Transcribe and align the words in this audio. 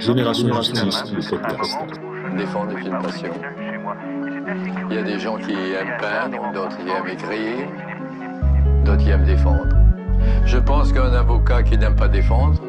Génération 0.00 0.52
Justice, 0.52 1.12
le 1.12 1.30
podcast. 1.30 1.78
défendre 2.36 2.72
les 2.72 2.82
films 2.82 2.98
passion. 3.00 3.30
Il 4.90 4.96
y 4.96 4.98
a 4.98 5.02
des 5.04 5.18
gens 5.20 5.38
qui 5.38 5.52
aiment 5.52 5.96
peindre, 6.00 6.52
d'autres 6.52 6.76
qui 6.76 6.88
aiment 6.88 7.06
écrire, 7.06 7.68
d'autres 8.84 9.04
qui 9.04 9.10
aiment 9.10 9.24
défendre. 9.24 9.68
Je 10.44 10.58
pense 10.58 10.92
qu'un 10.92 11.12
avocat 11.12 11.62
qui 11.62 11.78
n'aime 11.78 11.94
pas 11.94 12.08
défendre 12.08 12.60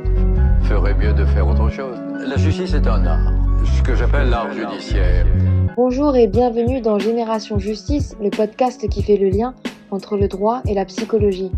ferait 0.62 0.94
mieux 0.94 1.14
de 1.14 1.26
faire 1.26 1.48
autre 1.48 1.70
chose. 1.72 1.98
La 2.20 2.38
justice 2.38 2.76
est 2.76 2.86
un 2.86 3.04
art, 3.08 3.34
ce 3.66 3.82
que 3.82 3.96
j'appelle 3.96 4.30
l'art 4.30 4.54
judiciaire. 4.54 5.26
Bonjour 5.76 6.16
et 6.16 6.28
bienvenue 6.28 6.82
dans 6.82 7.00
Génération 7.00 7.58
Justice, 7.58 8.16
le 8.22 8.30
podcast 8.30 8.88
qui 8.90 9.02
fait 9.02 9.18
le 9.18 9.30
lien 9.30 9.56
entre 9.90 10.18
le 10.18 10.28
droit 10.28 10.62
et 10.68 10.76
la 10.76 10.86
psychologie. 10.86 11.52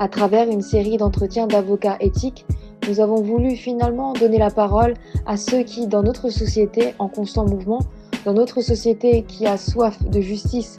À 0.00 0.08
travers 0.08 0.48
une 0.48 0.62
série 0.62 0.96
d'entretiens 0.96 1.46
d'avocats 1.46 1.98
éthiques, 2.00 2.46
nous 2.88 3.00
avons 3.00 3.22
voulu 3.22 3.56
finalement 3.56 4.12
donner 4.12 4.38
la 4.38 4.50
parole 4.50 4.94
à 5.26 5.36
ceux 5.36 5.62
qui, 5.62 5.86
dans 5.86 6.02
notre 6.02 6.28
société 6.28 6.94
en 6.98 7.08
constant 7.08 7.46
mouvement, 7.46 7.80
dans 8.24 8.34
notre 8.34 8.60
société 8.60 9.22
qui 9.22 9.46
a 9.46 9.56
soif 9.56 10.02
de 10.04 10.20
justice 10.20 10.76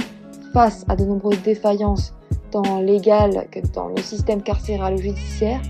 face 0.53 0.85
à 0.88 0.95
de 0.95 1.03
nombreuses 1.03 1.41
défaillances 1.41 2.13
tant 2.52 2.79
légales 2.79 3.48
que 3.52 3.59
dans 3.73 3.88
le 3.88 4.02
système 4.02 4.41
carcéral 4.41 4.93
ou 4.93 4.98
judiciaire, 4.98 5.62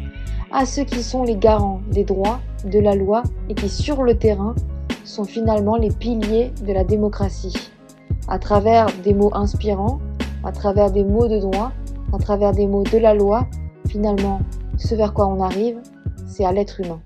à 0.52 0.66
ceux 0.66 0.84
qui 0.84 1.02
sont 1.02 1.23
les 1.23 1.36
garants 1.36 1.82
des 1.92 2.04
droits, 2.04 2.40
de 2.66 2.80
la 2.80 2.95
loi 2.95 3.23
et 3.50 3.54
qui, 3.54 3.70
sur 3.70 4.04
le 4.04 4.17
terrain, 4.17 4.56
sont 5.04 5.23
finalement 5.23 5.76
les 5.78 5.90
piliers 5.90 6.52
de 6.66 6.73
la 6.73 6.84
démocratie. 6.84 7.72
À 8.28 8.40
travers 8.40 8.88
des 9.04 9.14
mots 9.14 9.31
inspirants, 9.34 10.00
à 10.44 10.52
travers 10.52 10.92
des 10.92 11.04
mots 11.04 11.28
de 11.28 11.40
droit, 11.40 11.72
à 12.14 12.17
travers 12.17 12.52
des 12.52 12.67
mots 12.67 12.84
de 12.84 12.98
la 12.98 13.14
loi, 13.14 13.48
finalement, 13.88 14.40
ce 14.78 14.95
vers 14.95 15.14
quoi 15.14 15.28
on 15.28 15.42
arrive, 15.42 15.80
c'est 16.35 16.45
à 16.45 16.52
l'être 16.52 16.81
humain. 16.81 17.02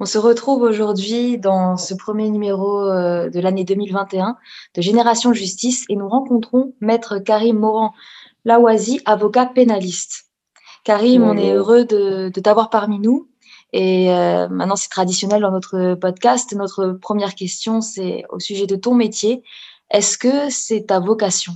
On 0.00 0.06
se 0.06 0.18
retrouve 0.18 0.62
aujourd'hui 0.62 1.38
dans 1.38 1.76
ce 1.76 1.94
premier 1.94 2.28
numéro 2.30 2.80
euh, 2.80 3.28
de 3.30 3.38
l'année 3.38 3.64
2021 3.64 4.36
de 4.74 4.82
Génération 4.82 5.32
Justice 5.32 5.84
et 5.88 5.96
nous 5.96 6.08
rencontrons 6.08 6.74
Maître 6.80 7.18
Karim 7.18 7.58
Moran 7.58 7.92
Lawazi, 8.44 9.00
avocat 9.04 9.46
pénaliste. 9.46 10.24
Karim, 10.84 11.22
on 11.22 11.36
est 11.36 11.52
heureux 11.52 11.84
de, 11.84 12.28
de 12.28 12.40
t'avoir 12.40 12.70
parmi 12.70 12.98
nous. 12.98 13.28
Et 13.72 14.10
euh, 14.10 14.48
maintenant, 14.48 14.76
c'est 14.76 14.90
traditionnel 14.90 15.40
dans 15.40 15.50
notre 15.50 15.94
podcast. 15.94 16.54
Notre 16.54 16.92
première 16.92 17.34
question, 17.34 17.80
c'est 17.80 18.24
au 18.30 18.38
sujet 18.38 18.66
de 18.66 18.76
ton 18.76 18.94
métier. 18.94 19.42
Est-ce 19.90 20.18
que 20.18 20.50
c'est 20.50 20.86
ta 20.88 21.00
vocation? 21.00 21.52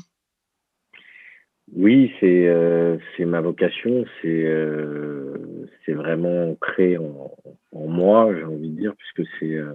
Oui, 1.76 2.10
c'est 2.20 2.46
euh, 2.46 2.96
c'est 3.16 3.24
ma 3.24 3.40
vocation. 3.40 4.04
C'est 4.22 4.44
euh, 4.44 5.57
c'est 5.88 5.94
vraiment 5.94 6.50
ancré 6.50 6.98
en, 6.98 7.32
moi, 7.72 8.30
j'ai 8.36 8.44
envie 8.44 8.68
de 8.68 8.76
dire, 8.78 8.94
puisque 8.96 9.30
c'est 9.38 9.54
euh, 9.54 9.72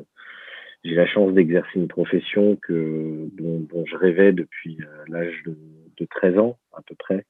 j'ai 0.83 0.93
la 0.93 1.07
chance 1.07 1.33
d'exercer 1.33 1.71
une 1.75 1.87
profession 1.87 2.55
que 2.57 3.29
dont, 3.33 3.85
je 3.85 3.95
rêvais 3.95 4.31
depuis 4.31 4.77
euh, 4.81 5.03
l'âge 5.07 5.41
de, 5.45 5.57
de 5.97 6.05
13 6.05 6.37
ans 6.37 6.57
à 6.73 6.81
peu 6.83 6.93
près 6.95 7.25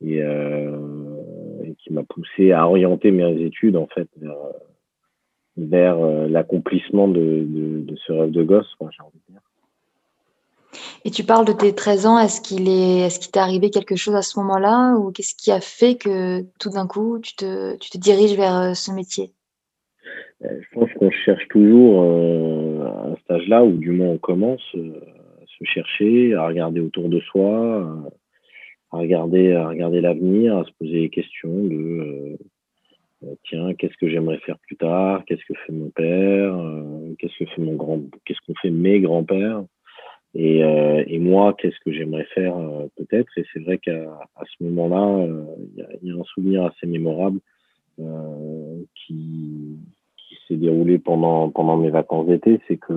et, 0.00 0.22
euh, 0.22 0.78
et 1.64 1.74
qui 1.74 1.92
m'a 1.92 2.04
poussé 2.04 2.52
à 2.52 2.66
orienter 2.66 3.10
mes 3.10 3.42
études 3.42 3.76
en 3.76 3.86
fait 3.86 4.08
vers, 4.16 4.36
vers 5.58 5.98
l'accomplissement 6.28 7.08
de, 7.08 7.84
ce 8.06 8.12
rêve 8.12 8.30
de 8.30 8.42
gosse, 8.42 8.74
j'ai 8.80 9.02
envie 9.02 9.20
de 9.28 9.32
dire. 9.32 9.42
Et 11.06 11.10
tu 11.10 11.22
parles 11.22 11.46
de 11.46 11.52
tes 11.52 11.72
13 11.72 12.06
ans, 12.06 12.18
est-ce 12.18 12.40
qu'il 12.40 12.68
est, 12.68 13.06
est-ce 13.06 13.30
t'est 13.30 13.38
arrivé 13.38 13.70
quelque 13.70 13.94
chose 13.94 14.16
à 14.16 14.22
ce 14.22 14.40
moment-là 14.40 14.96
ou 14.96 15.12
qu'est-ce 15.12 15.36
qui 15.36 15.52
a 15.52 15.60
fait 15.60 15.94
que 15.94 16.42
tout 16.58 16.70
d'un 16.70 16.88
coup 16.88 17.20
tu 17.20 17.36
te, 17.36 17.96
diriges 17.96 18.36
vers 18.36 18.56
euh, 18.56 18.74
ce 18.74 18.90
métier? 18.90 19.30
Euh, 20.42 20.48
Je 20.60 20.66
pense 20.74 20.92
qu'on 20.94 21.12
cherche 21.12 21.46
toujours 21.46 22.02
euh, 22.02 22.86
à 22.86 23.06
un 23.10 23.16
stage-là, 23.18 23.64
ou 23.64 23.74
du 23.74 23.92
moins 23.92 24.08
on 24.08 24.18
commence 24.18 24.66
à 24.74 25.46
se 25.46 25.64
chercher, 25.64 26.34
à 26.34 26.44
regarder 26.44 26.80
autour 26.80 27.08
de 27.08 27.20
soi, 27.20 27.86
à- 28.90 28.98
regarder, 28.98 29.52
à 29.52 29.68
regarder 29.68 30.00
l'avenir, 30.00 30.56
à 30.56 30.64
se 30.64 30.72
poser 30.80 31.02
des 31.02 31.10
questions 31.10 31.54
de 31.54 32.36
tiens, 33.44 33.74
qu'est-ce 33.74 33.96
que 33.96 34.08
j'aimerais 34.08 34.38
faire 34.38 34.58
plus 34.58 34.76
tard, 34.76 35.22
qu'est-ce 35.24 35.44
que 35.46 35.54
fait 35.66 35.72
mon 35.72 35.90
père, 35.90 36.58
qu'est-ce 37.20 37.44
que 37.44 37.48
fait 37.48 37.62
mon 37.62 37.74
grand, 37.74 38.00
qu'est-ce 38.24 38.40
qu'ont 38.44 38.58
fait 38.60 38.70
mes 38.70 38.98
grands-pères, 38.98 39.62
et, 40.38 40.62
euh, 40.62 41.02
et 41.06 41.18
moi, 41.18 41.54
qu'est-ce 41.54 41.80
que 41.80 41.92
j'aimerais 41.92 42.26
faire 42.34 42.58
euh, 42.58 42.88
peut-être? 42.96 43.30
Et 43.38 43.44
c'est 43.52 43.60
vrai 43.60 43.78
qu'à 43.78 44.02
à 44.36 44.44
ce 44.44 44.64
moment-là, 44.64 45.24
euh, 45.24 45.44
il 46.02 46.08
y, 46.08 46.12
a, 46.12 46.14
un 46.14 46.24
souvenir 46.24 46.66
assez 46.66 46.86
mémorable 46.86 47.40
euh, 48.00 48.82
qui, 48.94 49.78
qui 50.18 50.36
s'est 50.46 50.56
déroulé 50.56 50.98
pendant 50.98 51.48
pendant 51.48 51.78
mes 51.78 51.88
vacances 51.88 52.26
d'été, 52.26 52.60
c'est 52.68 52.76
que 52.76 52.92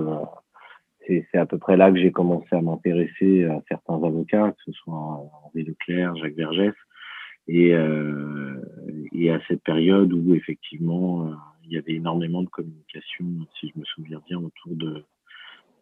c'est 1.08 1.38
à 1.38 1.46
peu 1.46 1.58
près 1.58 1.76
là 1.76 1.90
que 1.90 1.98
j'ai 1.98 2.12
commencé 2.12 2.46
à 2.52 2.60
m'intéresser 2.60 3.44
à 3.44 3.60
certains 3.68 3.94
avocats, 3.94 4.52
que 4.52 4.62
ce 4.66 4.72
soit 4.72 4.94
Henri 4.94 5.64
Leclerc, 5.64 6.14
Jacques 6.16 6.36
Vergès, 6.36 6.74
et, 7.48 7.72
euh, 7.72 8.62
et 9.12 9.30
à 9.30 9.40
cette 9.48 9.62
période 9.62 10.12
où 10.12 10.34
effectivement 10.34 11.26
euh, 11.26 11.34
il 11.64 11.72
y 11.72 11.78
avait 11.78 11.94
énormément 11.94 12.42
de 12.42 12.48
communication, 12.48 13.24
si 13.58 13.72
je 13.74 13.80
me 13.80 13.84
souviens 13.86 14.20
bien, 14.28 14.38
autour 14.38 14.76
de 14.76 15.04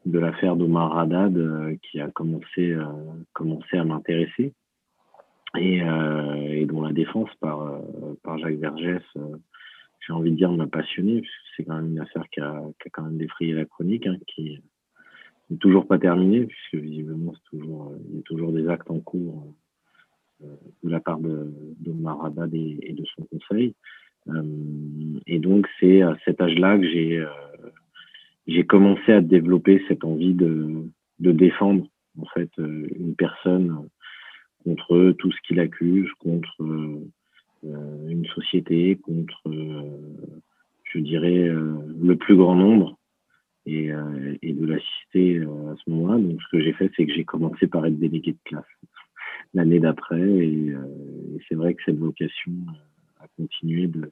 de 0.08 0.18
l'affaire 0.18 0.56
d'Omar 0.56 0.98
Haddad 0.98 1.36
euh, 1.36 1.76
qui 1.82 2.00
a 2.00 2.10
commencé 2.10 2.72
euh, 2.72 2.84
commencé 3.34 3.76
à 3.76 3.84
m'intéresser 3.84 4.54
et, 5.56 5.82
euh, 5.82 6.52
et 6.52 6.64
dont 6.64 6.82
la 6.82 6.92
défense 6.92 7.30
par 7.40 7.80
par 8.22 8.38
Jacques 8.38 8.58
Vergès 8.58 9.02
j'ai 10.00 10.12
envie 10.12 10.30
de 10.30 10.36
dire 10.36 10.50
m'a 10.52 10.66
passionné 10.66 11.20
puisque 11.20 11.42
c'est 11.56 11.64
quand 11.64 11.76
même 11.76 11.92
une 11.92 12.00
affaire 12.00 12.24
qui 12.30 12.40
a, 12.40 12.62
qui 12.80 12.88
a 12.88 12.90
quand 12.90 13.02
même 13.02 13.18
défrayé 13.18 13.52
la 13.52 13.66
chronique 13.66 14.06
hein, 14.06 14.16
qui 14.26 14.62
n'est 15.50 15.58
toujours 15.58 15.86
pas 15.86 15.98
terminée 15.98 16.46
puisque 16.46 16.82
visiblement 16.82 17.34
c'est 17.34 17.58
toujours 17.58 17.92
il 18.08 18.16
y 18.16 18.18
a 18.18 18.22
toujours 18.22 18.52
des 18.52 18.66
actes 18.68 18.90
en 18.90 19.00
cours 19.00 19.52
de 20.40 20.88
la 20.88 21.00
part 21.00 21.18
d'Omar 21.20 22.24
Haddad 22.24 22.54
et, 22.54 22.92
de 22.92 23.04
son 23.16 23.24
conseil. 23.24 23.74
Et 25.26 25.40
donc 25.40 25.66
c'est 25.80 26.02
à 26.02 26.16
cet 26.24 26.40
âge-là 26.40 26.78
que 26.78 26.84
j'ai 26.84 27.26
j'ai 28.48 28.64
commencé 28.64 29.12
à 29.12 29.20
développer 29.20 29.84
cette 29.86 30.04
envie 30.04 30.34
de, 30.34 30.84
défendre 31.20 31.86
en 32.18 32.24
fait 32.34 32.50
euh, 32.58 32.88
une 32.98 33.14
personne 33.14 33.88
contre 34.64 35.12
tout 35.18 35.30
ce 35.30 35.38
qui 35.46 35.54
l'accuse, 35.54 36.10
contre 36.18 36.62
euh, 36.62 36.98
euh, 37.64 38.08
une 38.08 38.26
société, 38.26 38.96
contre, 38.96 39.40
euh, 39.46 39.82
je 40.84 40.98
dirais, 40.98 41.48
euh, 41.48 41.76
le 42.00 42.16
plus 42.16 42.36
grand 42.36 42.56
nombre, 42.56 42.98
et, 43.66 43.92
euh, 43.92 44.36
de 44.42 44.66
l'assister 44.66 45.38
euh, 45.38 45.72
à 45.72 45.76
ce 45.76 45.90
moment-là. 45.90 46.18
Donc, 46.18 46.40
ce 46.40 46.48
que 46.56 46.62
j'ai 46.62 46.72
fait, 46.72 46.90
c'est 46.96 47.06
que 47.06 47.12
j'ai 47.12 47.24
commencé 47.24 47.66
par 47.66 47.84
être 47.86 47.98
délégué 47.98 48.32
de 48.32 48.38
classe 48.44 48.64
l'année 49.54 49.80
d'après, 49.80 50.20
et, 50.20 50.70
euh, 50.70 51.38
c'est 51.48 51.54
vrai 51.54 51.74
que 51.74 51.82
cette 51.84 51.98
vocation 51.98 52.52
euh, 52.52 53.24
a 53.24 53.28
continué 53.36 53.86
de, 53.86 54.10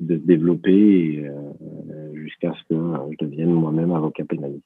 de 0.00 0.16
se 0.16 0.22
développer 0.22 1.24
euh, 1.26 2.14
jusqu'à 2.14 2.52
ce 2.52 2.74
que 2.74 2.74
euh, 2.74 3.10
je 3.12 3.24
devienne 3.24 3.52
moi-même 3.52 3.92
avocat 3.92 4.24
pénaliste. 4.24 4.64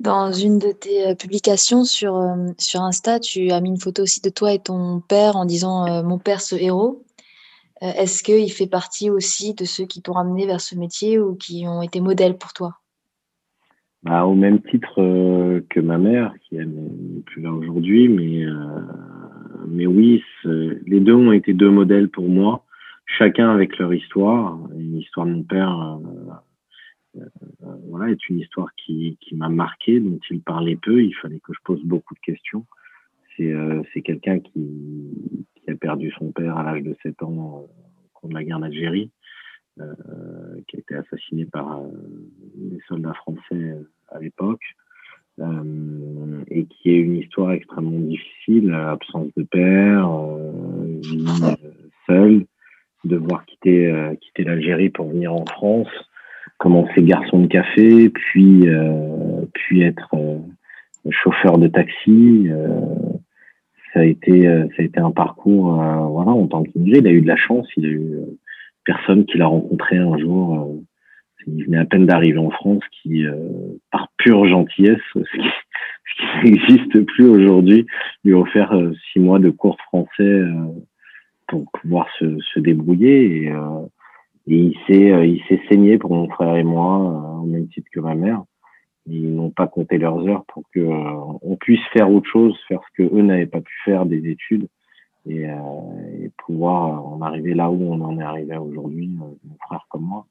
Dans 0.00 0.32
une 0.32 0.58
de 0.58 0.72
tes 0.72 1.08
euh, 1.08 1.14
publications 1.14 1.84
sur, 1.84 2.20
sur 2.58 2.80
Insta, 2.82 3.20
tu 3.20 3.50
as 3.50 3.60
mis 3.60 3.70
une 3.70 3.80
photo 3.80 4.02
aussi 4.02 4.20
de 4.20 4.30
toi 4.30 4.52
et 4.52 4.58
ton 4.58 5.00
père 5.00 5.36
en 5.36 5.44
disant 5.44 6.02
Mon 6.02 6.18
père, 6.18 6.40
ce 6.40 6.56
héros. 6.56 7.04
Est-ce 7.80 8.22
qu'il 8.22 8.52
fait 8.52 8.68
partie 8.68 9.10
aussi 9.10 9.54
de 9.54 9.64
ceux 9.64 9.86
qui 9.86 10.02
t'ont 10.02 10.14
amené 10.14 10.46
vers 10.46 10.60
ce 10.60 10.76
métier 10.76 11.18
ou 11.18 11.34
qui 11.34 11.64
ont 11.66 11.82
été 11.82 12.00
modèles 12.00 12.38
pour 12.38 12.52
toi? 12.52 12.76
Bah, 14.04 14.24
au 14.24 14.34
même 14.34 14.60
titre 14.62 14.94
que 15.68 15.80
ma 15.80 15.96
mère, 15.96 16.34
qui 16.42 16.56
n'est 16.56 17.22
plus 17.26 17.42
là 17.42 17.52
aujourd'hui, 17.52 18.08
mais, 18.08 18.44
euh, 18.44 18.80
mais 19.68 19.86
oui, 19.86 20.22
les 20.44 21.00
deux 21.00 21.14
ont 21.14 21.30
été 21.30 21.52
deux 21.52 21.70
modèles 21.70 22.08
pour 22.08 22.28
moi, 22.28 22.64
chacun 23.18 23.50
avec 23.50 23.78
leur 23.78 23.92
histoire. 23.92 24.58
Une 24.76 24.98
histoire 24.98 25.26
de 25.26 25.32
mon 25.32 25.42
père, 25.42 25.98
euh, 27.16 27.20
euh, 27.20 27.76
voilà, 27.88 28.10
est 28.10 28.28
une 28.28 28.40
histoire 28.40 28.68
qui, 28.76 29.18
qui 29.20 29.34
m'a 29.34 29.48
marqué, 29.48 30.00
dont 30.00 30.18
il 30.30 30.40
parlait 30.40 30.76
peu. 30.76 31.02
Il 31.02 31.14
fallait 31.14 31.40
que 31.40 31.52
je 31.52 31.60
pose 31.64 31.82
beaucoup 31.84 32.14
de 32.14 32.20
questions. 32.20 32.66
C'est 33.36 33.52
euh, 33.52 33.82
quelqu'un 34.04 34.40
qui, 34.40 35.40
qui 35.56 35.70
a 35.70 35.74
perdu 35.74 36.10
son 36.18 36.32
père 36.32 36.56
à 36.56 36.62
l'âge 36.62 36.82
de 36.82 36.96
7 37.02 37.22
ans 37.22 37.30
euh, 37.30 38.04
au 38.04 38.08
cours 38.14 38.28
de 38.28 38.34
la 38.34 38.44
guerre 38.44 38.60
d'Algérie, 38.60 39.10
euh, 39.80 39.94
qui 40.68 40.76
a 40.76 40.80
été 40.80 40.94
assassiné 40.94 41.46
par 41.46 41.80
euh, 41.80 41.88
des 42.56 42.80
soldats 42.88 43.14
français 43.14 43.40
euh, 43.52 43.88
à 44.08 44.18
l'époque, 44.18 44.62
euh, 45.38 46.44
et 46.48 46.66
qui 46.66 46.90
est 46.90 46.98
une 46.98 47.16
histoire 47.16 47.52
extrêmement 47.52 47.98
difficile, 48.00 48.70
euh, 48.70 48.92
absence 48.92 49.28
de 49.36 49.44
père, 49.44 50.10
euh, 50.10 51.00
euh, 51.04 51.56
seule, 52.06 52.44
devoir 53.04 53.44
quitter, 53.46 53.86
euh, 53.86 54.14
quitter 54.16 54.44
l'Algérie 54.44 54.90
pour 54.90 55.08
venir 55.08 55.34
en 55.34 55.44
France, 55.46 55.88
commencer 56.58 57.02
garçon 57.02 57.40
de 57.40 57.46
café, 57.46 58.08
puis, 58.10 58.68
euh, 58.68 59.44
puis 59.54 59.82
être 59.82 60.14
euh, 60.14 60.38
chauffeur 61.10 61.58
de 61.58 61.68
taxi. 61.68 62.48
euh, 62.48 62.80
ça 63.92 64.00
a 64.00 64.04
été, 64.04 64.46
euh, 64.46 64.66
ça 64.68 64.82
a 64.82 64.84
été 64.84 65.00
un 65.00 65.10
parcours, 65.10 65.74
voilà, 65.74 66.30
en 66.30 66.46
tant 66.46 66.62
qu'immigré. 66.62 66.98
Il 67.00 67.06
a 67.06 67.10
eu 67.10 67.20
de 67.20 67.26
la 67.26 67.36
chance, 67.36 67.66
il 67.76 67.84
a 67.84 67.90
eu 67.90 68.12
personne 68.84 69.26
qui 69.26 69.36
l'a 69.36 69.46
rencontré 69.46 69.98
un 69.98 70.16
jour 70.16 70.78
il 71.48 71.64
venait 71.64 71.78
à 71.78 71.84
peine 71.84 72.06
d'arriver 72.06 72.38
en 72.38 72.50
France, 72.50 72.84
qui, 73.02 73.24
par 73.90 74.08
pure 74.16 74.46
gentillesse, 74.46 75.00
ce 75.14 75.20
qui, 76.40 76.50
n'existe 76.50 77.04
plus 77.04 77.26
aujourd'hui, 77.26 77.84
lui 78.24 78.34
a 78.34 78.38
offert 78.38 78.72
six 79.12 79.18
mois 79.18 79.40
de 79.40 79.50
cours 79.50 79.76
français 79.88 80.42
pour 81.52 81.80
pouvoir 81.80 82.08
se, 82.18 82.38
se 82.40 82.60
débrouiller. 82.60 83.44
Et, 83.44 83.52
et 84.48 84.56
il 84.56 84.76
s'est 84.86 85.28
il 85.28 85.40
s'est 85.48 85.60
saigné 85.68 85.98
pour 85.98 86.12
mon 86.12 86.28
frère 86.28 86.56
et 86.56 86.64
moi, 86.64 87.38
au 87.40 87.46
même 87.46 87.68
titre 87.68 87.88
que 87.92 88.00
ma 88.00 88.14
mère 88.14 88.42
ils 89.06 89.34
n'ont 89.34 89.50
pas 89.50 89.66
compté 89.66 89.98
leurs 89.98 90.26
heures 90.28 90.44
pour 90.46 90.62
que 90.72 90.80
euh, 90.80 91.38
on 91.42 91.56
puisse 91.56 91.84
faire 91.92 92.10
autre 92.10 92.28
chose, 92.30 92.56
faire 92.68 92.80
ce 92.88 93.02
que 93.02 93.14
eux 93.14 93.22
n'avaient 93.22 93.46
pas 93.46 93.60
pu 93.60 93.72
faire 93.84 94.06
des 94.06 94.30
études 94.30 94.68
et, 95.26 95.48
euh, 95.48 95.56
et, 96.20 96.30
pouvoir 96.44 97.04
en 97.04 97.20
arriver 97.22 97.54
là 97.54 97.70
où 97.70 97.92
on 97.92 98.00
en 98.00 98.18
est 98.18 98.22
arrivé 98.22 98.56
aujourd'hui, 98.56 99.10
euh, 99.20 99.26
mon 99.44 99.56
frère 99.66 99.86
comme 99.88 100.04
moi. 100.04 100.26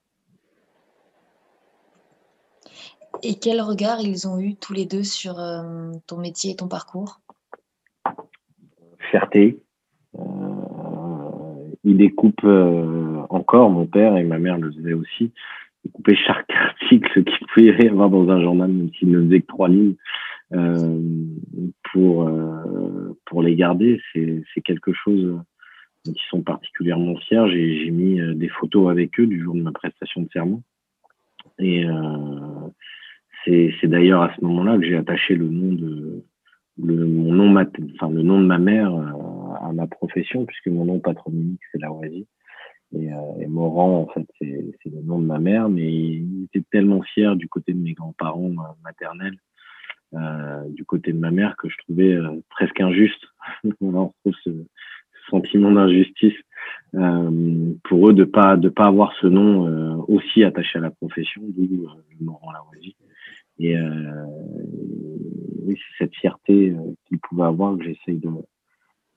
Et 3.24 3.36
quel 3.36 3.62
regard 3.62 4.00
ils 4.02 4.28
ont 4.28 4.40
eu 4.40 4.56
tous 4.56 4.74
les 4.74 4.86
deux 4.86 5.04
sur 5.04 5.36
ton 6.08 6.18
métier 6.18 6.52
et 6.52 6.56
ton 6.56 6.68
parcours? 6.68 7.20
Fierté. 9.12 9.62
Euh, 11.86 11.90
il 11.90 11.98
découpe 11.98 12.46
encore, 13.30 13.70
mon 13.70 13.86
père 13.86 14.18
et 14.18 14.24
ma 14.24 14.40
mère 14.40 14.58
le 14.58 14.72
faisaient 14.72 14.94
aussi 14.94 15.32
couper 15.94 16.16
chaque 16.16 16.50
article 16.56 17.24
qu'il 17.24 17.48
pouvait 17.48 17.86
y 17.86 17.88
avoir 17.88 18.10
dans 18.10 18.30
un 18.30 18.42
journal, 18.42 18.72
même 18.72 18.92
s'il 18.94 19.10
ne 19.10 19.24
faisait 19.24 19.42
que 19.42 19.48
trois 19.48 19.70
lignes, 19.70 19.96
euh, 20.54 21.00
pour, 21.92 22.28
euh, 22.28 23.18
pour 23.26 23.42
les 23.42 23.56
garder. 23.56 24.02
C'est 24.14 24.62
quelque 24.64 24.94
chose 24.94 25.40
dont 26.06 26.14
ils 26.14 26.30
sont 26.30 26.42
particulièrement 26.42 27.16
fiers. 27.18 27.46
J'ai 27.50 27.92
mis 27.92 28.20
euh, 28.20 28.34
des 28.34 28.50
photos 28.50 28.90
avec 28.90 29.20
eux 29.20 29.28
du 29.28 29.42
jour 29.42 29.56
de 29.56 29.62
ma 29.62 29.72
prestation 29.72 30.22
de 30.22 30.30
serment. 30.32 30.62
Et 31.60 31.86
euh, 31.86 32.68
c'est 33.46 33.88
d'ailleurs 33.88 34.22
à 34.22 34.34
ce 34.36 34.44
moment-là 34.44 34.78
que 34.78 34.86
j'ai 34.86 34.98
attaché 34.98 35.36
le 35.36 35.48
nom 35.48 35.74
de 35.74 36.24
le, 36.82 37.06
mon 37.06 37.34
nom, 37.34 37.56
enfin, 37.96 38.10
le 38.10 38.24
nom 38.24 38.40
de 38.40 38.46
ma 38.46 38.58
mère 38.58 38.94
euh, 38.94 39.06
à 39.62 39.72
ma 39.74 39.88
profession, 39.88 40.46
puisque 40.46 40.68
mon 40.68 40.86
nom 40.86 41.00
patronymique, 41.00 41.62
c'est 41.72 41.82
Laoisie. 41.82 42.28
Et, 42.94 43.12
euh, 43.14 43.40
et 43.40 43.48
Morand, 43.48 44.02
en 44.02 44.08
fait, 44.08 44.28
c'est 44.40 44.90
le 44.90 45.02
nom 45.02 45.20
de 45.20 45.26
ma 45.26 45.40
mère, 45.40 45.70
mais 45.70 45.92
il 45.92 46.44
était 46.46 46.66
tellement 46.72 47.02
fier 47.02 47.36
du 47.36 47.48
côté 47.48 47.74
de 47.74 47.80
mes 47.80 47.94
grands-parents 47.94 48.52
euh, 48.52 48.74
maternels, 48.84 49.38
euh, 50.14 50.68
du 50.70 50.84
côté 50.84 51.14
de 51.14 51.18
ma 51.18 51.32
mère, 51.32 51.56
que 51.58 51.70
je 51.70 51.78
trouvais 51.78 52.14
euh, 52.14 52.42
presque 52.50 52.82
injuste. 52.82 53.24
on 53.82 53.92
trouve 53.92 54.36
ce, 54.44 54.50
sentiment 55.30 55.72
d'injustice 55.72 56.34
euh, 56.96 57.74
pour 57.84 58.10
eux 58.10 58.14
de 58.14 58.24
pas 58.26 58.58
de 58.58 58.70
pas 58.70 58.88
avoir 58.88 59.14
ce 59.22 59.28
nom 59.28 59.68
euh, 59.68 59.96
aussi 60.08 60.44
attaché 60.44 60.80
à 60.80 60.82
la 60.82 60.90
profession, 60.90 61.42
d'où 61.48 61.88
Morand 62.20 62.52
Lavoisie. 62.52 62.96
Et 63.60 63.76
oui, 65.64 65.78
c'est 65.78 66.04
cette 66.04 66.16
fierté 66.16 66.76
qu'il 67.06 67.20
pouvait 67.20 67.44
avoir 67.44 67.78
que 67.78 67.84
j'essaye 67.84 68.18
de, 68.18 68.30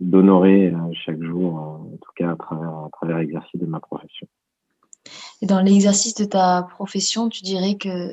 d'honorer 0.04 0.68
euh, 0.68 0.92
chaque 1.04 1.22
jour, 1.22 1.58
euh, 1.58 1.94
en 1.94 1.96
tout 1.96 2.12
cas 2.16 2.32
à 2.32 2.36
travers, 2.36 2.68
à 2.68 2.88
travers 2.92 3.18
l'exercice 3.18 3.60
de 3.60 3.66
ma 3.66 3.80
profession. 3.80 4.26
Et 5.42 5.46
dans 5.46 5.60
l'exercice 5.60 6.14
de 6.14 6.24
ta 6.24 6.66
profession, 6.70 7.28
tu 7.28 7.42
dirais 7.42 7.76
que 7.76 8.10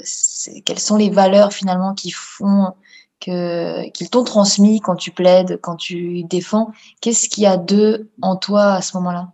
quelles 0.66 0.80
sont 0.80 0.98
les 0.98 1.10
valeurs 1.10 1.54
finalement 1.54 1.94
qui 1.94 2.12
font 2.12 2.74
qu'ils 3.20 4.10
t'ont 4.12 4.24
transmis 4.24 4.82
quand 4.82 4.96
tu 4.96 5.12
plaides, 5.12 5.60
quand 5.62 5.76
tu 5.76 6.24
défends? 6.24 6.72
Qu'est-ce 7.02 7.30
qu'il 7.30 7.44
y 7.44 7.48
a 7.48 7.56
d'eux 7.56 8.10
en 8.22 8.36
toi 8.36 8.74
à 8.74 8.82
ce 8.82 8.98
moment-là? 8.98 9.32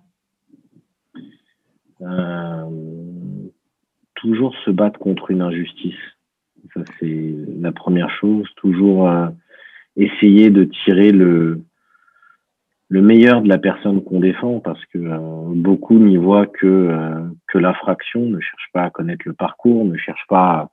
Euh, 2.01 2.69
Toujours 4.15 4.53
se 4.65 4.71
battre 4.71 4.99
contre 4.99 5.31
une 5.31 5.41
injustice. 5.41 5.95
Ça 6.73 6.81
c'est 6.99 7.35
la 7.59 7.71
première 7.71 8.09
chose. 8.19 8.47
Toujours 8.57 9.07
euh, 9.07 9.29
essayer 9.95 10.49
de 10.49 10.65
tirer 10.85 11.11
le 11.11 11.61
le 12.89 13.01
meilleur 13.01 13.41
de 13.41 13.49
la 13.49 13.57
personne 13.57 14.03
qu'on 14.03 14.19
défend 14.19 14.59
parce 14.59 14.83
que 14.87 14.97
euh, 14.97 15.19
beaucoup 15.55 15.99
n'y 15.99 16.17
voient 16.17 16.47
que 16.47 16.65
euh, 16.65 17.27
que 17.47 17.57
la 17.57 17.73
fraction, 17.73 18.21
ne 18.21 18.39
cherchent 18.39 18.71
pas 18.73 18.83
à 18.83 18.89
connaître 18.89 19.23
le 19.25 19.33
parcours, 19.33 19.85
ne 19.85 19.97
cherchent 19.97 20.27
pas 20.29 20.69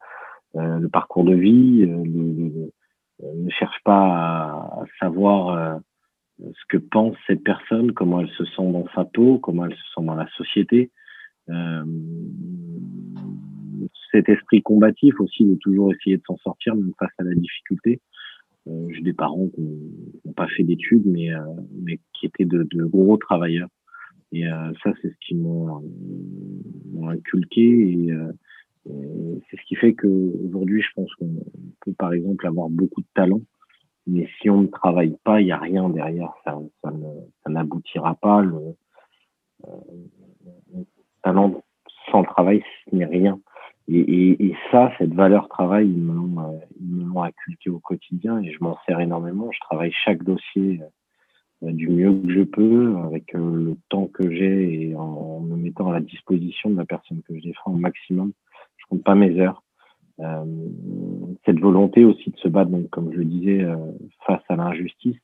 euh, 0.57 0.79
le 0.79 0.89
parcours 0.89 1.25
de 1.25 1.35
vie, 1.35 1.87
ne 1.87 3.51
cherchent 3.51 3.83
pas 3.85 4.05
à, 4.05 4.85
savoir 5.01 5.81
ce 6.41 6.65
que 6.69 6.77
pense 6.77 7.17
cette 7.27 7.43
personne, 7.43 7.93
comment 7.93 8.21
elle 8.21 8.31
se 8.31 8.45
sent 8.45 8.73
dans 8.73 8.87
sa 8.95 9.05
peau, 9.05 9.39
comment 9.39 9.67
elle 9.67 9.75
se 9.75 9.93
sent 9.95 10.05
dans 10.05 10.15
la 10.15 10.29
société. 10.37 10.91
cet 14.13 14.29
esprit 14.29 14.63
combatif 14.63 15.19
aussi 15.21 15.45
de 15.45 15.57
toujours 15.57 15.93
essayer 15.93 16.17
de 16.17 16.23
s'en 16.27 16.37
sortir 16.39 16.75
même 16.75 16.93
face 16.99 17.13
à 17.19 17.25
la 17.25 17.35
difficulté. 17.35 18.01
Euh, 18.67 18.89
j'ai 18.93 19.03
des 19.03 19.13
parents 19.13 19.49
qui 19.55 19.61
n'ont 19.61 20.33
pas 20.33 20.49
fait 20.49 20.63
d'études, 20.63 21.07
mais, 21.07 21.33
euh, 21.33 21.41
mais 21.83 21.99
qui 22.15 22.27
étaient 22.27 22.45
de, 22.45 22.63
de 22.63 22.85
gros 22.85 23.17
travailleurs. 23.17 23.69
Et 24.33 24.47
euh, 24.47 24.73
ça, 24.83 24.93
c'est 25.01 25.11
ce 25.11 25.17
qui 25.21 25.35
m'ont 25.35 25.83
inculqué. 27.07 27.63
Et, 27.63 28.11
c'est 28.87 29.57
ce 29.57 29.63
qui 29.67 29.77
fait 29.77 29.95
qu'aujourd'hui, 29.95 30.83
je 30.83 30.89
pense 30.95 31.15
qu'on 31.15 31.37
peut, 31.81 31.95
par 31.99 32.13
exemple, 32.13 32.47
avoir 32.47 32.69
beaucoup 32.69 33.01
de 33.01 33.07
talent. 33.15 33.41
Mais 34.07 34.29
si 34.39 34.51
on 34.51 34.63
ne 34.63 34.67
travaille 34.67 35.17
pas, 35.25 35.41
il 35.41 35.47
n'y 35.47 35.53
a 35.53 35.59
rien 35.59 35.89
derrière. 35.89 36.35
Ça, 36.45 36.59
ça, 36.83 36.93
n'aboutira 37.49 38.15
pas. 38.17 38.43
Le, 38.43 38.59
le 40.75 40.85
talent 41.23 41.63
sans 42.11 42.25
travail, 42.25 42.63
ce 42.91 42.95
n'est 42.95 43.07
rien. 43.07 43.41
Et, 43.87 43.99
et, 43.99 44.47
et, 44.47 44.57
ça, 44.71 44.93
cette 44.99 45.13
valeur 45.13 45.49
travail, 45.49 45.89
ils 45.89 46.03
me 46.03 46.15
l'ont, 46.15 46.41
euh, 46.41 47.23
inculqué 47.23 47.71
au 47.71 47.79
quotidien 47.79 48.41
et 48.41 48.51
je 48.51 48.59
m'en 48.61 48.79
sers 48.87 49.01
énormément. 49.01 49.51
Je 49.53 49.61
travaille 49.61 49.93
chaque 49.93 50.23
dossier 50.23 50.81
euh, 51.63 51.73
du 51.73 51.89
mieux 51.89 52.13
que 52.13 52.31
je 52.31 52.43
peux, 52.43 52.97
avec 53.05 53.35
euh, 53.35 53.65
le 53.67 53.77
temps 53.89 54.07
que 54.07 54.31
j'ai 54.31 54.89
et 54.89 54.97
en, 54.97 55.41
me 55.41 55.57
mettant 55.57 55.91
à 55.91 55.95
la 55.95 56.01
disposition 56.01 56.71
de 56.71 56.77
la 56.77 56.87
personne 56.87 57.23
que 57.23 57.37
je 57.37 57.43
défends 57.43 57.73
au 57.73 57.77
maximum. 57.77 58.33
Je 58.77 58.87
compte 58.89 59.05
pas 59.05 59.15
mes 59.15 59.39
heures. 59.39 59.63
Euh, 60.21 60.45
cette 61.45 61.61
volonté 61.61 62.05
aussi 62.05 62.31
de 62.31 62.37
se 62.37 62.49
battre, 62.49 62.71
donc 62.71 62.89
comme 62.91 63.13
je 63.13 63.19
le 63.19 63.25
disais, 63.25 63.67
face 64.27 64.43
à 64.49 64.57
l'injustice. 64.57 65.17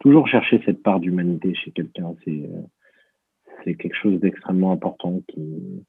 toujours 0.00 0.26
chercher 0.26 0.60
cette 0.64 0.82
part 0.82 1.00
d'humanité 1.00 1.54
chez 1.54 1.70
quelqu'un, 1.70 2.14
c'est 2.24 2.48
c'est 3.64 3.74
quelque 3.74 3.96
chose 3.96 4.20
d'extrêmement 4.20 4.72
important. 4.72 5.20
Qui 5.28 5.84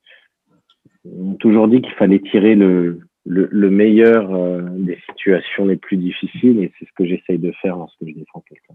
ont 1.06 1.36
toujours 1.36 1.68
dit 1.68 1.82
qu'il 1.82 1.94
fallait 1.94 2.20
tirer 2.20 2.56
le, 2.56 3.02
le, 3.26 3.70
meilleur 3.70 4.34
euh, 4.34 4.62
des 4.70 4.98
situations 5.10 5.66
les 5.66 5.78
plus 5.78 5.98
difficiles 5.98 6.60
et 6.60 6.72
c'est 6.78 6.86
ce 6.86 6.92
que 6.96 7.06
j'essaye 7.06 7.38
de 7.38 7.52
faire 7.62 7.78
lorsque 7.78 8.00
je 8.02 8.14
défends 8.14 8.44
quelqu'un. 8.48 8.74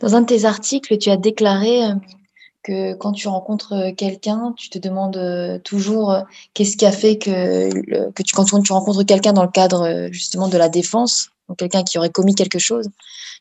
Dans 0.00 0.14
un 0.14 0.22
de 0.22 0.26
tes 0.26 0.44
articles, 0.44 0.96
tu 0.98 1.10
as 1.10 1.16
déclaré 1.16 1.84
euh, 1.84 1.94
que 2.62 2.94
quand 2.94 3.12
tu 3.12 3.28
rencontres 3.28 3.94
quelqu'un, 3.96 4.52
tu 4.56 4.68
te 4.68 4.78
demandes 4.78 5.16
euh, 5.16 5.58
toujours 5.58 6.16
qu'est-ce 6.54 6.76
qui 6.76 6.86
a 6.86 6.92
fait 6.92 7.18
que, 7.18 8.10
que 8.10 8.22
tu, 8.22 8.34
quand 8.34 8.44
tu 8.44 8.72
rencontres 8.72 9.04
quelqu'un 9.04 9.32
dans 9.32 9.44
le 9.44 9.50
cadre 9.50 10.08
justement 10.10 10.48
de 10.48 10.58
la 10.58 10.68
défense, 10.68 11.30
quelqu'un 11.56 11.82
qui 11.82 11.98
aurait 11.98 12.10
commis 12.10 12.34
quelque 12.34 12.58
chose, 12.58 12.90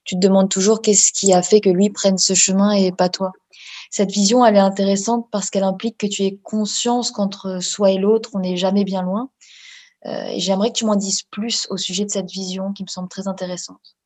tu 0.06 0.16
te 0.16 0.20
demandes 0.20 0.50
toujours 0.50 0.82
qu'est-ce 0.82 1.12
qui 1.12 1.34
a 1.34 1.42
fait 1.42 1.60
que 1.60 1.70
lui 1.70 1.90
prenne 1.90 2.18
ce 2.18 2.34
chemin 2.34 2.72
et 2.72 2.92
pas 2.92 3.10
toi? 3.10 3.34
Cette 3.90 4.12
vision, 4.12 4.46
elle 4.46 4.56
est 4.56 4.60
intéressante 4.60 5.28
parce 5.32 5.50
qu'elle 5.50 5.64
implique 5.64 5.98
que 5.98 6.08
tu 6.08 6.24
aies 6.24 6.38
conscience 6.44 7.12
qu'entre 7.12 7.62
soi 7.62 7.92
et 7.92 7.98
l'autre, 7.98 8.32
on 8.34 8.40
n'est 8.40 8.58
jamais 8.58 8.84
bien 8.84 9.02
loin. 9.02 9.30
Euh, 10.06 10.32
j'aimerais 10.38 10.70
que 10.70 10.78
tu 10.78 10.86
m'en 10.86 10.96
dises 10.96 11.24
plus 11.24 11.68
au 11.70 11.78
sujet 11.78 12.06
de 12.06 12.10
cette 12.10 12.30
vision 12.30 12.74
qui 12.74 12.84
me 12.84 12.88
semble 12.88 13.10
très 13.10 13.28
intéressante. 13.28 13.98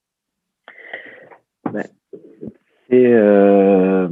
Ben, 1.72 1.88
euh, 2.92 4.10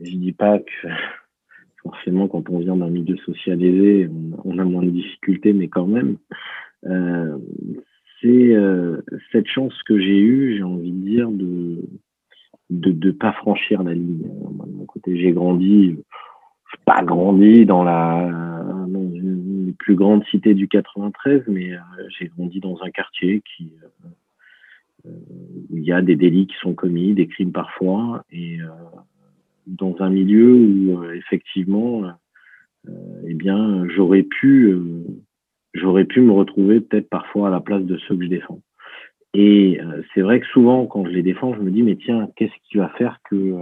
je 0.00 0.16
dis 0.16 0.32
pas 0.32 0.58
que 0.58 0.88
forcément 1.82 2.28
quand 2.28 2.48
on 2.50 2.58
vient 2.58 2.76
d'un 2.76 2.90
milieu 2.90 3.16
socialisé, 3.18 4.08
on, 4.44 4.58
a 4.58 4.64
moins 4.64 4.82
de 4.82 4.90
difficultés, 4.90 5.52
mais 5.52 5.68
quand 5.68 5.86
même, 5.86 6.16
euh, 6.86 7.38
c'est 8.20 8.54
euh, 8.54 9.02
cette 9.32 9.46
chance 9.46 9.74
que 9.84 9.98
j'ai 9.98 10.18
eue, 10.18 10.56
j'ai 10.56 10.62
envie 10.62 10.92
de 10.92 11.04
dire, 11.04 11.30
de 11.30 11.82
de 12.70 12.92
ne 12.92 13.12
pas 13.12 13.32
franchir 13.32 13.82
la 13.82 13.94
ligne. 13.94 14.22
de 14.22 14.72
mon 14.72 14.84
côté, 14.84 15.18
j'ai 15.18 15.32
grandi, 15.32 15.96
pas 16.84 17.02
grandi 17.02 17.66
dans 17.66 17.82
la 17.82 18.28
dans 18.88 19.12
une 19.12 19.74
plus 19.78 19.94
grande 19.94 20.24
cité 20.26 20.54
du 20.54 20.68
93, 20.68 21.44
mais 21.48 21.72
euh, 21.72 21.78
j'ai 22.18 22.28
grandi 22.28 22.60
dans 22.60 22.78
un 22.82 22.90
quartier 22.90 23.42
qui 23.42 23.72
euh, 25.04 25.10
où 25.70 25.76
il 25.76 25.84
y 25.84 25.92
a 25.92 26.02
des 26.02 26.16
délits 26.16 26.46
qui 26.46 26.56
sont 26.60 26.74
commis, 26.74 27.14
des 27.14 27.28
crimes 27.28 27.52
parfois, 27.52 28.24
et 28.30 28.60
euh, 28.60 28.68
dans 29.66 29.94
un 30.00 30.10
milieu 30.10 30.54
où 30.54 31.04
effectivement, 31.12 32.02
eh 33.26 33.34
bien, 33.34 33.86
j'aurais 33.88 34.22
pu 34.22 34.74
j'aurais 35.74 36.04
pu 36.04 36.20
me 36.20 36.32
retrouver 36.32 36.80
peut-être 36.80 37.08
parfois 37.08 37.48
à 37.48 37.50
la 37.50 37.60
place 37.60 37.84
de 37.84 37.98
ceux 37.98 38.16
que 38.16 38.24
je 38.24 38.28
défends. 38.28 38.60
Et 39.34 39.80
euh, 39.80 40.02
c'est 40.14 40.22
vrai 40.22 40.40
que 40.40 40.46
souvent, 40.46 40.86
quand 40.86 41.04
je 41.04 41.10
les 41.10 41.22
défends, 41.22 41.54
je 41.54 41.60
me 41.60 41.70
dis, 41.70 41.82
mais 41.82 41.96
tiens, 41.96 42.28
qu'est-ce 42.36 42.52
qui 42.64 42.78
va 42.78 42.88
faire 42.90 43.18
que, 43.28 43.56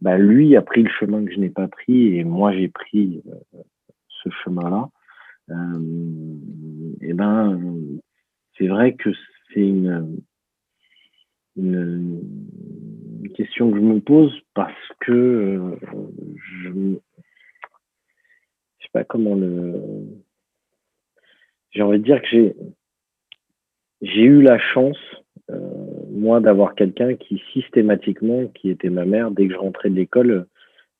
bah, 0.00 0.18
lui 0.18 0.56
a 0.56 0.62
pris 0.62 0.82
le 0.82 0.90
chemin 0.90 1.24
que 1.24 1.32
je 1.32 1.38
n'ai 1.38 1.50
pas 1.50 1.68
pris 1.68 2.16
et 2.16 2.24
moi 2.24 2.52
j'ai 2.52 2.68
pris 2.68 3.22
ce 4.08 4.28
chemin-là. 4.44 4.88
et 7.00 7.12
ben, 7.12 7.60
c'est 8.58 8.68
vrai 8.68 8.94
que 8.94 9.10
c'est 9.52 9.60
une, 9.66 10.20
une, 11.56 12.22
question 13.34 13.70
que 13.70 13.76
je 13.76 13.82
me 13.82 14.00
pose 14.00 14.34
parce 14.54 14.72
que 15.00 15.78
je, 15.82 16.70
je 16.70 16.94
sais 18.80 18.90
pas 18.92 19.04
comment 19.04 19.34
le, 19.34 19.82
j'ai 21.72 21.82
envie 21.82 21.98
de 21.98 22.04
dire 22.04 22.22
que 22.22 22.28
j'ai 22.28 22.56
j'ai 24.02 24.22
eu 24.22 24.42
la 24.42 24.58
chance, 24.58 24.98
euh, 25.50 25.58
moi, 26.10 26.40
d'avoir 26.40 26.74
quelqu'un 26.74 27.14
qui 27.14 27.42
systématiquement, 27.52 28.46
qui 28.48 28.70
était 28.70 28.90
ma 28.90 29.04
mère, 29.04 29.30
dès 29.30 29.46
que 29.48 29.54
je 29.54 29.58
rentrais 29.58 29.90
de 29.90 29.94
l'école, 29.94 30.46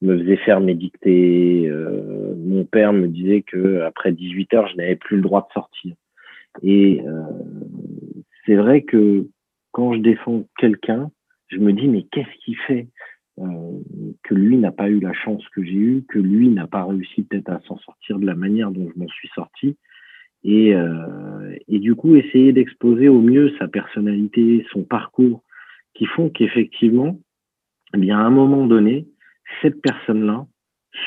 me 0.02 0.18
faisait 0.18 0.36
faire 0.36 0.60
mes 0.60 0.74
dictées. 0.74 1.66
Euh, 1.68 2.34
mon 2.36 2.64
père 2.64 2.92
me 2.92 3.08
disait 3.08 3.42
que 3.42 3.80
après 3.82 4.12
18 4.12 4.54
heures, 4.54 4.68
je 4.68 4.76
n'avais 4.76 4.96
plus 4.96 5.16
le 5.16 5.22
droit 5.22 5.46
de 5.48 5.52
sortir. 5.52 5.94
Et 6.62 7.02
euh, 7.06 7.22
c'est 8.44 8.56
vrai 8.56 8.82
que 8.82 9.26
quand 9.72 9.94
je 9.94 10.00
défends 10.00 10.44
quelqu'un, 10.58 11.10
je 11.48 11.58
me 11.58 11.72
dis 11.72 11.88
mais 11.88 12.04
qu'est-ce 12.10 12.44
qui 12.44 12.54
fait 12.54 12.88
que 14.22 14.34
lui 14.34 14.56
n'a 14.56 14.72
pas 14.72 14.88
eu 14.88 14.98
la 14.98 15.12
chance 15.12 15.46
que 15.54 15.62
j'ai 15.62 15.74
eue, 15.74 16.04
que 16.08 16.18
lui 16.18 16.48
n'a 16.48 16.66
pas 16.66 16.86
réussi 16.86 17.22
peut-être 17.22 17.50
à 17.50 17.60
s'en 17.66 17.76
sortir 17.76 18.18
de 18.18 18.24
la 18.24 18.34
manière 18.34 18.70
dont 18.70 18.88
je 18.88 18.98
m'en 18.98 19.08
suis 19.08 19.28
sorti 19.34 19.76
et, 20.46 20.74
euh, 20.74 21.56
et 21.66 21.80
du 21.80 21.96
coup 21.96 22.14
essayer 22.14 22.52
d'exposer 22.52 23.08
au 23.08 23.20
mieux 23.20 23.52
sa 23.58 23.66
personnalité, 23.66 24.64
son 24.72 24.84
parcours, 24.84 25.42
qui 25.94 26.06
font 26.06 26.30
qu'effectivement, 26.30 27.18
eh 27.94 27.98
bien 27.98 28.18
à 28.18 28.22
un 28.22 28.30
moment 28.30 28.66
donné, 28.66 29.08
cette 29.60 29.82
personne-là 29.82 30.46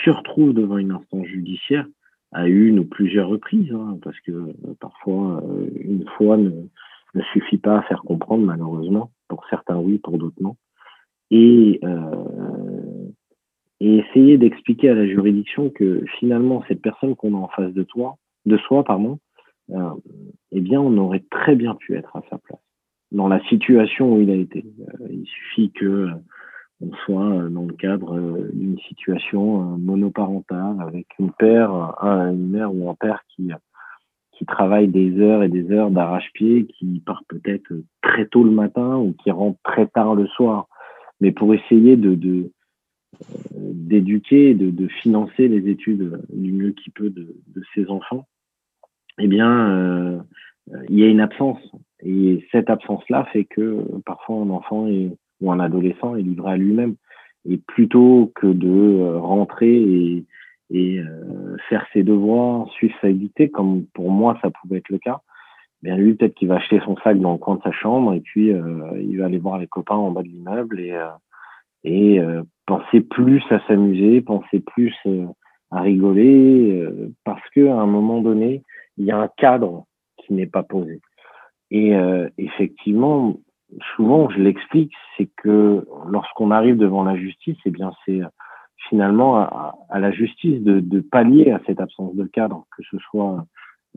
se 0.03 0.10
retrouve 0.10 0.53
devant 0.53 0.77
une 0.77 0.91
instance 0.91 1.25
judiciaire 1.25 1.88
à 2.31 2.48
une 2.48 2.79
ou 2.79 2.86
plusieurs 2.86 3.29
reprises, 3.29 3.72
hein, 3.72 3.98
parce 4.03 4.19
que 4.19 4.31
euh, 4.31 4.53
parfois 4.79 5.41
euh, 5.43 5.69
une 5.79 6.05
fois 6.17 6.38
ne, 6.38 6.51
suffit 7.34 7.58
pas 7.58 7.79
à 7.79 7.81
faire 7.84 8.01
comprendre 8.01 8.46
malheureusement. 8.46 9.12
Pour 9.29 9.46
certains 9.50 9.77
oui, 9.77 10.00
pour 10.00 10.17
d'autres 10.17 10.41
non. 10.41 10.58
Et, 11.31 11.79
et 13.79 13.98
essayer 13.98 14.39
d'expliquer 14.39 14.89
à 14.89 14.96
la 14.96 15.05
juridiction 15.05 15.69
que 15.69 16.03
finalement 16.17 16.63
cette 16.67 16.81
personne 16.81 17.15
qu'on 17.15 17.36
a 17.36 17.38
en 17.38 17.48
face 17.50 17.72
de 17.72 17.84
toi, 17.84 18.15
de 18.48 18.58
soi, 18.58 18.84
pardon, 18.84 19.19
euh, 19.71 19.89
eh 20.51 20.61
bien, 20.61 20.81
on 20.81 20.97
aurait 20.97 21.23
très 21.29 21.55
bien 21.55 21.75
pu 21.75 21.95
être 21.95 22.15
à 22.15 22.21
sa 22.29 22.38
place 22.38 22.59
dans 23.11 23.27
la 23.27 23.43
situation 23.45 24.15
où 24.15 24.21
il 24.21 24.29
a 24.29 24.35
été. 24.35 24.65
Euh, 24.79 25.07
il 25.09 25.25
suffit 25.25 25.71
que 25.71 25.85
euh, 25.85 26.11
on 26.81 26.93
soit 27.05 27.49
dans 27.49 27.65
le 27.65 27.73
cadre 27.73 28.17
d'une 28.53 28.79
situation 28.79 29.61
monoparentale 29.77 30.77
avec 30.79 31.07
une 31.19 31.31
mère 31.41 32.73
ou 32.73 32.89
un 32.89 32.95
père 32.95 33.21
qui 33.35 33.51
qui 34.31 34.45
travaille 34.45 34.88
des 34.88 35.19
heures 35.19 35.43
et 35.43 35.49
des 35.49 35.69
heures 35.69 35.91
d'arrache-pied, 35.91 36.67
qui 36.67 37.01
part 37.05 37.23
peut-être 37.27 37.73
très 38.01 38.25
tôt 38.27 38.45
le 38.45 38.51
matin 38.51 38.95
ou 38.95 39.11
qui 39.11 39.29
rentre 39.29 39.59
très 39.65 39.88
tard 39.88 40.15
le 40.15 40.27
soir, 40.27 40.69
mais 41.19 41.33
pour 41.33 41.53
essayer 41.53 41.97
de, 41.97 42.17
d'éduquer, 43.51 44.53
de, 44.53 44.69
de, 44.69 44.88
financer 44.88 45.49
les 45.49 45.69
études 45.69 46.21
du 46.29 46.53
mieux 46.53 46.71
qu'il 46.71 46.93
peut 46.93 47.09
de 47.09 47.35
ses 47.75 47.89
enfants 47.89 48.25
eh 49.19 49.27
bien, 49.27 49.69
euh, 49.71 50.19
il 50.89 50.99
y 50.99 51.03
a 51.03 51.07
une 51.07 51.21
absence. 51.21 51.59
Et 52.01 52.45
cette 52.51 52.69
absence-là 52.69 53.25
fait 53.33 53.45
que 53.45 53.83
parfois 54.05 54.38
un 54.38 54.49
enfant 54.49 54.88
ou 55.41 55.51
un 55.51 55.59
adolescent 55.59 56.15
est 56.15 56.21
livré 56.21 56.51
à 56.53 56.57
lui-même. 56.57 56.95
Et 57.47 57.57
plutôt 57.57 58.31
que 58.35 58.47
de 58.47 58.69
euh, 58.69 59.19
rentrer 59.19 59.73
et, 59.73 60.25
et 60.71 60.99
euh, 60.99 61.57
faire 61.67 61.85
ses 61.93 62.03
devoirs, 62.03 62.69
suivre 62.71 62.95
sa 63.01 63.11
dictée, 63.11 63.49
comme 63.49 63.85
pour 63.93 64.11
moi 64.11 64.38
ça 64.41 64.49
pouvait 64.49 64.77
être 64.77 64.89
le 64.89 64.99
cas, 64.99 65.19
eh 65.81 65.88
bien 65.88 65.97
lui 65.97 66.13
peut-être 66.13 66.35
qu'il 66.35 66.47
va 66.47 66.55
acheter 66.55 66.79
son 66.85 66.95
sac 66.97 67.19
dans 67.19 67.33
le 67.33 67.38
coin 67.38 67.55
de 67.55 67.61
sa 67.61 67.71
chambre 67.71 68.13
et 68.13 68.21
puis 68.21 68.49
il 68.49 69.17
va 69.17 69.25
aller 69.25 69.38
voir 69.38 69.57
les 69.57 69.67
copains 69.67 69.95
en 69.95 70.11
bas 70.11 70.21
de 70.21 70.27
l'immeuble 70.27 70.79
et, 70.81 70.93
et 71.85 72.19
penser 72.65 72.99
plus 72.99 73.41
à 73.49 73.65
s'amuser, 73.67 74.19
penser 74.19 74.59
plus 74.59 74.93
à 75.71 75.79
rigoler, 75.79 76.85
parce 77.23 77.47
que 77.55 77.67
à 77.67 77.75
un 77.75 77.85
moment 77.85 78.21
donné, 78.21 78.63
il 78.99 79.05
y 79.05 79.11
a 79.11 79.17
un 79.17 79.29
cadre 79.37 79.85
qui 80.17 80.33
n'est 80.33 80.47
pas 80.47 80.63
posé. 80.63 81.01
Et 81.71 81.95
euh, 81.95 82.29
effectivement, 82.37 83.39
souvent, 83.95 84.29
je 84.29 84.39
l'explique, 84.39 84.93
c'est 85.17 85.29
que 85.37 85.85
lorsqu'on 86.07 86.51
arrive 86.51 86.77
devant 86.77 87.03
la 87.03 87.15
justice, 87.15 87.57
eh 87.65 87.71
bien, 87.71 87.91
c'est 88.05 88.21
finalement 88.87 89.37
à, 89.37 89.99
la 89.99 90.11
justice 90.11 90.61
de, 90.61 90.79
de, 90.79 90.99
pallier 90.99 91.51
à 91.51 91.59
cette 91.65 91.81
absence 91.81 92.15
de 92.15 92.25
cadre, 92.25 92.65
que 92.75 92.83
ce 92.89 92.97
soit 92.97 93.45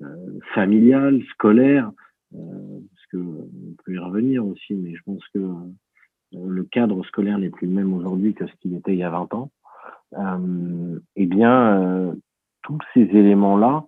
euh, 0.02 0.38
familial, 0.54 1.22
scolaire, 1.30 1.90
euh, 2.34 2.80
parce 2.90 3.06
que 3.12 3.18
on 3.18 3.74
peut 3.84 3.92
y 3.92 3.98
revenir 3.98 4.44
aussi, 4.44 4.74
mais 4.74 4.94
je 4.94 5.02
pense 5.04 5.22
que 5.34 5.38
euh, 5.38 5.52
le 6.32 6.64
cadre 6.64 7.04
scolaire 7.04 7.38
n'est 7.38 7.50
plus 7.50 7.66
le 7.66 7.74
même 7.74 7.92
aujourd'hui 7.92 8.34
que 8.34 8.46
ce 8.46 8.52
qu'il 8.60 8.74
était 8.74 8.92
il 8.92 8.98
y 8.98 9.02
a 9.02 9.10
20 9.10 9.34
ans. 9.34 9.50
Euh, 10.14 10.98
eh 11.16 11.26
bien, 11.26 12.14
tous 12.62 12.78
ces 12.94 13.02
éléments-là 13.02 13.84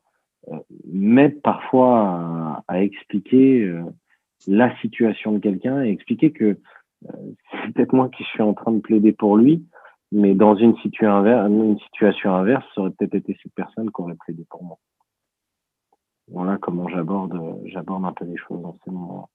m'aide 0.86 1.40
parfois 1.42 2.62
à, 2.68 2.82
expliquer 2.82 3.62
euh, 3.62 3.82
la 4.46 4.76
situation 4.80 5.32
de 5.32 5.38
quelqu'un 5.38 5.82
et 5.82 5.90
expliquer 5.90 6.32
que 6.32 6.58
euh, 7.06 7.12
c'est 7.50 7.72
peut-être 7.72 7.92
moi 7.92 8.08
qui 8.08 8.24
suis 8.24 8.42
en 8.42 8.54
train 8.54 8.72
de 8.72 8.80
plaider 8.80 9.12
pour 9.12 9.36
lui, 9.36 9.64
mais 10.12 10.34
dans 10.34 10.54
une, 10.56 10.76
situation 10.76 11.12
inverse, 11.12 11.48
une 11.48 11.78
situation 11.80 12.34
inverse, 12.34 12.64
ça 12.74 12.82
aurait 12.82 12.90
peut-être 12.90 13.14
été 13.14 13.36
cette 13.42 13.54
personne 13.54 13.90
qui 13.90 14.00
aurait 14.00 14.16
plaidé 14.16 14.44
pour 14.48 14.62
moi. 14.62 14.78
Voilà 16.28 16.56
comment 16.56 16.88
j'aborde, 16.88 17.38
j'aborde 17.66 18.04
un 18.04 18.12
peu 18.12 18.24
les 18.24 18.36
choses 18.36 18.62
dans 18.62 18.74
ces 18.84 18.90
moments-là. 18.90 19.28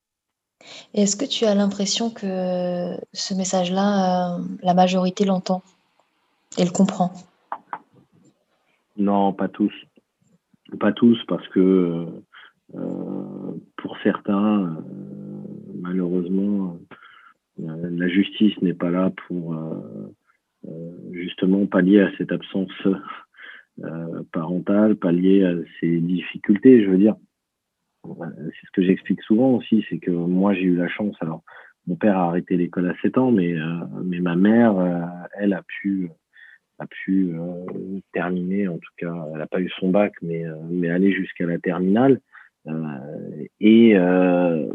Est-ce 0.94 1.16
que 1.16 1.26
tu 1.26 1.46
as 1.46 1.56
l'impression 1.56 2.10
que 2.10 2.98
ce 3.14 3.34
message-là, 3.34 4.38
euh, 4.38 4.44
la 4.62 4.74
majorité 4.74 5.26
l'entend 5.26 5.62
et 6.58 6.66
le 6.66 6.72
comprend? 6.72 7.12
Non, 8.98 9.32
pas 9.32 9.48
tous. 9.48 9.74
Pas 10.78 10.92
tous, 10.92 11.22
parce 11.28 11.48
que 11.50 12.06
euh, 12.76 13.52
pour 13.78 13.98
certains, 14.04 14.64
euh, 14.64 14.82
malheureusement, 15.82 16.78
euh, 17.60 17.90
la 17.92 18.08
justice 18.08 18.60
n'est 18.62 18.74
pas 18.74 18.92
là 18.92 19.12
pour 19.28 19.56
justement 21.12 21.66
pallier 21.66 22.02
à 22.02 22.12
cette 22.18 22.32
absence 22.32 22.72
parentale, 24.32 24.96
pallier 24.96 25.46
à 25.46 25.54
ces 25.80 26.00
difficultés. 26.00 26.84
Je 26.84 26.90
veux 26.90 26.98
dire, 26.98 27.16
c'est 28.06 28.68
ce 28.68 28.72
que 28.74 28.84
j'explique 28.84 29.22
souvent 29.24 29.56
aussi, 29.56 29.86
c'est 29.90 30.00
que 30.00 30.12
moi 30.12 30.54
j'ai 30.54 30.64
eu 30.64 30.76
la 30.76 30.90
chance. 30.90 31.16
Alors, 31.22 31.44
mon 31.88 31.96
père 31.96 32.18
a 32.18 32.28
arrêté 32.28 32.58
l'école 32.58 32.90
à 32.90 32.96
7 33.02 33.18
ans, 33.18 33.32
mais, 33.32 33.56
mais 34.04 34.20
ma 34.20 34.36
mère, 34.36 34.76
elle 35.38 35.54
a 35.54 35.64
pu 35.64 36.10
a 36.80 36.88
pu 36.88 37.34
euh, 37.34 38.00
terminer, 38.14 38.68
en 38.68 38.78
tout 38.78 38.94
cas, 38.98 39.14
elle 39.32 39.38
n'a 39.38 39.48
pas 39.48 39.60
eu 39.60 39.70
son 39.80 39.90
bac, 39.90 40.14
mais, 40.22 40.46
euh, 40.46 40.56
mais 40.70 40.90
aller 40.90 41.12
jusqu'à 41.12 41.46
la 41.46 41.60
terminale 41.60 42.22
euh, 42.68 42.74
et 43.60 43.98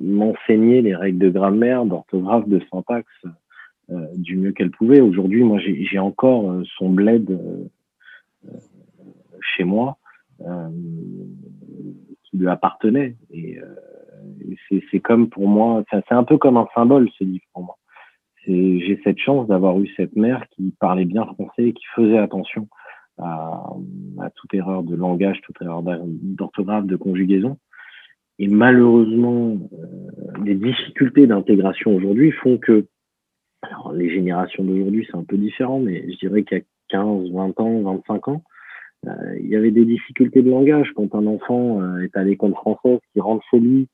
m'enseigner 0.01 0.83
les 0.83 0.95
règles 0.95 1.19
de 1.19 1.31
grammaire, 1.31 1.85
d'orthographe, 1.85 2.49
de 2.49 2.61
syntaxe 2.71 3.25
du 4.15 4.37
mieux 4.37 4.53
qu'elle 4.53 4.71
pouvait. 4.71 5.01
Aujourd'hui, 5.01 5.43
moi, 5.43 5.61
j'ai 5.61 5.99
encore 5.99 6.63
son 6.79 6.89
bled 6.89 7.39
chez 9.43 9.65
moi 9.65 9.99
qui 10.39 12.39
lui 12.39 12.49
appartenait. 12.49 13.17
Et, 13.33 13.59
c'est 14.91 15.01
comme 15.01 15.29
pour 15.29 15.47
moi, 15.47 15.85
c'est 15.91 16.13
un 16.13 16.25
peu 16.25 16.39
comme 16.39 16.57
un 16.57 16.67
symbole 16.75 17.11
ce 17.19 17.25
livre 17.25 17.45
pour 17.53 17.65
moi 17.65 17.74
j'ai 18.47 19.01
cette 19.05 19.19
chance 19.19 19.49
d'avoir 19.49 19.79
eu 19.81 19.89
cette 19.97 20.17
mère 20.17 20.45
qui 20.51 20.75
parlait 20.79 21.05
bien 21.05 21.25
français 21.25 21.69
et 21.69 21.73
qui 21.73 21.85
faisait 21.95 22.19
attention 22.19 22.69
à, 23.19 23.71
toute 24.37 24.55
erreur 24.55 24.83
de 24.83 24.97
langage, 24.97 25.41
toute 25.43 25.61
erreur 25.63 25.83
d'orthographe, 25.83 26.87
de 26.87 26.97
conjugaison. 26.97 27.59
Et 28.39 28.49
malheureusement, 28.49 29.57
euh, 29.73 30.45
les 30.45 30.57
difficultés 30.57 31.27
d'intégration 31.27 31.95
aujourd'hui 31.95 32.33
font 32.33 32.59
que, 32.59 32.87
alors 33.63 33.93
les 33.93 34.11
générations 34.11 34.65
d'aujourd'hui 34.65 35.07
c'est 35.09 35.17
un 35.17 35.23
peu 35.23 35.37
différent, 35.37 35.79
mais 35.79 36.05
je 36.11 36.19
dirais 36.19 36.43
qu'il 36.43 36.59
y 36.59 36.61
a 36.61 36.65
15, 36.89 37.31
20 37.31 37.61
ans, 37.61 37.83
25 37.83 38.29
ans, 38.29 38.43
euh, 39.07 39.39
il 39.39 39.47
y 39.47 39.57
avait 39.57 39.71
des 39.71 39.85
difficultés 39.85 40.43
de 40.43 40.51
langage 40.51 40.91
quand 40.97 41.15
un 41.15 41.27
enfant 41.27 41.81
euh, 41.81 42.01
est 42.01 42.17
à 42.17 42.25
l'école 42.25 42.55
française, 42.55 42.99
qui 43.13 43.21
rentre 43.21 43.45
chez 43.51 43.61
lui 43.61 43.87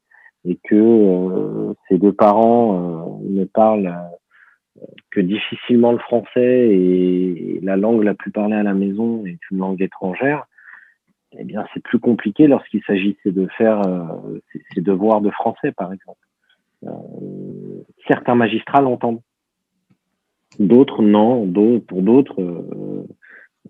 et 0.47 0.59
que 0.65 1.75
ses 1.87 1.99
deux 1.99 2.15
parents 2.15 3.21
ne 3.23 3.45
parlent 3.45 3.95
que 5.11 5.21
difficilement 5.21 5.93
le 5.93 5.99
français 5.99 6.69
et 6.71 7.61
la 7.63 7.77
langue 7.77 8.03
la 8.03 8.15
plus 8.15 8.31
parlée 8.31 8.57
à 8.57 8.63
la 8.63 8.75
maison 8.75 9.25
est 9.27 9.39
une 9.51 9.59
langue 9.59 9.83
étrangère, 9.83 10.47
eh 11.39 11.45
bien, 11.45 11.65
c'est 11.73 11.83
plus 11.83 11.99
compliqué 11.99 12.47
lorsqu'il 12.47 12.83
s'agissait 12.85 13.33
de 13.33 13.47
faire 13.57 13.87
euh, 13.87 14.41
ses 14.75 14.81
devoirs 14.81 15.21
de 15.21 15.31
français, 15.31 15.73
par 15.73 15.93
exemple. 15.93 16.19
Euh, 16.85 16.91
certains 18.09 18.35
magistrats 18.35 18.81
l'entendent. 18.81 19.21
D'autres, 20.59 21.03
non. 21.03 21.51
pour 21.87 22.03
d'autres, 22.03 22.41
euh, 22.41 23.07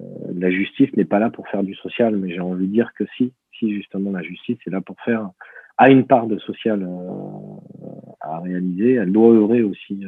euh, 0.01 0.05
la 0.35 0.51
justice 0.51 0.95
n'est 0.97 1.05
pas 1.05 1.19
là 1.19 1.31
pour 1.31 1.47
faire 1.49 1.63
du 1.63 1.75
social, 1.75 2.17
mais 2.17 2.33
j'ai 2.33 2.41
envie 2.41 2.67
de 2.67 2.73
dire 2.73 2.93
que 2.95 3.05
si, 3.17 3.33
si 3.59 3.75
justement 3.75 4.11
la 4.11 4.23
justice 4.23 4.59
est 4.67 4.71
là 4.71 4.81
pour 4.81 4.97
faire, 5.05 5.29
a 5.77 5.91
une 5.91 6.07
part 6.07 6.27
de 6.27 6.39
social 6.39 6.87
à 8.21 8.39
réaliser, 8.41 8.95
elle 8.95 9.13
doit 9.13 9.33
œuvrer 9.33 9.63
aussi 9.63 10.05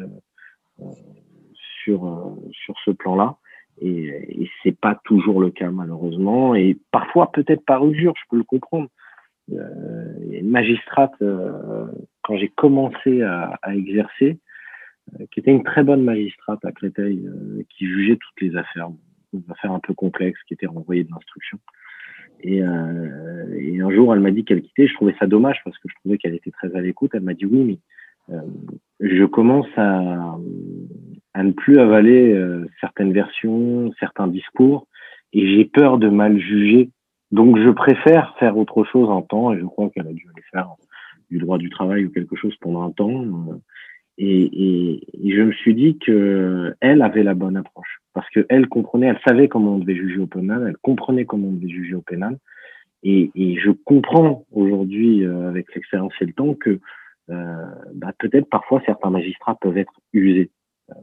sur, 1.85 2.37
sur 2.53 2.75
ce 2.85 2.91
plan-là. 2.91 3.37
Et, 3.81 4.43
et 4.43 4.51
c'est 4.63 4.79
pas 4.79 5.01
toujours 5.05 5.41
le 5.41 5.51
cas 5.51 5.71
malheureusement. 5.71 6.55
Et 6.55 6.79
parfois 6.91 7.33
peut-être 7.33 7.65
par 7.65 7.87
usure, 7.87 8.15
je 8.17 8.25
peux 8.31 8.37
le 8.37 8.45
comprendre. 8.45 8.89
Euh, 9.51 10.15
une 10.31 10.51
magistrate, 10.51 11.13
euh, 11.21 11.87
quand 12.23 12.37
j'ai 12.37 12.49
commencé 12.49 13.23
à, 13.23 13.59
exercer, 13.75 14.39
euh, 15.15 15.27
qui 15.31 15.41
était 15.41 15.51
une 15.51 15.65
très 15.65 15.83
bonne 15.83 16.05
magistrate 16.05 16.65
à 16.65 16.73
Créteil, 16.73 17.29
qui 17.71 17.87
jugeait 17.87 18.17
toutes 18.17 18.41
les 18.41 18.57
affaires, 18.57 18.91
des 19.33 19.51
affaires 19.51 19.73
un 19.73 19.81
peu 19.81 19.95
complexes, 19.95 20.41
qui 20.47 20.55
étaient 20.55 20.67
renvoyées 20.67 21.05
de 21.05 21.11
l'instruction. 21.11 21.59
Et, 22.43 22.63
euh, 22.63 23.57
et, 23.59 23.81
un 23.81 23.91
jour, 23.91 24.13
elle 24.13 24.21
m'a 24.21 24.31
dit 24.31 24.45
qu'elle 24.45 24.63
quittait. 24.63 24.89
Je 24.89 24.95
trouvais 24.95 25.15
ça 25.19 25.27
dommage 25.27 25.61
parce 25.65 25.79
que 25.79 25.89
je 25.89 25.95
trouvais 25.97 26.19
qu'elle 26.19 26.35
était 26.35 26.51
très 26.51 26.75
à 26.75 26.81
l'écoute. 26.81 27.13
Elle 27.15 27.23
m'a 27.23 27.35
dit 27.35 27.47
oui, 27.47 27.63
mais 28.29 28.35
euh, 28.35 28.41
je 29.03 29.25
commence 29.25 29.69
à, 29.77 30.37
à, 31.35 31.43
ne 31.43 31.53
plus 31.53 31.79
avaler 31.79 32.33
euh, 32.33 32.67
certaines 32.81 33.13
versions, 33.13 33.93
certains 34.01 34.29
discours, 34.29 34.87
et 35.35 35.55
j'ai 35.55 35.65
peur 35.67 35.99
de 35.99 36.09
mal 36.09 36.39
juger 36.39 36.91
donc 37.33 37.59
je 37.59 37.71
préfère 37.71 38.37
faire 38.39 38.59
autre 38.59 38.85
chose 38.85 39.09
un 39.11 39.23
temps, 39.23 39.53
et 39.53 39.59
je 39.59 39.65
crois 39.65 39.89
qu'elle 39.89 40.07
a 40.07 40.13
dû 40.13 40.29
aller 40.33 40.45
faire 40.53 40.69
du 41.31 41.39
droit 41.39 41.57
du 41.57 41.71
travail 41.71 42.05
ou 42.05 42.11
quelque 42.11 42.37
chose 42.37 42.55
pendant 42.61 42.83
un 42.83 42.91
temps. 42.91 43.25
Et, 44.19 44.43
et, 44.43 45.27
et 45.27 45.35
je 45.35 45.41
me 45.41 45.53
suis 45.53 45.75
dit 45.75 45.99
que 45.99 46.75
elle 46.81 47.01
avait 47.01 47.23
la 47.23 47.33
bonne 47.33 47.57
approche 47.57 48.01
parce 48.13 48.29
qu'elle 48.29 48.69
comprenait, 48.69 49.07
elle 49.07 49.21
savait 49.27 49.49
comment 49.49 49.77
on 49.77 49.79
devait 49.79 49.97
juger 49.97 50.19
au 50.19 50.27
pénal, 50.27 50.67
elle 50.69 50.77
comprenait 50.83 51.25
comment 51.25 51.49
on 51.49 51.53
devait 51.53 51.73
juger 51.73 51.95
au 51.95 52.03
pénal. 52.03 52.37
Et, 53.03 53.31
et 53.35 53.59
je 53.59 53.71
comprends 53.71 54.45
aujourd'hui, 54.53 55.25
euh, 55.25 55.49
avec 55.49 55.75
l'expérience 55.75 56.13
et 56.21 56.27
le 56.27 56.35
temps, 56.35 56.55
que 56.55 56.71
euh, 56.71 56.79
bah, 57.95 58.13
peut-être 58.19 58.49
parfois 58.49 58.83
certains 58.87 59.11
magistrats 59.11 59.57
peuvent 59.61 59.79
être 59.79 59.93
usés. 60.13 60.51
Euh, 60.91 60.95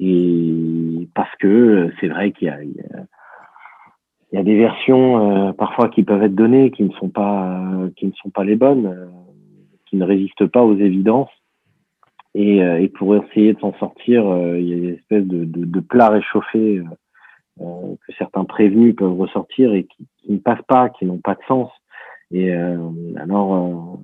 et 0.00 1.08
parce 1.14 1.34
que 1.36 1.90
c'est 2.00 2.08
vrai 2.08 2.32
qu'il 2.32 2.48
y 2.48 4.36
a, 4.36 4.42
des 4.42 4.58
versions 4.58 5.48
euh, 5.48 5.52
parfois 5.52 5.88
qui 5.88 6.02
peuvent 6.02 6.22
être 6.22 6.34
données 6.34 6.70
qui 6.70 6.82
ne 6.82 6.92
sont 6.94 7.08
pas 7.08 7.60
euh, 7.72 7.90
qui 7.96 8.06
ne 8.06 8.12
sont 8.12 8.30
pas 8.30 8.44
les 8.44 8.56
bonnes, 8.56 8.86
euh, 8.86 9.06
qui 9.86 9.96
ne 9.96 10.04
résistent 10.04 10.46
pas 10.46 10.62
aux 10.62 10.76
évidences. 10.76 11.30
Et, 12.36 12.88
pour 12.96 13.14
essayer 13.14 13.54
de 13.54 13.60
s'en 13.60 13.72
sortir, 13.74 14.24
il 14.58 14.68
y 14.68 14.72
a 14.72 14.76
une 14.76 14.94
espèce 14.94 15.24
de 15.24 15.80
plat 15.80 16.08
réchauffé 16.08 16.82
que 17.60 18.12
certains 18.18 18.44
prévenus 18.44 18.96
peuvent 18.96 19.16
ressortir 19.16 19.72
et 19.72 19.84
qui, 19.84 20.08
qui 20.18 20.32
ne 20.32 20.38
passent 20.38 20.64
pas, 20.66 20.88
qui 20.88 21.06
n'ont 21.06 21.18
pas 21.18 21.36
de 21.36 21.44
sens. 21.46 21.70
Et 22.32 22.52
alors, 22.52 24.00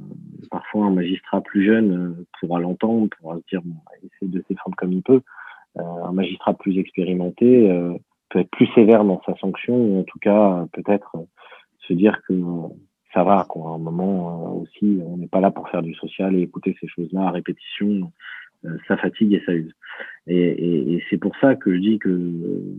parfois 0.50 0.87
un 0.87 0.90
magistrat 0.90 1.40
plus 1.40 1.64
jeune 1.64 2.25
pourra 2.38 2.61
l'entendre, 2.61 3.09
pourra 3.21 3.37
se 3.37 3.42
dire, 3.50 3.62
bon, 3.64 3.76
essayer 3.99 4.30
de 4.30 4.45
défendre 4.49 4.76
comme 4.76 4.92
il 4.92 5.02
peut. 5.02 5.23
un 5.76 6.12
magistrat 6.12 6.54
plus 6.54 6.78
expérimenté 6.78 7.69
peut 8.30 8.40
être 8.40 8.50
plus 8.50 8.66
sévère 8.75 9.04
dans 9.04 9.23
sa 9.26 9.37
sanction, 9.37 9.76
ou 9.76 10.00
en 10.00 10.04
tout 10.04 10.19
cas 10.19 10.66
peut-être 10.73 11.16
se 11.87 11.92
dire 11.92 12.21
que 12.26 12.35
ça 13.12 13.25
va, 13.25 13.45
quoi. 13.49 13.73
À 13.73 13.75
un 13.75 13.78
moment 13.78 14.57
euh, 14.57 14.62
aussi, 14.62 15.00
on 15.04 15.16
n'est 15.16 15.28
pas 15.28 15.40
là 15.40 15.50
pour 15.50 15.69
faire 15.69 15.83
du 15.83 15.95
social 15.95 16.35
et 16.35 16.42
écouter 16.42 16.76
ces 16.80 16.88
choses-là 16.88 17.23
à 17.23 17.30
répétition, 17.30 18.12
euh, 18.64 18.76
ça 18.87 18.97
fatigue 18.97 19.33
et 19.35 19.42
ça 19.45 19.52
use. 19.52 19.75
Et, 20.26 20.37
et, 20.37 20.95
et 20.95 21.04
c'est 21.11 21.19
pour 21.19 21.35
ça 21.40 21.57
que 21.57 21.75
je 21.75 21.80
dis 21.80 21.99
que 21.99 22.09
euh, 22.09 22.76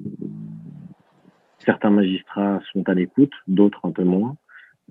certains 1.60 1.90
magistrats 1.90 2.62
sont 2.72 2.88
à 2.88 2.94
l'écoute, 2.94 3.34
d'autres 3.48 3.82
un 3.84 3.92
peu 3.92 4.03
moins, 4.03 4.36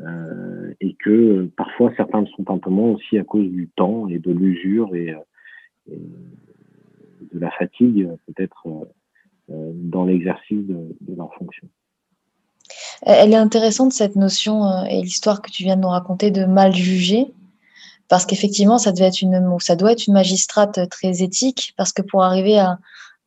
euh, 0.03 0.73
et 0.81 0.95
que 0.95 1.51
parfois 1.57 1.93
certains 1.97 2.23
ne 2.23 2.27
sont 2.27 2.49
un 2.49 2.59
peu 2.59 2.71
moins 2.71 2.93
aussi 2.93 3.19
à 3.19 3.25
cause 3.25 3.49
du 3.49 3.69
temps 3.77 4.09
et 4.09 4.19
de 4.19 4.33
l'usure 4.33 4.95
et, 4.95 5.15
et, 5.91 5.99
de 7.33 7.39
la 7.39 7.51
fatigue 7.51 8.09
peut-être 8.27 8.67
euh, 9.51 9.73
dans 9.75 10.05
l'exercice 10.05 10.67
de, 10.67 10.97
de, 11.01 11.15
leur 11.15 11.35
fonction. 11.35 11.69
Elle 13.03 13.33
est 13.33 13.37
intéressante 13.37 13.93
cette 13.93 14.17
notion 14.17 14.65
euh, 14.65 14.85
et 14.85 15.03
l'histoire 15.03 15.43
que 15.43 15.51
tu 15.51 15.65
viens 15.65 15.77
de 15.77 15.83
nous 15.83 15.89
raconter 15.89 16.31
de 16.31 16.47
mal 16.47 16.75
juger, 16.75 17.35
parce 18.09 18.25
qu'effectivement 18.25 18.79
ça 18.79 18.93
devait 18.93 19.07
être 19.09 19.21
une, 19.21 19.59
ça 19.59 19.77
doit 19.77 19.93
être 19.93 20.07
une 20.07 20.15
magistrate 20.15 20.89
très 20.89 21.23
éthique, 21.23 21.75
parce 21.77 21.93
que 21.93 22.01
pour 22.01 22.23
arriver 22.23 22.59
à, 22.59 22.79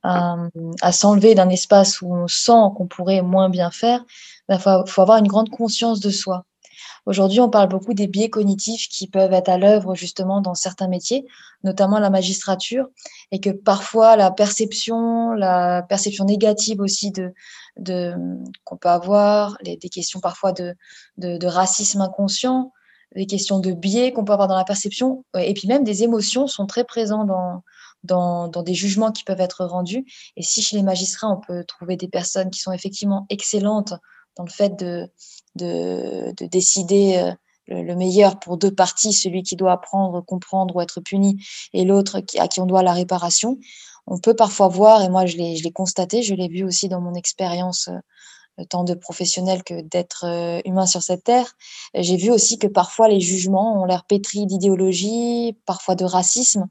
à, 0.02 0.92
s'enlever 0.92 1.36
d'un 1.36 1.50
espace 1.50 2.02
où 2.02 2.14
on 2.14 2.28
sent 2.28 2.72
qu'on 2.76 2.88
pourrait 2.88 3.22
moins 3.22 3.50
bien 3.50 3.70
faire, 3.70 4.04
il 4.50 4.58
ben, 4.66 4.86
faut 4.88 5.02
avoir 5.02 5.20
une 5.20 5.28
grande 5.28 5.50
conscience 5.50 6.00
de 6.00 6.10
soi. 6.10 6.46
Aujourd'hui, 7.06 7.39
on 7.39 7.50
parle 7.50 7.69
beaucoup 7.69 7.93
des 7.93 8.08
biais 8.08 8.30
cognitifs 8.30 8.88
qui 8.88 9.08
peuvent 9.08 9.34
être 9.34 9.50
à 9.50 9.58
l'œuvre 9.58 9.96
justement 9.96 10.41
dans 10.41 10.54
certains 10.54 10.88
métiers, 10.88 11.26
notamment 11.63 12.00
la 12.00 12.10
magistrature, 12.10 12.88
et 13.32 13.39
que 13.39 13.50
parfois 13.50 14.15
la 14.15 14.32
perception, 14.32 15.32
la 15.34 15.84
perception 15.84 16.26
négative 16.26 16.80
aussi 16.80 17.12
de, 17.12 17.34
qu'on 18.63 18.78
peut 18.78 18.89
avoir, 18.89 19.58
des 19.63 19.78
questions 19.89 20.19
parfois 20.19 20.54
de, 20.54 20.76
racisme 21.46 22.02
inconscient, 22.02 22.72
des 23.15 23.28
questions 23.28 23.60
de 23.60 23.74
biais 23.74 24.12
qu'on 24.12 24.26
peut 24.26 24.34
avoir 24.34 24.48
dans 24.48 24.58
la 24.58 24.63
perception, 24.63 25.24
et 25.38 25.54
puis 25.54 25.67
même 25.67 25.84
des 25.84 26.04
émotions 26.04 26.48
sont 26.48 26.65
très 26.65 26.84
dans, 27.06 28.48
dans, 28.48 28.63
des 28.63 28.74
jugements 28.74 29.12
qui 29.12 29.24
peuvent 29.24 29.41
être 29.41 29.65
rendus. 29.65 30.06
Et 30.36 30.43
si 30.43 30.62
chez 30.62 30.76
les 30.76 30.84
magistrats, 30.84 31.30
on 31.30 31.39
peut 31.39 31.63
trouver 31.63 31.96
des 31.98 32.08
personnes 32.08 32.50
qui 32.50 32.60
sont 32.60 32.72
effectivement 32.72 33.26
excellentes 33.30 33.93
dans 34.36 34.43
le 34.43 34.50
fait 34.50 34.78
de, 34.78 35.10
de, 35.56 36.34
de 36.36 36.46
décider 36.46 37.17
euh, 37.17 37.32
le, 37.67 37.84
le, 37.84 37.96
meilleur 37.96 38.39
pour 38.39 38.58
deux 38.58 38.74
parties, 38.74 39.13
celui 39.13 39.43
qui 39.43 39.56
doit 39.56 39.74
apprendre, 39.74 40.22
comprendre 40.22 40.76
ou 40.76 40.82
être 40.82 41.02
puni, 41.02 41.43
et 41.74 41.86
l'autre 41.86 42.22
à 42.38 42.48
qui 42.48 42.60
on 42.60 42.65
doit 42.65 42.84
la 42.84 42.93
réparation. 42.93 43.60
On 44.06 44.19
peut 44.19 44.36
parfois 44.36 44.67
voir, 44.67 45.02
et 45.02 45.10
moi 45.10 45.26
je 45.26 45.38
l'ai 45.38 45.72
constaté, 45.72 46.24
je 46.24 46.36
l'ai 46.36 46.50
vu 46.50 46.63
aussi 46.63 46.89
dans 46.89 47.00
mon 47.00 47.13
expérience 47.13 47.89
euh, 48.60 48.65
tant 48.69 48.84
de 48.84 48.93
professionnel 48.93 49.63
que 49.63 49.82
d'être 49.82 50.26
euh, 50.28 50.62
humain 50.65 50.86
sur 50.86 51.02
cette 51.02 51.24
terre. 51.24 51.56
J'ai 51.96 52.17
vu 52.17 52.30
aussi 52.30 52.60
que 52.60 52.67
parfois 52.67 53.08
les 53.08 53.19
jugements 53.19 53.82
ont 53.82 53.86
l'air 53.86 54.04
pétris 54.04 54.46
d'idéologie, 54.46 55.58
parfois 55.65 55.96
de 55.96 56.06
racisme. 56.06 56.67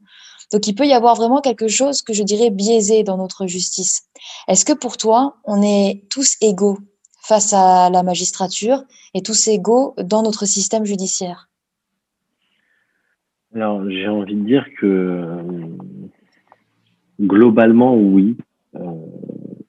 Donc 0.51 0.67
il 0.67 0.75
peut 0.75 0.87
y 0.87 0.93
avoir 0.93 1.15
vraiment 1.15 1.41
quelque 1.41 1.67
chose 1.67 2.01
que 2.01 2.13
je 2.13 2.23
dirais 2.23 2.51
biaisé 2.51 3.03
dans 3.03 3.17
notre 3.17 3.47
justice. 3.47 4.03
Est-ce 4.47 4.65
que 4.65 4.73
pour 4.73 4.97
toi, 4.97 5.37
on 5.43 5.61
est 5.61 6.03
tous 6.09 6.37
égaux 6.41 6.77
face 7.23 7.53
à 7.53 7.89
la 7.89 8.03
magistrature 8.03 8.83
et 9.13 9.21
tous 9.21 9.47
égaux 9.47 9.95
dans 9.97 10.23
notre 10.23 10.45
système 10.45 10.85
judiciaire 10.85 11.47
Alors, 13.55 13.89
j'ai 13.89 14.07
envie 14.07 14.35
de 14.35 14.45
dire 14.45 14.65
que 14.77 14.85
euh, 14.85 15.41
globalement, 17.21 17.95
oui, 17.95 18.37
euh, 18.75 18.81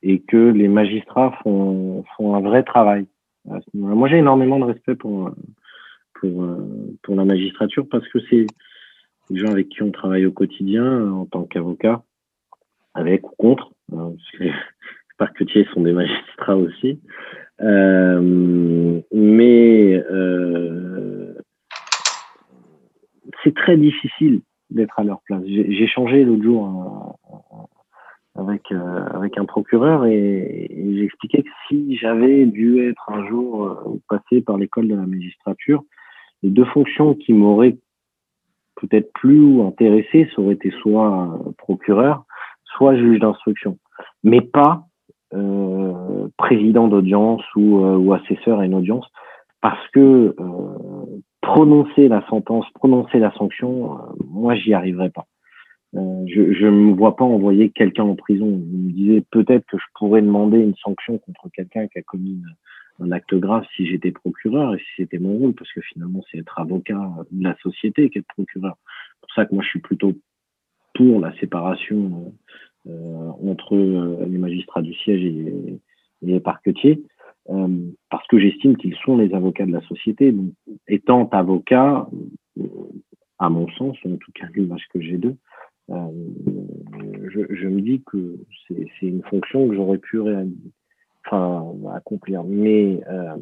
et 0.02 0.20
que 0.20 0.36
les 0.36 0.68
magistrats 0.68 1.38
font, 1.42 2.04
un 2.18 2.40
vrai 2.40 2.64
travail. 2.64 3.06
Moi, 3.72 4.08
j'ai 4.08 4.18
énormément 4.18 4.58
de 4.58 4.64
respect 4.64 4.96
pour, 4.96 5.30
pour, 6.14 6.42
euh, 6.42 6.96
pour 7.02 7.14
la 7.14 7.24
magistrature 7.24 7.86
parce 7.88 8.06
que 8.08 8.18
c'est 8.30 8.46
des 9.30 9.38
gens 9.38 9.50
avec 9.50 9.68
qui 9.68 9.82
on 9.82 9.92
travaille 9.92 10.26
au 10.26 10.32
quotidien 10.32 11.12
en 11.12 11.26
tant 11.26 11.44
qu'avocat, 11.44 12.02
avec 12.94 13.26
ou 13.30 13.34
contre. 13.36 13.70
Hein, 13.92 14.12
les 14.40 14.52
parquetiers 15.18 15.66
sont 15.72 15.82
des 15.82 15.92
magistrats 15.92 16.56
aussi. 16.56 16.98
Euh, 17.60 19.00
mais 19.12 20.02
euh, 20.10 21.34
c'est 23.42 23.54
très 23.54 23.76
difficile 23.76 24.42
d'être 24.70 24.98
à 24.98 25.04
leur 25.04 25.20
place. 25.22 25.42
J'ai 25.46 25.86
changé 25.86 26.24
l'autre 26.24 26.42
jour 26.42 27.16
euh, 28.36 28.40
avec 28.40 28.72
euh, 28.72 29.06
avec 29.12 29.38
un 29.38 29.44
procureur 29.44 30.06
et, 30.06 30.68
j'expliquais 30.98 31.42
que 31.42 31.50
si 31.68 31.96
j'avais 31.96 32.46
dû 32.46 32.80
être 32.88 33.10
un 33.10 33.26
jour 33.28 34.00
passé 34.08 34.40
par 34.40 34.56
l'école 34.56 34.88
de 34.88 34.94
la 34.94 35.06
magistrature, 35.06 35.84
les 36.42 36.50
deux 36.50 36.64
fonctions 36.64 37.14
qui 37.14 37.32
m'auraient 37.32 37.76
peut-être 38.76 39.12
plus 39.12 39.60
intéressé, 39.60 40.28
ça 40.34 40.42
aurait 40.42 40.54
été 40.54 40.70
soit 40.82 41.38
procureur, 41.58 42.24
soit 42.64 42.96
juge 42.96 43.20
d'instruction, 43.20 43.78
mais 44.24 44.40
pas 44.40 44.86
euh, 45.34 46.28
président 46.36 46.86
d'audience 46.88 47.42
ou, 47.56 47.84
euh, 47.84 47.96
ou, 47.96 48.12
assesseur 48.12 48.60
à 48.60 48.66
une 48.66 48.74
audience, 48.74 49.06
parce 49.60 49.88
que 49.88 50.34
euh, 50.38 51.20
prononcer 51.40 52.08
la 52.08 52.24
sentence, 52.28 52.66
prononcer 52.74 53.18
la 53.18 53.32
sanction, 53.32 53.98
moi 54.24 54.54
j'y 54.54 54.74
arriverai 54.74 55.10
pas. 55.10 55.26
je 55.92 56.66
ne 56.66 56.70
me 56.70 56.92
vois 56.92 57.16
pas 57.16 57.24
envoyer 57.24 57.70
quelqu'un 57.70 58.04
en 58.04 58.14
prison. 58.14 58.46
Vous 58.46 58.78
me 58.78 58.92
disiez 58.92 59.24
peut-être 59.30 59.66
que 59.66 59.76
je 59.76 59.84
pourrais 59.94 60.22
demander 60.22 60.58
une 60.58 60.76
sanction 60.76 61.18
contre 61.18 61.48
quelqu'un 61.52 61.88
qui 61.88 61.98
a 61.98 62.02
commis 62.02 62.40
un 63.00 63.10
acte 63.10 63.34
grave 63.34 63.64
si 63.74 63.86
j'étais 63.86 64.12
procureur 64.12 64.74
et 64.74 64.78
si 64.78 64.86
c'était 64.98 65.18
mon 65.18 65.36
rôle, 65.36 65.54
parce 65.54 65.72
que 65.72 65.80
finalement 65.80 66.22
c'est 66.30 66.38
être 66.38 66.58
avocat 66.60 67.10
de 67.30 67.42
la 67.42 67.56
société 67.62 68.08
qu'être 68.08 68.28
procureur. 68.28 68.76
C'est 68.86 69.20
pour 69.20 69.34
ça 69.34 69.46
que 69.46 69.54
moi 69.54 69.64
je 69.64 69.70
suis 69.70 69.80
plutôt 69.80 70.12
pour 70.94 71.20
la 71.20 71.36
séparation 71.38 72.32
entre 72.86 73.76
les 74.26 74.38
magistrats 74.38 74.82
du 74.82 74.94
siège 74.94 75.24
et, 75.24 75.78
les 76.22 76.40
parquetiers, 76.40 77.02
parce 78.08 78.26
que 78.28 78.38
j'estime 78.38 78.76
qu'ils 78.76 78.96
sont 79.04 79.18
les 79.18 79.34
avocats 79.34 79.66
de 79.66 79.72
la 79.72 79.82
société. 79.82 80.34
Étant 80.88 81.28
avocat, 81.28 82.08
à 83.38 83.50
mon 83.50 83.68
sens, 83.72 83.96
en 84.06 84.16
tout 84.16 84.32
cas 84.32 84.46
l'image 84.54 84.86
que 84.92 85.00
j'ai 85.00 85.18
d'eux, 85.18 85.36
je, 85.88 87.68
me 87.68 87.80
dis 87.80 88.02
que 88.06 88.38
c'est 88.68 89.06
une 89.06 89.22
fonction 89.24 89.68
que 89.68 89.74
j'aurais 89.74 89.98
pu 89.98 90.20
accomplir. 91.30 92.42
Mais 92.44 93.00
euh, 93.08 93.36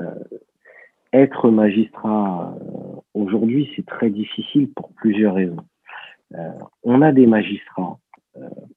euh, 0.00 0.14
être 1.12 1.50
magistrat 1.50 2.54
euh, 2.60 3.00
aujourd'hui, 3.14 3.70
c'est 3.74 3.86
très 3.86 4.10
difficile 4.10 4.70
pour 4.72 4.92
plusieurs 4.92 5.34
raisons. 5.34 5.64
Euh, 6.34 6.50
on 6.82 7.00
a 7.00 7.12
des 7.12 7.26
magistrats, 7.26 7.98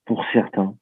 pour 0.06 0.24
certains, 0.34 0.76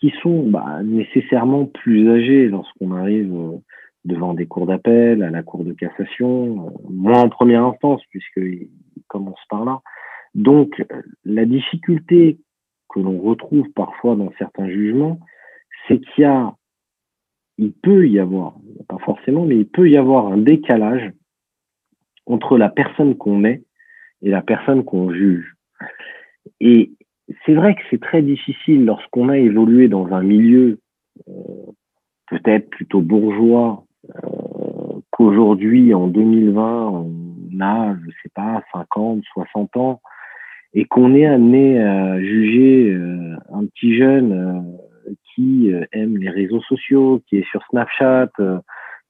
qui 0.00 0.12
sont 0.22 0.48
bah, 0.48 0.82
nécessairement 0.82 1.66
plus 1.66 2.08
âgés 2.10 2.48
lorsqu'on 2.48 2.92
arrive 2.92 3.60
devant 4.04 4.34
des 4.34 4.46
cours 4.46 4.66
d'appel, 4.66 5.22
à 5.22 5.30
la 5.30 5.42
cour 5.42 5.64
de 5.64 5.72
cassation, 5.72 6.72
moins 6.88 7.22
en 7.22 7.28
première 7.28 7.64
instance, 7.64 8.02
puisqu'ils 8.10 8.70
commencent 9.08 9.46
par 9.50 9.64
là. 9.64 9.80
Donc, 10.34 10.82
la 11.24 11.44
difficulté 11.44 12.38
que 12.88 13.00
l'on 13.00 13.18
retrouve 13.18 13.68
parfois 13.74 14.14
dans 14.14 14.32
certains 14.38 14.68
jugements, 14.68 15.18
c'est 15.86 16.00
qu'il 16.00 16.22
y 16.22 16.26
a 16.26 16.54
il 17.58 17.72
peut 17.72 18.08
y 18.08 18.20
avoir, 18.20 18.54
pas 18.88 18.98
forcément, 18.98 19.44
mais 19.44 19.56
il 19.56 19.68
peut 19.68 19.90
y 19.90 19.96
avoir 19.96 20.28
un 20.28 20.38
décalage 20.38 21.12
entre 22.26 22.56
la 22.56 22.68
personne 22.68 23.16
qu'on 23.16 23.36
met 23.36 23.64
et 24.22 24.30
la 24.30 24.42
personne 24.42 24.84
qu'on 24.84 25.12
juge. 25.12 25.56
Et 26.60 26.92
c'est 27.44 27.54
vrai 27.54 27.74
que 27.74 27.82
c'est 27.90 28.00
très 28.00 28.22
difficile 28.22 28.84
lorsqu'on 28.84 29.28
a 29.28 29.38
évolué 29.38 29.88
dans 29.88 30.06
un 30.12 30.22
milieu 30.22 30.78
euh, 31.28 31.32
peut-être 32.30 32.68
plutôt 32.70 33.00
bourgeois 33.00 33.84
euh, 34.06 35.00
qu'aujourd'hui, 35.10 35.94
en 35.94 36.06
2020, 36.06 36.88
on 36.88 37.60
a, 37.60 37.94
je 37.94 38.10
sais 38.22 38.30
pas, 38.34 38.62
50, 38.72 39.22
60 39.32 39.76
ans, 39.76 40.00
et 40.74 40.84
qu'on 40.84 41.14
est 41.14 41.26
amené 41.26 41.82
à 41.82 42.20
juger 42.20 42.90
euh, 42.90 43.36
un 43.52 43.66
petit 43.66 43.96
jeune 43.96 44.78
qui 45.34 45.72
euh, 45.72 45.84
aime 45.92 46.16
les 46.18 46.30
réseaux 46.30 46.60
sociaux, 46.62 47.22
qui 47.28 47.38
est 47.38 47.48
sur 47.50 47.62
Snapchat, 47.70 48.30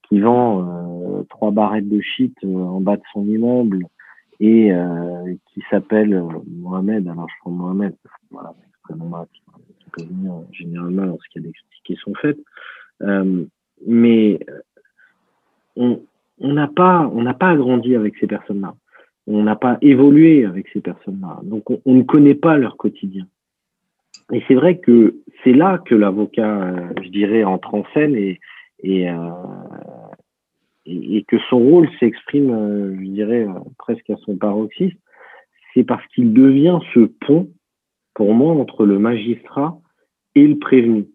qui 0.08 0.20
vend 0.20 1.26
trois 1.28 1.50
barrettes 1.50 1.88
de 1.88 2.00
shit 2.00 2.34
en 2.42 2.80
bas 2.80 2.96
de 2.96 3.02
son 3.12 3.26
immeuble 3.26 3.84
et 4.40 4.70
qui 5.46 5.62
s'appelle 5.70 6.22
Mohamed. 6.46 7.08
Alors 7.08 7.28
je 7.28 7.34
prends 7.40 7.50
Mohamed, 7.50 7.94
voilà, 8.30 8.54
qui 8.86 9.90
peut 9.92 10.04
venir 10.04 10.32
généralement 10.52 11.04
lorsqu'il 11.04 11.42
y 11.42 11.44
a 11.44 11.48
des 11.48 11.52
critiques 11.52 11.84
qui 11.84 12.14
faites. 12.20 12.38
mais 13.86 14.38
on 15.76 16.52
n'a 16.52 16.68
pas 16.68 17.10
on 17.12 17.24
pas 17.34 17.56
grandi 17.56 17.94
avec 17.94 18.16
ces 18.18 18.26
personnes-là. 18.26 18.74
On 19.26 19.42
n'a 19.42 19.56
pas 19.56 19.78
évolué 19.82 20.44
avec 20.44 20.68
ces 20.72 20.80
personnes-là. 20.80 21.40
Donc 21.42 21.64
on, 21.70 21.94
ne 21.94 22.02
connaît 22.02 22.34
pas 22.34 22.56
leur 22.56 22.76
quotidien. 22.76 23.26
Et 24.32 24.42
c'est 24.48 24.54
vrai 24.54 24.78
que 24.78 25.16
c'est 25.42 25.52
là 25.52 25.78
que 25.78 25.94
l'avocat, 25.94 26.62
euh, 26.62 26.88
je 27.02 27.08
dirais, 27.08 27.44
entre 27.44 27.74
en 27.74 27.84
scène 27.92 28.14
et, 28.14 28.40
et, 28.82 29.10
euh, 29.10 29.14
et, 30.88 31.24
que 31.28 31.36
son 31.50 31.58
rôle 31.58 31.88
s'exprime, 32.00 32.50
euh, 32.50 32.96
je 32.96 33.06
dirais, 33.10 33.46
presque 33.78 34.08
à 34.10 34.16
son 34.24 34.36
paroxysme. 34.36 34.96
C'est 35.74 35.84
parce 35.84 36.06
qu'il 36.08 36.32
devient 36.32 36.78
ce 36.94 37.00
pont, 37.00 37.50
pour 38.14 38.34
moi, 38.34 38.54
entre 38.54 38.86
le 38.86 38.98
magistrat 38.98 39.78
et 40.34 40.46
le 40.46 40.58
prévenu. 40.58 41.06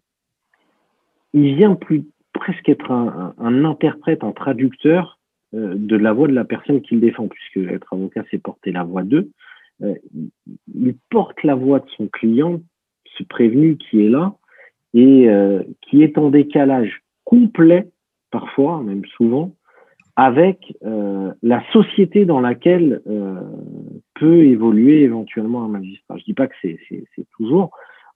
Il 1.34 1.56
vient 1.56 1.76
plus 1.76 2.06
presque 2.34 2.70
être 2.70 2.92
un, 2.92 3.66
interprète, 3.66 4.24
un 4.24 4.32
traducteur 4.32 5.20
de 5.54 5.96
la 5.96 6.14
voix 6.14 6.28
de 6.28 6.34
la 6.34 6.46
personne 6.46 6.82
qu'il 6.82 7.00
défend, 7.00 7.28
puisque 7.28 7.68
être 7.70 7.94
avocat, 7.94 8.24
c'est 8.30 8.38
porter 8.38 8.72
la 8.72 8.84
voix 8.84 9.04
d'eux. 9.04 9.32
il 9.82 10.96
porte 11.10 11.44
la 11.44 11.56
voix 11.56 11.80
de 11.80 11.90
son 11.98 12.08
client 12.08 12.62
ce 13.18 13.24
prévenu 13.24 13.78
qui 13.78 14.06
est 14.06 14.10
là 14.10 14.36
et 14.94 15.30
euh, 15.30 15.64
qui 15.82 16.04
est 16.04 16.18
en 16.18 16.30
décalage 16.30 17.02
complet, 17.24 17.90
parfois, 18.32 18.82
même 18.82 19.06
souvent, 19.18 19.56
avec 20.16 20.76
euh, 20.84 21.34
la 21.42 21.64
société 21.72 22.26
dans 22.26 22.40
laquelle 22.40 23.02
euh, 23.08 23.42
peut 24.16 24.46
évoluer 24.46 25.02
éventuellement 25.02 25.64
un 25.64 25.70
magistrat. 25.70 26.18
Je 26.18 26.24
dis 26.24 26.34
pas 26.34 26.48
que 26.48 26.56
c'est 26.62 27.28
toujours. 27.38 27.72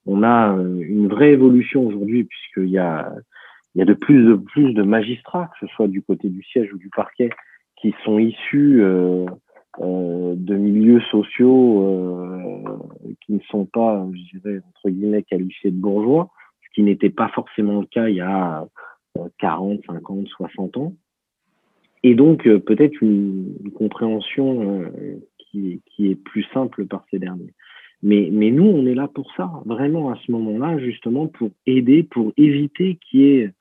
On 0.05 0.23
a 0.23 0.55
une 0.55 1.07
vraie 1.07 1.31
évolution 1.31 1.85
aujourd'hui 1.85 2.23
puisqu'il 2.23 2.69
y 2.69 2.77
a, 2.77 3.11
il 3.75 3.79
y 3.79 3.81
a 3.81 3.85
de 3.85 3.93
plus 3.93 4.33
en 4.33 4.37
plus 4.37 4.73
de 4.73 4.83
magistrats, 4.83 5.47
que 5.47 5.67
ce 5.67 5.73
soit 5.73 5.87
du 5.87 6.01
côté 6.01 6.29
du 6.29 6.43
siège 6.43 6.71
ou 6.73 6.77
du 6.77 6.89
parquet, 6.89 7.29
qui 7.81 7.93
sont 8.03 8.17
issus 8.19 8.81
euh, 9.79 10.33
de 10.35 10.55
milieux 10.55 11.01
sociaux 11.11 11.83
euh, 11.83 12.79
qui 13.21 13.33
ne 13.33 13.39
sont 13.41 13.65
pas, 13.65 14.07
je 14.11 14.39
dirais, 14.39 14.59
entre 14.69 14.89
guillemets, 14.89 15.21
qualifiés 15.21 15.69
de 15.69 15.79
bourgeois, 15.79 16.31
ce 16.63 16.69
qui 16.73 16.81
n'était 16.81 17.11
pas 17.11 17.27
forcément 17.29 17.81
le 17.81 17.85
cas 17.85 18.07
il 18.07 18.15
y 18.15 18.21
a 18.21 18.65
40, 19.37 19.81
50, 19.85 20.27
60 20.29 20.77
ans. 20.77 20.93
Et 22.03 22.15
donc, 22.15 22.47
euh, 22.47 22.59
peut-être 22.59 23.01
une, 23.01 23.71
compréhension 23.75 24.91
qui, 25.37 25.81
qui, 25.85 26.11
est 26.11 26.15
plus 26.15 26.43
simple 26.53 26.85
par 26.85 27.05
ces 27.11 27.19
derniers. 27.19 27.53
Mais, 28.01 28.29
mais 28.31 28.51
nous, 28.51 28.65
on 28.65 28.85
est 28.85 28.95
là 28.95 29.07
pour 29.07 29.31
ça, 29.35 29.51
vraiment 29.65 30.11
à 30.11 30.17
ce 30.25 30.31
moment-là, 30.31 30.77
justement, 30.79 31.27
pour 31.27 31.49
aider, 31.65 32.03
pour 32.03 32.31
éviter 32.37 32.97
qu'il 33.01 33.19
y 33.19 33.27
ait 33.39 33.51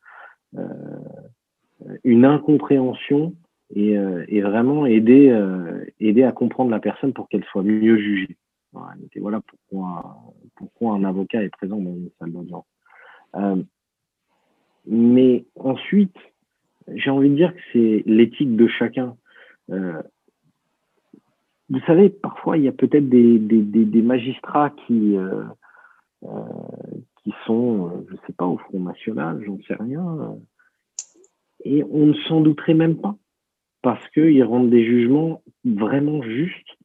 une 2.05 2.25
incompréhension 2.25 3.35
et, 3.75 3.97
euh, 3.97 4.25
et 4.29 4.41
vraiment 4.41 4.87
aider, 4.87 5.29
euh, 5.31 5.85
aider 5.99 6.23
à 6.23 6.33
comprendre 6.33 6.71
la 6.71 6.81
personne 6.81 7.13
pour 7.13 7.29
qu'elle 7.29 7.45
soit 7.45 7.63
mieux 7.63 7.99
jugée. 7.99 8.37
Voilà 9.17 9.41
pourquoi, 9.41 10.19
pourquoi 10.57 10.95
un 10.95 11.05
avocat 11.05 11.43
est 11.43 11.49
présent 11.49 11.79
dans 11.79 11.95
une 11.95 12.11
salle 12.19 12.33
d'audience. 12.33 12.67
Euh, 13.35 13.63
mais 14.87 15.47
ensuite, 15.57 16.17
j'ai 16.95 17.11
envie 17.11 17.31
de 17.31 17.35
dire 17.35 17.55
que 17.55 17.61
c'est 17.73 18.03
l'éthique 18.07 18.57
de 18.57 18.67
chacun. 18.69 19.17
Euh, 19.71 20.03
vous 21.69 21.81
savez, 21.81 22.11
parfois, 22.11 22.57
il 22.57 22.65
y 22.65 22.69
a 22.69 22.73
peut-être 22.73 23.09
des, 23.09 23.39
des, 23.39 24.03
magistrats 24.03 24.71
qui, 24.87 25.17
euh, 25.17 25.43
euh, 26.23 26.29
qui 27.23 27.35
sont, 27.45 28.07
je 28.09 28.17
sais 28.27 28.33
pas, 28.33 28.47
au 28.47 28.57
Front 28.59 28.81
National, 28.81 29.43
j'en 29.45 29.59
sais 29.67 29.75
rien, 29.75 30.37
et 31.65 31.83
on 31.91 32.07
ne 32.07 32.15
s'en 32.15 32.41
douterait 32.41 32.75
même 32.75 32.97
pas 32.97 33.17
parce 33.83 34.07
qu'ils 34.11 34.45
rendent 34.45 34.71
des 34.71 34.85
jugements 34.85 35.43
vraiment 35.65 36.23
justes 36.23 36.77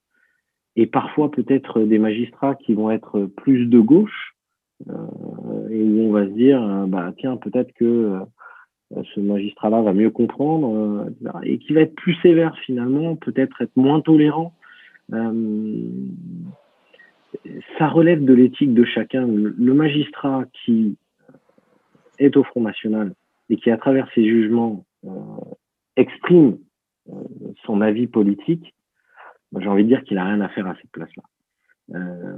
et 0.75 0.87
parfois 0.87 1.29
peut-être 1.29 1.81
des 1.81 1.99
magistrats 1.99 2.55
qui 2.55 2.73
vont 2.73 2.89
être 2.89 3.25
plus 3.25 3.67
de 3.67 3.79
gauche 3.79 4.35
et 4.87 5.83
où 5.83 6.01
on 6.01 6.11
va 6.11 6.25
se 6.25 6.31
dire 6.31 6.87
bah 6.87 7.13
tiens 7.17 7.37
peut-être 7.37 7.71
que 7.73 8.19
ce 9.13 9.19
magistrat-là 9.19 9.81
va 9.81 9.93
mieux 9.93 10.09
comprendre 10.09 11.07
et 11.43 11.59
qui 11.59 11.73
va 11.73 11.81
être 11.81 11.95
plus 11.95 12.15
sévère 12.21 12.57
finalement, 12.65 13.15
peut-être 13.15 13.61
être 13.61 13.75
moins 13.75 14.01
tolérant. 14.01 14.53
ça 15.09 15.17
relève 17.87 18.23
de 18.23 18.33
l'éthique 18.33 18.73
de 18.73 18.83
chacun. 18.83 19.27
Le 19.27 19.73
magistrat 19.73 20.45
qui 20.53 20.97
est 22.19 22.37
au 22.37 22.43
Front 22.43 22.61
National 22.61 23.13
et 23.49 23.57
qui, 23.57 23.71
à 23.71 23.77
travers 23.77 24.07
ses 24.13 24.25
jugements, 24.25 24.85
exprime 25.95 26.57
son 27.65 27.81
avis 27.81 28.07
politique, 28.07 28.73
j'ai 29.59 29.67
envie 29.67 29.83
de 29.83 29.89
dire 29.89 30.03
qu'il 30.03 30.17
a 30.17 30.25
rien 30.25 30.41
à 30.41 30.49
faire 30.49 30.67
à 30.67 30.75
cette 30.75 30.91
place-là. 30.91 31.23
Euh, 31.95 32.37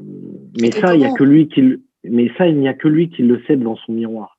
mais 0.59 0.71
ça, 0.71 0.95
il 0.95 1.01
y 1.01 1.05
a 1.05 1.13
que 1.13 1.23
lui 1.23 1.47
qui, 1.47 1.83
mais 2.03 2.31
ça, 2.37 2.47
il 2.47 2.57
n'y 2.57 2.67
a 2.67 2.73
que 2.73 2.87
lui 2.87 3.09
qui 3.09 3.21
le 3.21 3.41
sait 3.43 3.55
devant 3.55 3.75
son 3.75 3.93
miroir. 3.93 4.37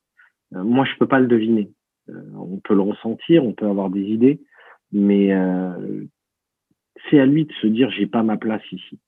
Euh, 0.54 0.64
moi, 0.64 0.84
je 0.84 0.96
peux 0.98 1.06
pas 1.06 1.20
le 1.20 1.26
deviner. 1.26 1.70
Euh, 2.08 2.22
on 2.34 2.58
peut 2.58 2.74
le 2.74 2.82
ressentir, 2.82 3.44
on 3.44 3.52
peut 3.52 3.66
avoir 3.66 3.90
des 3.90 4.02
idées, 4.02 4.40
mais 4.92 5.32
euh, 5.32 6.04
c'est 7.08 7.18
à 7.18 7.26
lui 7.26 7.44
de 7.44 7.52
se 7.54 7.66
dire 7.66 7.90
j'ai 7.90 8.06
pas 8.06 8.22
ma 8.22 8.36
place 8.36 8.62
ici. 8.72 8.98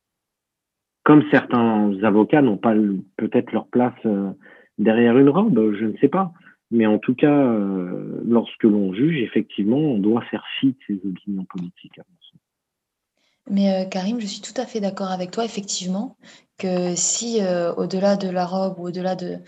Comme 1.04 1.24
certains 1.30 1.92
avocats 2.02 2.42
n'ont 2.42 2.56
pas 2.56 2.74
peut-être 3.16 3.52
leur 3.52 3.68
place 3.68 3.94
euh, 4.06 4.30
derrière 4.78 5.16
une 5.18 5.28
robe, 5.28 5.74
je 5.78 5.84
ne 5.84 5.96
sais 5.98 6.08
pas. 6.08 6.32
Mais 6.72 6.86
en 6.86 6.98
tout 6.98 7.14
cas, 7.14 7.56
lorsque 8.26 8.64
l'on 8.64 8.92
juge, 8.92 9.22
effectivement, 9.22 9.78
on 9.78 9.98
doit 9.98 10.22
faire 10.22 10.44
fi 10.58 10.72
de 10.72 10.76
ses 10.88 11.08
opinions 11.08 11.44
politiques. 11.44 12.00
Mais 13.48 13.84
euh, 13.84 13.88
Karim, 13.88 14.20
je 14.20 14.26
suis 14.26 14.40
tout 14.40 14.58
à 14.60 14.66
fait 14.66 14.80
d'accord 14.80 15.10
avec 15.10 15.30
toi, 15.30 15.44
effectivement, 15.44 16.16
que 16.58 16.94
si 16.96 17.40
euh, 17.40 17.72
au-delà 17.74 18.16
de 18.16 18.28
la 18.28 18.46
robe 18.46 18.78
ou 18.78 18.88
au-delà 18.88 19.14
de, 19.14 19.42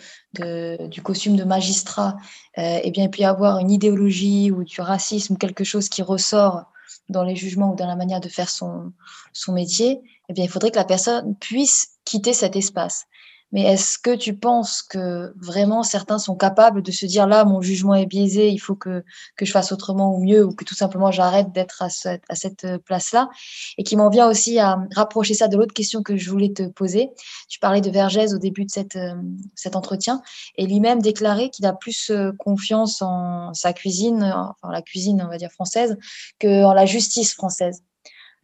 du 0.88 1.02
costume 1.02 1.36
de 1.36 1.44
magistrat, 1.44 2.16
eh 2.56 2.90
bien, 2.90 3.04
il 3.04 3.10
peut 3.10 3.20
y 3.20 3.24
avoir 3.24 3.58
une 3.58 3.70
idéologie 3.70 4.50
ou 4.50 4.64
du 4.64 4.80
racisme, 4.80 5.36
quelque 5.36 5.64
chose 5.64 5.88
qui 5.88 6.02
ressort 6.02 6.64
dans 7.08 7.24
les 7.24 7.36
jugements 7.36 7.72
ou 7.72 7.76
dans 7.76 7.86
la 7.86 7.96
manière 7.96 8.20
de 8.20 8.28
faire 8.28 8.48
son, 8.48 8.92
son 9.32 9.52
métier, 9.52 10.00
eh 10.28 10.32
bien, 10.32 10.44
il 10.44 10.50
faudrait 10.50 10.70
que 10.70 10.76
la 10.76 10.84
personne 10.84 11.34
puisse 11.36 11.98
quitter 12.04 12.32
cet 12.32 12.56
espace. 12.56 13.06
Mais 13.52 13.62
est-ce 13.62 13.98
que 13.98 14.14
tu 14.14 14.36
penses 14.36 14.82
que 14.82 15.32
vraiment 15.36 15.82
certains 15.82 16.18
sont 16.18 16.36
capables 16.36 16.82
de 16.82 16.92
se 16.92 17.06
dire 17.06 17.26
là, 17.26 17.44
mon 17.44 17.62
jugement 17.62 17.94
est 17.94 18.06
biaisé, 18.06 18.48
il 18.48 18.58
faut 18.58 18.74
que, 18.74 19.04
je 19.40 19.50
fasse 19.50 19.72
autrement 19.72 20.14
ou 20.14 20.22
mieux, 20.22 20.44
ou 20.44 20.54
que 20.54 20.64
tout 20.64 20.74
simplement 20.74 21.10
j'arrête 21.10 21.52
d'être 21.52 21.82
à, 21.82 21.88
cette, 21.88 22.24
cette 22.34 22.78
place-là? 22.84 23.30
Et 23.78 23.84
qui 23.84 23.96
m'en 23.96 24.10
vient 24.10 24.28
aussi 24.28 24.58
à 24.58 24.78
rapprocher 24.94 25.34
ça 25.34 25.48
de 25.48 25.56
l'autre 25.56 25.72
question 25.72 26.02
que 26.02 26.16
je 26.16 26.30
voulais 26.30 26.52
te 26.52 26.64
poser. 26.64 27.10
Tu 27.48 27.58
parlais 27.58 27.80
de 27.80 27.90
Vergès 27.90 28.34
au 28.34 28.38
début 28.38 28.64
de 28.64 28.70
cette, 28.70 28.96
euh, 28.96 29.14
cet 29.54 29.76
entretien, 29.76 30.22
et 30.56 30.66
lui-même 30.66 31.00
déclaré 31.00 31.50
qu'il 31.50 31.66
a 31.66 31.72
plus 31.72 32.10
euh, 32.10 32.32
confiance 32.38 33.00
en 33.02 33.54
sa 33.54 33.72
cuisine, 33.72 34.22
enfin 34.22 34.72
la 34.72 34.82
cuisine, 34.82 35.22
on 35.24 35.28
va 35.28 35.38
dire 35.38 35.50
française, 35.50 35.96
qu'en 36.40 36.74
la 36.74 36.86
justice 36.86 37.34
française. 37.34 37.82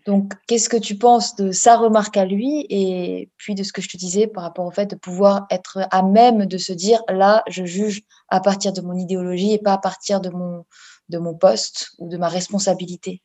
Donc, 0.06 0.34
qu'est-ce 0.46 0.68
que 0.68 0.76
tu 0.76 0.96
penses 0.98 1.34
de 1.34 1.50
sa 1.50 1.76
remarque 1.76 2.18
à 2.18 2.26
lui 2.26 2.66
et 2.68 3.30
puis 3.38 3.54
de 3.54 3.62
ce 3.62 3.72
que 3.72 3.80
je 3.80 3.88
te 3.88 3.96
disais 3.96 4.26
par 4.26 4.42
rapport 4.42 4.66
au 4.66 4.70
fait 4.70 4.90
de 4.90 4.96
pouvoir 4.96 5.46
être 5.50 5.78
à 5.90 6.02
même 6.02 6.44
de 6.44 6.58
se 6.58 6.74
dire 6.74 7.02
là, 7.08 7.42
je 7.48 7.64
juge 7.64 8.02
à 8.28 8.40
partir 8.40 8.74
de 8.74 8.82
mon 8.82 8.94
idéologie 8.94 9.54
et 9.54 9.58
pas 9.58 9.72
à 9.72 9.78
partir 9.78 10.20
de 10.20 10.28
mon, 10.28 11.34
poste 11.38 11.92
ou 11.98 12.08
de 12.08 12.18
ma 12.18 12.28
responsabilité? 12.28 13.22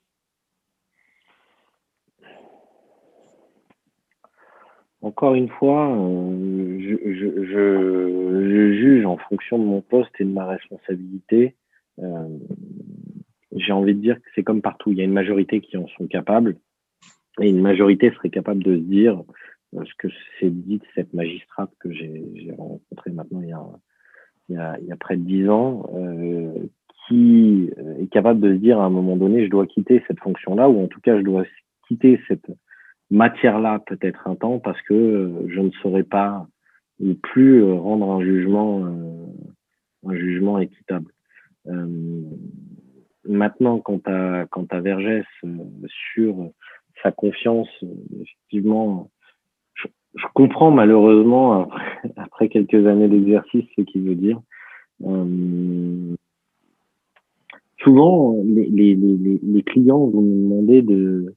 Encore 5.02 5.34
une 5.34 5.50
fois, 5.50 5.90
euh, 5.90 6.80
je, 6.80 7.44
je, 7.46 8.74
juge 8.74 9.06
en 9.06 9.18
fonction 9.18 9.58
de 9.58 9.64
mon 9.64 9.82
poste 9.82 10.12
et 10.20 10.26
de 10.26 10.32
ma 10.32 10.46
responsabilité. 10.46 11.56
Euh, 12.00 12.28
j'ai 13.56 13.72
envie 13.72 13.96
de 13.96 14.02
dire 14.02 14.16
que 14.18 14.28
c'est 14.36 14.44
comme 14.44 14.62
partout. 14.62 14.92
Il 14.92 14.98
y 14.98 15.02
a 15.02 15.06
une 15.06 15.14
majorité 15.14 15.62
qui 15.62 15.78
en 15.78 15.88
sont 15.98 16.08
capables 16.08 16.58
et 17.42 17.50
une 17.50 17.62
majorité 17.62 18.12
serait 18.12 18.30
capable 18.30 18.64
de 18.64 18.76
se 18.76 18.82
dire 18.82 19.24
euh, 19.76 19.84
ce 19.86 19.94
que 19.98 20.08
c'est 20.40 20.50
dit 20.50 20.82
cette 20.96 21.14
magistrate 21.14 21.72
que 21.80 21.92
j'ai 21.92 22.54
rencontrée 22.58 23.12
maintenant 23.12 23.42
il 23.42 24.56
y 24.56 24.58
a, 24.58 24.96
près 25.00 25.16
de 25.16 25.22
dix 25.22 25.48
ans, 25.48 25.88
euh, 25.94 26.52
qui 27.08 27.70
euh, 27.78 28.02
est 28.02 28.08
capable 28.08 28.40
de 28.40 28.54
se 28.54 28.58
dire 28.58 28.80
à 28.80 28.86
un 28.86 28.90
moment 28.90 29.16
donné, 29.16 29.46
je 29.46 29.50
dois 29.50 29.68
quitter 29.68 30.04
cette 30.08 30.20
fonction-là, 30.20 30.70
ou 30.70 30.84
en 30.84 30.88
tout 30.88 31.02
cas, 31.02 31.18
je 31.18 31.24
dois 31.24 31.44
quitter 31.88 32.20
cette 32.28 32.48
matière-là 33.12 33.80
peut-être 33.86 34.28
un 34.28 34.36
temps 34.36 34.60
parce 34.60 34.82
que 34.84 35.46
je 35.48 35.60
ne 35.60 35.70
saurais 35.84 36.04
pas 36.04 36.48
ou 37.00 37.14
plus 37.14 37.64
rendre 37.64 38.12
un 38.12 38.24
jugement, 38.24 38.84
équitable. 40.60 41.12
maintenant, 43.26 43.80
quant 43.80 44.02
à 44.06 44.82
Vergès 44.82 45.26
sur 46.14 46.52
sa 47.04 47.12
confiance, 47.12 47.70
effectivement, 48.22 49.10
je, 49.76 49.88
comprends 50.34 50.72
malheureusement 50.72 51.70
après, 52.18 52.50
quelques 52.50 52.86
années 52.86 53.08
d'exercice 53.08 53.66
ce 53.76 53.82
qu'il 53.82 54.04
veut 54.04 54.16
dire. 54.16 54.40
Euh, 55.06 56.16
souvent, 57.82 58.42
les, 58.44 58.68
les, 58.70 58.96
les, 58.96 59.64
clients 59.64 60.08
vont 60.08 60.22
nous 60.22 60.44
demander 60.44 60.82
de, 60.82 61.36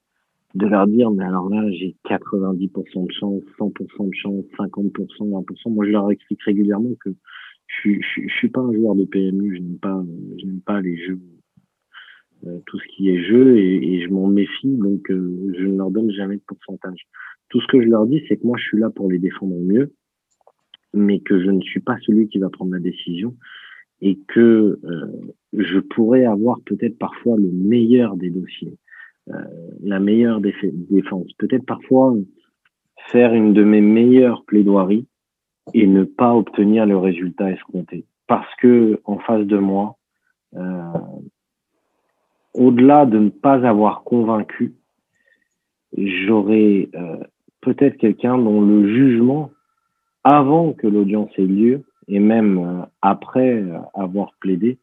de 0.54 0.66
leur 0.66 0.86
dire, 0.86 1.10
mais 1.10 1.24
alors 1.24 1.48
là, 1.48 1.70
j'ai 1.70 1.94
90% 2.08 3.06
de 3.06 3.12
chance, 3.12 3.42
100% 3.58 4.08
de 4.08 4.14
chance, 4.14 4.44
50%, 4.58 5.30
20%. 5.30 5.70
Moi, 5.70 5.86
je 5.86 5.90
leur 5.90 6.10
explique 6.10 6.42
régulièrement 6.42 6.94
que 7.00 7.10
je, 7.66 7.90
je, 7.90 8.22
je 8.26 8.34
suis 8.34 8.48
pas 8.48 8.60
un 8.60 8.72
joueur 8.72 8.94
de 8.94 9.04
PMU, 9.04 9.56
je 9.56 9.62
n'aime 9.62 9.78
pas, 9.78 10.02
je 10.38 10.46
n'aime 10.46 10.60
pas 10.60 10.80
les 10.80 10.96
jeux 10.96 11.20
tout 12.66 12.78
ce 12.78 12.86
qui 12.88 13.10
est 13.10 13.22
jeu 13.22 13.56
et, 13.58 13.94
et 13.94 14.02
je 14.02 14.08
m'en 14.08 14.26
méfie, 14.26 14.76
donc 14.76 15.10
euh, 15.10 15.52
je 15.58 15.66
ne 15.66 15.76
leur 15.76 15.90
donne 15.90 16.10
jamais 16.10 16.36
de 16.36 16.42
pourcentage. 16.46 17.06
Tout 17.48 17.60
ce 17.60 17.66
que 17.66 17.80
je 17.80 17.88
leur 17.88 18.06
dis, 18.06 18.22
c'est 18.28 18.36
que 18.36 18.46
moi, 18.46 18.56
je 18.58 18.64
suis 18.64 18.78
là 18.78 18.90
pour 18.90 19.10
les 19.10 19.18
défendre 19.18 19.54
au 19.54 19.60
mieux, 19.60 19.92
mais 20.94 21.20
que 21.20 21.42
je 21.42 21.50
ne 21.50 21.60
suis 21.60 21.80
pas 21.80 21.96
celui 22.02 22.28
qui 22.28 22.38
va 22.38 22.50
prendre 22.50 22.72
la 22.72 22.80
décision 22.80 23.36
et 24.00 24.18
que 24.28 24.80
euh, 24.84 25.06
je 25.52 25.78
pourrais 25.78 26.24
avoir 26.24 26.60
peut-être 26.66 26.98
parfois 26.98 27.36
le 27.36 27.50
meilleur 27.52 28.16
des 28.16 28.30
dossiers, 28.30 28.76
euh, 29.28 29.34
la 29.82 30.00
meilleure 30.00 30.40
défense, 30.40 31.32
peut-être 31.38 31.64
parfois 31.64 32.14
faire 33.08 33.32
une 33.34 33.52
de 33.52 33.62
mes 33.62 33.80
meilleures 33.80 34.44
plaidoiries 34.44 35.06
et 35.74 35.86
ne 35.86 36.04
pas 36.04 36.34
obtenir 36.34 36.86
le 36.86 36.96
résultat 36.96 37.52
escompté 37.52 38.04
parce 38.26 38.52
que 38.56 39.00
en 39.04 39.18
face 39.18 39.46
de 39.46 39.58
moi 39.58 39.96
euh, 40.54 40.82
au-delà 42.54 43.06
de 43.06 43.18
ne 43.18 43.28
pas 43.30 43.66
avoir 43.66 44.02
convaincu, 44.04 44.74
j'aurais 45.96 46.88
euh, 46.94 47.16
peut-être 47.60 47.96
quelqu'un 47.96 48.38
dont 48.38 48.60
le 48.60 48.88
jugement, 48.88 49.50
avant 50.24 50.72
que 50.72 50.86
l'audience 50.86 51.30
ait 51.38 51.46
lieu, 51.46 51.82
et 52.08 52.18
même 52.18 52.58
euh, 52.58 52.84
après 53.00 53.54
euh, 53.54 53.78
avoir 53.94 54.32
plaidé, 54.40 54.78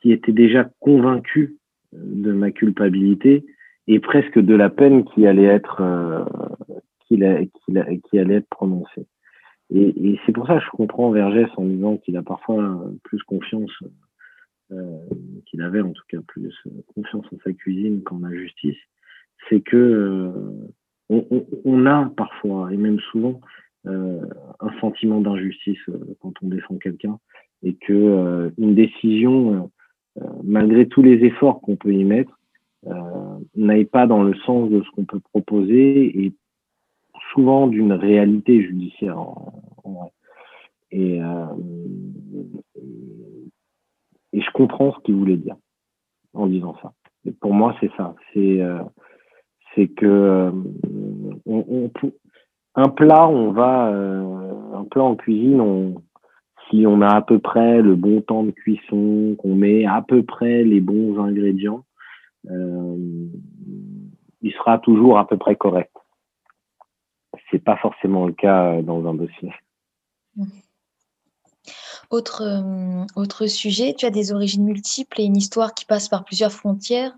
qui 0.00 0.10
était 0.10 0.32
déjà 0.32 0.64
convaincu 0.80 1.58
de 1.92 2.32
ma 2.32 2.50
culpabilité 2.50 3.44
et 3.88 4.00
presque 4.00 4.38
de 4.38 4.54
la 4.54 4.70
peine 4.70 5.04
qui 5.04 5.26
allait 5.26 5.44
être 5.44 5.82
qui, 7.06 7.18
qui, 7.18 8.18
allait 8.18 8.36
être 8.36 8.48
prononcée. 8.48 9.06
Et, 9.70 10.12
et 10.12 10.20
c'est 10.24 10.32
pour 10.32 10.46
ça 10.46 10.58
que 10.58 10.64
je 10.64 10.70
comprends 10.70 11.10
Vergès 11.10 11.48
en 11.56 11.64
disant 11.64 11.96
qu'il 11.96 12.16
a 12.16 12.22
parfois 12.22 12.84
plus 13.02 13.22
confiance 13.22 13.70
euh, 13.82 13.88
qu'il 15.46 15.62
avait 15.62 15.80
en 15.80 15.92
tout 15.92 16.02
cas 16.08 16.20
plus 16.26 16.54
euh, 16.66 16.70
confiance 16.94 17.26
en 17.32 17.38
sa 17.44 17.52
cuisine 17.52 18.02
qu'en 18.02 18.18
la 18.18 18.30
justice, 18.30 18.78
c'est 19.48 19.60
que 19.60 19.76
euh, 19.76 20.32
on, 21.64 21.86
a 21.86 22.10
parfois 22.16 22.72
et 22.72 22.76
même 22.76 22.98
souvent 23.12 23.40
un 23.86 24.80
sentiment 24.80 25.20
d'injustice 25.20 25.78
quand 26.20 26.32
on 26.40 26.48
défend 26.48 26.78
quelqu'un 26.78 27.18
et 27.62 27.74
que 27.74 28.50
une 28.56 28.74
décision, 28.74 29.70
malgré 30.42 30.88
tous 30.88 31.02
les 31.02 31.22
efforts 31.26 31.60
qu'on 31.60 31.76
peut 31.76 31.92
y 31.92 32.04
mettre, 32.04 32.40
n'aille 33.54 33.84
pas 33.84 34.06
dans 34.06 34.22
le 34.22 34.34
sens 34.46 34.70
de 34.70 34.82
ce 34.82 34.90
qu'on 34.92 35.04
peut 35.04 35.20
proposer 35.20 36.24
et 36.24 36.32
souvent 37.34 37.66
d'une 37.66 37.92
réalité 37.92 38.62
judiciaire 38.62 39.18
en. 39.18 40.10
Et, 40.94 41.20
euh, 41.20 41.46
et 44.34 44.40
je 44.40 44.50
comprends 44.50 44.92
ce 44.92 44.98
qu'il 45.04 45.14
voulait 45.14 45.36
dire 45.36 45.56
en 46.34 46.48
disant 46.48 46.76
ça. 46.82 46.92
Pour 47.40 47.54
moi, 47.54 47.74
c'est 47.80 47.90
ça. 47.96 48.14
C'est 48.32 48.60
euh, 48.60 48.82
que 49.76 50.06
euh, 50.06 50.50
un 52.74 52.88
plat, 52.88 53.28
on 53.28 53.52
va 53.52 53.88
euh, 53.88 54.74
un 54.74 54.84
plat 54.84 55.04
en 55.04 55.14
cuisine, 55.14 55.94
si 56.68 56.84
on 56.86 57.00
a 57.00 57.14
à 57.14 57.22
peu 57.22 57.38
près 57.38 57.80
le 57.80 57.94
bon 57.94 58.20
temps 58.22 58.42
de 58.42 58.50
cuisson, 58.50 59.36
qu'on 59.38 59.54
met 59.54 59.86
à 59.86 60.02
peu 60.02 60.24
près 60.24 60.64
les 60.64 60.80
bons 60.80 61.18
ingrédients, 61.20 61.84
il 62.50 63.32
sera 64.52 64.78
toujours 64.78 65.18
à 65.18 65.26
peu 65.26 65.36
près 65.36 65.56
correct. 65.56 65.92
C'est 67.50 67.62
pas 67.62 67.76
forcément 67.76 68.26
le 68.26 68.32
cas 68.32 68.82
dans 68.82 69.06
un 69.06 69.14
dossier. 69.14 69.52
Autre, 72.14 72.42
euh, 72.42 73.04
autre 73.20 73.46
sujet, 73.46 73.92
tu 73.92 74.06
as 74.06 74.10
des 74.10 74.32
origines 74.32 74.64
multiples 74.64 75.20
et 75.20 75.24
une 75.24 75.36
histoire 75.36 75.74
qui 75.74 75.84
passe 75.84 76.08
par 76.08 76.24
plusieurs 76.24 76.52
frontières. 76.52 77.10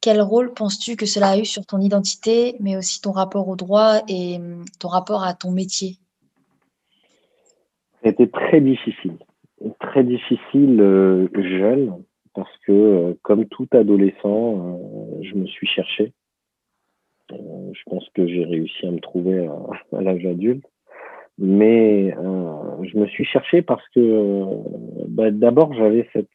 Quel 0.00 0.22
rôle 0.22 0.54
penses-tu 0.54 0.94
que 0.94 1.06
cela 1.06 1.30
a 1.30 1.38
eu 1.38 1.44
sur 1.44 1.66
ton 1.66 1.80
identité, 1.80 2.54
mais 2.60 2.76
aussi 2.76 3.00
ton 3.00 3.10
rapport 3.10 3.48
au 3.48 3.56
droit 3.56 3.96
et 4.08 4.38
euh, 4.38 4.62
ton 4.78 4.86
rapport 4.86 5.24
à 5.24 5.34
ton 5.34 5.50
métier? 5.50 5.96
C'était 8.04 8.28
très 8.28 8.60
difficile. 8.60 9.18
Très 9.80 10.04
difficile 10.04 10.80
euh, 10.80 11.26
jeune, 11.34 12.04
parce 12.32 12.56
que 12.64 13.18
comme 13.22 13.46
tout 13.46 13.66
adolescent, 13.72 14.78
je 15.20 15.34
me 15.34 15.46
suis 15.46 15.66
cherché. 15.66 16.12
je 17.28 17.82
pense 17.86 18.08
que 18.14 18.24
j'ai 18.28 18.44
réussi 18.44 18.86
à 18.86 18.92
me 18.92 19.00
trouver 19.00 19.48
à 19.92 20.00
l'âge 20.00 20.24
adulte. 20.24 20.64
Mais 21.38 22.14
euh, 22.16 22.84
je 22.84 22.96
me 22.96 23.06
suis 23.06 23.24
cherché 23.24 23.62
parce 23.62 23.86
que 23.88 24.44
bah, 25.08 25.30
d'abord 25.30 25.74
j'avais 25.74 26.08
cette, 26.12 26.30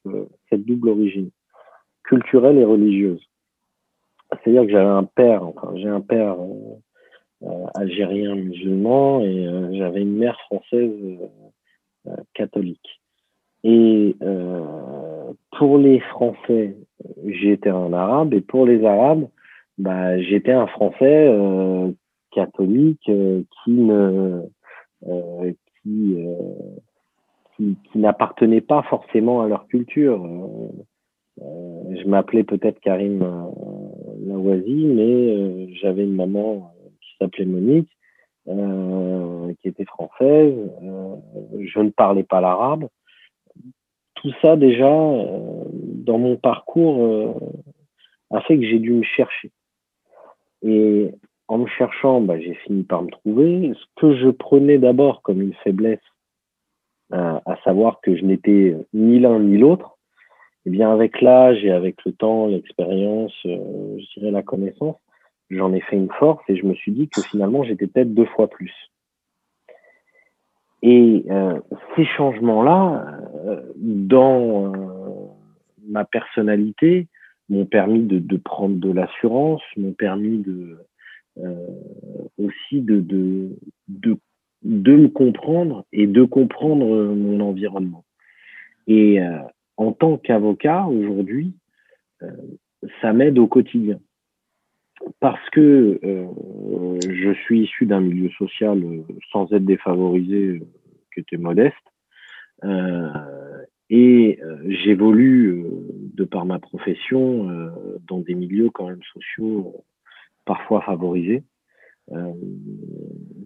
cette 0.49 0.65
double 0.65 0.89
origine, 0.89 1.29
culturelle 2.03 2.57
et 2.57 2.65
religieuse. 2.65 3.21
C'est-à-dire 4.31 4.63
que 4.63 4.71
j'avais 4.71 4.89
un 4.89 5.05
père, 5.05 5.43
enfin 5.43 5.71
j'ai 5.75 5.87
un 5.87 6.01
père 6.01 6.35
euh, 6.39 6.75
euh 7.43 7.65
algérien 7.75 8.35
musulman 8.35 9.21
et 9.21 9.47
euh, 9.47 9.69
j'avais 9.73 10.01
une 10.01 10.17
mère 10.17 10.37
française 10.41 10.91
euh, 12.07 12.15
catholique. 12.33 13.01
Et 13.63 14.15
pour 15.57 15.77
les 15.77 15.99
Français, 15.99 16.77
j'étais 17.25 17.69
un 17.69 17.91
arabe 17.91 18.33
et 18.33 18.39
pour 18.39 18.65
les 18.65 18.85
arabes, 18.85 19.27
bah, 19.77 20.17
j'étais 20.21 20.53
un 20.53 20.67
Français 20.67 21.27
catholique 22.31 23.03
qui 23.03 23.71
ne 23.71 23.93
euh, 23.93 24.41
qui, 25.03 26.15
euh, 26.17 26.53
qui, 27.55 27.77
qui 27.91 27.97
n'appartenaient 27.97 28.61
pas 28.61 28.83
forcément 28.83 29.41
à 29.41 29.47
leur 29.47 29.67
culture. 29.67 30.23
Euh, 30.25 31.95
je 31.95 32.07
m'appelais 32.07 32.43
peut-être 32.43 32.79
Karim 32.79 33.19
Lawazi, 34.25 34.85
mais 34.85 35.73
j'avais 35.75 36.03
une 36.03 36.15
maman 36.15 36.73
qui 37.01 37.09
s'appelait 37.17 37.45
Monique, 37.45 37.89
qui 38.45 39.67
était 39.67 39.85
française. 39.85 40.53
je 41.59 41.79
ne 41.79 41.89
parlais 41.89 42.23
pas 42.23 42.41
l'arabe. 42.41 42.87
Tout 44.15 44.33
ça 44.41 44.57
déjà, 44.57 44.89
dans 44.89 46.17
mon 46.17 46.35
parcours, 46.35 47.39
a 48.31 48.41
fait 48.41 48.57
que 48.57 48.65
j'ai 48.65 48.79
dû 48.79 48.91
me 48.91 49.03
chercher. 49.03 49.51
Et 50.61 51.11
en 51.49 51.57
me 51.57 51.67
cherchant, 51.67 52.21
bah, 52.21 52.39
j'ai 52.39 52.53
fini 52.53 52.83
par 52.83 53.01
me 53.01 53.09
trouver. 53.09 53.73
Ce 53.73 53.85
que 53.99 54.15
je 54.15 54.29
prenais 54.29 54.77
d'abord 54.77 55.23
comme 55.23 55.41
une 55.41 55.55
faiblesse, 55.55 55.99
euh, 57.11 57.39
à 57.43 57.57
savoir 57.63 58.01
que 58.01 58.15
je 58.15 58.23
n'étais 58.23 58.75
ni 58.93 59.19
l'un 59.19 59.39
ni 59.39 59.57
l'autre, 59.57 59.97
eh 60.67 60.69
bien 60.69 60.91
avec 60.91 61.21
l'âge 61.21 61.65
et 61.65 61.71
avec 61.71 62.05
le 62.05 62.13
temps, 62.13 62.45
l'expérience, 62.45 63.33
euh, 63.47 63.97
je 63.97 64.19
dirais 64.19 64.31
la 64.31 64.43
connaissance, 64.43 64.97
j'en 65.49 65.73
ai 65.73 65.81
fait 65.81 65.95
une 65.95 66.11
force 66.19 66.43
et 66.49 66.55
je 66.55 66.67
me 66.67 66.75
suis 66.75 66.91
dit 66.91 67.09
que 67.09 67.21
finalement 67.23 67.63
j'étais 67.63 67.87
peut-être 67.87 68.13
deux 68.13 68.27
fois 68.27 68.47
plus. 68.47 68.73
Et 70.83 71.25
euh, 71.31 71.59
ces 71.95 72.05
changements-là, 72.05 73.07
dans 73.75 74.71
ma 75.87 76.05
personnalité, 76.05 77.07
m'ont 77.49 77.65
permis 77.65 78.03
de, 78.03 78.37
prendre 78.37 78.75
de 78.75 78.91
l'assurance, 78.91 79.63
m'ont 79.77 79.93
permis 79.93 80.37
de 80.37 80.77
aussi 82.37 82.81
de, 82.81 82.99
de, 82.99 84.17
de, 84.63 84.95
me 84.95 85.07
comprendre 85.07 85.85
et 85.91 86.07
de 86.07 86.23
comprendre 86.23 86.85
mon 87.13 87.39
environnement. 87.39 88.05
Et 88.87 89.21
euh, 89.21 89.39
en 89.77 89.91
tant 89.91 90.17
qu'avocat 90.17 90.85
aujourd'hui, 90.87 91.53
euh, 92.23 92.31
ça 93.01 93.13
m'aide 93.13 93.37
au 93.37 93.47
quotidien. 93.47 93.99
Parce 95.21 95.49
que 95.51 95.99
je 96.03 97.33
suis 97.45 97.61
issu 97.61 97.85
d'un 97.85 98.01
milieu 98.01 98.29
social 98.31 98.83
sans 99.31 99.49
être 99.53 99.63
défavorisé, 99.63 100.61
qui 101.13 101.21
était 101.21 101.37
modeste, 101.37 101.75
et 103.89 104.39
j'évolue 104.67 105.63
de 106.15 106.25
par 106.25 106.45
ma 106.45 106.59
profession 106.59 107.47
dans 108.09 108.19
des 108.19 108.35
milieux 108.35 108.69
quand 108.71 108.89
même 108.89 109.01
sociaux 109.13 109.85
parfois 110.49 110.81
favorisés, 110.81 111.43
euh, 112.11 112.33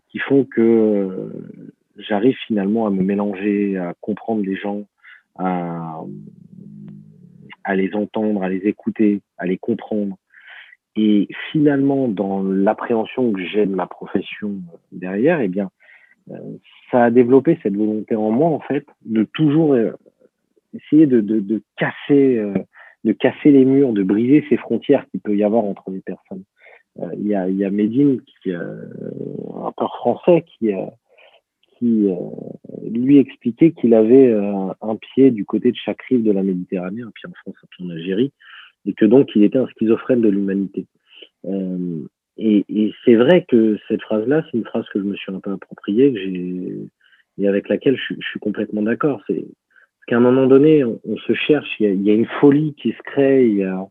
qui 0.08 0.20
font 0.20 0.46
que 0.46 1.34
j'arrive 1.98 2.38
finalement 2.48 2.88
à 2.88 2.92
me 2.92 3.04
mélanger, 3.04 3.76
à 3.76 3.94
comprendre 4.00 4.42
les 4.46 4.56
gens, 4.56 4.86
à, 5.38 6.06
les 7.76 7.94
entendre, 7.94 8.42
à 8.42 8.48
les 8.48 8.66
écouter, 8.70 9.20
à 9.38 9.46
les 9.46 9.58
comprendre. 9.58 10.16
Et 10.96 11.28
finalement, 11.52 12.08
dans 12.08 12.42
l'appréhension 12.42 13.34
que 13.34 13.44
j'ai 13.44 13.66
de 13.66 13.76
ma 13.76 13.86
profession 13.86 14.54
derrière, 14.94 15.42
eh 15.42 15.50
bien, 15.50 15.70
euh, 16.32 16.38
ça 16.90 17.04
a 17.04 17.12
développé 17.12 17.60
cette 17.64 17.76
volonté 17.76 18.16
en 18.16 18.32
moi, 18.32 18.48
en 18.48 18.62
fait, 18.62 18.86
de 19.04 19.26
toujours 19.34 19.74
euh, 19.74 19.92
essayer 20.74 21.06
de 21.06 21.62
casser, 21.76 22.42
de 23.04 23.12
casser 23.12 23.52
les 23.52 23.66
murs, 23.66 23.92
de 23.92 24.04
briser 24.04 24.46
ces 24.48 24.56
frontières 24.56 25.06
qu'il 25.10 25.20
peut 25.20 25.36
y 25.36 25.44
avoir 25.44 25.66
entre 25.66 25.92
les 25.92 26.00
personnes. 26.00 26.46
Euh, 27.00 27.10
il 27.18 27.28
y 27.28 27.36
a, 27.36 27.50
y 27.50 27.66
a 27.66 27.72
Medine, 27.72 28.22
qui, 28.22 28.52
euh, 28.52 28.76
un 29.56 29.62
rappeur 29.62 29.96
français, 29.98 30.46
qui, 30.58 30.74
euh, 30.74 30.86
lui 32.90 33.18
expliquait 33.18 33.72
qu'il 33.72 33.94
avait 33.94 34.34
un 34.34 34.96
pied 34.96 35.32
du 35.32 35.44
côté 35.44 35.70
de 35.70 35.76
chaque 35.76 36.02
rive 36.04 36.24
de 36.24 36.32
la 36.32 36.42
Méditerranée, 36.42 37.02
un 37.02 37.12
pied 37.12 37.28
en 37.30 37.34
France, 37.34 37.56
un 37.62 37.68
pied 37.76 37.86
en 37.86 37.90
Algérie, 37.90 38.32
et 38.86 38.94
que 38.94 39.04
donc 39.04 39.32
il 39.36 39.44
était 39.44 39.58
un 39.58 39.68
schizophrène 39.68 40.22
de 40.22 40.30
l'humanité. 40.30 40.86
et, 42.38 42.94
c'est 43.04 43.16
vrai 43.16 43.44
que 43.50 43.78
cette 43.90 44.02
phrase-là, 44.02 44.46
c'est 44.46 44.58
une 44.58 44.64
phrase 44.64 44.88
que 44.94 45.00
je 45.00 45.04
me 45.04 45.16
suis 45.16 45.34
un 45.34 45.42
peu 45.42 45.52
appropriée, 45.52 46.88
et 47.38 47.48
avec 47.50 47.68
laquelle 47.68 47.98
je, 47.98 48.14
suis 48.22 48.40
complètement 48.40 48.84
d'accord. 48.84 49.22
C'est 49.28 49.44
qu'à 50.08 50.16
un 50.16 50.22
moment 50.22 50.48
donné, 50.48 50.86
on, 50.86 51.18
se 51.18 51.34
cherche, 51.34 51.68
il 51.82 52.02
y, 52.02 52.12
a, 52.12 52.14
une 52.14 52.28
folie 52.40 52.76
qui 52.76 52.94
se 52.94 53.02
crée, 53.04 53.46
il 53.46 53.56
y 53.56 53.64
a 53.64 53.86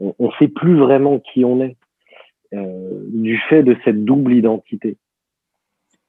on 0.00 0.14
ne 0.18 0.32
sait 0.38 0.48
plus 0.48 0.76
vraiment 0.76 1.20
qui 1.20 1.44
on 1.44 1.60
est 1.62 1.76
euh, 2.54 3.04
du 3.08 3.38
fait 3.48 3.62
de 3.62 3.76
cette 3.84 4.04
double 4.04 4.34
identité. 4.34 4.96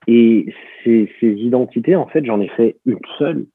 Et 0.07 0.53
ces, 0.83 1.11
ces 1.19 1.33
identités, 1.33 1.95
en 1.95 2.07
fait, 2.07 2.23
j'en 2.25 2.39
ai 2.39 2.47
fait 2.49 2.77
une 2.85 2.99
seule 3.17 3.45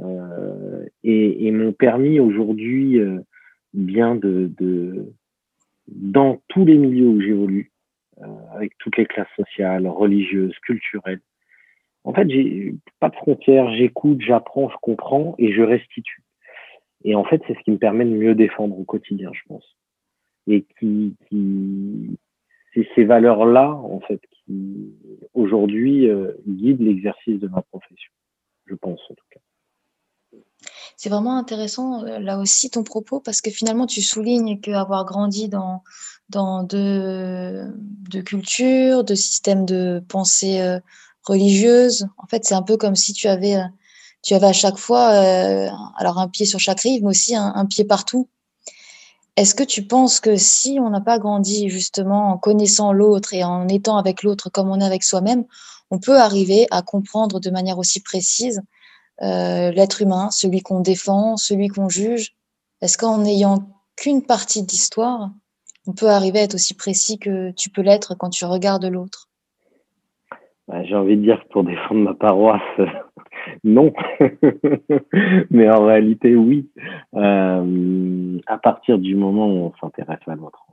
euh, 0.00 0.84
et, 1.02 1.46
et 1.46 1.50
m'ont 1.50 1.72
permis 1.72 2.20
aujourd'hui 2.20 2.98
euh, 2.98 3.20
bien 3.72 4.14
de, 4.14 4.50
de, 4.58 5.12
dans 5.88 6.40
tous 6.48 6.64
les 6.64 6.76
milieux 6.76 7.08
où 7.08 7.20
j'évolue, 7.20 7.72
avec 8.52 8.76
toutes 8.78 8.96
les 8.96 9.06
classes 9.06 9.28
sociales, 9.36 9.86
religieuses, 9.86 10.56
culturelles. 10.64 11.20
En 12.04 12.12
fait, 12.12 12.28
j'ai 12.28 12.74
pas 13.00 13.10
de 13.10 13.16
frontières, 13.16 13.72
j'écoute, 13.74 14.20
j'apprends, 14.20 14.68
je 14.70 14.76
comprends 14.80 15.34
et 15.38 15.52
je 15.52 15.62
restitue. 15.62 16.22
Et 17.04 17.14
en 17.14 17.24
fait, 17.24 17.42
c'est 17.46 17.54
ce 17.54 17.60
qui 17.60 17.70
me 17.70 17.78
permet 17.78 18.04
de 18.04 18.10
mieux 18.10 18.34
défendre 18.34 18.78
au 18.78 18.84
quotidien, 18.84 19.30
je 19.32 19.40
pense. 19.46 19.76
Et 20.46 20.64
qui, 20.78 21.14
c'est 22.74 22.88
ces 22.94 23.04
valeurs-là, 23.04 23.70
en 23.70 24.00
fait, 24.00 24.20
qui 24.44 24.94
aujourd'hui 25.34 26.08
euh, 26.08 26.32
guident 26.46 26.82
l'exercice 26.82 27.38
de 27.38 27.48
ma 27.48 27.62
profession, 27.62 28.12
je 28.66 28.74
pense 28.74 29.00
en 29.10 29.14
tout 29.14 29.24
cas. 29.30 29.40
C'est 30.96 31.08
vraiment 31.08 31.36
intéressant 31.36 32.04
euh, 32.04 32.18
là 32.18 32.38
aussi 32.38 32.70
ton 32.70 32.82
propos 32.82 33.20
parce 33.20 33.40
que 33.40 33.50
finalement 33.50 33.86
tu 33.86 34.02
soulignes 34.02 34.60
qu'avoir 34.60 35.04
grandi 35.04 35.48
dans, 35.48 35.82
dans 36.28 36.64
deux, 36.64 37.64
deux, 37.78 38.22
cultures, 38.22 39.04
deux 39.04 39.14
systèmes 39.14 39.64
de 39.64 40.02
pensée 40.08 40.60
euh, 40.60 40.80
religieuse, 41.22 42.08
en 42.18 42.26
fait 42.26 42.44
c'est 42.44 42.54
un 42.54 42.62
peu 42.62 42.76
comme 42.76 42.96
si 42.96 43.12
tu 43.12 43.28
avais 43.28 43.56
tu 44.22 44.34
avais 44.34 44.46
à 44.46 44.52
chaque 44.52 44.78
fois, 44.78 45.12
euh, 45.12 45.68
alors 45.96 46.18
un 46.18 46.28
pied 46.28 46.46
sur 46.46 46.60
chaque 46.60 46.80
rive, 46.80 47.02
mais 47.02 47.10
aussi 47.10 47.36
un, 47.36 47.66
pied 47.66 47.84
partout. 47.84 48.28
Est-ce 49.36 49.54
que 49.54 49.62
tu 49.62 49.86
penses 49.86 50.18
que 50.18 50.36
si 50.36 50.78
on 50.80 50.90
n'a 50.90 51.00
pas 51.00 51.18
grandi 51.18 51.68
justement 51.68 52.32
en 52.32 52.38
connaissant 52.38 52.92
l'autre 52.92 53.34
et 53.34 53.44
en 53.44 53.68
étant 53.68 53.96
avec 53.96 54.22
l'autre 54.24 54.50
comme 54.50 54.68
on 54.68 54.80
est 54.80 54.84
avec 54.84 55.04
soi-même, 55.04 55.44
on 55.90 55.98
peut 55.98 56.18
arriver 56.18 56.66
à 56.70 56.82
comprendre 56.82 57.38
de 57.38 57.50
manière 57.50 57.78
aussi 57.78 58.00
précise 58.00 58.60
euh, 59.22 59.70
l'être 59.70 60.02
humain, 60.02 60.30
celui 60.30 60.60
qu'on 60.60 60.80
défend, 60.80 61.36
celui 61.36 61.68
qu'on 61.68 61.88
juge? 61.88 62.34
Est-ce 62.82 62.98
qu'en 62.98 63.18
n'ayant 63.18 63.68
qu'une 63.96 64.22
partie 64.22 64.62
d'histoire, 64.62 65.30
on 65.86 65.92
peut 65.92 66.08
arriver 66.08 66.40
à 66.40 66.42
être 66.42 66.54
aussi 66.54 66.74
précis 66.74 67.18
que 67.18 67.50
tu 67.52 67.70
peux 67.70 67.82
l'être 67.82 68.14
quand 68.14 68.30
tu 68.30 68.44
regardes 68.44 68.84
l'autre? 68.84 69.28
Bah, 70.68 70.84
J'ai 70.84 70.94
envie 70.94 71.16
de 71.16 71.22
dire 71.22 71.42
pour 71.50 71.64
défendre 71.64 72.00
ma 72.00 72.14
paroisse, 72.14 72.60
non. 73.64 73.92
Mais 75.50 75.70
en 75.70 75.84
réalité, 75.84 76.36
oui. 76.36 76.68
Euh, 77.14 78.38
à 78.46 78.58
partir 78.58 78.98
du 78.98 79.14
moment 79.14 79.46
où 79.46 79.66
on 79.66 79.72
s'intéresse 79.80 80.20
à 80.26 80.34
l'autre. 80.34 80.64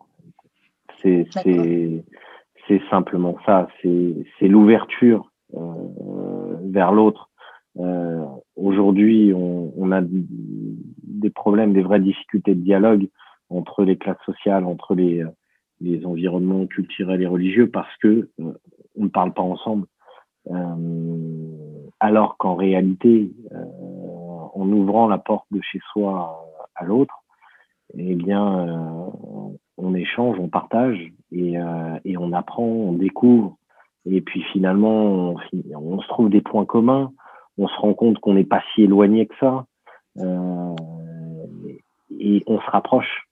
C'est, 1.01 2.81
simplement 2.89 3.37
ça. 3.45 3.67
C'est, 3.81 4.47
l'ouverture 4.47 5.31
euh, 5.55 6.57
vers 6.63 6.91
l'autre. 6.91 7.29
Euh, 7.77 8.25
aujourd'hui, 8.55 9.31
on, 9.35 9.91
a 9.91 10.01
des 10.01 11.29
problèmes, 11.29 11.73
des 11.73 11.83
vraies 11.83 11.99
difficultés 11.99 12.55
de 12.55 12.61
dialogue 12.61 13.07
entre 13.49 13.83
les 13.83 13.97
classes 13.97 14.23
sociales, 14.25 14.65
entre 14.65 14.95
les, 14.95 15.23
environnements 16.05 16.65
culturels 16.65 17.21
et 17.21 17.27
religieux 17.27 17.69
parce 17.69 17.95
que 17.97 18.29
on 18.39 19.03
ne 19.03 19.09
parle 19.09 19.33
pas 19.33 19.43
ensemble. 19.43 19.85
Alors 22.05 22.37
qu'en 22.37 22.55
réalité, 22.55 23.31
euh, 23.51 23.65
en 24.53 24.69
ouvrant 24.71 25.07
la 25.07 25.17
porte 25.17 25.47
de 25.51 25.59
chez 25.61 25.79
soi 25.91 26.45
à 26.75 26.85
l'autre, 26.85 27.15
eh 27.97 28.15
bien, 28.15 28.67
euh, 28.67 29.49
on 29.77 29.93
échange, 29.93 30.37
on 30.39 30.47
partage 30.47 30.97
et, 31.31 31.55
et, 32.05 32.17
on 32.17 32.31
apprend, 32.33 32.63
on 32.63 32.93
découvre. 32.93 33.57
Et 34.05 34.21
puis 34.21 34.43
finalement, 34.51 35.35
on, 35.73 36.01
se 36.01 36.07
trouve 36.07 36.29
des 36.29 36.41
points 36.41 36.65
communs. 36.65 37.11
On 37.57 37.67
se 37.67 37.75
rend 37.79 37.93
compte 37.93 38.19
qu'on 38.19 38.33
n'est 38.33 38.43
pas 38.43 38.61
si 38.73 38.83
éloigné 38.83 39.25
que 39.25 39.35
ça. 39.39 39.65
Euh, 40.17 40.75
et 42.19 42.43
on 42.47 42.59
se 42.59 42.69
rapproche. 42.69 43.24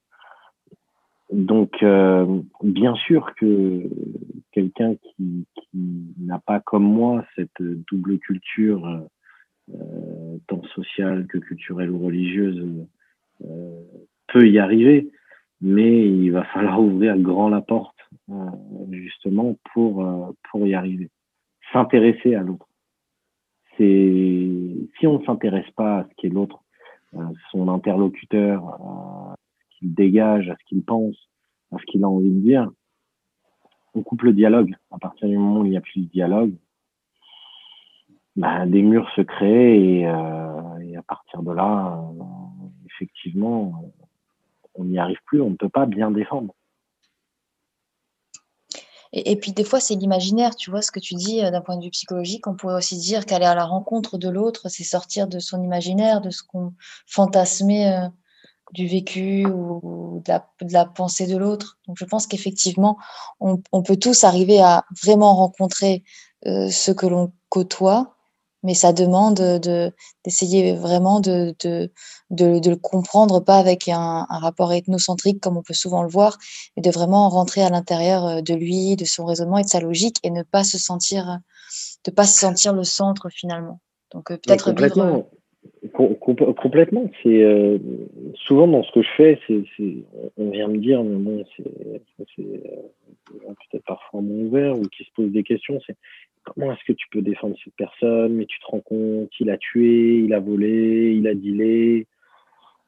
Donc, 1.34 1.82
euh, 1.82 2.42
bien 2.62 2.94
sûr 2.94 3.34
que 3.36 3.90
quelqu'un 4.52 4.94
qui, 4.96 5.48
qui 5.56 6.06
n'a 6.20 6.38
pas 6.38 6.60
comme 6.60 6.84
moi 6.84 7.26
cette 7.36 7.60
double 7.60 8.20
culture, 8.20 8.86
euh, 9.74 10.38
tant 10.48 10.62
sociale 10.76 11.26
que 11.26 11.40
culturelle 11.40 11.90
ou 11.90 12.06
religieuse, 12.06 12.86
euh, 13.44 13.82
peut 14.28 14.48
y 14.48 14.60
arriver, 14.60 15.10
mais 15.60 16.08
il 16.08 16.30
va 16.30 16.44
falloir 16.46 16.80
ouvrir 16.80 17.18
grand 17.18 17.50
la 17.50 17.62
porte 17.62 17.98
euh, 18.30 18.34
justement 18.92 19.58
pour 19.74 20.06
euh, 20.06 20.32
pour 20.52 20.68
y 20.68 20.76
arriver. 20.76 21.10
S'intéresser 21.72 22.36
à 22.36 22.44
l'autre. 22.44 22.68
C'est 23.78 24.50
si 25.00 25.08
on 25.08 25.18
ne 25.18 25.26
s'intéresse 25.26 25.70
pas 25.72 26.00
à 26.00 26.04
ce 26.04 26.14
qu'est 26.18 26.30
l'autre, 26.30 26.60
son 27.52 27.70
interlocuteur, 27.70 28.80
dégage, 29.90 30.50
à 30.50 30.56
ce 30.56 30.64
qu'il 30.66 30.84
pense, 30.84 31.16
à 31.72 31.78
ce 31.78 31.86
qu'il 31.86 32.04
a 32.04 32.10
envie 32.10 32.30
de 32.30 32.40
dire, 32.40 32.70
on 33.94 34.02
coupe 34.02 34.24
le 34.24 34.34
dialogue. 34.34 34.76
À 34.92 34.98
partir 34.98 35.28
du 35.28 35.38
moment 35.38 35.62
où 35.62 35.66
il 35.66 35.72
n'y 35.72 35.78
a 35.78 35.82
plus 35.82 36.02
de 36.02 36.10
dialogue, 36.10 36.54
bah, 38.36 38.66
des 38.66 38.82
murs 38.82 39.10
se 39.16 39.22
créent 39.22 39.80
et, 39.80 40.08
euh, 40.08 40.98
à 40.98 41.02
partir 41.08 41.44
de 41.44 41.52
là, 41.52 42.00
euh, 42.20 42.24
effectivement, 42.86 43.92
on 44.76 44.86
n'y 44.86 44.98
arrive 44.98 45.20
plus, 45.26 45.42
on 45.42 45.52
ne 45.52 45.56
peut 45.56 45.70
pas 45.70 45.86
bien 45.86 46.12
défendre. 46.12 46.54
Et, 49.16 49.36
puis 49.36 49.52
des 49.52 49.64
fois, 49.64 49.80
c'est 49.80 49.94
l'imaginaire, 49.94 50.56
tu 50.56 50.72
vois, 50.72 50.82
ce 50.82 50.92
que 50.92 51.00
tu 51.00 51.14
dis 51.14 51.40
d'un 51.40 51.62
point 51.62 51.78
de 51.78 51.84
vue 51.84 51.92
psychologique. 51.92 52.48
On 52.48 52.56
pourrait 52.56 52.74
aussi 52.74 52.98
dire 52.98 53.28
qu'aller 53.28 53.46
à 53.46 53.54
la 53.54 53.66
rencontre 53.66 54.18
de 54.18 54.28
l'autre, 54.28 54.70
c'est 54.70 54.84
sortir 54.84 55.28
de 55.28 55.38
son 55.38 55.62
imaginaire, 55.62 56.20
de 56.20 56.32
ce 56.32 56.42
qu'on 56.42 56.74
fantasmait 57.06 58.10
du 58.74 58.88
vécu 58.88 59.45
ou 59.45 60.21
de 60.26 60.34
la, 60.74 60.86
pensée 60.86 61.28
de 61.28 61.38
l'autre. 61.38 61.78
Donc 61.88 61.97
je 61.99 62.05
pense 62.05 62.28
qu'effectivement, 62.28 62.97
on, 63.39 63.84
peut 63.84 63.97
tous 63.97 64.24
arriver 64.24 64.59
à 64.61 64.84
vraiment 65.03 65.36
rencontrer 65.36 66.03
ce 66.45 66.91
que 66.91 67.05
l'on 67.05 67.32
côtoie 67.49 68.13
mais 68.63 68.74
ça 68.74 68.93
demande 68.93 69.36
de, 69.36 69.91
d'essayer 70.24 70.74
vraiment 70.74 71.19
de, 71.19 71.53
de, 71.59 71.91
de, 72.32 72.69
le 72.69 72.76
comprendre, 72.78 73.41
pas 73.41 73.57
avec 73.57 73.89
un, 73.89 74.26
un, 74.28 74.39
rapport 74.39 74.71
ethnocentrique 74.74 75.41
comme 75.41 75.57
on 75.57 75.61
peut 75.61 75.74
souvent 75.74 76.01
le 76.01 76.09
voir, 76.09 76.38
mais 76.76 76.82
de 76.82 76.89
vraiment 76.89 77.30
rentrer 77.30 77.61
à 77.61 77.69
l'intérieur 77.69 78.26
euh, 78.26 78.41
de 78.41 78.53
lui, 78.53 78.95
de 78.95 79.05
son 79.05 79.26
raisonnement 79.26 79.57
et 79.57 79.63
de 79.63 79.69
sa 79.69 79.82
logique 79.82 80.17
et 80.24 80.32
ne 80.32 80.43
pas 80.43 80.63
se 80.63 80.78
sentir, 80.78 81.39
de 82.05 82.11
pas 82.11 82.26
se 82.26 82.39
sentir 82.39 82.74
le 82.74 82.86
centre 82.86 83.30
finalement. 83.30 83.82
Donc 84.11 84.32
euh, 84.32 84.38
complètement. 85.91 87.09
C'est 87.22 87.43
euh, 87.43 87.78
souvent 88.36 88.68
dans 88.68 88.84
ce 88.84 88.91
que 88.91 89.01
je 89.01 89.09
fais, 89.16 89.39
c'est, 89.47 89.64
on 90.38 90.49
vient 90.49 90.68
me 90.68 90.78
dire, 90.78 91.03
mais 91.03 91.18
bon, 91.18 91.45
c'est, 91.55 92.01
c'est 92.36 92.43
peut-être 93.32 93.86
parfois 93.86 94.22
moins 94.22 94.45
ouvert 94.45 94.78
ou 94.78 94.84
qui 94.84 95.03
se 95.03 95.11
posent 95.16 95.32
des 95.32 95.43
questions. 95.43 95.80
C'est 95.86 95.95
comment 96.43 96.72
est-ce 96.72 96.84
que 96.86 96.93
tu 96.93 97.07
peux 97.09 97.22
défendre 97.22 97.55
cette 97.64 97.76
personne? 97.76 98.34
Mais 98.34 98.45
tu 98.45 98.59
te 98.59 98.66
rends 98.66 98.82
compte, 98.82 99.30
il 99.39 99.49
a 99.49 99.57
tué, 99.57 100.20
il 100.20 100.34
a 100.34 100.39
volé, 100.39 101.14
il 101.16 101.28
a 101.28 101.34
dealé, 101.34 102.07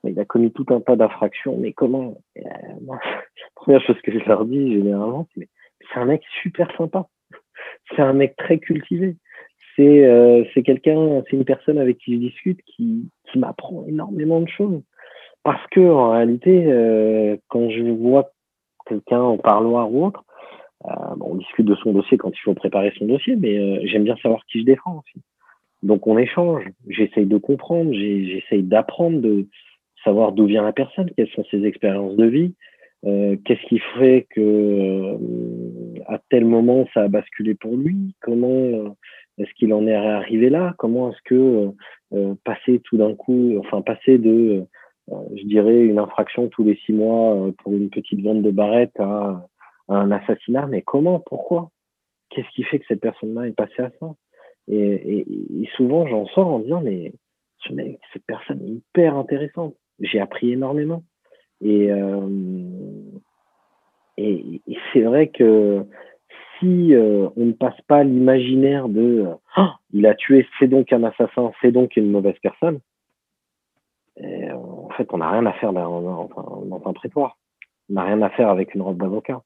il 0.04 0.20
a 0.20 0.26
commis 0.26 0.52
tout 0.52 0.66
un 0.70 0.82
tas 0.82 0.96
d'infractions, 0.96 1.58
mais 1.58 1.74
comment? 1.74 2.18
Euh, 2.38 2.42
La 2.88 3.00
première 3.56 3.82
chose 3.82 4.00
que 4.04 4.12
je 4.12 4.26
leur 4.26 4.46
dis 4.46 4.74
généralement, 4.74 5.28
c'est 5.36 5.50
c'est 5.94 6.00
un 6.00 6.06
mec 6.06 6.24
super 6.42 6.76
sympa. 6.78 7.08
C'est 7.96 8.02
un 8.02 8.14
mec 8.14 8.36
très 8.38 8.60
cultivé. 8.60 9.18
C'est 9.76 10.06
euh, 10.06 10.44
c'est 10.54 10.64
quelqu'un, 10.64 11.22
c'est 11.30 11.36
une 11.36 11.46
personne 11.46 11.78
avec 11.78 11.98
qui 11.98 12.14
je 12.14 12.20
discute 12.20 12.60
qui, 12.66 13.10
qui 13.32 13.40
m'apprend 13.40 13.86
énormément 13.88 14.40
de 14.40 14.48
choses. 14.48 14.82
Parce 15.44 15.66
que 15.72 15.82
en 15.82 16.12
réalité, 16.12 16.66
euh, 16.68 17.36
quand 17.50 17.70
je 17.70 17.82
vois 17.82 18.32
quelqu'un 18.88 19.22
en 19.22 19.38
parloir 19.38 19.92
ou 19.92 20.06
autre, 20.06 20.24
euh, 20.86 21.16
on 21.20 21.36
discute 21.36 21.66
de 21.66 21.76
son 21.76 21.94
dossier 21.94 22.18
quand 22.18 22.32
il 22.32 22.40
faut 22.40 22.54
préparer 22.54 22.94
son 22.98 23.06
dossier, 23.06 23.36
mais 23.36 23.86
j'aime 23.88 24.04
bien 24.04 24.16
savoir 24.18 24.46
qui 24.46 24.62
je 24.62 24.66
défends 24.66 25.00
aussi. 25.00 25.22
Donc 25.84 26.08
on 26.08 26.18
échange, 26.18 26.64
j'essaye 26.88 27.26
de 27.26 27.38
comprendre, 27.38 27.94
j'essaye 27.94 28.64
d'apprendre, 28.64 29.20
de 29.20 29.48
savoir 30.04 30.32
d'où 30.32 30.46
vient 30.46 30.64
la 30.64 30.74
personne, 30.74 31.10
quelles 31.18 31.30
sont 31.30 31.44
ses 31.52 31.66
expériences 31.66 32.16
de 32.16 32.26
vie, 32.26 32.56
qu'est-ce 33.04 33.68
qui 33.68 33.80
fait 34.00 34.26
que 34.30 35.18
à 36.08 36.20
tel 36.30 36.46
moment 36.46 36.88
ça 36.94 37.04
a 37.04 37.08
basculé 37.08 37.56
pour 37.56 37.76
lui, 37.76 38.16
comment 38.22 38.96
est-ce 39.38 39.52
qu'il 39.56 39.74
en 39.74 39.86
est 39.88 39.96
arrivé 39.96 40.50
là, 40.50 40.74
comment 40.78 41.12
est-ce 41.12 41.22
que 41.26 41.72
passer 42.44 42.80
tout 42.86 42.98
d'un 42.98 43.16
coup, 43.16 43.58
enfin 43.60 43.82
passer 43.82 44.18
de, 44.18 44.66
je 45.10 45.44
dirais, 45.44 45.84
une 45.84 46.00
infraction 46.00 46.48
tous 46.48 46.64
les 46.64 46.76
six 46.86 46.94
mois 46.94 47.52
pour 47.60 47.74
une 47.74 47.90
petite 47.90 48.22
vente 48.22 48.42
de 48.42 48.52
barrettes 48.52 49.00
à 49.00 49.46
un 49.88 50.12
assassinat, 50.12 50.68
mais 50.68 50.82
comment, 50.82 51.20
pourquoi? 51.20 51.70
Qu'est-ce 52.30 52.50
qui 52.56 52.64
fait 52.64 52.80
que 52.80 52.86
cette 52.88 53.02
personne-là 53.02 53.48
est 53.48 53.56
passée 53.56 53.82
à 53.82 53.92
ça? 54.00 54.16
Et, 54.68 55.26
souvent, 55.76 56.08
j'en 56.08 56.26
sors 56.28 56.48
en 56.48 56.60
disant, 56.60 56.82
mais 56.82 57.14
ce 57.60 57.74
mec, 57.74 58.00
cette 58.14 58.26
personne 58.26 58.62
est 58.64 58.70
hyper 58.70 59.16
intéressante. 59.16 59.76
J'ai 60.00 60.20
appris 60.20 60.54
énormément. 60.54 61.04
Euh, 61.64 62.28
et, 64.18 64.62
c'est 64.92 65.02
vrai 65.02 65.30
que 65.30 65.86
si 66.60 66.94
euh, 66.94 67.30
on 67.36 67.46
ne 67.46 67.52
passe 67.52 67.80
pas 67.88 68.04
l'imaginaire 68.04 68.90
de 68.90 69.26
ah, 69.56 69.76
il 69.92 70.06
a 70.06 70.16
tué, 70.16 70.48
c'est 70.60 70.68
donc 70.68 70.92
un 70.94 71.04
assassin, 71.04 71.52
c'est 71.62 71.72
donc 71.72 71.96
une 71.96 72.12
mauvaise 72.12 72.38
personne, 72.42 72.80
en 74.22 74.90
fait, 74.98 75.10
on 75.12 75.18
n'a 75.18 75.30
rien 75.30 75.46
à 75.46 75.54
faire 75.54 75.74
dans, 75.74 76.82
un 76.86 76.94
prétoire. 76.94 77.38
On 77.90 77.96
n'a 77.96 78.04
rien 78.04 78.22
à 78.22 78.30
faire 78.30 78.50
avec 78.50 78.74
une 78.74 78.82
robe 78.82 78.98
d'avocat 78.98 79.42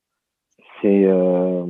c'est 0.82 1.06
euh, 1.06 1.66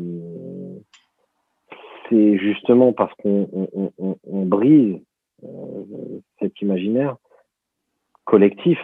justement 2.12 2.94
parce 2.94 3.14
qu'on 3.16 3.48
on, 3.74 3.92
on, 4.24 4.46
brise 4.46 5.00
euh, 5.44 6.20
cet 6.40 6.60
imaginaire 6.62 7.18
collectif 8.26 8.80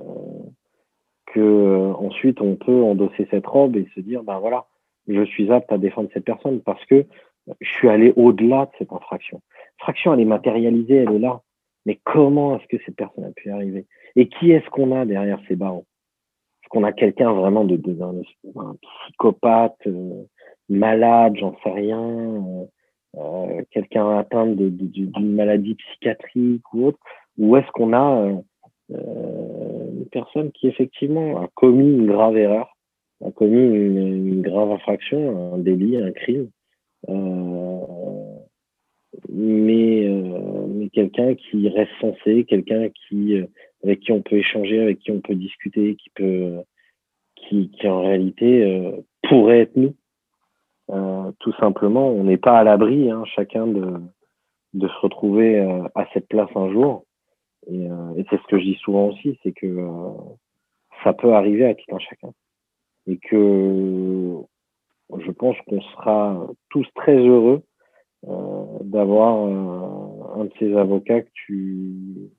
euh, 0.00 0.04
que 1.26 1.92
ensuite 1.94 2.40
on 2.40 2.56
peut 2.56 2.82
endosser 2.82 3.26
cette 3.30 3.46
robe 3.46 3.76
et 3.76 3.88
se 3.94 4.00
dire 4.00 4.22
ben 4.22 4.38
voilà 4.38 4.66
je 5.08 5.24
suis 5.24 5.50
apte 5.50 5.72
à 5.72 5.78
défendre 5.78 6.08
cette 6.12 6.24
personne 6.24 6.60
parce 6.60 6.84
que 6.86 7.06
je 7.60 7.68
suis 7.68 7.88
allé 7.88 8.12
au-delà 8.16 8.66
de 8.66 8.70
cette 8.78 8.92
infraction. 8.92 9.40
L'infraction, 9.80 10.14
elle 10.14 10.20
est 10.20 10.26
matérialisée, 10.26 10.96
elle 10.96 11.14
est 11.14 11.18
là. 11.18 11.40
Mais 11.86 11.98
comment 12.04 12.56
est-ce 12.56 12.66
que 12.68 12.82
cette 12.84 12.96
personne 12.96 13.24
a 13.24 13.30
pu 13.30 13.48
y 13.48 13.50
arriver? 13.50 13.86
Et 14.16 14.28
qui 14.28 14.50
est-ce 14.50 14.68
qu'on 14.70 14.94
a 14.94 15.06
derrière 15.06 15.40
ces 15.48 15.56
barreaux? 15.56 15.86
Qu'on 16.70 16.84
a 16.84 16.92
quelqu'un 16.92 17.32
vraiment 17.32 17.64
de, 17.64 17.76
de 17.76 18.02
un, 18.02 18.76
psychopathe, 19.06 19.86
euh, 19.86 20.22
malade, 20.68 21.34
j'en 21.38 21.56
sais 21.62 21.70
rien, 21.70 21.98
euh, 21.98 22.64
euh 23.16 23.62
quelqu'un 23.70 24.18
atteint 24.18 24.46
d'une 24.46 25.34
maladie 25.34 25.76
psychiatrique 25.76 26.74
ou 26.74 26.88
autre, 26.88 26.98
ou 27.38 27.56
est-ce 27.56 27.70
qu'on 27.72 27.94
a 27.94 28.42
euh, 28.90 29.90
une 29.92 30.08
personne 30.12 30.52
qui 30.52 30.68
effectivement 30.68 31.40
a 31.40 31.48
commis 31.54 31.90
une 31.90 32.06
grave 32.06 32.36
erreur, 32.36 32.76
a 33.24 33.30
commis 33.30 33.60
une, 33.60 34.28
une 34.28 34.42
grave 34.42 34.70
infraction, 34.70 35.54
un 35.54 35.58
délit, 35.58 35.96
un 35.96 36.12
crime, 36.12 36.48
mais, 39.28 40.08
mais 40.68 40.88
quelqu'un 40.90 41.34
qui 41.34 41.68
reste 41.68 41.90
sensé, 42.00 42.44
quelqu'un 42.44 42.88
qui 42.90 43.42
avec 43.84 44.00
qui 44.00 44.12
on 44.12 44.22
peut 44.22 44.36
échanger, 44.36 44.80
avec 44.80 44.98
qui 44.98 45.10
on 45.10 45.20
peut 45.20 45.34
discuter, 45.34 45.96
qui 45.96 46.10
peut, 46.10 46.58
qui, 47.36 47.70
qui 47.70 47.88
en 47.88 48.00
réalité 48.02 48.64
euh, 48.64 48.92
pourrait 49.22 49.60
être 49.60 49.76
nous. 49.76 49.94
Euh, 50.90 51.30
tout 51.40 51.52
simplement, 51.54 52.08
on 52.08 52.24
n'est 52.24 52.38
pas 52.38 52.58
à 52.58 52.64
l'abri, 52.64 53.10
hein, 53.10 53.24
chacun 53.36 53.66
de, 53.66 54.00
de 54.74 54.88
se 54.88 54.98
retrouver 55.00 55.60
euh, 55.60 55.82
à 55.94 56.06
cette 56.12 56.28
place 56.28 56.50
un 56.54 56.70
jour. 56.72 57.04
Et, 57.70 57.84
et 57.84 58.24
c'est 58.30 58.40
ce 58.40 58.46
que 58.48 58.58
je 58.58 58.64
dis 58.64 58.78
souvent 58.82 59.08
aussi, 59.08 59.38
c'est 59.42 59.52
que 59.52 59.76
ça 61.04 61.12
peut 61.12 61.34
arriver 61.34 61.66
à 61.66 61.74
tout 61.74 61.94
un 61.94 61.98
chacun. 61.98 62.32
Et 63.08 63.18
que 63.18 64.36
je 65.18 65.30
pense 65.32 65.56
qu'on 65.66 65.80
sera 65.80 66.46
tous 66.70 66.86
très 66.94 67.16
heureux 67.16 67.62
d'avoir 68.22 69.36
un 70.38 70.44
de 70.44 70.52
ces 70.58 70.76
avocats 70.76 71.22
que 71.22 71.30
tu 71.32 72.30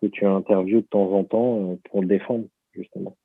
que 0.00 0.06
tu 0.06 0.26
interviews 0.26 0.80
de 0.80 0.86
temps 0.86 1.10
en 1.12 1.24
temps 1.24 1.70
euh, 1.70 1.80
pour 1.90 2.02
le 2.02 2.08
défendre, 2.08 2.44
justement. 2.72 3.16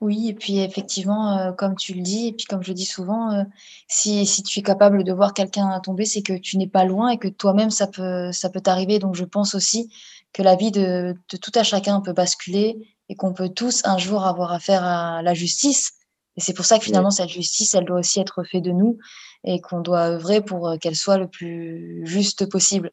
Oui, 0.00 0.28
et 0.28 0.34
puis 0.34 0.58
effectivement, 0.58 1.38
euh, 1.38 1.52
comme 1.52 1.76
tu 1.76 1.94
le 1.94 2.02
dis, 2.02 2.28
et 2.28 2.32
puis 2.32 2.44
comme 2.44 2.62
je 2.62 2.72
dis 2.72 2.84
souvent, 2.84 3.32
euh, 3.32 3.44
si, 3.88 4.26
si, 4.26 4.42
tu 4.42 4.58
es 4.58 4.62
capable 4.62 5.02
de 5.04 5.12
voir 5.12 5.32
quelqu'un 5.32 5.80
tomber, 5.80 6.04
c'est 6.04 6.22
que 6.22 6.34
tu 6.34 6.58
n'es 6.58 6.66
pas 6.66 6.84
loin 6.84 7.10
et 7.10 7.18
que 7.18 7.28
toi-même, 7.28 7.70
ça 7.70 7.86
peut, 7.86 8.30
ça 8.32 8.50
peut 8.50 8.60
t'arriver. 8.60 8.98
Donc 8.98 9.14
je 9.14 9.24
pense 9.24 9.54
aussi 9.54 9.90
que 10.32 10.42
la 10.42 10.56
vie 10.56 10.72
de, 10.72 11.14
de 11.30 11.36
tout 11.38 11.52
à 11.54 11.62
chacun 11.62 12.00
peut 12.00 12.12
basculer 12.12 12.93
et 13.08 13.16
qu'on 13.16 13.32
peut 13.32 13.48
tous 13.48 13.82
un 13.84 13.98
jour 13.98 14.24
avoir 14.24 14.52
affaire 14.52 14.84
à 14.84 15.22
la 15.22 15.34
justice. 15.34 15.92
Et 16.36 16.40
c'est 16.40 16.54
pour 16.54 16.64
ça 16.64 16.78
que 16.78 16.84
finalement, 16.84 17.10
cette 17.10 17.28
justice, 17.28 17.74
elle 17.74 17.84
doit 17.84 18.00
aussi 18.00 18.20
être 18.20 18.42
faite 18.44 18.64
de 18.64 18.72
nous 18.72 18.98
et 19.44 19.60
qu'on 19.60 19.80
doit 19.80 20.08
œuvrer 20.08 20.40
pour 20.40 20.76
qu'elle 20.80 20.96
soit 20.96 21.18
le 21.18 21.28
plus 21.28 22.02
juste 22.04 22.50
possible. 22.50 22.90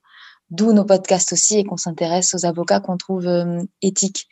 D'où 0.51 0.73
nos 0.73 0.83
podcasts 0.83 1.31
aussi 1.31 1.57
et 1.57 1.63
qu'on 1.63 1.77
s'intéresse 1.77 2.35
aux 2.35 2.45
avocats 2.45 2.81
qu'on 2.81 2.97
trouve 2.97 3.25
euh, 3.25 3.61
éthiques. 3.81 4.27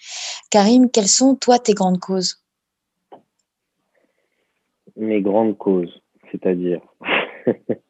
Karim, 0.52 0.92
quelles 0.92 1.08
sont, 1.08 1.36
toi, 1.36 1.60
tes 1.60 1.74
grandes 1.74 2.00
causes? 2.00 2.44
Mes 4.98 5.22
grandes 5.22 5.58
causes, 5.58 6.02
c'est-à-dire 6.30 6.82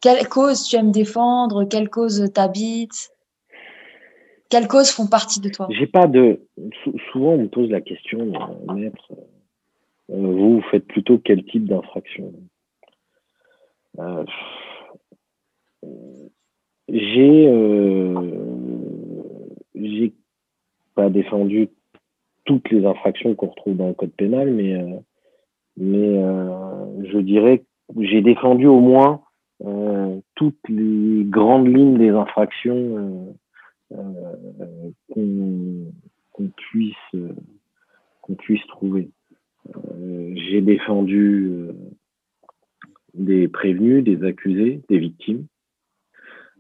Quelles 0.02 0.28
causes 0.30 0.64
tu 0.64 0.76
aimes 0.76 0.92
défendre? 0.92 1.66
Quelles 1.66 1.90
causes 1.90 2.32
t'habitent? 2.34 3.12
Quelles 4.50 4.68
causes 4.68 4.90
font 4.90 5.08
partie 5.08 5.40
de 5.40 5.50
toi? 5.50 5.68
J'ai 5.70 5.88
pas 5.88 6.08
de. 6.08 6.42
Souvent, 7.12 7.34
on 7.34 7.44
me 7.44 7.48
pose 7.48 7.70
la 7.70 7.82
question, 7.82 8.32
maître, 8.74 9.12
euh, 10.10 10.16
vous, 10.16 10.62
faites 10.72 10.88
plutôt 10.88 11.20
quel 11.20 11.44
type 11.46 11.66
d'infraction? 11.66 12.34
Euh, 14.00 14.26
j'ai 16.88 17.48
euh, 17.48 18.14
j'ai 19.76 20.14
pas 20.96 21.10
défendu 21.10 21.70
toutes 22.46 22.70
les 22.72 22.86
infractions 22.86 23.36
qu'on 23.36 23.50
retrouve 23.50 23.78
dans 23.78 23.88
le 23.88 23.94
code 23.94 24.12
pénal, 24.12 24.52
mais 24.52 24.74
euh, 24.74 25.00
mais 25.78 26.18
euh, 26.18 27.04
je 27.12 27.20
dirais 27.20 27.64
j'ai 28.00 28.22
défendu 28.22 28.66
au 28.66 28.80
moins 28.80 29.22
euh, 29.66 30.20
toutes 30.36 30.60
les 30.68 31.24
grandes 31.26 31.68
lignes 31.68 31.98
des 31.98 32.10
infractions 32.10 33.36
qu'on 35.10 35.92
puisse 36.56 37.16
qu'on 38.22 38.36
puisse 38.36 38.66
trouver. 38.68 39.10
j'ai 40.36 40.62
défendu 40.62 41.70
des 43.14 43.48
prévenus, 43.48 44.04
des 44.04 44.24
accusés, 44.24 44.82
des 44.90 45.00
victimes. 45.00 45.48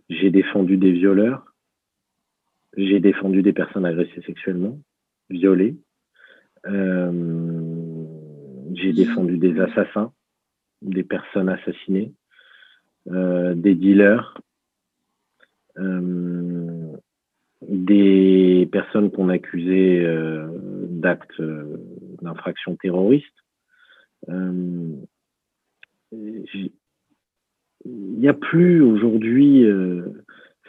J'ai 0.10 0.32
défendu 0.32 0.78
des 0.78 0.92
violeurs. 0.92 1.46
J'ai 2.78 3.00
défendu 3.00 3.42
des 3.42 3.54
personnes 3.54 3.86
agressées 3.86 4.22
sexuellement, 4.26 4.80
violées. 5.30 5.78
Euh, 6.68 8.06
j'ai 8.74 8.94
défendu 8.94 9.38
des 9.38 9.60
assassins, 9.60 10.12
des 10.82 11.04
personnes 11.04 11.50
assassinées, 11.50 12.14
euh, 13.08 13.56
des 13.56 13.76
dealers, 13.76 14.40
euh, 15.78 16.59
des 17.62 18.68
personnes 18.72 19.12
qu'on 19.12 19.30
accusait 19.30 20.06
d'actes 20.90 21.42
d'infractions 22.22 22.76
terroristes. 22.78 23.26
il 24.28 25.06
n'y 27.82 28.28
a 28.28 28.34
plus 28.34 28.82
aujourd'hui, 28.82 29.66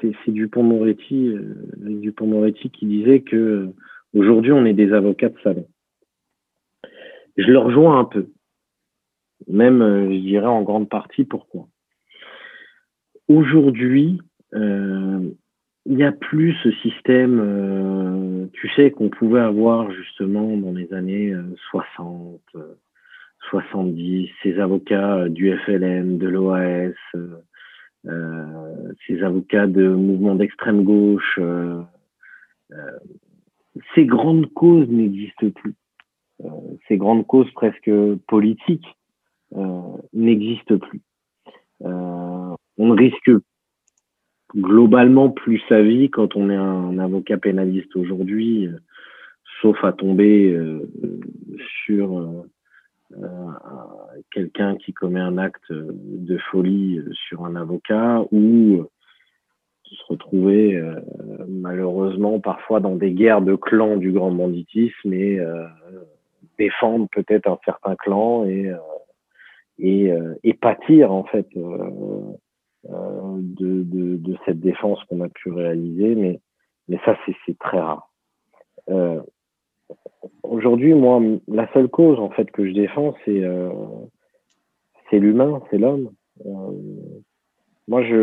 c'est 0.01 0.15
Dupont-Moretti, 0.29 1.35
Dupont-Moretti 1.77 2.71
qui 2.71 2.87
disait 2.87 3.21
que 3.21 3.69
aujourd'hui 4.15 4.53
on 4.53 4.65
est 4.65 4.75
des 4.75 4.93
avocats 4.93 5.29
de 5.29 5.39
salon 5.43 5.67
je 7.41 7.51
le 7.51 7.59
rejoins 7.59 7.99
un 7.99 8.05
peu. 8.05 8.29
Même, 9.49 9.83
euh, 9.83 10.11
je 10.11 10.21
dirais 10.21 10.47
en 10.47 10.63
grande 10.63 10.89
partie, 10.89 11.25
pourquoi. 11.25 11.69
Aujourd'hui, 13.29 14.21
euh, 14.55 15.31
il 15.87 15.97
n'y 15.97 16.05
a 16.05 16.13
plus 16.13 16.55
ce 16.63 16.71
système, 16.73 17.41
euh, 17.41 18.47
tu 18.53 18.69
sais, 18.71 18.91
qu'on 18.91 19.09
pouvait 19.09 19.41
avoir 19.41 19.91
justement 19.91 20.57
dans 20.57 20.73
les 20.73 20.93
années 20.93 21.35
60, 21.71 22.41
70, 23.51 24.29
ces 24.43 24.59
avocats 24.59 25.29
du 25.29 25.57
FLN, 25.59 26.19
de 26.19 26.29
l'OAS, 26.29 26.93
ces 29.07 29.23
avocats 29.23 29.67
de 29.67 29.89
mouvements 29.89 30.35
d'extrême 30.35 30.85
gauche. 30.85 31.41
ces 33.95 34.05
grandes 34.05 34.53
causes 34.53 34.89
n'existent 34.89 35.51
plus. 35.51 35.75
Euh, 36.45 36.49
ces 36.89 36.97
grandes 36.97 37.27
causes 37.27 37.51
presque 37.53 37.91
politiques 38.27 38.87
euh, 39.57 39.97
n'existent 40.13 40.79
plus. 40.79 41.03
Euh, 41.83 42.55
on 42.79 42.87
ne 42.87 42.95
risque 42.95 43.31
globalement 44.55 45.31
plus 45.31 45.63
sa 45.69 45.83
vie 45.83 46.11
quand 46.11 46.37
on 46.37 46.51
est 46.51 46.57
un, 46.57 46.99
avocat 46.99 47.39
pénaliste 47.39 47.95
aujourd'hui, 47.97 48.69
sauf 49.61 49.83
à 49.85 49.93
tomber 49.93 50.57
sur 51.85 52.45
quelqu'un 54.31 54.77
qui 54.77 54.93
commet 54.93 55.21
un 55.21 55.39
acte 55.39 55.71
de 55.71 56.39
folie 56.51 57.01
sur 57.29 57.45
un 57.45 57.57
avocat 57.57 58.25
ou 58.33 58.85
se 59.85 60.05
retrouver 60.09 60.81
malheureusement 61.49 62.39
parfois 62.41 62.81
dans 62.81 62.97
des 62.97 63.13
guerres 63.13 63.43
de 63.43 63.57
clans 63.57 63.97
du 63.97 64.13
grand 64.13 64.31
banditisme 64.31 65.13
et 65.13 65.41
défendre 66.61 67.09
peut-être 67.11 67.49
un 67.49 67.59
certain 67.65 67.97
clan 67.97 68.45
et 68.45 68.71
euh, 68.71 68.77
et, 69.79 70.13
euh, 70.13 70.35
pâtir 70.61 71.11
en 71.11 71.25
fait 71.25 71.47
euh, 71.57 71.91
de, 72.89 73.83
de, 74.17 74.37
cette 74.47 74.61
défense 74.61 75.03
qu'on 75.05 75.21
a 75.21 75.29
pu 75.29 75.51
réaliser, 75.51 76.15
mais 76.15 76.99
ça 77.05 77.17
c'est 77.27 77.59
très 77.59 77.81
rare. 77.81 78.11
Aujourd'hui, 80.43 80.95
moi, 80.95 81.21
la 81.49 81.71
seule 81.73 81.89
cause 81.89 82.19
en 82.19 82.31
fait 82.31 82.51
que 82.51 82.67
je 82.67 82.73
défends, 82.73 83.15
c'est 83.25 83.43
c'est 85.11 85.19
l'humain, 85.19 85.63
c'est 85.71 85.79
l'homme. 85.79 86.11
moi, 87.89 88.03
j'ai 88.03 88.23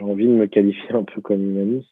envie 0.00 0.26
de 0.26 0.32
me 0.32 0.46
qualifier 0.46 0.92
un 0.92 1.04
peu 1.04 1.20
comme 1.20 1.42
humaniste. 1.42 1.90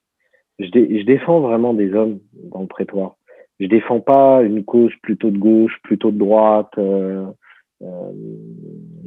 Je, 0.59 0.67
je 0.67 1.05
défends 1.05 1.41
vraiment 1.41 1.75
des 1.75 1.95
hommes 1.95 2.21
dans 2.33 2.61
le 2.61 2.67
prétoire 2.67 3.17
je 3.61 3.67
défends 3.67 4.01
pas 4.01 4.43
une 4.43 4.65
cause 4.65 4.93
plutôt 5.03 5.31
de 5.31 5.39
gauche, 5.39 5.77
plutôt 5.83 6.11
de 6.11 6.19
droite. 6.19 6.73
Euh, 7.83 8.13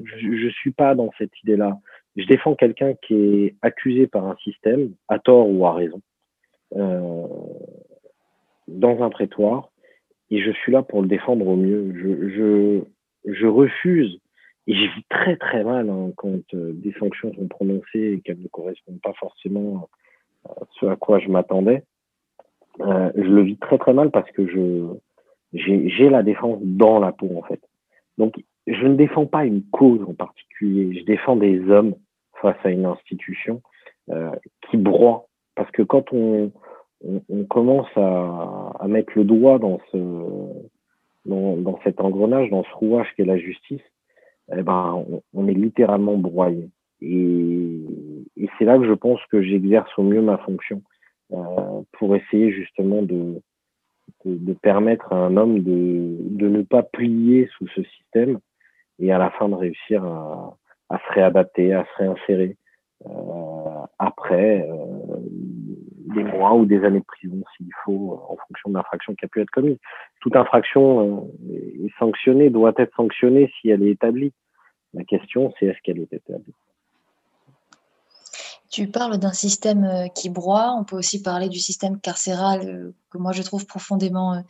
je, 0.04 0.36
je 0.36 0.50
suis 0.50 0.72
pas 0.72 0.96
dans 0.96 1.12
cette 1.18 1.32
idée-là. 1.44 1.80
Je 2.16 2.26
défends 2.26 2.56
quelqu'un 2.56 2.94
qui 2.96 3.16
est 3.16 3.56
accusé 3.62 4.08
par 4.08 4.26
un 4.26 4.36
système, 4.44 4.94
à 5.08 5.20
tort 5.20 5.50
ou 5.50 5.66
à 5.66 5.74
raison, 5.74 6.02
euh, 6.76 7.28
dans 8.68 9.04
un 9.04 9.10
prétoire, 9.10 9.70
et 10.30 10.42
je 10.42 10.52
suis 10.52 10.72
là 10.72 10.84
pour 10.84 11.02
le 11.02 11.08
défendre 11.08 11.48
au 11.48 11.56
mieux. 11.56 11.94
Je, 13.26 13.48
refuse, 13.48 14.20
et 14.68 14.76
j'ai 14.76 14.88
vis 14.88 15.04
très 15.10 15.38
très 15.38 15.64
mal 15.64 15.90
hein, 15.90 16.12
quand 16.16 16.42
euh, 16.54 16.72
des 16.74 16.94
sanctions 16.94 17.34
sont 17.34 17.48
prononcées 17.48 18.14
et 18.14 18.22
qu'elles 18.22 18.42
ne 18.42 18.48
correspondent 18.48 19.02
pas 19.02 19.14
forcément 19.14 19.90
à 20.46 20.54
ce 20.80 20.86
à 20.88 20.96
quoi 20.96 21.20
je 21.20 21.30
m'attendais. 21.30 21.84
Je 22.80 23.22
le 23.22 23.42
vis 23.44 23.58
très 23.58 23.78
très 23.78 23.94
mal 23.94 24.12
parce 24.12 24.30
que 24.32 24.48
je 24.48 24.88
j'ai 25.54 26.10
la 26.10 26.24
défense 26.24 26.60
dans 26.64 27.00
la 27.00 27.12
peau 27.12 27.30
en 27.38 27.44
fait. 27.44 27.62
Donc 28.18 28.36
je 28.68 28.88
ne 28.88 28.96
défends 28.96 29.26
pas 29.26 29.46
une 29.46 29.64
cause 29.72 30.02
en 30.08 30.14
particulier, 30.14 30.98
je 31.00 31.06
défends 31.06 31.36
des 31.36 31.70
hommes 31.70 31.96
face 32.42 32.58
à 32.64 32.70
une 32.70 32.86
institution 32.86 33.62
euh, 34.10 34.32
qui 34.70 34.78
broie. 34.78 35.28
Parce 35.56 35.70
que 35.72 35.82
quand 35.82 36.12
on, 36.14 36.52
on, 37.06 37.22
on 37.30 37.44
commence 37.46 37.90
à, 37.96 38.74
à, 38.80 38.88
mettre 38.88 39.14
le 39.16 39.24
doigt 39.24 39.60
dans 39.60 39.80
ce 39.92 39.98
dans, 41.26 41.56
dans, 41.56 41.80
cet 41.84 42.02
engrenage, 42.02 42.50
dans 42.50 42.64
ce 42.64 42.74
rouage 42.74 43.08
qu'est 43.16 43.24
la 43.24 43.38
justice, 43.38 43.82
eh 44.54 44.62
ben 44.62 45.06
on, 45.34 45.48
est 45.48 45.54
littéralement 45.54 46.18
broyé. 46.18 46.70
Et, 47.02 47.80
et 48.36 48.50
c'est 48.58 48.66
là 48.66 48.78
que 48.78 48.88
je 48.88 48.94
pense 48.94 49.20
que 49.32 49.42
j'exerce 49.42 49.92
au 49.98 50.04
mieux 50.04 50.22
ma 50.22 50.38
fonction. 50.40 50.82
Euh, 51.32 51.82
pour 51.94 52.16
essayer 52.16 52.52
justement 52.52 53.02
de, 53.02 53.42
de, 54.26 54.54
permettre 54.54 55.12
à 55.14 55.16
un 55.16 55.36
homme 55.38 55.64
de, 55.64 56.18
de 56.20 56.48
ne 56.48 56.62
pas 56.62 56.84
plier 56.84 57.50
sous 57.58 57.68
ce 57.70 57.82
système 57.84 58.40
et 59.04 59.12
à 59.12 59.18
la 59.18 59.30
fin 59.32 59.50
de 59.50 59.56
réussir 59.56 60.04
à, 60.04 60.58
se 60.90 61.14
réadapter, 61.14 61.74
à 61.74 61.84
se 61.84 62.04
réinsérer 62.04 62.58
euh, 63.06 63.10
après 64.00 64.66
euh, 64.70 64.86
des 66.16 66.24
mois 66.24 66.54
ou 66.54 66.66
des 66.66 66.86
années 66.86 67.00
de 67.00 67.06
prison 67.06 67.44
s'il 67.58 67.70
faut, 67.84 68.24
en 68.30 68.38
fonction 68.48 68.70
de 68.70 68.76
l'infraction 68.76 69.14
qui 69.16 69.26
a 69.26 69.28
pu 69.28 69.42
être 69.42 69.50
commise. 69.50 69.78
Toute 70.22 70.38
infraction 70.38 71.28
euh, 71.50 71.86
est 71.86 72.00
sanctionnée, 72.00 72.50
doit 72.50 72.74
être 72.78 72.96
sanctionnée 72.96 73.52
si 73.60 73.70
elle 73.70 73.84
est 73.84 73.92
établie. 73.92 74.32
La 74.94 75.04
question, 75.04 75.52
c'est 75.60 75.66
est-ce 75.66 75.80
qu'elle 75.84 76.00
est 76.00 76.14
établie? 76.14 76.54
Tu 78.72 78.88
parles 78.88 79.18
d'un 79.18 79.34
système 79.34 80.08
qui 80.16 80.30
broie, 80.30 80.76
on 80.80 80.84
peut 80.84 80.96
aussi 80.96 81.22
parler 81.22 81.48
du 81.48 81.60
système 81.60 82.00
carcéral 82.00 82.92
que 83.12 83.20
moi 83.20 83.32
je 83.32 83.44
trouve 83.44 83.68
profondément 83.68 84.44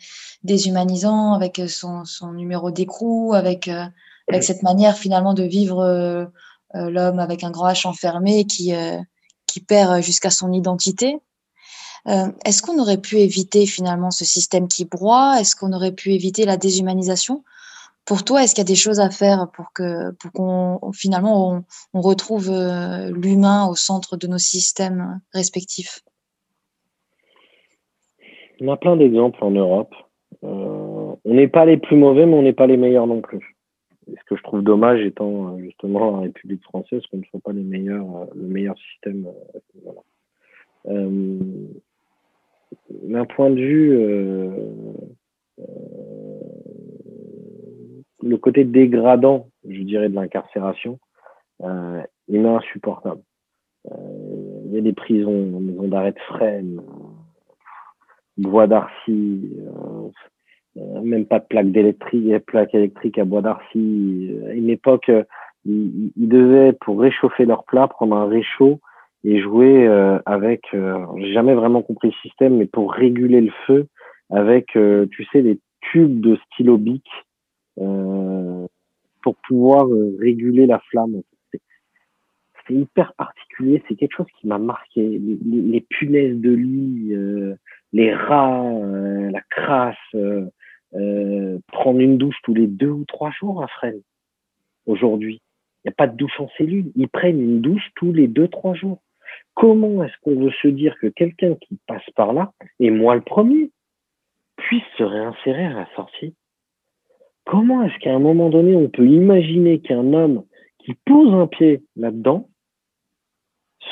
déshumanisant, 0.46 1.34
avec 1.34 1.60
son 1.68 2.06
numéro 2.32 2.72
d'écrou, 2.72 3.34
avec, 3.34 3.70
avec 4.30 4.44
cette 4.44 4.64
manière 4.64 4.98
finalement 4.98 5.34
de 5.34 5.44
vivre 5.44 6.30
l'homme 6.74 7.20
avec 7.20 7.44
un 7.44 7.52
grand 7.52 7.70
H 7.70 7.88
enfermé 7.88 8.46
qui, 8.46 8.74
qui 9.48 9.60
perd 9.60 10.02
jusqu'à 10.02 10.30
son 10.30 10.52
identité. 10.52 11.18
Est-ce 12.06 12.62
qu'on 12.62 12.80
aurait 12.80 13.02
pu 13.02 13.18
éviter 13.18 13.66
finalement 13.66 14.12
ce 14.12 14.26
système 14.26 14.68
qui 14.68 14.86
broie? 14.86 15.40
Est-ce 15.40 15.56
qu'on 15.56 15.74
aurait 15.74 15.92
pu 15.92 16.14
éviter 16.14 16.46
la 16.46 16.58
déshumanisation? 16.58 17.44
Pour 18.06 18.26
toi, 18.26 18.44
est-ce 18.44 18.54
qu'il 18.54 18.62
y 18.62 18.68
a 18.68 18.74
des 18.74 18.76
choses 18.76 19.00
à 19.00 19.10
faire 19.10 19.48
pour 19.54 19.72
que 19.74 20.12
pour 20.12 20.32
qu'on 20.34 20.92
finalement 20.92 21.64
on, 21.94 22.02
retrouve 22.02 22.50
euh, 22.50 23.10
l'humain 23.12 23.68
au 23.68 23.76
centre 23.76 24.18
de 24.18 24.28
nos 24.28 24.38
systèmes 24.38 25.22
respectifs? 25.34 26.02
On 28.60 28.68
a 28.68 28.78
plein 28.78 28.98
d'exemples 28.98 29.42
en 29.42 29.52
Europe. 29.52 29.94
Euh, 30.44 31.16
on 31.24 31.34
n'est 31.34 31.48
pas 31.48 31.66
les 31.66 31.78
plus 31.78 31.96
mauvais, 31.96 32.26
mais 32.26 32.36
on 32.36 32.42
n'est 32.42 32.54
pas 32.54 32.68
les 32.68 32.78
meilleurs 32.78 33.08
non 33.08 33.22
plus. 33.22 33.53
Ce 34.08 34.24
que 34.28 34.36
je 34.36 34.44
trouve 34.44 34.62
dommage, 34.62 35.02
étant 35.02 35.58
justement 35.60 36.18
la 36.18 36.24
République 36.24 36.64
française, 36.64 37.02
qu'on 37.08 37.18
ne 37.18 37.24
soit 37.24 37.40
pas 37.40 37.54
le 37.54 37.64
meilleur 37.64 38.78
système. 38.92 39.28
Euh, 40.88 41.40
D'un 42.90 43.26
point 43.26 43.50
de 43.50 43.60
vue 43.60 43.98
le 48.24 48.38
côté 48.38 48.64
dégradant, 48.64 49.50
je 49.68 49.82
dirais, 49.82 50.10
de 50.10 50.16
l'incarcération, 50.16 51.00
euh, 51.62 52.02
il 52.28 52.38
est 52.38 52.48
insupportable. 52.48 53.22
Euh, 53.92 54.62
il 54.66 54.74
y 54.74 54.78
a 54.78 54.82
des 54.82 54.94
prisons, 54.94 55.60
maisons 55.60 55.88
d'arrêt 55.88 56.14
de 56.14 56.20
Fresnes, 56.20 56.82
Bois 58.38 58.68
d'Arcy, 58.68 59.52
euh, 59.60 60.10
même 60.76 61.26
pas 61.26 61.40
de 61.40 61.46
plaque 61.46 61.72
d'électrique, 61.72 62.46
plaque 62.46 62.74
électrique 62.74 63.18
à 63.18 63.26
Bois 63.26 63.42
d'Arcy. 63.42 64.36
À 64.48 64.54
une 64.54 64.70
époque, 64.70 65.12
ils, 65.66 66.12
devaient, 66.16 66.74
pour 66.74 67.00
réchauffer 67.00 67.46
leur 67.46 67.64
plat, 67.66 67.88
prendre 67.88 68.16
un 68.16 68.28
réchaud 68.28 68.80
et 69.24 69.40
jouer 69.40 69.88
avec, 70.26 70.62
j'ai 70.72 71.34
jamais 71.34 71.54
vraiment 71.54 71.82
compris 71.82 72.10
le 72.10 72.28
système, 72.28 72.58
mais 72.58 72.66
pour 72.66 72.92
réguler 72.92 73.42
le 73.42 73.52
feu, 73.68 73.88
avec, 74.30 74.68
tu 74.72 75.26
sais, 75.32 75.42
des 75.42 75.60
tubes 75.82 76.20
de 76.20 76.38
stylo 76.48 76.78
bic 76.78 77.06
pour 77.76 79.36
pouvoir 79.48 79.88
réguler 80.20 80.66
la 80.66 80.80
flamme 80.90 81.22
c'est 82.68 82.74
hyper 82.74 83.14
particulier. 83.14 83.84
C'est 83.88 83.96
quelque 83.96 84.16
chose 84.16 84.28
qui 84.40 84.48
m'a 84.48 84.58
marqué. 84.58 85.20
Les, 85.46 85.82
punaises 85.82 86.40
de 86.40 86.52
lit, 86.52 87.14
euh, 87.14 87.56
les 87.92 88.14
rats, 88.14 88.64
euh, 88.64 89.32
la 89.32 89.42
crasse, 89.50 89.98
euh, 90.96 91.60
prendre 91.68 92.00
une 92.00 92.18
douche 92.18 92.38
tous 92.44 92.54
les 92.54 92.68
deux 92.68 92.90
ou 92.90 93.06
trois 93.06 93.32
jours 93.32 93.64
à 93.64 93.68
Fresnes. 93.68 94.02
Aujourd'hui, 94.86 95.42
il 95.84 95.88
n'y 95.88 95.94
a 95.94 95.96
pas 95.96 96.08
de 96.08 96.16
douche 96.16 96.40
en 96.40 96.50
cellule. 96.58 96.92
Ils 96.96 97.10
prennent 97.10 97.42
une 97.42 97.62
douche 97.62 97.90
tous 97.96 98.12
les 98.12 98.28
deux 98.28 98.48
trois 98.48 98.74
jours. 98.74 99.02
Comment 99.56 100.04
est-ce 100.04 100.14
qu'on 100.22 100.40
veut 100.40 100.54
se 100.62 100.68
dire 100.68 100.96
que 101.00 101.08
quelqu'un 101.08 101.56
qui 101.56 101.78
passe 101.88 102.08
par 102.16 102.34
là, 102.34 102.54
et 102.80 102.92
moi 102.92 103.16
le 103.16 103.22
premier, 103.22 103.72
puisse 104.58 104.84
se 104.98 105.04
réinsérer 105.04 105.66
à 105.66 105.74
la 105.74 105.88
sortie? 105.96 106.36
Comment 107.46 107.84
est-ce 107.84 107.98
qu'à 108.00 108.14
un 108.14 108.20
moment 108.20 108.50
donné, 108.50 108.76
on 108.76 108.90
peut 108.90 109.08
imaginer 109.08 109.80
qu'un 109.80 110.14
homme 110.14 110.46
qui 110.80 110.94
pose 111.06 111.34
un 111.34 111.48
pied 111.48 111.84
là-dedans 111.96 112.50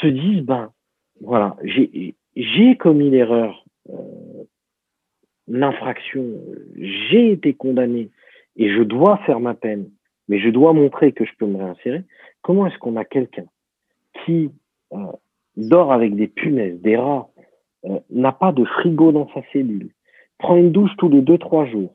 se 0.01 0.07
disent, 0.07 0.43
ben 0.43 0.71
voilà, 1.19 1.57
j'ai 1.63 2.77
commis 2.77 3.09
l'erreur, 3.09 3.65
euh, 3.89 4.43
l'infraction, 5.51 6.25
j'ai 6.77 7.31
été 7.31 7.53
condamné 7.53 8.09
et 8.55 8.69
je 8.69 8.81
dois 8.81 9.17
faire 9.25 9.39
ma 9.39 9.53
peine, 9.53 9.89
mais 10.27 10.39
je 10.39 10.49
dois 10.49 10.73
montrer 10.73 11.11
que 11.11 11.25
je 11.25 11.31
peux 11.37 11.45
me 11.45 11.57
réinsérer. 11.57 12.03
Comment 12.41 12.67
est-ce 12.67 12.77
qu'on 12.77 12.95
a 12.95 13.05
quelqu'un 13.05 13.45
qui 14.23 14.51
euh, 14.93 14.97
dort 15.57 15.91
avec 15.91 16.15
des 16.15 16.27
punaises, 16.27 16.79
des 16.81 16.97
rats, 16.97 17.29
euh, 17.85 17.99
n'a 18.09 18.31
pas 18.31 18.51
de 18.51 18.63
frigo 18.63 19.11
dans 19.11 19.27
sa 19.33 19.41
cellule, 19.51 19.89
prend 20.37 20.55
une 20.55 20.71
douche 20.71 20.95
tous 20.97 21.09
les 21.09 21.21
deux 21.21 21.37
trois 21.37 21.65
jours, 21.65 21.93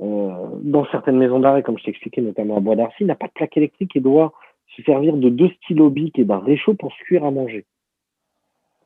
dans 0.00 0.86
certaines 0.86 1.18
maisons 1.18 1.40
d'arrêt, 1.40 1.62
comme 1.62 1.78
je 1.78 1.84
t'expliquais, 1.84 2.22
notamment 2.22 2.56
à 2.56 2.60
Bois 2.60 2.76
d'Arcy, 2.76 3.04
n'a 3.04 3.14
pas 3.14 3.26
de 3.26 3.32
plaque 3.32 3.56
électrique 3.56 3.94
et 3.96 4.00
doit 4.00 4.32
se 4.76 4.82
servir 4.82 5.16
de 5.16 5.28
deux 5.28 5.50
stylos 5.62 5.92
et 6.14 6.24
d'un 6.24 6.38
réchaud 6.38 6.74
pour 6.74 6.92
se 6.92 7.02
cuire 7.04 7.24
à 7.24 7.30
manger. 7.30 7.66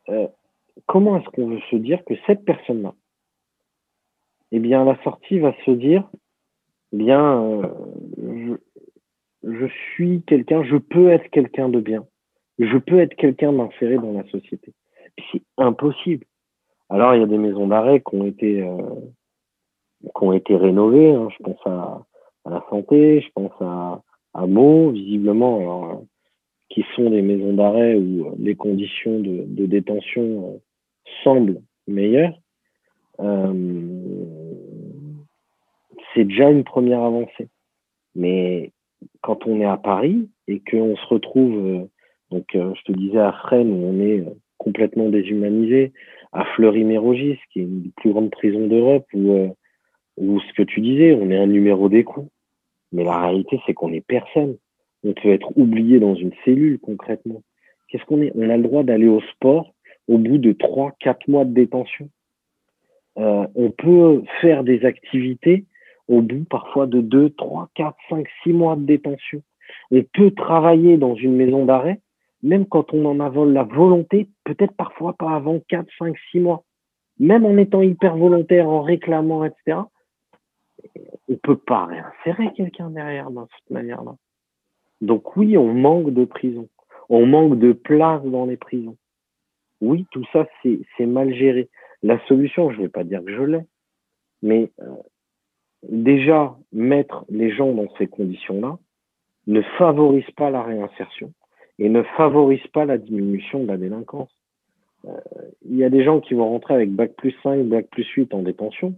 Euh, 0.09 0.27
comment 0.87 1.19
est-ce 1.19 1.29
qu'on 1.31 1.49
veut 1.49 1.61
se 1.71 1.77
dire 1.77 2.05
que 2.05 2.15
cette 2.27 2.45
personne-là, 2.45 2.95
eh 4.57 4.61
bien, 4.61 4.85
la 4.85 4.97
sortie, 5.03 5.39
va 5.39 5.53
se 5.65 5.71
dire, 5.73 6.09
eh 6.93 6.97
bien, 6.97 7.43
euh, 7.43 8.57
je, 9.43 9.67
suis 9.67 10.23
quelqu'un, 10.23 10.63
je 10.63 10.77
peux 10.77 11.09
être 11.11 11.29
quelqu'un 11.31 11.69
de 11.69 11.81
bien, 11.81 12.05
je 12.59 12.79
peux 12.79 13.01
être 13.01 13.15
quelqu'un 13.15 13.53
d'inséré 13.53 13.97
dans 13.97 14.13
la 14.13 14.25
société. 14.29 14.73
C'est 15.33 15.43
impossible. 15.59 16.25
Alors, 16.89 17.15
il 17.15 17.21
y 17.21 17.25
a 17.25 17.27
des 17.27 17.39
maisons 17.39 17.67
d'arrêt 17.67 18.01
qui 18.01 18.15
ont 18.15 18.27
été, 18.27 18.63
euh, 18.63 18.77
qui 20.03 20.25
ont 20.25 20.33
été 20.33 20.57
rénovées. 20.57 21.11
Hein. 21.11 21.29
Je 21.37 21.43
pense 21.43 21.67
à, 21.67 22.05
la 22.49 22.65
santé, 22.71 23.23
je 23.23 23.29
pense 23.35 23.53
à, 23.61 24.03
à 24.35 24.47
visiblement, 24.47 25.59
alors, 25.59 26.03
qui 26.69 26.85
sont 26.95 27.11
des 27.11 27.23
maisons 27.23 27.55
d'arrêt 27.55 27.97
où 27.97 28.35
les 28.39 28.55
conditions 28.55 29.21
de, 29.21 29.67
détention 29.67 30.23
euh, 30.23 30.59
semblent 31.23 31.61
meilleures, 31.87 32.39
euh, 33.21 34.24
c'est 36.15 36.25
déjà 36.25 36.51
une 36.51 36.65
première 36.65 37.03
avancée. 37.03 37.49
Mais 38.15 38.73
quand 39.21 39.47
on 39.47 39.61
est 39.61 39.65
à 39.65 39.77
Paris 39.77 40.31
et 40.49 40.61
qu'on 40.61 40.97
se 40.97 41.07
retrouve, 41.07 41.67
euh, 41.67 41.85
donc 42.31 42.47
je 42.53 42.83
te 42.85 42.93
disais 42.93 43.19
à 43.19 43.33
Fresnes 43.33 43.73
où 43.73 43.87
on 43.87 44.01
est 44.01 44.25
complètement 44.59 45.09
déshumanisé, 45.09 45.93
à 46.33 46.45
Fleury-Mérogis, 46.45 47.39
qui 47.53 47.61
est 47.61 47.65
une 47.65 47.83
des 47.83 47.93
plus 47.97 48.11
grandes 48.11 48.31
prisons 48.31 48.67
d'Europe, 48.67 49.07
où, 49.15 50.41
ce 50.41 50.53
que 50.55 50.63
tu 50.63 50.81
disais, 50.81 51.13
on 51.15 51.31
est 51.31 51.37
un 51.37 51.47
numéro 51.47 51.89
d'écoute 51.89 52.29
mais 52.95 53.03
la 53.05 53.19
réalité, 53.19 53.61
c'est 53.67 53.75
qu'on 53.75 53.93
est 53.93 54.07
personne. 54.07 54.57
On 55.03 55.13
peut 55.13 55.31
être 55.31 55.51
oublié 55.59 55.99
dans 55.99 56.15
une 56.15 56.33
cellule 56.45 56.79
concrètement. 56.79 57.43
Qu'est-ce 57.89 58.05
qu'on 58.05 58.23
est? 58.23 58.33
On 58.37 58.49
a 58.49 58.57
le 58.57 58.63
droit 58.63 58.85
d'aller 58.85 59.09
au 59.09 59.21
sport 59.21 59.75
au 60.07 60.17
bout 60.17 60.39
de 60.39 60.53
trois, 60.53 60.93
quatre 61.01 61.27
mois 61.29 61.45
de 61.45 61.53
détention. 61.53 62.09
Euh, 63.19 63.47
on 63.55 63.71
peut 63.71 64.23
faire 64.41 64.63
des 64.65 64.85
activités 64.85 65.65
au 66.09 66.21
bout 66.23 66.45
parfois 66.49 66.87
de 66.87 67.01
deux, 67.01 67.31
trois, 67.31 67.69
quatre, 67.75 67.97
cinq, 68.09 68.27
six 68.43 68.53
mois 68.53 68.77
de 68.77 68.85
détention. 68.85 69.43
On 69.91 70.03
peut 70.13 70.31
travailler 70.31 70.97
dans 70.97 71.15
une 71.15 71.37
maison 71.37 71.65
d'arrêt, 71.65 72.01
même 72.43 72.67
quand 72.67 72.93
on 72.93 73.05
en 73.07 73.21
a 73.21 73.31
la 73.47 73.63
volonté, 73.63 74.29
peut-être 74.45 74.77
parfois 74.77 75.15
pas 75.15 75.35
avant 75.35 75.61
quatre, 75.69 75.89
cinq, 75.99 76.15
six 76.31 76.41
mois. 76.41 76.65
Même 77.19 77.47
en 77.47 77.57
étant 77.57 77.81
hyper 77.81 78.17
volontaire, 78.17 78.69
en 78.69 78.83
réclamant, 78.83 79.45
etc 79.45 79.83
on 81.29 81.37
peut 81.37 81.57
pas 81.57 81.87
réinsérer 81.87 82.53
quelqu'un 82.55 82.91
derrière 82.91 83.31
de 83.31 83.41
cette 83.59 83.71
manière-là. 83.71 84.15
Donc 85.01 85.37
oui, 85.37 85.57
on 85.57 85.73
manque 85.73 86.13
de 86.13 86.25
prison. 86.25 86.69
On 87.09 87.27
manque 87.27 87.59
de 87.59 87.73
place 87.73 88.23
dans 88.25 88.47
les 88.47 88.57
prisons. 88.57 88.97
Oui, 89.81 90.07
tout 90.11 90.25
ça, 90.33 90.47
c'est 90.63 91.07
mal 91.07 91.35
géré. 91.35 91.69
La 92.03 92.25
solution, 92.27 92.71
je 92.71 92.79
ne 92.79 92.83
vais 92.83 92.89
pas 92.89 93.05
dire 93.05 93.23
que 93.25 93.35
je 93.35 93.43
l'ai, 93.43 93.67
mais 94.43 94.71
euh, 94.81 94.95
déjà, 95.89 96.55
mettre 96.73 97.25
les 97.29 97.51
gens 97.51 97.73
dans 97.73 97.89
ces 97.99 98.07
conditions-là 98.07 98.79
ne 99.47 99.63
favorise 99.79 100.31
pas 100.37 100.51
la 100.51 100.63
réinsertion 100.63 101.33
et 101.79 101.89
ne 101.89 102.03
favorise 102.17 102.67
pas 102.73 102.85
la 102.85 102.99
diminution 102.99 103.63
de 103.63 103.69
la 103.69 103.77
délinquance. 103.77 104.31
Euh, 105.07 105.11
il 105.69 105.77
y 105.77 105.85
a 105.85 105.91
des 105.91 106.05
gens 106.05 106.21
qui 106.21 106.35
vont 106.35 106.49
rentrer 106.49 106.75
avec 106.75 106.93
Bac 106.93 107.13
plus 107.17 107.35
5, 107.43 107.65
Bac 107.65 107.87
plus 107.91 108.07
8 108.07 108.33
en 108.33 108.43
détention. 108.43 108.95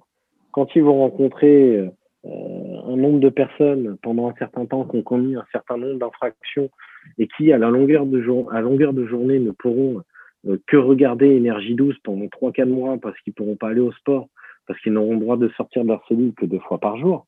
Quand 0.52 0.74
ils 0.76 0.82
vont 0.82 0.98
rencontrer 0.98 1.76
euh, 1.76 1.88
un 2.24 2.96
nombre 2.96 3.20
de 3.20 3.28
personnes 3.28 3.96
pendant 4.02 4.28
un 4.28 4.34
certain 4.34 4.66
temps 4.66 4.84
qui 4.84 4.96
ont 4.96 5.02
commis 5.02 5.36
un 5.36 5.44
certain 5.52 5.76
nombre 5.76 5.98
d'infractions 5.98 6.70
et 7.18 7.28
qui, 7.28 7.52
à 7.52 7.58
la 7.58 7.70
longueur 7.70 8.06
de, 8.06 8.20
jour, 8.20 8.52
à 8.52 8.60
longueur 8.60 8.92
de 8.92 9.06
journée, 9.06 9.38
ne 9.38 9.50
pourront 9.50 10.02
euh, 10.46 10.58
que 10.66 10.76
regarder 10.76 11.26
énergie 11.26 11.74
douce 11.74 11.98
pendant 12.04 12.26
3-4 12.26 12.66
mois 12.66 12.98
parce 12.98 13.18
qu'ils 13.20 13.32
pourront 13.32 13.56
pas 13.56 13.68
aller 13.68 13.80
au 13.80 13.92
sport, 13.92 14.28
parce 14.66 14.80
qu'ils 14.80 14.92
n'auront 14.92 15.14
le 15.14 15.20
droit 15.20 15.36
de 15.36 15.48
sortir 15.50 15.82
de 15.82 15.88
leur 15.88 16.06
cellule 16.06 16.34
que 16.34 16.46
deux 16.46 16.58
fois 16.60 16.78
par 16.78 16.96
jour. 16.96 17.26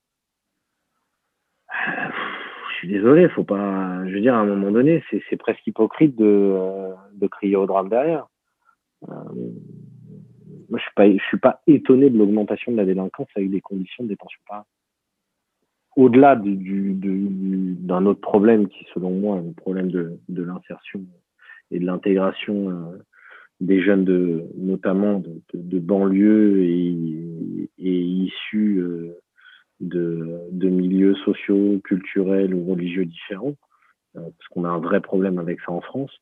Je 1.70 2.74
suis 2.78 2.88
désolé, 2.88 3.28
faut 3.28 3.44
pas. 3.44 4.06
Je 4.06 4.14
veux 4.14 4.20
dire, 4.20 4.34
à 4.34 4.38
un 4.38 4.46
moment 4.46 4.70
donné, 4.70 5.02
c'est 5.10 5.36
presque 5.36 5.66
hypocrite 5.66 6.16
de, 6.16 6.24
euh, 6.24 6.94
de 7.14 7.26
crier 7.26 7.56
au 7.56 7.66
drame 7.66 7.88
derrière. 7.88 8.26
moi, 9.06 10.78
je 10.78 10.82
suis 10.82 10.94
pas, 10.94 11.10
je 11.10 11.24
suis 11.24 11.38
pas 11.38 11.60
étonné 11.66 12.10
de 12.10 12.18
l'augmentation 12.18 12.72
de 12.72 12.76
la 12.76 12.84
délinquance 12.84 13.28
avec 13.36 13.50
des 13.50 13.60
conditions 13.60 14.04
de 14.04 14.08
détention 14.08 14.40
pareilles 14.46 14.64
au-delà 15.98 16.40
d'un 16.40 18.06
autre 18.06 18.20
problème 18.20 18.68
qui, 18.68 18.86
selon 18.94 19.10
moi, 19.10 19.38
est 19.38 19.42
le 19.42 19.52
problème 19.52 19.90
de, 19.90 20.20
l'insertion 20.28 21.00
et 21.72 21.80
de 21.80 21.84
l'intégration 21.84 22.70
euh, 22.70 22.98
des 23.60 23.82
jeunes, 23.82 24.04
de, 24.04 24.44
notamment 24.56 25.22
de, 25.54 25.78
banlieues 25.78 26.62
et, 26.64 26.94
issus 27.78 28.78
euh, 28.78 29.16
de, 29.80 30.68
milieux 30.68 31.14
sociaux, 31.24 31.80
culturels 31.84 32.54
ou 32.54 32.70
religieux 32.70 33.04
différents, 33.04 33.54
euh, 34.16 34.20
parce 34.20 34.48
qu'on 34.50 34.64
a 34.64 34.68
un 34.68 34.78
vrai 34.78 35.00
problème 35.00 35.38
avec 35.38 35.60
ça 35.60 35.72
en 35.72 35.80
France. 35.80 36.12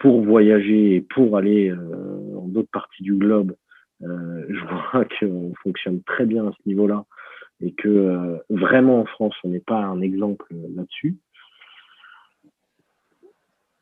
Pour 0.00 0.22
voyager 0.22 0.96
et 0.96 1.00
pour 1.02 1.36
aller 1.36 1.70
en 1.70 2.48
d'autres 2.48 2.70
parties 2.72 3.02
du 3.02 3.14
globe, 3.14 3.54
je 4.00 4.90
vois 4.92 5.04
qu'on 5.20 5.52
fonctionne 5.62 6.02
très 6.02 6.24
bien 6.24 6.46
à 6.48 6.52
ce 6.52 6.68
niveau-là 6.68 7.04
et 7.60 7.72
que 7.72 7.88
euh, 7.88 8.38
vraiment 8.50 9.00
en 9.00 9.06
France, 9.06 9.34
on 9.44 9.48
n'est 9.48 9.60
pas 9.60 9.80
un 9.80 10.00
exemple 10.00 10.46
là-dessus, 10.50 11.16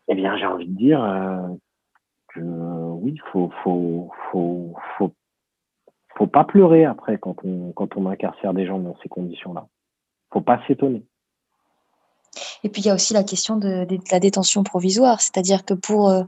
eh 0.08 0.14
bien, 0.14 0.36
j'ai 0.36 0.46
envie 0.46 0.68
de 0.68 0.76
dire 0.76 1.02
euh, 1.02 1.48
que 2.34 2.40
oui, 2.40 3.16
faut, 3.32 3.50
faut, 3.62 4.10
faut, 4.32 6.26
pas 6.26 6.44
pleurer 6.44 6.84
après 6.84 7.18
quand 7.18 7.36
on, 7.44 8.06
incarcère 8.06 8.54
des 8.54 8.66
gens 8.66 8.78
dans 8.78 8.96
ces 9.02 9.08
conditions-là. 9.08 9.66
Faut 10.32 10.40
pas 10.40 10.60
s'étonner. 10.66 11.04
Et 12.64 12.68
puis 12.68 12.82
il 12.82 12.86
y 12.86 12.90
a 12.90 12.94
aussi 12.94 13.12
la 13.12 13.22
question 13.22 13.56
de, 13.56 13.86
la 14.10 14.20
détention 14.20 14.64
provisoire, 14.64 15.20
c'est-à-dire 15.20 15.64
que 15.64 15.74
pour, 15.74 16.08
euh, 16.08 16.24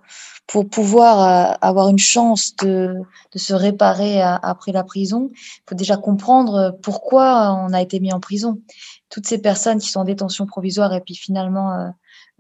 pouvoir 0.71 1.21
euh, 1.21 1.55
avoir 1.61 1.89
une 1.89 1.99
chance 1.99 2.55
de, 2.57 2.95
de 3.33 3.39
se 3.39 3.55
réparer 3.55 4.23
après 4.23 4.71
la 4.71 4.85
prison, 4.85 5.31
il 5.33 5.63
faut 5.69 5.75
déjà 5.75 5.97
comprendre 5.97 6.79
pourquoi 6.83 7.53
on 7.55 7.73
a 7.73 7.81
été 7.81 7.99
mis 7.99 8.13
en 8.13 8.21
prison. 8.21 8.61
Toutes 9.09 9.27
ces 9.27 9.41
personnes 9.41 9.79
qui 9.79 9.89
sont 9.89 10.01
en 10.01 10.05
détention 10.05 10.47
provisoire 10.47 10.93
et 10.95 11.01
puis 11.01 11.17
finalement 11.17 11.93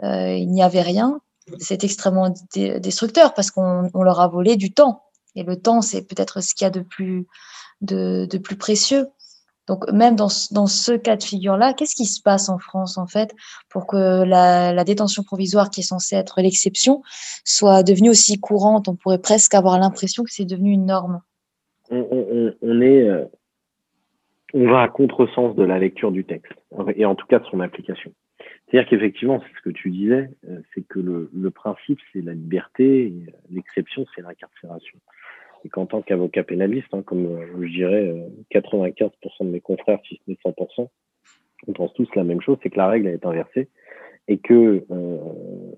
euh, 0.02 0.36
il 0.36 0.50
n'y 0.50 0.62
avait 0.62 0.82
rien, 0.82 1.20
c'est 1.58 1.84
extrêmement 1.84 2.32
destructeur 2.54 3.34
parce 3.34 3.50
qu'on 3.50 3.90
leur 3.94 4.20
a 4.20 4.28
volé 4.28 4.56
du 4.56 4.72
temps. 4.72 5.02
Et 5.34 5.42
le 5.42 5.56
temps, 5.56 5.82
c'est 5.82 6.02
peut-être 6.02 6.40
ce 6.40 6.54
qu'il 6.54 6.64
y 6.64 6.68
a 6.68 6.70
de 6.70 6.80
plus, 6.80 7.26
de, 7.82 8.38
plus 8.38 8.56
précieux. 8.56 9.06
Donc, 9.66 9.90
même 9.92 10.14
dans, 10.14 10.28
dans 10.52 10.66
ce 10.66 10.92
cas 10.92 11.16
de 11.16 11.22
figure-là, 11.22 11.74
qu'est-ce 11.74 11.96
qui 11.96 12.06
se 12.06 12.22
passe 12.22 12.48
en 12.48 12.58
France, 12.58 12.98
en 12.98 13.06
fait, 13.06 13.34
pour 13.68 13.86
que 13.86 14.24
la, 14.24 14.84
détention 14.84 15.24
provisoire, 15.24 15.70
qui 15.70 15.80
est 15.80 15.84
censée 15.84 16.14
être 16.16 16.40
l'exception, 16.40 17.02
soit 17.44 17.82
devenue 17.82 18.10
aussi 18.10 18.38
courante? 18.38 18.88
On 18.88 18.94
pourrait 18.94 19.20
presque 19.20 19.54
avoir 19.54 19.78
l'impression 19.78 20.22
que 20.22 20.30
c'est 20.30 20.44
devenu 20.44 20.70
une 20.70 20.86
norme. 20.86 21.20
On 21.90 22.80
est, 22.80 23.08
euh, 23.08 23.24
on 24.54 24.70
va 24.70 24.82
à 24.82 24.88
contresens 24.88 25.54
de 25.54 25.64
la 25.64 25.78
lecture 25.78 26.12
du 26.12 26.24
texte, 26.24 26.54
et 26.96 27.04
en 27.04 27.14
tout 27.14 27.26
cas 27.26 27.40
de 27.40 27.44
son 27.46 27.60
application. 27.60 28.12
C'est-à-dire 28.68 28.88
qu'effectivement, 28.88 29.40
c'est 29.40 29.56
ce 29.58 29.62
que 29.62 29.70
tu 29.70 29.90
disais, 29.90 30.30
euh, 30.48 30.60
c'est 30.74 30.86
que 30.86 30.98
le, 30.98 31.30
le 31.32 31.50
principe, 31.50 32.00
c'est 32.12 32.22
la 32.22 32.34
liberté, 32.34 33.12
l'exception, 33.50 34.06
c'est 34.14 34.22
l'incarcération 34.22 34.98
et 35.66 35.68
qu'en 35.68 35.86
tant 35.86 36.00
qu'avocat 36.00 36.44
pénaliste, 36.44 36.86
hein, 36.92 37.02
comme 37.02 37.26
euh, 37.26 37.62
je 37.62 37.68
dirais 37.68 38.14
95% 38.52 39.10
euh, 39.10 39.44
de 39.44 39.50
mes 39.50 39.60
confrères, 39.60 39.98
si 40.08 40.14
ce 40.14 40.30
n'est 40.30 40.38
100%, 40.44 40.88
on 41.66 41.72
pense 41.72 41.92
tous 41.94 42.08
la 42.14 42.22
même 42.22 42.40
chose, 42.40 42.56
c'est 42.62 42.70
que 42.70 42.76
la 42.76 42.86
règle 42.86 43.08
est 43.08 43.26
inversée 43.26 43.68
et 44.28 44.38
que 44.38 44.84
euh, 44.90 45.18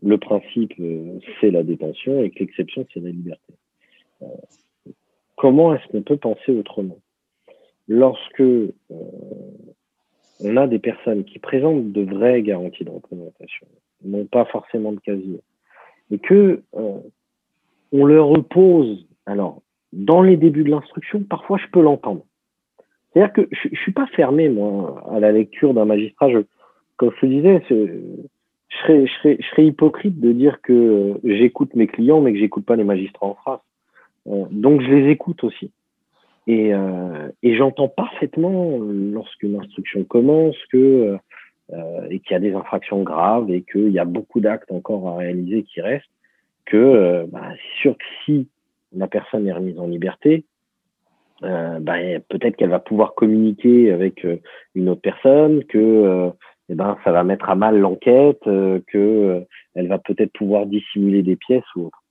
le 0.03 0.19
principe, 0.19 0.75
c'est 1.41 1.51
la 1.51 1.63
détention 1.63 2.23
et 2.23 2.31
que 2.31 2.41
l'exception, 2.41 2.87
c'est 2.93 3.01
la 3.01 3.11
liberté. 3.11 3.55
comment 5.37 5.75
est-ce 5.75 5.87
qu'on 5.89 6.03
peut 6.03 6.17
penser 6.17 6.53
autrement? 6.53 6.99
Lorsque 7.89 8.43
on 10.41 10.57
a 10.57 10.67
des 10.67 10.79
personnes 10.79 11.25
qui 11.25 11.39
présentent 11.39 11.93
de 11.93 12.03
vraies 12.03 12.43
garanties 12.43 12.85
de 12.85 12.91
représentation, 12.91 13.67
non 14.05 14.25
pas 14.27 14.45
forcément 14.47 14.93
de 14.93 15.01
casier, 15.01 15.41
et 16.11 16.19
que 16.19 16.63
on 17.93 18.05
leur 18.05 18.29
repose 18.29 19.07
alors 19.27 19.63
dans 19.93 20.23
les 20.23 20.37
débuts 20.37 20.65
de 20.65 20.71
l'instruction, 20.71 21.23
parfois 21.23 21.59
je 21.59 21.67
peux 21.71 21.83
l'entendre. 21.83 22.25
C'est-à-dire 23.13 23.33
que 23.33 23.49
je, 23.51 23.75
suis 23.77 23.93
pas 23.93 24.07
fermé, 24.09 24.49
moi, 24.49 25.03
à 25.11 25.19
la 25.19 25.33
lecture 25.33 25.75
d'un 25.75 25.87
magistrat. 25.87 26.31
Je, 26.31 26.39
comme 26.97 27.11
je 27.17 27.21
te 27.21 27.27
disais, 27.27 27.63
je 27.71 29.07
serais, 29.51 29.67
hypocrite 29.67 30.21
de 30.21 30.33
dire 30.33 30.61
que 30.63 30.73
euh, 30.73 31.15
j'écoute 31.25 31.75
mes 31.75 31.87
clients, 31.87 32.21
mais 32.21 32.33
que 32.33 32.39
j'écoute 32.39 32.67
pas 32.67 32.77
les 32.77 32.85
magistrats 32.85 33.27
en 33.27 33.37
face. 33.45 33.61
Euh, 34.29 34.45
donc 34.51 34.83
je 34.83 34.89
les 34.89 35.11
écoute 35.11 35.43
aussi. 35.43 35.71
Et, 36.49 36.75
euh, 36.75 37.29
et 37.45 37.57
j'entends 37.57 37.89
parfaitement 37.89 38.79
lorsqu'une 38.81 39.61
instruction 39.61 40.03
commence 40.05 40.57
que 40.73 41.19
euh, 41.71 42.09
et 42.09 42.21
qu'il 42.21 42.33
y 42.33 42.35
a 42.35 42.41
des 42.41 42.55
infractions 42.55 43.03
graves 43.03 43.51
et 43.51 43.63
qu'il 43.63 43.91
y 43.91 43.99
a 43.99 44.07
beaucoup 44.07 44.41
d'actes 44.41 44.73
encore 44.73 45.07
à 45.09 45.17
réaliser 45.17 45.63
qui 45.63 45.81
restent, 45.81 46.11
que 46.65 47.27
bah, 47.31 47.51
c'est 47.53 47.83
sûr 47.83 47.97
que 47.97 48.05
si 48.25 48.49
la 48.93 49.07
personne 49.07 49.47
est 49.47 49.53
remise 49.53 49.79
en 49.79 49.87
liberté, 49.87 50.45
euh, 51.45 51.79
bah, 51.81 51.97
peut-être 52.29 52.57
qu'elle 52.57 52.71
va 52.71 52.81
pouvoir 52.81 53.15
communiquer 53.15 53.93
avec 53.93 54.25
euh, 54.25 54.41
une 54.75 54.89
autre 54.89 55.01
personne, 55.01 55.65
que 55.65 55.79
euh, 55.79 56.31
ben, 56.69 56.99
ça 57.05 57.13
va 57.13 57.23
mettre 57.23 57.49
à 57.49 57.55
mal 57.55 57.79
l'enquête, 57.79 58.45
euh, 58.47 58.81
euh, 58.95 59.45
va 59.77 59.99
peut-être 59.99 60.33
pouvoir 60.33 60.67
dissimuler 60.67 61.23
des 61.23 61.37
pièces 61.37 61.65
ou 61.77 61.87
autre. 61.87 62.03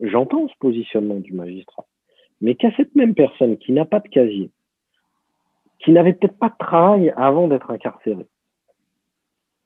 J'entends 0.00 0.48
ce 0.48 0.54
positionnement 0.60 1.16
du 1.16 1.32
magistrat, 1.32 1.86
mais 2.40 2.54
qu'à 2.54 2.70
cette 2.76 2.94
même 2.94 3.14
personne 3.14 3.56
qui 3.58 3.72
n'a 3.72 3.84
pas 3.84 4.00
de 4.00 4.08
casier, 4.08 4.50
qui 5.78 5.92
n'avait 5.92 6.12
peut-être 6.12 6.38
pas 6.38 6.48
de 6.48 6.58
travail 6.58 7.12
avant 7.16 7.48
d'être 7.48 7.70
incarcérée, 7.70 8.26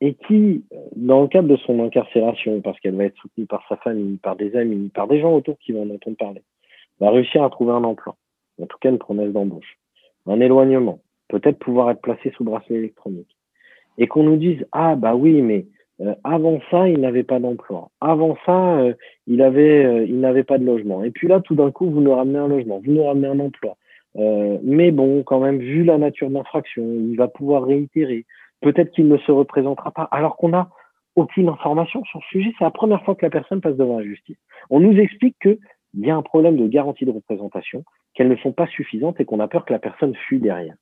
et 0.00 0.14
qui, 0.26 0.64
dans 0.96 1.22
le 1.22 1.28
cadre 1.28 1.48
de 1.48 1.56
son 1.56 1.82
incarcération, 1.82 2.60
parce 2.60 2.78
qu'elle 2.80 2.96
va 2.96 3.04
être 3.04 3.16
soutenue 3.16 3.46
par 3.46 3.64
sa 3.68 3.76
famille, 3.76 4.16
par 4.16 4.36
des 4.36 4.54
amis, 4.56 4.88
par 4.88 5.08
des 5.08 5.20
gens 5.20 5.34
autour 5.34 5.58
qui 5.58 5.72
vont 5.72 5.82
en 5.82 5.94
entendre 5.94 6.16
parler, 6.16 6.42
va 7.00 7.10
réussir 7.10 7.42
à 7.42 7.50
trouver 7.50 7.72
un 7.72 7.84
emploi, 7.84 8.16
en 8.60 8.66
tout 8.66 8.78
cas 8.78 8.90
une 8.90 8.98
promesse 8.98 9.32
d'embauche, 9.32 9.78
un 10.26 10.40
éloignement, 10.40 11.00
peut-être 11.28 11.58
pouvoir 11.58 11.90
être 11.90 12.00
placé 12.00 12.30
sous 12.36 12.44
bracelet 12.44 12.76
électronique, 12.76 13.36
et 13.98 14.06
qu'on 14.06 14.24
nous 14.24 14.36
dise 14.36 14.66
ah 14.72 14.96
bah 14.96 15.14
oui 15.14 15.40
mais 15.42 15.66
euh, 16.00 16.14
avant 16.24 16.60
ça 16.70 16.88
il 16.88 17.00
n'avait 17.00 17.22
pas 17.22 17.38
d'emploi, 17.38 17.90
avant 18.00 18.36
ça 18.46 18.78
euh, 18.78 18.94
il 19.26 19.42
avait 19.42 19.84
euh, 19.84 20.04
il 20.04 20.20
n'avait 20.20 20.44
pas 20.44 20.58
de 20.58 20.64
logement, 20.64 21.04
et 21.04 21.10
puis 21.10 21.28
là 21.28 21.40
tout 21.40 21.54
d'un 21.54 21.70
coup 21.70 21.90
vous 21.90 22.00
nous 22.00 22.14
ramenez 22.14 22.38
un 22.38 22.48
logement, 22.48 22.80
vous 22.84 22.92
nous 22.92 23.04
ramenez 23.04 23.28
un 23.28 23.40
emploi, 23.40 23.76
mais 24.16 24.92
bon 24.92 25.22
quand 25.24 25.40
même 25.40 25.58
vu 25.58 25.84
la 25.84 25.98
nature 25.98 26.28
de 26.28 26.34
l'infraction 26.34 26.84
il 26.84 27.16
va 27.16 27.28
pouvoir 27.28 27.64
réitérer 27.64 28.26
Peut-être 28.64 28.92
qu'il 28.92 29.08
ne 29.08 29.18
se 29.18 29.30
représentera 29.30 29.90
pas, 29.90 30.08
alors 30.10 30.38
qu'on 30.38 30.48
n'a 30.48 30.70
aucune 31.16 31.50
information 31.50 32.02
sur 32.04 32.18
ce 32.22 32.28
sujet. 32.28 32.50
C'est 32.58 32.64
la 32.64 32.70
première 32.70 33.04
fois 33.04 33.14
que 33.14 33.24
la 33.24 33.30
personne 33.30 33.60
passe 33.60 33.76
devant 33.76 33.98
la 33.98 34.04
justice. 34.06 34.38
On 34.70 34.80
nous 34.80 34.98
explique 34.98 35.36
qu'il 35.38 35.58
y 35.96 36.10
a 36.10 36.16
un 36.16 36.22
problème 36.22 36.56
de 36.56 36.66
garantie 36.66 37.04
de 37.04 37.10
représentation, 37.10 37.84
qu'elles 38.14 38.30
ne 38.30 38.36
sont 38.36 38.52
pas 38.52 38.66
suffisantes 38.68 39.20
et 39.20 39.26
qu'on 39.26 39.40
a 39.40 39.48
peur 39.48 39.66
que 39.66 39.72
la 39.74 39.78
personne 39.78 40.14
fuit 40.14 40.38
derrière. 40.38 40.76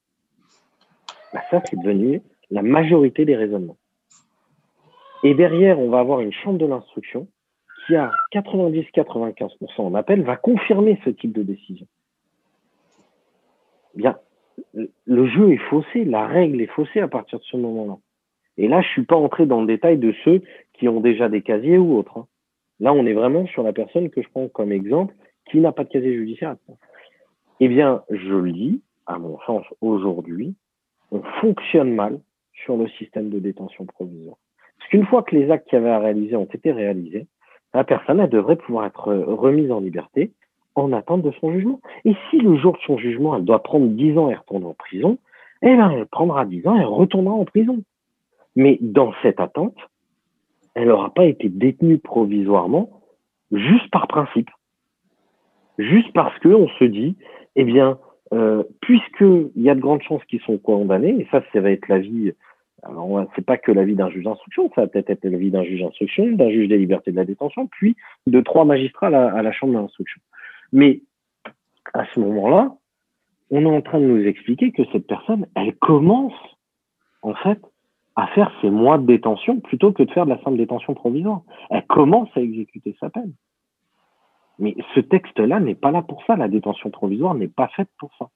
Bah, 1.35 1.41
ça, 1.51 1.61
c'est 1.65 1.77
devenu 1.77 2.23
la 2.51 2.63
majorité 2.63 3.25
des 3.25 3.35
raisonnements. 3.35 3.77
Et 5.25 5.35
derrière, 5.35 5.79
on 5.79 5.89
va 5.89 6.01
avoir 6.01 6.21
une 6.21 6.33
chambre 6.33 6.59
de 6.59 6.67
l'instruction 6.67 7.29
qui, 7.87 7.97
à 7.97 8.11
90-95% 8.33 9.81
en 9.81 9.95
appel, 9.95 10.23
va 10.23 10.37
confirmer 10.37 10.99
ce 11.05 11.11
type 11.11 11.33
de 11.33 11.43
décision. 11.43 11.87
Bien, 13.95 14.19
le 14.75 15.27
jeu 15.29 15.53
est 15.53 15.63
faussé, 15.69 16.05
la 16.05 16.27
règle 16.27 16.61
est 16.61 16.67
faussée 16.67 17.01
à 17.01 17.09
partir 17.09 17.39
de 17.39 17.45
ce 17.45 17.57
moment-là. 17.57 17.99
Et 18.57 18.69
là, 18.69 18.83
je 18.83 18.89
suis 18.89 19.05
pas 19.05 19.17
entré 19.17 19.47
dans 19.47 19.61
le 19.61 19.67
détail 19.67 19.99
de 19.99 20.15
ceux 20.25 20.43
qui 20.75 20.89
ont 20.89 21.01
déjà 21.01 21.29
des 21.29 21.43
casiers 21.43 21.79
ou 21.79 21.97
autres. 21.97 22.19
Hein. 22.19 22.27
Là, 22.81 22.93
on 22.93 23.07
est 23.07 23.13
vraiment 23.13 23.47
sur 23.47 23.63
la 23.63 23.73
personne 23.73 24.11
que 24.11 24.23
je 24.23 24.29
prends 24.29 24.49
comme 24.49 24.73
exemple 24.73 25.15
qui 25.51 25.61
n'a 25.61 25.73
pas 25.73 25.85
de 25.85 25.89
casier 25.89 26.15
judiciaire. 26.15 26.57
Eh 27.61 27.69
bien, 27.69 28.03
je 28.11 28.35
le 28.35 28.53
dis, 28.53 28.83
à 29.07 29.19
mon 29.19 29.39
sens, 29.41 29.65
aujourd'hui, 29.81 30.55
on 31.11 31.23
fonctionne 31.41 31.95
mal 31.95 32.21
sur 32.53 32.77
le 32.77 32.89
système 32.89 33.31
de 33.31 33.39
détention 33.39 33.87
provisoire. 33.87 34.37
Parce 34.83 34.91
qu'une 34.91 35.07
fois 35.07 35.23
que 35.23 35.37
les 35.37 35.49
actes 35.51 35.69
qu'il 35.69 35.79
y 35.79 35.83
avait 35.83 35.91
à 35.91 36.01
réaliser 36.01 36.35
ont 36.35 36.45
été 36.45 36.73
réalisés, 36.73 37.29
la 37.73 37.85
personne, 37.85 38.19
elle 38.19 38.29
devrait 38.29 38.57
pouvoir 38.57 38.85
être 38.87 39.15
remise 39.15 39.71
en 39.71 39.79
liberté 39.79 40.33
en 40.75 40.93
attente 40.93 41.23
de 41.23 41.31
son 41.41 41.53
jugement. 41.53 41.81
Et 42.05 42.15
si 42.29 42.39
le 42.39 42.57
jour 42.57 42.73
de 42.73 42.79
son 42.85 42.99
jugement, 42.99 43.37
elle 43.37 43.45
doit 43.45 43.63
prendre 43.63 43.87
10 43.87 44.19
ans 44.19 44.29
et 44.29 44.35
retourner 44.35 44.67
en 44.67 44.75
prison, 44.75 45.19
eh 45.63 45.77
ben, 45.77 45.91
elle 45.91 46.07
prendra 46.07 46.45
10 46.45 46.67
ans 46.67 46.77
et 46.77 46.85
retournera 46.85 47.35
en 47.35 47.45
prison. 47.45 47.85
Mais 48.57 48.79
dans 48.81 49.13
cette 49.23 49.39
attente, 49.39 49.77
elle 50.75 50.89
n'aura 50.89 51.15
pas 51.15 51.27
été 51.27 51.49
détenue 51.49 51.99
provisoirement 51.99 52.91
juste 53.53 53.89
par 53.93 54.09
principe. 54.09 54.51
Juste 55.79 56.13
parce 56.13 56.37
que 56.41 56.49
on 56.49 56.69
se 56.69 56.85
dit, 56.85 57.17
eh 57.55 57.65
bien, 57.65 57.99
euh, 58.33 58.65
puisqu'il 58.81 59.63
y 59.63 59.71
a 59.71 59.77
de 59.77 59.81
grandes 59.81 60.03
chances 60.03 60.25
qu'ils 60.25 60.41
sont 60.41 60.59
condamnés, 60.59 61.15
et 61.21 61.29
ça, 61.31 61.41
ça 61.53 61.61
va 61.61 61.71
être 61.71 61.87
la 61.87 61.99
vie, 61.99 62.33
alors 62.83 63.27
c'est 63.35 63.45
pas 63.45 63.59
que 63.59 63.71
la 63.71 63.85
vie 63.85 63.95
d'un 63.95 64.11
juge 64.11 64.25
d'instruction, 64.25 64.71
ça 64.75 64.83
va 64.83 64.87
peut-être 64.89 65.11
être 65.11 65.25
la 65.25 65.39
vie 65.39 65.51
d'un 65.51 65.63
juge 65.63 65.81
d'instruction, 65.81 66.27
d'un 66.33 66.51
juge 66.51 66.69
des 66.69 66.79
libertés 66.79 67.13
de 67.13 67.17
la 67.17 67.25
détention, 67.25 67.69
puis 67.69 67.97
de 68.27 68.41
trois 68.41 68.65
magistrats 68.65 69.07
à 69.07 69.11
la, 69.11 69.33
à 69.33 69.43
la 69.43 69.53
chambre 69.53 69.75
d'instruction. 69.75 70.21
Mais 70.73 71.03
à 71.95 72.05
ce 72.13 72.21
moment-là, 72.21 72.75
on 73.51 73.63
est 73.63 73.77
en 73.77 73.83
train 73.83 74.01
de 74.01 74.07
nous 74.07 74.27
expliquer 74.27 74.73
que 74.73 74.83
cette 74.93 75.07
personne, 75.07 75.47
elle 75.55 75.77
commence 75.77 76.33
en 77.23 77.35
fait 77.35 77.61
à 78.17 78.27
faire 78.29 78.53
ses 78.61 78.71
mois 78.71 78.99
de 78.99 79.07
détention 79.07 79.61
plutôt 79.61 79.93
que 79.93 80.03
de 80.03 80.11
faire 80.11 80.25
de 80.25 80.31
la 80.31 80.43
simple 80.43 80.57
détention 80.57 80.95
provisoire. 80.95 81.43
Elle 81.71 81.87
commence 81.87 82.29
à 82.35 82.41
exécuter 82.41 82.97
sa 82.99 83.11
peine. 83.11 83.33
Mais 84.59 84.77
ce 84.95 85.01
texte-là 85.01 85.61
n'est 85.61 85.75
pas 85.75 85.91
là 85.91 86.03
pour 86.03 86.25
ça. 86.25 86.37
La 86.37 86.49
détention 86.49 86.91
provisoire 86.91 87.35
n'est 87.35 87.49
pas 87.49 87.69
faite 87.69 87.89
pour 87.99 88.11
ça. 88.19 88.29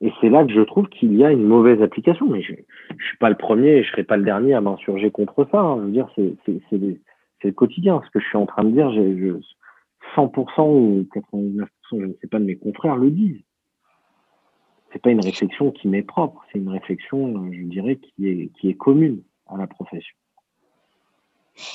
Et 0.00 0.12
c'est 0.20 0.30
là 0.30 0.44
que 0.44 0.52
je 0.52 0.62
trouve 0.62 0.88
qu'il 0.88 1.14
y 1.14 1.24
a 1.24 1.30
une 1.30 1.44
mauvaise 1.44 1.82
application. 1.82 2.26
Mais 2.26 2.42
je 2.42 2.52
ne 2.52 3.02
suis 3.02 3.18
pas 3.18 3.28
le 3.28 3.36
premier 3.36 3.70
et 3.70 3.82
je 3.82 3.88
ne 3.88 3.92
serai 3.92 4.04
pas 4.04 4.16
le 4.16 4.24
dernier 4.24 4.54
à 4.54 4.60
m'insurger 4.60 5.10
contre 5.10 5.46
ça. 5.50 5.60
Hein. 5.60 5.78
Je 5.80 5.84
veux 5.84 5.92
dire, 5.92 6.08
c'est 6.16 7.48
le 7.48 7.52
quotidien. 7.52 8.00
Ce 8.04 8.10
que 8.10 8.20
je 8.20 8.26
suis 8.26 8.38
en 8.38 8.46
train 8.46 8.64
de 8.64 8.70
dire, 8.70 8.90
je, 8.92 9.38
100% 10.16 10.62
ou 10.62 11.06
99%, 11.14 11.66
je 11.92 11.96
ne 11.96 12.12
sais 12.20 12.26
pas, 12.28 12.38
de 12.38 12.44
mes 12.44 12.56
confrères 12.56 12.96
le 12.96 13.10
disent. 13.10 13.42
C'est 14.92 15.02
pas 15.02 15.10
une 15.10 15.24
réflexion 15.24 15.70
qui 15.70 15.86
m'est 15.86 16.02
propre, 16.02 16.42
c'est 16.50 16.58
une 16.58 16.68
réflexion, 16.70 17.52
je 17.52 17.62
dirais, 17.62 17.96
qui 17.96 18.26
est, 18.26 18.50
qui 18.58 18.68
est 18.68 18.74
commune 18.74 19.22
à 19.46 19.56
la 19.56 19.68
profession. 19.68 20.16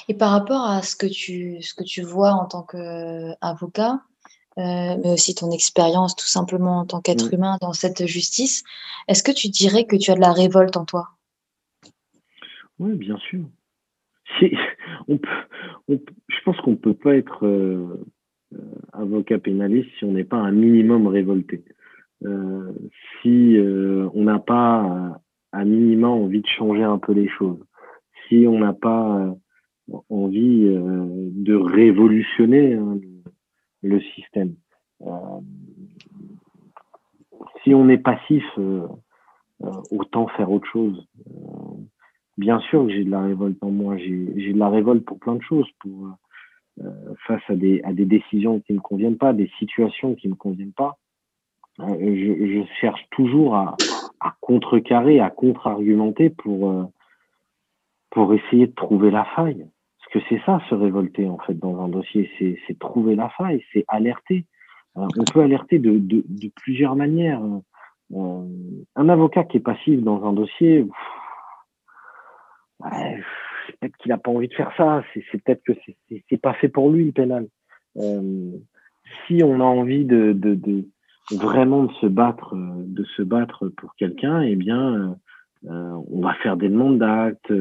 Et 0.09 0.13
par 0.13 0.32
rapport 0.32 0.65
à 0.65 0.82
ce 0.82 0.95
que 0.95 1.05
tu, 1.05 1.61
ce 1.61 1.73
que 1.73 1.84
tu 1.84 2.01
vois 2.01 2.32
en 2.32 2.45
tant 2.45 2.63
qu'avocat, 2.63 4.01
mais 4.58 5.12
aussi 5.12 5.36
ton 5.36 5.51
expérience 5.51 6.16
tout 6.16 6.28
simplement 6.28 6.80
en 6.80 6.86
tant 6.86 7.01
qu'être 7.01 7.32
mm. 7.32 7.36
humain 7.36 7.58
dans 7.62 7.74
cette 7.74 8.06
justice, 8.06 8.64
est-ce 9.08 9.24
que 9.24 9.32
tu 9.32 9.49
dirais 9.49 9.86
que 9.86 9.95
tu 9.95 10.12
as 10.12 10.16
de 10.16 10.22
la 10.22 10.32
révolte 10.32 10.78
en 10.78 10.86
toi? 10.86 11.10
Oui, 12.80 12.93
bien 12.95 13.18
sûr. 13.18 13.45
On 15.08 15.18
peut, 15.18 15.99
je 16.28 16.38
pense 16.43 16.58
qu'on 16.62 16.72
ne 16.72 16.76
peut 16.76 16.93
pas 16.93 17.16
être 17.16 17.45
euh, 17.45 18.06
euh, 18.53 18.58
avocat 18.93 19.39
pénaliste 19.39 19.89
si 19.97 20.06
on 20.06 20.12
n'est 20.12 20.24
pas 20.24 20.38
un 20.38 20.51
minimum 20.51 21.08
révolté. 21.08 21.64
Euh, 22.24 22.72
si 23.22 23.58
euh, 23.58 24.10
on 24.14 24.24
n'a 24.24 24.39
pas 24.39 25.20
un 25.51 25.66
minimum 25.66 26.24
envie 26.24 26.41
de 26.41 26.47
changer 26.47 26.84
un 26.84 26.97
peu 26.97 27.14
les 27.14 27.28
choses, 27.28 27.60
si 28.28 28.45
on 28.47 28.60
n'a 28.60 28.74
pas 28.74 29.36
envie 30.10 30.66
de 30.66 31.56
révolutionner 31.56 32.74
hein, 32.74 32.97
le 33.86 34.01
système, 34.01 34.55
si 37.63 37.73
on 37.73 37.88
est 37.89 37.97
passif, 37.97 38.43
autant 39.91 40.27
faire 40.29 40.51
autre 40.51 40.67
chose. 40.67 41.07
bien 42.38 42.59
sûr 42.59 42.86
que 42.86 42.91
j'ai 42.91 43.03
de 43.03 43.11
la 43.11 43.21
révolte 43.21 43.61
en 43.61 43.71
moi. 43.71 43.97
J'ai 43.97 44.53
de 44.53 44.59
la 44.59 44.69
révolte 44.69 45.05
pour 45.05 45.19
plein 45.19 45.36
de 45.36 45.41
choses, 45.41 45.67
face 47.27 47.43
à 47.47 47.55
des, 47.55 47.81
à 47.83 47.93
des 47.93 48.05
décisions 48.05 48.59
qui 48.59 48.73
ne 48.73 48.77
me 48.77 48.81
conviennent 48.81 49.17
pas, 49.17 49.33
des 49.33 49.49
situations 49.59 50.15
qui 50.15 50.27
ne 50.27 50.33
me 50.33 50.38
conviennent 50.38 50.73
pas. 50.73 50.97
je, 51.79 52.63
cherche 52.79 53.05
toujours 53.11 53.55
à, 53.55 53.77
à 54.19 54.36
contrecarrer, 54.41 55.19
à 55.19 55.29
contre-argumenter 55.29 56.29
pour, 56.29 56.91
pour 58.09 58.33
essayer 58.33 58.67
de 58.67 58.73
trouver 58.73 59.11
la 59.11 59.25
faille. 59.36 59.67
Que 60.16 60.22
c'est 60.30 60.41
ça, 60.45 60.61
se 60.70 60.76
révolter, 60.76 61.28
en 61.28 61.38
fait, 61.39 61.55
dans 61.55 61.84
un 61.84 61.89
dossier. 61.89 62.32
C'est 62.39 62.80
trouver 62.80 63.16
la 63.16 63.28
faille, 63.28 63.61
c'est 63.74 63.84
alerter. 63.89 64.45
Euh, 64.95 65.05
on 65.18 65.26
peut 65.26 65.41
alerter 65.41 65.78
de, 65.78 66.24
plusieurs 66.55 66.95
manières. 66.95 67.41
Euh, 68.13 68.45
un 68.95 69.09
avocat 69.09 69.43
qui 69.43 69.57
est 69.57 69.59
passif 69.59 70.01
dans 70.01 70.24
un 70.24 70.32
dossier, 70.32 70.88
peut-être 72.80 73.97
qu'il 73.97 74.07
n'a 74.07 74.18
pas 74.18 74.32
envie 74.32 74.47
de 74.47 74.53
faire 74.53 74.72
ça. 74.78 75.03
C'est 75.13 75.43
peut-être 75.43 75.61
que 75.66 75.74
c'est 76.30 76.41
pas 76.41 76.53
fait 76.53 76.70
pour 76.70 76.89
lui, 76.89 77.07
le 77.07 77.11
pénal. 77.11 77.49
Euh, 77.97 78.51
si 79.28 79.43
on 79.43 79.59
a 79.59 79.66
envie 79.66 80.05
de, 80.05 80.34
vraiment 81.30 81.84
de 81.84 81.93
se 81.95 82.05
battre, 82.05 82.55
de 82.55 83.03
se 83.03 83.22
battre 83.22 83.68
pour 83.68 83.93
quelqu'un, 83.95 84.43
eh 84.43 84.55
bien, 84.55 85.18
euh, 85.66 86.01
on 86.09 86.22
va 86.22 86.36
faire 86.36 86.55
des 86.55 86.70
demandes 86.70 86.99
d'actes, 86.99 87.51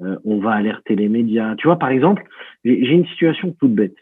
euh, 0.00 0.04
euh, 0.04 0.18
on 0.24 0.38
va 0.38 0.52
alerter 0.52 0.96
les 0.96 1.08
médias. 1.08 1.54
Tu 1.56 1.66
vois, 1.66 1.78
par 1.78 1.90
exemple, 1.90 2.24
j'ai 2.64 2.90
une 2.90 3.06
situation 3.06 3.52
toute 3.52 3.74
bête. 3.74 3.96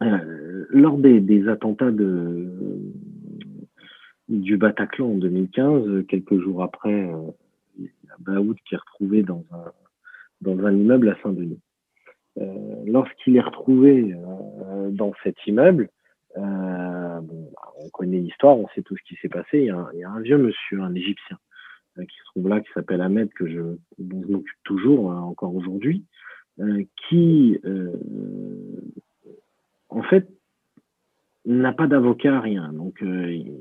lors 0.00 0.98
des, 0.98 1.48
attentats 1.48 1.90
de, 1.90 2.48
du 4.28 4.56
Bataclan 4.56 5.06
en 5.06 5.16
2015, 5.16 6.06
quelques 6.08 6.38
jours 6.40 6.62
après, 6.62 7.10
il 7.78 7.84
y 7.84 8.10
a 8.10 8.16
Baoud 8.18 8.56
qui 8.66 8.74
est 8.74 8.78
retrouvé 8.78 9.22
dans 9.22 9.44
un, 10.46 10.72
immeuble 10.72 11.08
à 11.08 11.16
Saint-Denis. 11.22 11.60
Lorsqu'il 12.86 13.36
est 13.36 13.40
retrouvé 13.40 14.14
dans 14.90 15.12
cet 15.22 15.36
immeuble, 15.46 15.88
on 17.82 17.90
connaît 17.92 18.18
l'histoire, 18.18 18.56
on 18.56 18.68
sait 18.74 18.82
tout 18.82 18.96
ce 18.96 19.02
qui 19.02 19.16
s'est 19.20 19.28
passé. 19.28 19.58
Il 19.60 19.98
y, 19.98 20.04
a 20.04 20.10
un, 20.10 20.20
vieux 20.20 20.38
monsieur, 20.38 20.80
un 20.80 20.94
Égyptien, 20.94 21.36
euh, 21.36 21.51
qui 21.96 22.16
se 22.16 22.24
trouve 22.30 22.48
là, 22.48 22.60
qui 22.60 22.68
s'appelle 22.74 23.00
Ahmed, 23.00 23.32
que 23.34 23.46
je, 23.46 23.60
dont 23.98 24.22
je 24.22 24.32
m'occupe 24.32 24.58
toujours 24.64 25.12
euh, 25.12 25.16
encore 25.16 25.54
aujourd'hui, 25.54 26.04
euh, 26.60 26.84
qui, 27.08 27.58
en 29.88 30.02
fait, 30.02 30.28
n'a 31.44 31.72
pas 31.72 31.86
d'avocat, 31.86 32.40
rien. 32.40 32.72
Donc, 32.72 32.98
il 33.02 33.52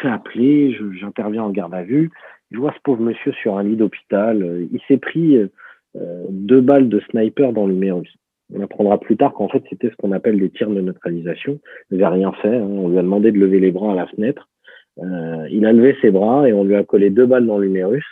fait 0.00 0.08
appeler, 0.08 0.76
j'interviens 0.98 1.44
en 1.44 1.50
garde 1.50 1.74
à 1.74 1.82
vue. 1.82 2.10
Je 2.50 2.58
vois 2.58 2.72
ce 2.72 2.80
pauvre 2.82 3.02
monsieur 3.02 3.32
sur 3.32 3.56
un 3.56 3.62
lit 3.62 3.76
d'hôpital. 3.76 4.66
Il 4.70 4.80
s'est 4.86 4.98
pris 4.98 5.38
deux 5.94 6.60
balles 6.60 6.88
de 6.88 7.00
sniper 7.00 7.52
dans 7.52 7.66
l'humérus. 7.66 8.12
On 8.54 8.62
apprendra 8.62 8.98
plus 8.98 9.16
tard 9.16 9.32
qu'en 9.32 9.48
fait, 9.48 9.62
c'était 9.70 9.90
ce 9.90 9.96
qu'on 9.96 10.12
appelle 10.12 10.38
des 10.38 10.50
tirs 10.50 10.70
de 10.70 10.80
neutralisation. 10.80 11.58
Il 11.90 11.98
n'avait 11.98 12.16
rien 12.16 12.32
fait. 12.42 12.56
Hein. 12.56 12.66
On 12.66 12.88
lui 12.88 12.98
a 12.98 13.02
demandé 13.02 13.32
de 13.32 13.38
lever 13.38 13.60
les 13.60 13.70
bras 13.70 13.92
à 13.92 13.94
la 13.94 14.06
fenêtre. 14.06 14.48
Euh, 14.98 15.48
il 15.50 15.64
a 15.64 15.72
levé 15.72 15.96
ses 16.00 16.10
bras 16.10 16.48
et 16.48 16.52
on 16.52 16.64
lui 16.64 16.74
a 16.74 16.84
collé 16.84 17.10
deux 17.10 17.26
balles 17.26 17.46
dans 17.46 17.58
l'humérus. 17.58 18.04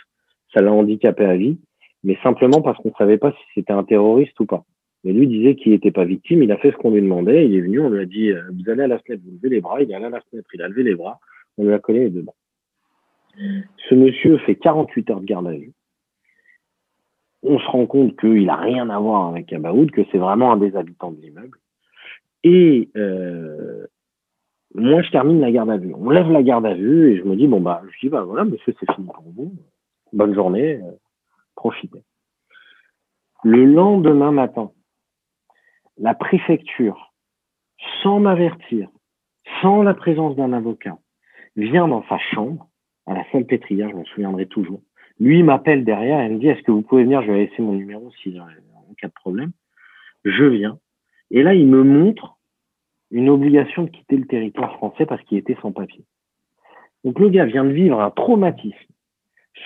Ça 0.53 0.61
l'a 0.61 0.71
handicapé 0.71 1.25
à 1.25 1.35
vie, 1.35 1.59
mais 2.03 2.17
simplement 2.23 2.61
parce 2.61 2.77
qu'on 2.79 2.89
ne 2.89 2.95
savait 2.95 3.17
pas 3.17 3.31
si 3.31 3.43
c'était 3.55 3.73
un 3.73 3.83
terroriste 3.83 4.39
ou 4.39 4.45
pas. 4.45 4.65
Mais 5.03 5.13
lui 5.13 5.27
disait 5.27 5.55
qu'il 5.55 5.71
n'était 5.71 5.91
pas 5.91 6.05
victime, 6.05 6.43
il 6.43 6.51
a 6.51 6.57
fait 6.57 6.71
ce 6.71 6.77
qu'on 6.77 6.91
lui 6.91 7.01
demandait, 7.01 7.45
il 7.45 7.55
est 7.55 7.61
venu, 7.61 7.79
on 7.79 7.89
lui 7.89 8.01
a 8.01 8.05
dit, 8.05 8.31
euh, 8.31 8.41
vous 8.51 8.69
allez 8.69 8.83
à 8.83 8.87
la 8.87 8.99
fenêtre, 8.99 9.23
vous 9.25 9.31
levez 9.31 9.49
les 9.55 9.61
bras, 9.61 9.81
il 9.81 9.91
est 9.91 9.95
allé 9.95 10.05
à 10.05 10.09
la 10.09 10.21
fenêtre, 10.21 10.47
il 10.53 10.61
a 10.61 10.67
levé 10.67 10.83
les 10.83 10.95
bras, 10.95 11.19
on 11.57 11.63
lui 11.63 11.73
a 11.73 11.79
collé 11.79 12.01
les 12.01 12.09
deux 12.09 12.21
balles. 12.21 12.35
Ce 13.89 13.95
monsieur 13.95 14.37
fait 14.39 14.55
48 14.55 15.09
heures 15.09 15.21
de 15.21 15.25
garde 15.25 15.47
à 15.47 15.53
vue. 15.53 15.73
On 17.43 17.57
se 17.57 17.65
rend 17.65 17.87
compte 17.87 18.19
qu'il 18.19 18.45
n'a 18.45 18.57
rien 18.57 18.89
à 18.89 18.99
voir 18.99 19.29
avec 19.29 19.51
Abaoud, 19.51 19.89
que 19.91 20.01
c'est 20.11 20.17
vraiment 20.17 20.51
un 20.51 20.57
des 20.57 20.75
habitants 20.75 21.11
de 21.11 21.21
l'immeuble. 21.21 21.57
Et 22.43 22.89
euh, 22.95 23.87
moi, 24.75 25.01
je 25.01 25.11
termine 25.11 25.41
la 25.41 25.51
garde 25.51 25.69
à 25.69 25.77
vue. 25.77 25.93
On 25.93 26.09
lève 26.09 26.29
la 26.31 26.43
garde 26.43 26.65
à 26.65 26.73
vue 26.73 27.11
et 27.11 27.17
je 27.17 27.23
me 27.23 27.35
dis, 27.35 27.47
bon, 27.47 27.59
bah, 27.59 27.81
je 27.91 27.99
dis, 27.99 28.09
bah 28.09 28.23
voilà, 28.23 28.45
monsieur, 28.45 28.73
c'est 28.79 28.91
fini 28.93 29.07
pour 29.07 29.23
vous. 29.35 29.53
Bonne 30.13 30.33
journée, 30.33 30.75
euh, 30.75 30.91
profitez. 31.55 32.03
Le 33.43 33.65
lendemain 33.65 34.31
matin, 34.31 34.71
la 35.97 36.13
préfecture, 36.13 37.13
sans 38.01 38.19
m'avertir, 38.19 38.89
sans 39.61 39.83
la 39.83 39.93
présence 39.93 40.35
d'un 40.35 40.53
avocat, 40.53 40.97
vient 41.55 41.87
dans 41.87 42.03
sa 42.07 42.17
chambre, 42.17 42.67
à 43.07 43.13
la 43.13 43.29
salle 43.31 43.45
pétrière, 43.45 43.89
je 43.89 43.95
m'en 43.95 44.05
souviendrai 44.05 44.45
toujours. 44.45 44.81
Lui 45.19 45.43
m'appelle 45.43 45.83
derrière 45.83 46.21
et 46.21 46.29
me 46.29 46.39
dit, 46.39 46.47
est-ce 46.47 46.63
que 46.63 46.71
vous 46.71 46.81
pouvez 46.81 47.03
venir, 47.03 47.21
je 47.23 47.31
vais 47.31 47.45
laisser 47.45 47.61
mon 47.61 47.73
numéro 47.73 48.07
a 48.07 48.41
en 48.41 48.93
cas 48.95 49.07
de 49.07 49.13
problème. 49.13 49.51
Je 50.23 50.45
viens. 50.45 50.79
Et 51.29 51.43
là, 51.43 51.53
il 51.53 51.67
me 51.67 51.83
montre 51.83 52.37
une 53.11 53.29
obligation 53.29 53.83
de 53.83 53.89
quitter 53.89 54.17
le 54.17 54.25
territoire 54.25 54.73
français 54.73 55.05
parce 55.05 55.21
qu'il 55.23 55.37
était 55.37 55.57
sans 55.61 55.71
papier. 55.71 56.03
Donc 57.03 57.19
le 57.19 57.29
gars 57.29 57.45
vient 57.45 57.65
de 57.65 57.71
vivre 57.71 57.99
un 57.99 58.11
traumatisme, 58.11 58.77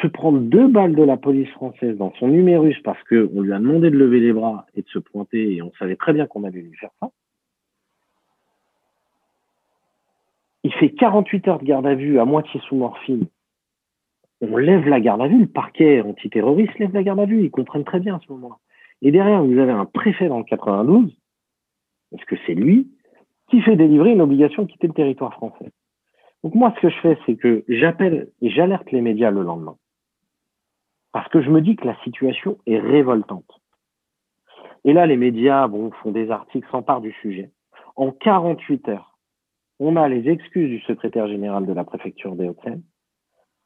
se 0.01 0.07
prendre 0.07 0.39
deux 0.39 0.67
balles 0.67 0.95
de 0.95 1.03
la 1.03 1.17
police 1.17 1.49
française 1.49 1.95
dans 1.97 2.11
son 2.19 2.27
numérus 2.27 2.79
parce 2.83 3.01
qu'on 3.03 3.41
lui 3.41 3.53
a 3.53 3.59
demandé 3.59 3.89
de 3.89 3.97
lever 3.97 4.19
les 4.19 4.33
bras 4.33 4.65
et 4.73 4.81
de 4.81 4.87
se 4.89 4.99
pointer 4.99 5.55
et 5.55 5.61
on 5.61 5.71
savait 5.73 5.95
très 5.95 6.13
bien 6.13 6.25
qu'on 6.27 6.43
allait 6.43 6.61
lui 6.61 6.75
faire 6.75 6.91
ça. 6.99 7.09
Il 10.63 10.73
fait 10.73 10.89
48 10.89 11.47
heures 11.47 11.59
de 11.59 11.65
garde 11.65 11.85
à 11.85 11.93
vue 11.93 12.19
à 12.19 12.25
moitié 12.25 12.59
sous 12.67 12.75
morphine. 12.75 13.27
On 14.41 14.57
lève 14.57 14.87
la 14.87 14.99
garde 14.99 15.21
à 15.21 15.27
vue, 15.27 15.41
le 15.41 15.47
parquet 15.47 16.01
antiterroriste 16.01 16.77
lève 16.79 16.93
la 16.93 17.03
garde 17.03 17.19
à 17.19 17.25
vue, 17.25 17.43
ils 17.43 17.51
comprennent 17.51 17.85
très 17.85 17.99
bien 17.99 18.15
à 18.15 18.19
ce 18.25 18.31
moment-là. 18.33 18.55
Et 19.01 19.11
derrière, 19.11 19.43
vous 19.43 19.57
avez 19.59 19.71
un 19.71 19.85
préfet 19.85 20.27
dans 20.27 20.39
le 20.39 20.43
92, 20.43 21.15
parce 22.11 22.25
que 22.25 22.35
c'est 22.45 22.55
lui, 22.55 22.89
qui 23.49 23.61
fait 23.61 23.75
délivrer 23.75 24.11
une 24.11 24.21
obligation 24.21 24.63
de 24.63 24.71
quitter 24.71 24.87
le 24.87 24.93
territoire 24.93 25.33
français. 25.33 25.71
Donc 26.43 26.55
moi, 26.55 26.73
ce 26.75 26.81
que 26.81 26.89
je 26.89 26.99
fais, 26.99 27.17
c'est 27.25 27.35
que 27.35 27.63
j'appelle 27.67 28.29
et 28.41 28.49
j'alerte 28.49 28.91
les 28.91 29.01
médias 29.01 29.31
le 29.31 29.43
lendemain. 29.43 29.77
Parce 31.11 31.27
que 31.29 31.41
je 31.41 31.49
me 31.49 31.61
dis 31.61 31.75
que 31.75 31.85
la 31.85 31.97
situation 32.03 32.57
est 32.65 32.79
révoltante. 32.79 33.61
Et 34.83 34.93
là, 34.93 35.07
les 35.07 35.17
médias 35.17 35.67
bon, 35.67 35.91
font 36.03 36.11
des 36.11 36.29
articles, 36.29 36.69
s'emparent 36.69 37.01
du 37.01 37.13
sujet. 37.13 37.51
En 37.95 38.11
48 38.11 38.89
heures, 38.89 39.17
on 39.79 39.95
a 39.95 40.07
les 40.07 40.29
excuses 40.29 40.69
du 40.69 40.79
secrétaire 40.81 41.27
général 41.27 41.65
de 41.65 41.73
la 41.73 41.83
préfecture 41.83 42.35
des 42.35 42.47
Hauts-de-Seine. 42.49 42.83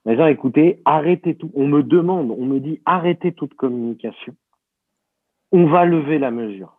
Gens, 0.06 0.28
écoutez, 0.28 0.82
arrêtez 0.86 1.36
tout. 1.36 1.52
On 1.54 1.68
me 1.68 1.84
demande, 1.84 2.32
on 2.32 2.46
me 2.46 2.60
dit, 2.60 2.82
arrêtez 2.86 3.34
toute 3.34 3.54
communication. 3.54 4.34
On 5.52 5.66
va 5.66 5.86
lever 5.86 6.18
la 6.18 6.32
mesure. 6.32 6.79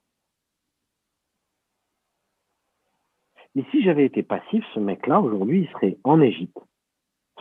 Mais 3.54 3.64
si 3.70 3.82
j'avais 3.82 4.04
été 4.04 4.22
passif, 4.22 4.64
ce 4.74 4.80
mec-là, 4.80 5.20
aujourd'hui, 5.20 5.62
il 5.62 5.68
serait 5.70 5.98
en 6.04 6.20
Égypte, 6.20 6.58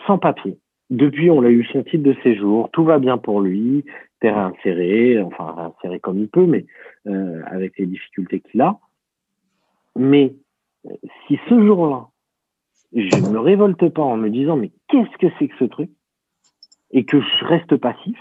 sans 0.07 0.17
papier. 0.17 0.57
Depuis, 0.89 1.29
on 1.29 1.43
a 1.43 1.49
eu 1.49 1.63
son 1.65 1.83
titre 1.83 2.03
de 2.03 2.15
séjour, 2.23 2.69
tout 2.71 2.83
va 2.83 2.97
bien 2.97 3.19
pour 3.19 3.41
lui, 3.41 3.85
terrain 4.19 4.51
inséré, 4.57 5.21
enfin 5.21 5.73
inséré 5.77 5.99
comme 5.99 6.17
il 6.17 6.27
peut, 6.27 6.47
mais 6.47 6.65
euh, 7.07 7.43
avec 7.45 7.77
les 7.77 7.85
difficultés 7.85 8.39
qu'il 8.39 8.61
a. 8.61 8.79
Mais 9.95 10.33
si 11.27 11.39
ce 11.47 11.65
jour-là, 11.65 12.07
je 12.93 13.17
ne 13.17 13.29
me 13.29 13.39
révolte 13.39 13.89
pas 13.89 14.01
en 14.01 14.17
me 14.17 14.29
disant 14.29 14.57
mais 14.57 14.71
qu'est-ce 14.87 15.15
que 15.17 15.27
c'est 15.37 15.47
que 15.47 15.57
ce 15.59 15.65
truc? 15.65 15.91
Et 16.91 17.05
que 17.05 17.21
je 17.21 17.45
reste 17.45 17.77
passif, 17.77 18.17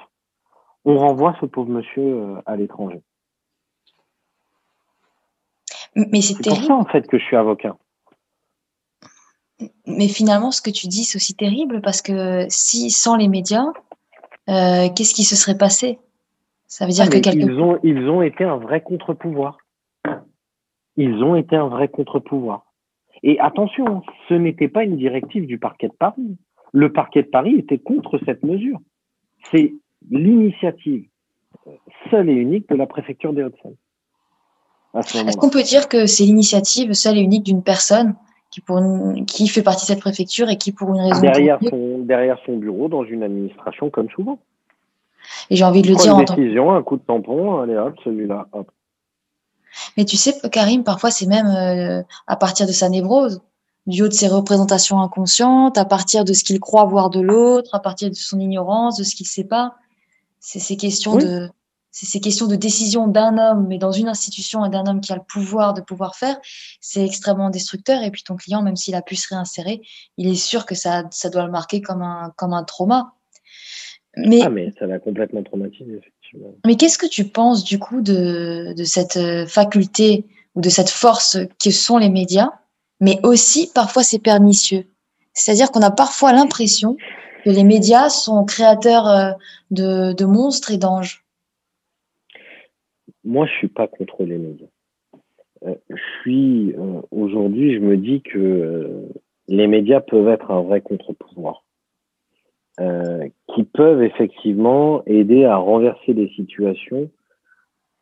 on 0.85 0.99
renvoie 0.99 1.37
ce 1.41 1.47
pauvre 1.47 1.71
monsieur 1.71 2.03
euh, 2.03 2.43
à 2.45 2.57
l'étranger. 2.57 3.01
Mais 5.99 6.21
c'est 6.21 6.41
pour 6.43 6.63
ça, 6.63 6.75
en 6.75 6.85
fait, 6.85 7.07
que 7.09 7.19
je 7.19 7.25
suis 7.25 7.37
avocat. 7.37 7.77
Mais 9.87 10.07
finalement, 10.07 10.53
ce 10.53 10.63
que 10.63 10.71
tu 10.71 10.87
dis, 10.87 11.05
c'est 11.05 11.17
aussi 11.17 11.35
terrible 11.35 11.81
parce 11.83 12.01
que 12.01 12.47
si, 12.49 12.91
sans 12.91 13.17
les 13.17 13.27
médias, 13.27 13.67
euh, 14.49 14.89
qu'est-ce 14.95 15.15
qui 15.15 15.25
se 15.25 15.35
serait 15.35 15.59
passé? 15.59 15.99
Ça 16.67 16.87
veut 16.87 16.93
dire 16.93 17.07
ah, 17.09 17.11
que 17.11 17.19
quelqu'un. 17.19 17.47
Ils 17.47 17.61
ont, 17.61 17.79
ils 17.83 18.09
ont 18.09 18.23
été 18.23 18.45
un 18.45 18.59
vrai 18.59 18.81
contre-pouvoir. 18.81 19.59
Ils 20.97 21.25
ont 21.25 21.35
été 21.35 21.57
un 21.57 21.69
vrai 21.69 21.89
contre-pouvoir. 21.89 22.67
Et 23.23 23.41
attention, 23.41 24.03
ce 24.29 24.35
n'était 24.35 24.69
pas 24.69 24.85
une 24.85 24.97
directive 24.97 25.47
du 25.47 25.59
parquet 25.59 25.89
de 25.89 25.95
Paris. 25.99 26.37
Le 26.73 26.93
parquet 26.93 27.23
de 27.23 27.29
Paris 27.29 27.57
était 27.59 27.79
contre 27.79 28.21
cette 28.25 28.45
mesure. 28.45 28.79
C'est 29.51 29.75
l'initiative 30.11 31.09
seule 32.11 32.31
et 32.31 32.35
unique 32.35 32.69
de 32.69 32.77
la 32.77 32.87
préfecture 32.87 33.33
des 33.33 33.43
Hauts-de-Seine. 33.43 33.77
Est-ce 34.95 35.37
qu'on 35.37 35.51
peut 35.51 35.63
dire 35.63 35.89
que 35.89 36.07
c'est 36.07 36.25
l'initiative 36.25 36.93
seule 36.95 37.19
et 37.19 37.21
unique 37.21 37.45
d'une 37.45 37.63
personne 37.63 38.15
qui, 38.51 38.61
pour 38.61 38.81
qui 39.27 39.49
fait 39.49 39.63
partie 39.63 39.85
de 39.85 39.89
cette 39.89 40.01
préfecture 40.01 40.49
et 40.49 40.57
qui, 40.57 40.73
pour 40.73 40.95
une 40.95 41.01
raison. 41.01 41.21
Derrière, 41.21 41.59
son, 41.69 41.99
derrière 41.99 42.39
son 42.47 42.57
bureau, 42.57 42.89
dans 42.89 43.05
une 43.05 43.23
administration, 43.23 43.91
comme 43.91 44.09
souvent. 44.11 44.39
Et 45.51 45.57
j'ai 45.57 45.65
envie 45.65 45.83
de 45.83 45.89
le 45.89 45.95
dire 45.97 46.15
une 46.15 46.23
en 46.23 46.35
décision, 46.35 46.71
un 46.73 46.83
coup 46.83 46.97
de 46.97 47.03
tampon, 47.03 47.61
allez 47.61 47.77
hop, 47.77 47.95
celui-là, 48.03 48.47
Mais 49.97 50.05
tu 50.05 50.17
sais, 50.17 50.35
Karim, 50.51 50.85
parfois 50.85 51.11
c'est 51.11 51.27
même 51.27 51.47
euh, 51.47 52.03
à 52.27 52.37
partir 52.37 52.67
de 52.67 52.73
sa 52.73 52.89
névrose. 52.89 53.43
du 53.87 54.03
haut 54.03 54.09
de 54.09 54.13
ses 54.13 54.29
représentations 54.29 55.01
inconscientes, 55.01 55.77
à 55.77 55.85
partir 55.85 56.25
de 56.25 56.33
ce 56.33 56.45
qu'il 56.45 56.61
croit 56.61 56.85
voir 56.85 57.11
de 57.11 57.21
l'autre, 57.21 57.75
à 57.75 57.81
partir 57.81 58.09
de 58.09 58.15
son 58.15 58.41
ignorance, 58.41 58.97
de 58.97 59.05
ce 59.05 59.15
qu'il 59.15 59.25
ne 59.25 59.29
sait 59.29 59.45
pas. 59.45 59.75
C'est 60.41 60.61
ces 60.61 60.77
questions 60.77 61.17
de 61.17 61.51
c'est 61.91 62.07
ces 62.07 62.21
questions 62.21 62.47
de 62.47 62.57
décision 62.57 63.09
d'un 63.09 63.39
homme, 63.39 63.67
mais 63.69 63.79
dans 63.79 63.93
une 63.93 64.09
institution 64.09 64.65
et 64.65 64.71
d'un 64.71 64.87
homme 64.87 65.01
qui 65.01 65.13
a 65.13 65.17
le 65.17 65.23
pouvoir 65.27 65.75
de 65.75 65.81
pouvoir 65.81 66.17
faire, 66.17 66.39
c'est 66.81 67.05
extrêmement 67.05 67.51
destructeur. 67.51 68.03
Et 68.03 68.11
puis 68.11 68.23
ton 68.23 68.37
client, 68.37 68.63
même 68.63 68.77
s'il 68.77 68.95
a 68.95 69.03
pu 69.03 69.17
se 69.17 69.35
réinsérer, 69.35 69.81
il 70.17 70.29
est 70.29 70.35
sûr 70.35 70.67
que 70.67 70.75
ça, 70.75 71.05
ça 71.11 71.31
doit 71.31 71.45
le 71.45 71.51
marquer 71.51 71.81
comme 71.81 72.03
un, 72.03 72.33
comme 72.37 72.53
un 72.53 72.65
trauma. 72.65 73.15
Mais, 74.17 74.43
ah, 74.43 74.51
mais 74.51 74.73
ça 74.79 74.87
l'a 74.87 74.99
complètement 74.99 75.43
traumatisé, 75.43 75.93
effectivement. 75.93 76.55
Mais 76.67 76.77
qu'est-ce 76.77 76.99
que 76.99 77.07
tu 77.07 77.25
penses 77.25 77.65
du 77.65 77.79
coup 77.79 78.01
de, 78.01 78.75
de 78.77 78.85
cette 78.85 79.17
euh, 79.17 79.47
faculté 79.47 80.27
ou 80.55 80.61
de 80.61 80.69
cette 80.69 80.91
force 80.91 81.39
que 81.63 81.71
sont 81.71 81.99
les 81.99 82.11
médias, 82.11 82.51
mais 83.01 83.21
aussi 83.23 83.71
parfois 83.73 84.03
c'est 84.03 84.19
pernicieux? 84.19 84.87
C'est-à-dire 85.33 85.71
qu'on 85.71 85.83
a 85.83 85.93
parfois 85.93 86.33
l'impression 86.33 86.97
que 87.45 87.51
les 87.51 87.65
médias 87.65 88.09
sont 88.09 88.45
créateurs 88.45 89.09
euh, 89.09 89.33
de, 89.71 90.13
de 90.13 90.25
monstres 90.25 90.73
et 90.73 90.79
d'anges. 90.79 91.25
Moi, 93.29 93.47
je 93.47 93.53
suis 93.53 93.69
pas 93.69 93.87
contre 93.87 94.25
les 94.25 94.39
médias. 94.39 94.67
Euh, 95.65 95.75
je 95.91 96.03
suis 96.21 96.75
aujourd'hui, 97.13 97.75
je 97.75 97.81
me 97.81 97.97
dis 97.97 98.23
que 98.23 99.05
les 99.47 99.67
médias 99.69 100.01
peuvent 100.01 100.29
être 100.29 100.51
un 100.51 100.63
vrai 100.63 100.81
contre-pouvoir. 100.81 101.63
Euh, 102.81 103.29
qui 103.53 103.65
peuvent 103.65 104.05
effectivement 104.05 105.03
aider 105.05 105.45
à 105.45 105.57
renverser 105.57 106.15
des 106.15 106.29
situations 106.29 107.11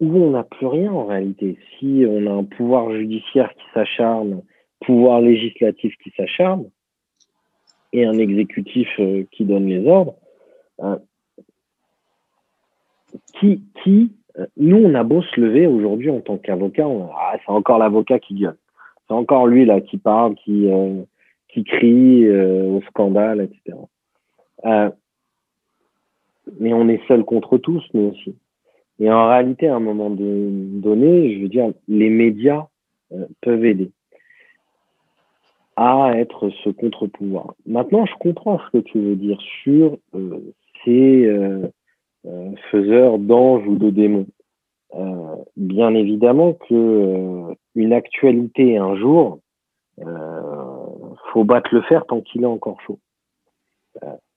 où 0.00 0.14
on 0.18 0.32
n'a 0.32 0.44
plus 0.44 0.66
rien 0.66 0.92
en 0.92 1.06
réalité. 1.06 1.58
Si 1.78 2.04
on 2.06 2.26
a 2.26 2.30
un 2.30 2.44
pouvoir 2.44 2.92
judiciaire 2.92 3.54
qui 3.54 3.64
s'acharne, 3.72 4.42
pouvoir 4.80 5.22
législatif 5.22 5.94
qui 6.04 6.12
s'acharne, 6.14 6.68
et 7.94 8.04
un 8.04 8.18
exécutif 8.18 8.88
euh, 8.98 9.24
qui 9.32 9.46
donne 9.46 9.66
les 9.66 9.86
ordres, 9.88 10.16
euh, 10.80 10.98
qui, 13.40 13.62
qui 13.82 14.12
nous, 14.56 14.76
on 14.76 14.94
a 14.94 15.02
beau 15.02 15.22
se 15.22 15.40
lever 15.40 15.66
aujourd'hui 15.66 16.10
en 16.10 16.20
tant 16.20 16.36
qu'avocat, 16.36 16.86
ah, 16.86 17.36
c'est 17.44 17.52
encore 17.52 17.78
l'avocat 17.78 18.18
qui 18.18 18.34
gueule. 18.34 18.56
C'est 19.06 19.14
encore 19.14 19.46
lui 19.46 19.64
là 19.64 19.80
qui 19.80 19.98
parle, 19.98 20.34
qui, 20.34 20.68
qui 21.48 21.64
crie 21.64 22.28
au 22.28 22.82
scandale, 22.82 23.40
etc. 23.40 23.76
Euh, 24.64 24.90
mais 26.60 26.72
on 26.72 26.88
est 26.88 27.00
seul 27.08 27.24
contre 27.24 27.58
tous, 27.58 27.84
nous 27.92 28.12
aussi. 28.12 28.36
Et 28.98 29.10
en 29.10 29.28
réalité, 29.28 29.68
à 29.68 29.76
un 29.76 29.80
moment 29.80 30.10
donné, 30.10 31.34
je 31.34 31.42
veux 31.42 31.48
dire, 31.48 31.72
les 31.88 32.08
médias 32.08 32.66
euh, 33.12 33.26
peuvent 33.42 33.64
aider 33.64 33.90
à 35.76 36.12
être 36.14 36.48
ce 36.64 36.70
contre-pouvoir. 36.70 37.54
Maintenant, 37.66 38.06
je 38.06 38.14
comprends 38.14 38.58
ce 38.58 38.78
que 38.78 38.82
tu 38.82 38.98
veux 38.98 39.16
dire 39.16 39.38
sur 39.62 39.98
euh, 40.14 40.40
ces 40.84 41.30
faiseurs 42.70 43.18
d'anges 43.18 43.66
ou 43.66 43.76
de 43.76 43.90
démons. 43.90 44.26
bien 45.56 45.94
évidemment 45.94 46.54
que 46.54 47.54
une 47.74 47.92
actualité 47.92 48.78
un 48.78 48.96
jour, 48.96 49.40
faut 51.32 51.44
battre 51.44 51.74
le 51.74 51.82
fer 51.82 52.06
tant 52.06 52.20
qu'il 52.20 52.42
est 52.42 52.46
encore 52.46 52.80
chaud. 52.82 52.98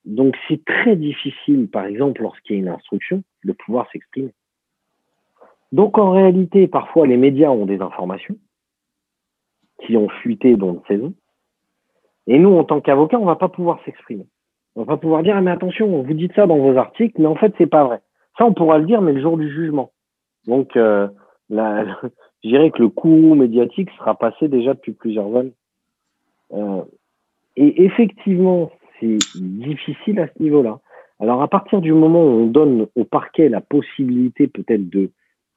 Donc 0.06 0.36
c'est 0.48 0.64
très 0.66 0.96
difficile, 0.96 1.70
par 1.70 1.86
exemple, 1.86 2.22
lorsqu'il 2.22 2.56
y 2.56 2.60
a 2.60 2.62
une 2.62 2.70
instruction, 2.70 3.24
de 3.44 3.54
pouvoir 3.54 3.90
s'exprimer. 3.92 4.34
Donc 5.72 5.98
en 5.98 6.12
réalité, 6.12 6.68
parfois 6.68 7.06
les 7.06 7.18
médias 7.18 7.50
ont 7.50 7.66
des 7.66 7.82
informations 7.82 8.38
qui 9.86 9.96
ont 9.98 10.10
fuité 10.10 10.56
dans 10.56 10.74
le 10.74 10.82
saison. 10.88 11.14
Et 12.28 12.38
nous, 12.38 12.56
en 12.56 12.64
tant 12.64 12.82
qu'avocats, 12.82 13.18
on 13.18 13.22
ne 13.22 13.28
va 13.28 13.36
pas 13.36 13.50
pouvoir 13.50 13.84
s'exprimer. 13.86 14.26
On 14.80 14.84
va 14.84 14.96
pouvoir 14.96 15.24
dire, 15.24 15.36
ah, 15.36 15.42
mais 15.42 15.52
attention, 15.52 16.04
vous 16.04 16.14
dites 16.14 16.34
ça 16.36 16.48
dans 16.48 16.58
vos 16.58 16.78
articles, 16.78 17.20
mais 17.20 17.28
en 17.28 17.36
fait, 17.36 17.54
c'est 17.58 17.68
pas 17.68 17.84
vrai. 17.84 18.00
Ça, 18.38 18.46
on 18.46 18.54
pourra 18.54 18.78
le 18.78 18.86
dire, 18.86 19.02
mais 19.02 19.12
le 19.12 19.22
jour 19.22 19.36
du 19.36 19.52
jugement. 19.52 19.92
Donc, 20.48 20.78
euh, 20.78 21.10
je 21.50 22.48
dirais 22.48 22.72
que 22.72 22.82
le 22.82 22.88
coût 22.88 23.36
médiatique 23.36 23.90
sera 23.98 24.16
passé 24.16 24.48
déjà 24.48 24.74
depuis 24.74 24.94
plusieurs 24.94 25.36
années. 25.36 25.52
Euh, 26.54 26.82
et 27.58 27.84
effectivement, 27.84 28.72
c'est 29.02 29.18
difficile 29.36 30.22
à 30.22 30.28
ce 30.28 30.42
niveau-là. 30.42 30.80
Alors 31.20 31.42
à 31.42 31.50
partir 31.50 31.82
du 31.82 31.92
moment 31.92 32.24
où 32.24 32.44
on 32.44 32.46
donne 32.46 32.88
au 32.96 33.04
parquet 33.04 33.50
la 33.50 33.60
possibilité 33.60 34.48
peut-être 34.48 34.90
de 34.90 35.10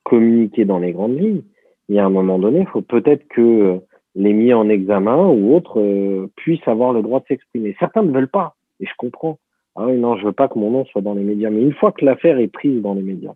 communiquer 0.02 0.64
dans 0.64 0.80
les 0.80 0.90
grandes 0.90 1.16
lignes, 1.16 1.42
il 1.88 1.94
y 1.94 2.00
a 2.00 2.04
un 2.04 2.10
moment 2.10 2.40
donné, 2.40 2.60
il 2.60 2.66
faut 2.66 2.82
peut-être 2.82 3.28
que 3.28 3.40
euh, 3.40 3.78
les 4.16 4.32
mis 4.32 4.52
en 4.52 4.68
examen 4.68 5.28
ou 5.28 5.54
autres 5.54 6.28
puissent 6.34 6.66
avoir 6.66 6.92
le 6.92 7.02
droit 7.02 7.20
de 7.20 7.26
s'exprimer. 7.26 7.76
Certains 7.78 8.02
ne 8.02 8.10
veulent 8.10 8.28
pas, 8.28 8.56
et 8.82 8.86
je 8.86 8.92
comprends. 8.98 9.38
Ah 9.76 9.86
oui, 9.86 9.96
non, 9.96 10.16
je 10.16 10.26
veux 10.26 10.32
pas 10.32 10.48
que 10.48 10.58
mon 10.58 10.70
nom 10.70 10.84
soit 10.86 11.00
dans 11.00 11.14
les 11.14 11.22
médias. 11.22 11.48
Mais 11.48 11.62
une 11.62 11.72
fois 11.72 11.92
que 11.92 12.04
l'affaire 12.04 12.38
est 12.38 12.48
prise 12.48 12.82
dans 12.82 12.94
les 12.94 13.02
médias, 13.02 13.32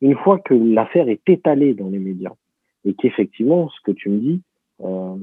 une 0.00 0.16
fois 0.16 0.38
que 0.38 0.54
l'affaire 0.54 1.08
est 1.08 1.28
étalée 1.28 1.74
dans 1.74 1.88
les 1.88 1.98
médias, 1.98 2.34
et 2.84 2.94
qu'effectivement, 2.94 3.68
ce 3.68 3.80
que 3.84 3.92
tu 3.92 4.08
me 4.08 4.18
dis, 4.20 4.42
euh, 4.82 5.16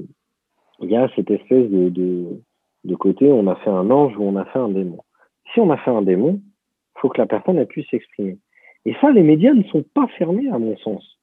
il 0.80 0.90
y 0.90 0.96
a 0.96 1.08
cette 1.16 1.30
espèce 1.30 1.70
de, 1.70 1.88
de, 1.88 2.26
de 2.84 2.94
côté, 2.94 3.30
on 3.32 3.46
a 3.46 3.56
fait 3.56 3.70
un 3.70 3.90
ange 3.90 4.16
ou 4.16 4.22
on 4.22 4.36
a 4.36 4.44
fait 4.44 4.58
un 4.58 4.68
démon. 4.68 4.98
Si 5.52 5.60
on 5.60 5.70
a 5.70 5.78
fait 5.78 5.90
un 5.90 6.02
démon, 6.02 6.40
faut 6.98 7.08
que 7.08 7.18
la 7.18 7.26
personne 7.26 7.64
puisse 7.66 7.88
s'exprimer. 7.88 8.38
Et 8.84 8.94
ça, 9.00 9.10
les 9.10 9.22
médias 9.22 9.54
ne 9.54 9.64
sont 9.64 9.82
pas 9.94 10.06
fermés, 10.18 10.48
à 10.50 10.58
mon 10.58 10.76
sens, 10.78 11.18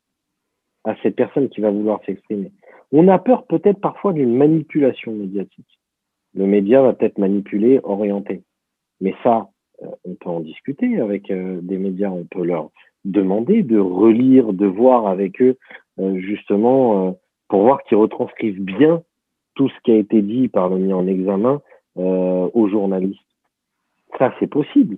à 0.84 0.96
cette 1.04 1.16
personne 1.16 1.50
qui 1.50 1.62
va 1.62 1.72
vouloir 1.72 2.00
s'exprimer. 2.06 2.52
On 2.92 3.08
a 3.08 3.20
peur 3.20 3.46
peut-être 3.46 3.80
parfois 3.80 4.14
d'une 4.14 4.36
manipulation 4.36 5.12
médiatique. 5.14 5.80
Le 6.34 6.46
média 6.46 6.82
va 6.82 6.94
peut-être 6.94 7.18
manipuler, 7.18 7.80
orienter. 7.84 8.44
Mais 9.02 9.14
ça, 9.24 9.50
euh, 9.84 9.88
on 10.06 10.16
peut 10.16 10.30
en 10.30 10.40
discuter 10.40 11.00
avec 11.00 11.30
euh, 11.32 11.60
des 11.62 11.78
médias, 11.78 12.10
on 12.10 12.26
peut 12.26 12.44
leur 12.44 12.70
demander 13.04 13.64
de 13.64 13.78
relire, 13.78 14.54
de 14.54 14.66
voir 14.66 15.08
avec 15.08 15.42
eux, 15.42 15.58
euh, 16.00 16.18
justement, 16.20 17.18
pour 17.48 17.64
voir 17.64 17.84
qu'ils 17.84 17.98
retranscrivent 17.98 18.62
bien 18.62 19.04
tout 19.56 19.70
ce 19.70 19.80
qui 19.84 19.92
a 19.92 19.96
été 19.96 20.22
dit 20.22 20.48
par 20.48 20.70
le 20.70 20.78
mis 20.78 20.94
en 20.94 21.08
examen 21.08 21.62
aux 21.98 22.68
journalistes. 22.68 23.22
Ça, 24.20 24.34
c'est 24.38 24.48
possible. 24.48 24.98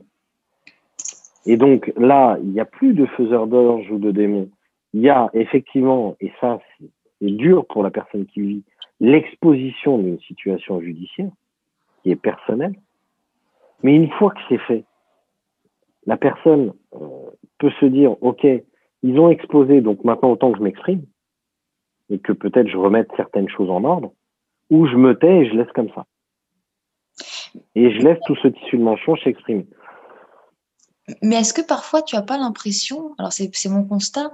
Et 1.45 1.55
donc 1.55 1.91
là, 1.95 2.39
il 2.41 2.49
n'y 2.49 2.59
a 2.59 2.65
plus 2.65 2.93
de 2.93 3.05
faiseurs 3.05 3.45
d'orge 3.45 3.89
ou 3.91 3.99
de 3.99 4.09
démons. 4.09 4.49
Il 4.93 5.01
y 5.01 5.09
a 5.09 5.29
effectivement, 5.33 6.15
et 6.19 6.31
ça, 6.41 6.59
c'est 6.79 7.29
dur 7.29 7.67
pour 7.67 7.83
la 7.83 7.91
personne 7.91 8.25
qui 8.25 8.41
vit, 8.41 8.63
l'exposition 8.99 9.99
d'une 9.99 10.19
situation 10.21 10.81
judiciaire 10.81 11.29
qui 12.01 12.11
est 12.11 12.15
personnelle. 12.15 12.75
Mais 13.83 13.95
une 13.95 14.09
fois 14.11 14.31
que 14.31 14.39
c'est 14.49 14.57
fait, 14.59 14.85
la 16.05 16.17
personne 16.17 16.73
euh, 16.95 17.29
peut 17.59 17.71
se 17.79 17.85
dire, 17.85 18.15
OK, 18.21 18.45
ils 19.03 19.19
ont 19.19 19.29
exposé, 19.29 19.81
donc 19.81 20.03
maintenant 20.03 20.31
autant 20.31 20.51
que 20.51 20.57
je 20.57 20.63
m'exprime, 20.63 21.03
et 22.09 22.19
que 22.19 22.31
peut-être 22.31 22.67
je 22.67 22.77
remette 22.77 23.09
certaines 23.15 23.49
choses 23.49 23.69
en 23.69 23.83
ordre, 23.83 24.13
ou 24.69 24.87
je 24.87 24.95
me 24.95 25.17
tais 25.17 25.41
et 25.41 25.49
je 25.49 25.55
laisse 25.55 25.71
comme 25.73 25.89
ça. 25.89 26.05
Et 27.75 27.91
je 27.91 27.99
laisse 27.99 28.19
tout 28.25 28.35
ce 28.35 28.47
tissu 28.47 28.77
de 28.77 28.83
manchon 28.83 29.15
s'exprimer. 29.17 29.67
Mais 31.21 31.37
est-ce 31.37 31.53
que 31.53 31.61
parfois 31.61 32.01
tu 32.01 32.15
n'as 32.15 32.21
pas 32.21 32.37
l'impression, 32.37 33.15
alors 33.17 33.31
c'est 33.31 33.69
mon 33.69 33.85
constat, 33.85 34.29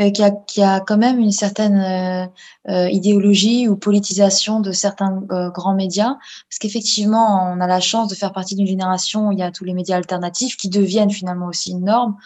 euh, 0.00 0.10
qu'il 0.10 0.24
y, 0.56 0.62
a 0.62 0.80
quand 0.80 0.96
même 0.96 1.20
une 1.20 1.30
certaine 1.30 1.76
euh, 1.76 2.26
euh, 2.68 2.88
idéologie 2.90 3.68
ou 3.68 3.76
politisation 3.76 4.58
de 4.58 4.72
certains 4.72 5.20
grands 5.54 5.74
médias? 5.74 6.16
Parce 6.48 6.58
qu'effectivement, 6.58 7.52
on 7.52 7.60
a 7.60 7.68
la 7.68 7.80
chance 7.80 8.08
de 8.08 8.16
faire 8.16 8.32
partie 8.32 8.56
d'une 8.56 8.66
génération 8.66 9.28
où 9.28 9.32
il 9.32 9.38
y 9.38 9.42
a 9.42 9.52
tous 9.52 9.64
les 9.64 9.72
médias 9.72 9.96
alternatifs 9.96 10.56
qui 10.56 10.68
deviennent 10.68 11.12
finalement 11.12 11.46
aussi 11.46 11.70
une 11.70 11.84
norme 11.84 12.16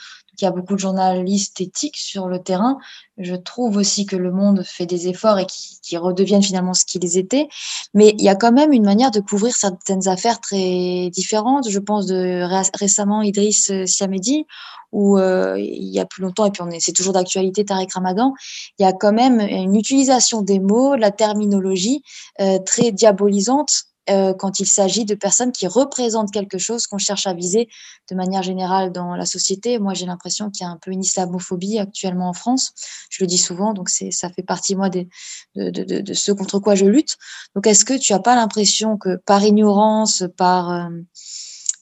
il 0.41 0.45
y 0.45 0.49
a 0.49 0.51
beaucoup 0.51 0.75
de 0.75 0.81
journalistes 0.81 1.61
éthiques 1.61 1.97
sur 1.97 2.29
le 2.29 2.43
terrain. 2.43 2.79
Je 3.19 3.35
trouve 3.35 3.77
aussi 3.77 4.07
que 4.07 4.17
le 4.17 4.33
monde 4.33 4.63
fait 4.65 4.87
des 4.87 5.09
efforts 5.09 5.39
et 5.39 5.47
qui, 5.47 5.97
redeviennent 5.97 6.43
finalement 6.43 6.73
ce 6.73 6.85
qu'ils 6.85 7.19
étaient. 7.19 7.49
Mais 7.95 8.15
il 8.17 8.25
y 8.25 8.29
a 8.29 8.37
quand 8.37 8.53
même 8.53 8.73
une 8.73 8.85
manière 8.85 9.11
de 9.11 9.19
couvrir 9.19 9.55
certaines 9.57 10.07
affaires 10.07 10.41
très 10.41 11.11
différentes. 11.11 11.69
Je 11.69 11.79
pense 11.81 12.07
de 12.07 12.45
récemment 12.79 13.23
Idriss 13.23 13.73
Siamedi, 13.87 14.47
où 14.93 15.19
euh, 15.19 15.59
il 15.59 15.89
y 15.89 16.01
a 16.01 16.07
plus 16.07 16.23
longtemps, 16.23 16.47
et 16.47 16.51
puis 16.51 16.63
on 16.63 16.71
est, 16.71 16.81
c'est 16.81 16.93
toujours 16.93 17.13
d'actualité, 17.13 17.65
Tarek 17.65 17.93
Ramadan, 17.93 18.35
il 18.79 18.83
y 18.83 18.87
a 18.87 18.93
quand 18.93 19.13
même 19.13 19.41
une 19.41 19.77
utilisation 19.77 20.43
des 20.43 20.59
mots, 20.59 20.95
la 20.97 21.11
terminologie 21.11 22.03
euh, 22.41 22.59
très 22.59 22.93
diabolisante 22.93 23.90
euh, 24.09 24.33
quand 24.35 24.61
il 24.61 24.67
s'agit 24.67 25.05
de 25.05 25.15
personnes 25.15 25.53
qui 25.53 25.67
représentent 25.67 26.33
quelque 26.33 26.59
chose 26.59 26.87
qu'on 26.87 26.99
cherche 26.99 27.27
à 27.27 27.35
viser 27.35 27.69
de 28.11 28.15
manière 28.17 28.43
générale 28.43 28.93
dans 28.93 29.15
la 29.15 29.27
société. 29.27 29.79
Moi, 29.79 29.95
j'ai 29.95 30.07
l'impression 30.07 30.51
qu'il 30.51 30.65
y 30.65 30.69
a 30.69 30.71
un 30.71 30.79
peu 30.79 30.91
une 30.91 31.03
islamophobie 31.03 31.79
actuellement 31.79 32.31
en 32.31 32.33
France. 32.33 32.73
Je 33.11 33.23
le 33.23 33.27
dis 33.27 33.39
souvent, 33.39 33.75
donc 33.75 33.91
ça 33.91 34.31
fait 34.31 34.43
partie, 34.43 34.75
moi, 34.75 34.89
de, 34.89 35.07
de, 35.55 36.15
ce 36.15 36.33
contre 36.33 36.59
quoi 36.59 36.75
je 36.75 36.87
lutte. 36.87 37.19
Donc, 37.55 37.67
est-ce 37.67 37.85
que 37.85 37.99
tu 37.99 38.13
n'as 38.13 38.21
pas 38.21 38.35
l'impression 38.35 38.97
que 38.97 39.17
par 39.17 39.45
ignorance, 39.45 40.23
euh, 40.23 40.29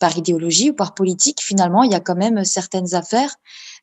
par 0.01 0.17
idéologie 0.17 0.71
ou 0.71 0.75
par 0.75 0.95
politique, 0.95 1.41
finalement, 1.41 1.83
il 1.83 1.93
y 1.93 1.95
a 1.95 2.01
quand 2.01 2.17
même 2.17 2.45
certaines 2.45 2.95
affaires 2.95 3.37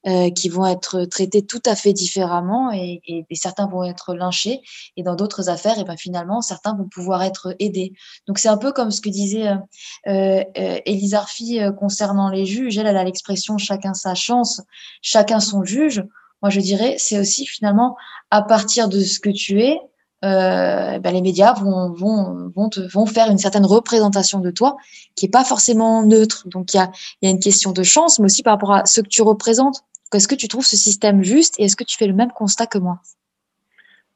euh, 0.07 0.29
qui 0.29 0.49
vont 0.49 0.65
être 0.65 1.05
traités 1.05 1.45
tout 1.45 1.61
à 1.65 1.75
fait 1.75 1.93
différemment 1.93 2.71
et, 2.71 3.01
certains 3.33 3.67
vont 3.67 3.83
être 3.83 4.13
lynchés 4.13 4.61
et 4.97 5.03
dans 5.03 5.15
d'autres 5.15 5.49
affaires, 5.49 5.79
et 5.79 5.83
ben 5.83 5.97
finalement, 5.97 6.41
certains 6.41 6.75
vont 6.75 6.87
pouvoir 6.87 7.23
être 7.23 7.55
aidés. 7.59 7.93
Donc 8.27 8.39
c'est 8.39 8.47
un 8.47 8.57
peu 8.57 8.71
comme 8.71 8.91
ce 8.91 9.01
que 9.01 9.09
disait 9.09 9.47
euh, 9.47 10.43
euh, 10.57 10.79
Élise 10.85 11.15
Arfi 11.15 11.59
concernant 11.79 12.29
les 12.29 12.45
juges. 12.45 12.77
Elle, 12.77 12.87
elle 12.87 12.97
a 12.97 13.03
l'expression 13.03 13.57
chacun 13.57 13.93
sa 13.93 14.15
chance, 14.15 14.61
chacun 15.01 15.39
son 15.39 15.63
juge. 15.63 16.03
Moi, 16.41 16.49
je 16.49 16.59
dirais, 16.59 16.95
c'est 16.97 17.19
aussi 17.19 17.45
finalement 17.45 17.97
à 18.29 18.41
partir 18.41 18.89
de 18.89 19.01
ce 19.01 19.19
que 19.19 19.29
tu 19.29 19.61
es, 19.61 19.79
euh, 20.23 20.97
ben 20.99 21.13
les 21.13 21.21
médias 21.21 21.53
vont, 21.53 21.91
vont, 21.91 22.49
vont, 22.55 22.69
te, 22.69 22.79
vont 22.79 23.05
faire 23.05 23.29
une 23.29 23.37
certaine 23.37 23.65
représentation 23.65 24.39
de 24.39 24.49
toi 24.49 24.75
qui 25.15 25.25
est 25.25 25.29
pas 25.29 25.43
forcément 25.43 26.03
neutre. 26.03 26.47
Donc 26.47 26.73
il 26.73 26.77
y 26.77 26.79
a, 26.79 26.91
y 27.21 27.27
a 27.27 27.29
une 27.29 27.39
question 27.39 27.71
de 27.71 27.83
chance, 27.83 28.19
mais 28.19 28.25
aussi 28.25 28.41
par 28.41 28.53
rapport 28.53 28.73
à 28.73 28.85
ce 28.85 29.01
que 29.01 29.07
tu 29.07 29.21
représentes. 29.21 29.83
Est-ce 30.13 30.27
que 30.27 30.35
tu 30.35 30.47
trouves 30.47 30.65
ce 30.65 30.77
système 30.77 31.23
juste 31.23 31.59
et 31.59 31.63
est-ce 31.63 31.75
que 31.75 31.83
tu 31.83 31.97
fais 31.97 32.07
le 32.07 32.13
même 32.13 32.31
constat 32.31 32.67
que 32.67 32.77
moi? 32.77 32.99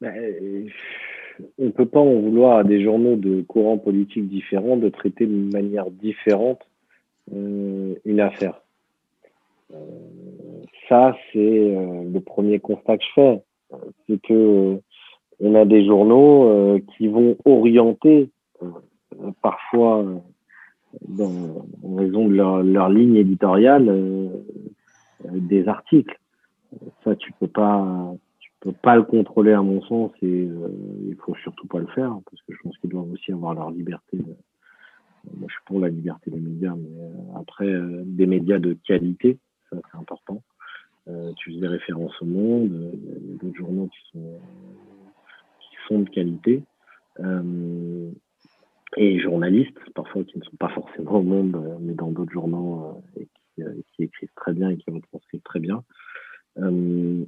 Ben, 0.01 0.69
On 1.57 1.65
ne 1.65 1.71
peut 1.71 1.85
pas 1.85 1.99
en 1.99 2.19
vouloir 2.19 2.59
à 2.59 2.63
des 2.63 2.83
journaux 2.83 3.15
de 3.15 3.41
courants 3.41 3.77
politiques 3.77 4.29
différents 4.29 4.77
de 4.77 4.89
traiter 4.89 5.25
de 5.25 5.51
manière 5.51 5.89
différente 5.91 6.61
euh, 7.33 7.95
une 8.05 8.19
affaire. 8.19 8.61
Euh, 9.73 9.77
ça, 10.87 11.15
c'est 11.31 11.75
euh, 11.75 12.03
le 12.11 12.19
premier 12.21 12.59
constat 12.59 12.97
que 12.97 13.03
je 13.03 13.13
fais. 13.13 13.41
C'est 14.07 14.21
que 14.21 14.79
on 15.41 15.55
a 15.55 15.63
des 15.63 15.85
journaux 15.85 16.79
qui 16.97 17.07
vont 17.07 17.37
orienter 17.45 18.29
parfois 19.41 20.03
en 20.03 21.95
raison 21.95 22.27
de 22.27 22.33
leur, 22.33 22.89
ligne 22.89 23.15
éditoriale 23.15 24.31
des 25.25 25.67
articles. 25.67 26.17
Ça, 27.03 27.15
tu 27.15 27.31
peux 27.33 27.47
pas, 27.47 28.13
tu 28.39 28.51
peux 28.59 28.71
pas 28.71 28.95
le 28.95 29.03
contrôler 29.03 29.53
à 29.53 29.61
mon 29.61 29.81
sens 29.83 30.11
et 30.21 30.49
il 31.07 31.15
faut 31.23 31.35
surtout 31.35 31.67
pas 31.67 31.79
le 31.79 31.87
faire 31.87 32.15
parce 32.29 32.41
que 32.43 32.53
je 32.53 32.57
pense 32.61 32.77
qu'ils 32.77 32.89
doivent 32.89 33.11
aussi 33.11 33.31
avoir 33.31 33.53
leur 33.53 33.71
liberté. 33.71 34.17
De, 34.17 34.35
moi, 35.37 35.47
je 35.47 35.53
suis 35.53 35.63
pour 35.65 35.79
la 35.79 35.89
liberté 35.89 36.31
des 36.31 36.39
médias, 36.39 36.75
mais 36.75 37.39
après, 37.39 37.71
des 38.05 38.25
médias 38.25 38.59
de 38.59 38.77
qualité, 38.85 39.39
ça 39.69 39.77
c'est 39.91 39.97
important. 39.97 40.41
tu 41.37 41.53
faisais 41.53 41.67
référence 41.67 42.13
au 42.21 42.25
monde, 42.25 42.91
il 42.93 43.31
y 43.31 43.33
a 43.33 43.37
d'autres 43.37 43.57
journaux 43.57 43.89
qui 43.89 44.19
sont 45.87 45.99
de 45.99 46.09
qualité. 46.09 46.63
Euh, 47.19 48.11
et 48.97 49.19
journalistes, 49.19 49.77
parfois 49.93 50.23
qui 50.23 50.37
ne 50.37 50.43
sont 50.43 50.55
pas 50.57 50.69
forcément 50.69 51.11
au 51.11 51.21
monde, 51.21 51.55
euh, 51.55 51.77
mais 51.79 51.93
dans 51.93 52.09
d'autres 52.09 52.31
journaux 52.31 53.01
euh, 53.17 53.21
et 53.21 53.27
qui, 53.93 54.03
écrivent 54.03 54.33
très 54.35 54.53
bien 54.53 54.69
et 54.69 54.77
qui 54.77 54.91
retranscrivent 54.91 55.41
très 55.41 55.59
bien. 55.59 55.83
on 56.57 57.25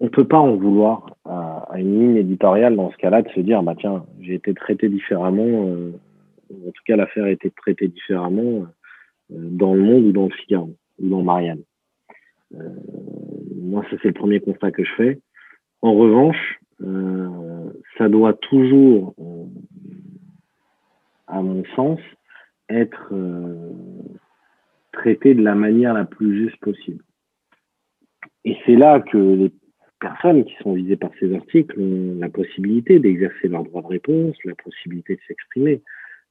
ne 0.00 0.08
peut 0.08 0.26
pas 0.26 0.38
en 0.38 0.56
vouloir 0.56 1.16
à, 1.24 1.68
une 1.76 2.00
ligne 2.00 2.16
éditoriale 2.16 2.76
dans 2.76 2.90
ce 2.90 2.96
cas-là 2.96 3.22
de 3.22 3.28
se 3.30 3.40
dire 3.40 3.62
bah 3.62 3.74
tiens 3.78 4.04
j'ai 4.20 4.34
été 4.34 4.54
traité 4.54 4.88
différemment 4.88 5.62
en 6.50 6.70
tout 6.70 6.82
cas 6.86 6.96
l'affaire 6.96 7.24
a 7.24 7.30
été 7.30 7.50
traitée 7.50 7.88
différemment 7.88 8.66
dans 9.30 9.74
le 9.74 9.82
Monde 9.82 10.04
ou 10.04 10.12
dans 10.12 10.26
le 10.26 10.32
Figaro 10.32 10.74
ou 10.98 11.08
dans 11.08 11.22
Marianne. 11.22 11.62
moi 12.50 13.82
ça 13.90 13.96
c'est 14.02 14.08
le 14.08 14.14
premier 14.14 14.40
constat 14.40 14.70
que 14.70 14.84
je 14.84 14.92
fais. 14.96 15.20
En 15.82 15.94
revanche, 15.94 16.58
euh, 16.82 17.70
ça 17.96 18.08
doit 18.08 18.34
toujours, 18.34 19.14
euh, 19.18 19.44
à 21.26 21.40
mon 21.42 21.64
sens, 21.74 22.00
être 22.68 23.08
euh, 23.12 23.72
traité 24.92 25.34
de 25.34 25.42
la 25.42 25.54
manière 25.54 25.94
la 25.94 26.04
plus 26.04 26.44
juste 26.44 26.56
possible. 26.58 27.02
Et 28.44 28.56
c'est 28.64 28.76
là 28.76 29.00
que 29.00 29.18
les 29.18 29.52
personnes 30.00 30.44
qui 30.44 30.54
sont 30.62 30.74
visées 30.74 30.96
par 30.96 31.10
ces 31.18 31.34
articles 31.34 31.78
ont 31.80 32.18
la 32.18 32.28
possibilité 32.28 32.98
d'exercer 32.98 33.48
leur 33.48 33.64
droit 33.64 33.82
de 33.82 33.88
réponse, 33.88 34.36
la 34.44 34.54
possibilité 34.54 35.16
de 35.16 35.20
s'exprimer. 35.26 35.82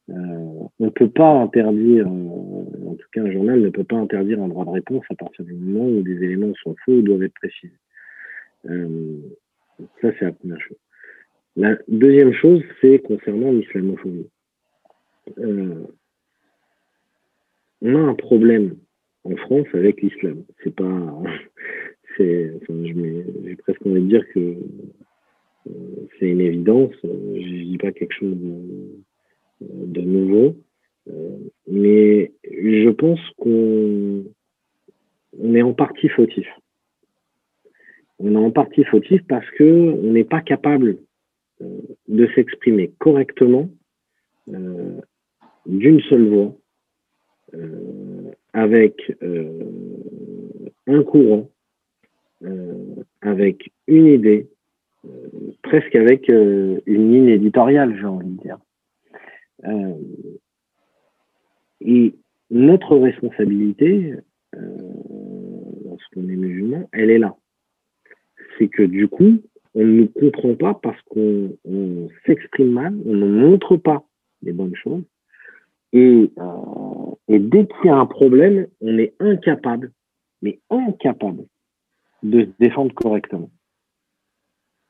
on 0.08 0.70
ne 0.80 0.90
peut 0.90 1.10
pas 1.10 1.32
interdire, 1.32 2.08
en 2.08 2.96
tout 2.98 3.08
cas 3.12 3.22
un 3.22 3.32
journal 3.32 3.60
ne 3.60 3.70
peut 3.70 3.84
pas 3.84 3.98
interdire 3.98 4.42
un 4.42 4.48
droit 4.48 4.66
de 4.66 4.70
réponse 4.70 5.04
à 5.10 5.16
partir 5.16 5.44
du 5.46 5.54
moment 5.54 5.90
où 5.90 6.04
des 6.04 6.24
éléments 6.24 6.54
sont 6.64 6.76
faux 6.86 6.94
ou 6.94 7.02
doivent 7.02 7.24
être 7.24 7.34
précisés. 7.34 7.74
Euh, 8.70 9.20
ça, 10.02 10.10
c'est 10.18 10.26
la 10.26 10.32
première 10.32 10.62
chose. 10.62 10.78
La 11.56 11.78
deuxième 11.88 12.34
chose, 12.34 12.64
c'est 12.82 13.00
concernant 13.00 13.52
l'islamophobie. 13.52 14.30
On 17.82 17.95
a 17.95 17.99
un 17.99 18.15
problème 18.15 18.76
en 19.23 19.36
France 19.36 19.67
avec 19.73 20.01
l'islam. 20.01 20.43
C'est 20.63 20.76
pas, 20.76 21.23
c'est, 22.17 22.51
enfin, 22.61 22.73
j'ai 22.84 23.55
presque 23.57 23.86
envie 23.86 24.01
de 24.01 24.07
dire 24.07 24.28
que 24.34 24.39
euh, 24.39 25.71
c'est 26.19 26.30
une 26.30 26.41
évidence. 26.41 26.93
Je 27.03 27.63
dis 27.63 27.78
pas 27.78 27.91
quelque 27.91 28.13
chose 28.13 28.38
de, 29.61 30.01
nouveau, 30.01 30.55
euh, 31.09 31.38
mais 31.67 32.32
je 32.43 32.89
pense 32.89 33.19
qu'on 33.38 34.26
on 35.39 35.55
est 35.55 35.61
en 35.61 35.73
partie 35.73 36.09
fautif 36.09 36.47
on 38.19 38.34
est 38.34 38.38
en 38.38 38.51
partie 38.51 38.84
fautif 38.86 39.21
parce 39.28 39.49
que 39.51 39.63
on 39.63 40.13
n'est 40.13 40.23
pas 40.23 40.41
capable 40.41 40.97
euh, 41.61 41.82
de 42.07 42.28
s'exprimer 42.36 42.91
correctement 42.99 43.69
d'une 44.47 46.01
seule 46.01 46.28
voix 46.28 46.55
avec 48.54 49.14
un 50.88 51.04
courant, 51.04 51.50
avec 53.22 53.72
une 53.88 54.08
idée, 54.08 54.48
presque 55.64 55.96
avec 55.96 56.28
une 56.30 56.82
ligne 56.86 57.30
éditoriale, 57.30 57.96
j'ai 58.00 58.06
envie 58.06 58.30
de 58.30 58.41
dire. 58.41 58.58
et 61.82 62.16
notre 62.52 62.98
responsabilité, 62.98 64.14
lorsqu'on 64.54 66.28
est 66.30 66.36
musulman, 66.36 66.89
elle 66.91 67.12
est 67.12 67.20
là 67.20 67.36
c'est 68.58 68.68
que 68.68 68.84
du 68.84 69.08
coup, 69.08 69.41
on 69.74 69.84
ne 69.84 70.02
nous 70.02 70.08
comprend 70.08 70.56
pas 70.56 70.74
parce 70.82 71.02
qu'on 71.04 71.58
s'exprime 72.26 72.72
mal, 72.72 72.96
on 73.06 73.14
ne 73.14 73.28
montre 73.28 73.78
pas 73.78 74.04
les 74.41 74.54
bonnes 74.54 74.76
choses. 74.76 75.04
Et, 75.96 76.30
euh, 76.38 77.16
et 77.30 77.39
dès 77.39 77.66
qu'il 77.66 77.86
y 77.86 77.89
a 77.89 77.96
un 77.96 78.06
problème, 78.06 78.68
on 78.82 78.98
est 78.98 79.14
incapable, 79.22 79.93
mais 80.41 80.60
incapable 80.70 81.46
de 82.22 82.41
se 82.41 82.50
défendre 82.60 82.93
correctement. 82.93 83.50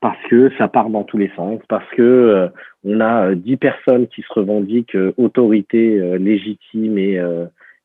Parce 0.01 0.22
que 0.28 0.49
ça 0.58 0.68
part 0.68 0.89
dans 0.89 1.03
tous 1.03 1.20
les 1.20 1.29
sens, 1.36 1.62
parce 1.70 1.88
que 1.92 2.01
euh, 2.01 2.47
on 2.84 3.00
a 3.01 3.28
euh, 3.28 3.36
dix 3.36 3.55
personnes 3.55 4.08
qui 4.08 4.24
se 4.24 4.34
revendiquent 4.34 4.97
autorité 5.17 6.17
légitime 6.17 6.97
et, 6.97 7.21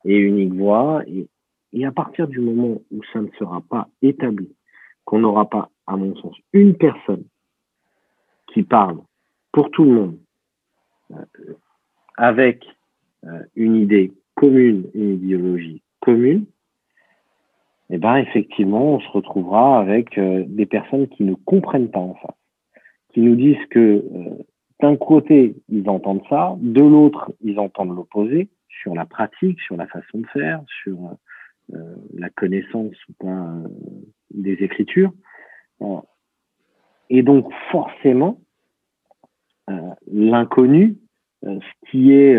unique 0.03 0.53
voix. 0.53 1.03
Et, 1.05 1.85
à 1.85 1.91
partir 1.91 2.27
du 2.27 2.39
moment 2.39 2.81
où 2.91 3.03
ça 3.13 3.21
ne 3.21 3.29
sera 3.37 3.61
pas 3.61 3.87
établi, 4.01 4.49
qu'on 5.05 5.19
n'aura 5.19 5.47
pas, 5.47 5.69
à 5.85 5.95
mon 5.95 6.15
sens, 6.15 6.35
une 6.53 6.75
personne 6.75 7.23
qui 8.51 8.63
parle 8.63 8.97
pour 9.51 9.69
tout 9.69 9.83
le 9.83 9.91
monde, 9.91 10.17
avec 12.17 12.65
une 13.55 13.75
idée 13.75 14.11
commune, 14.35 14.89
une 14.93 15.13
idéologie 15.13 15.81
commune, 15.99 16.45
eh 17.89 17.97
ben 17.97 18.15
effectivement, 18.17 18.95
on 18.95 18.99
se 18.99 19.09
retrouvera 19.09 19.79
avec 19.79 20.17
euh, 20.17 20.45
des 20.47 20.65
personnes 20.65 21.07
qui 21.09 21.23
ne 21.23 21.35
comprennent 21.35 21.91
pas 21.91 21.99
en 21.99 22.15
face, 22.15 22.35
qui 23.13 23.19
nous 23.21 23.35
disent 23.35 23.65
que 23.69 24.03
d'un 24.79 24.95
côté, 24.95 25.55
ils 25.69 25.87
entendent 25.89 26.23
ça, 26.29 26.55
de 26.59 26.81
l'autre, 26.81 27.31
ils 27.41 27.59
entendent 27.59 27.95
l'opposé 27.95 28.49
sur 28.69 28.95
la 28.95 29.05
pratique, 29.05 29.59
sur 29.59 29.75
la 29.75 29.85
façon 29.85 30.19
de 30.19 30.27
faire, 30.27 30.63
sur 30.81 30.97
la 32.13 32.29
connaissance 32.29 32.95
ou 33.07 33.13
pas 33.19 33.53
des 34.31 34.53
écritures. 34.53 35.11
Et 37.09 37.23
donc 37.23 37.51
forcément, 37.71 38.39
euh, 39.69 39.73
l'inconnu, 40.11 40.97
euh, 41.45 41.59
ce 41.59 41.91
qui 41.91 42.13
est 42.13 42.35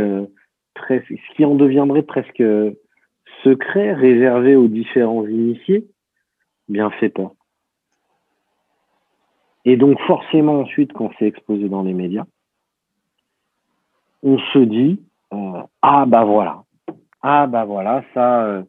euh, 0.90 1.00
ce 1.08 1.34
qui 1.36 1.44
en 1.44 1.54
deviendrait 1.54 2.02
presque 2.02 2.42
secret, 3.44 3.92
réservé 3.92 4.56
aux 4.56 4.68
différents 4.68 5.26
initiés, 5.26 5.86
bien 6.68 6.90
fait 6.90 7.08
peur. 7.08 7.32
Et 9.64 9.76
donc 9.76 10.00
forcément 10.00 10.60
ensuite, 10.60 10.92
quand 10.92 11.10
c'est 11.18 11.26
exposé 11.26 11.68
dans 11.68 11.82
les 11.82 11.94
médias, 11.94 12.24
on 14.22 14.38
se 14.38 14.58
dit 14.58 15.00
ah 15.82 16.04
bah 16.06 16.24
voilà, 16.24 16.64
ah 17.22 17.46
bah 17.46 17.64
voilà, 17.64 18.04
ça 18.12 18.44
euh, 18.44 18.62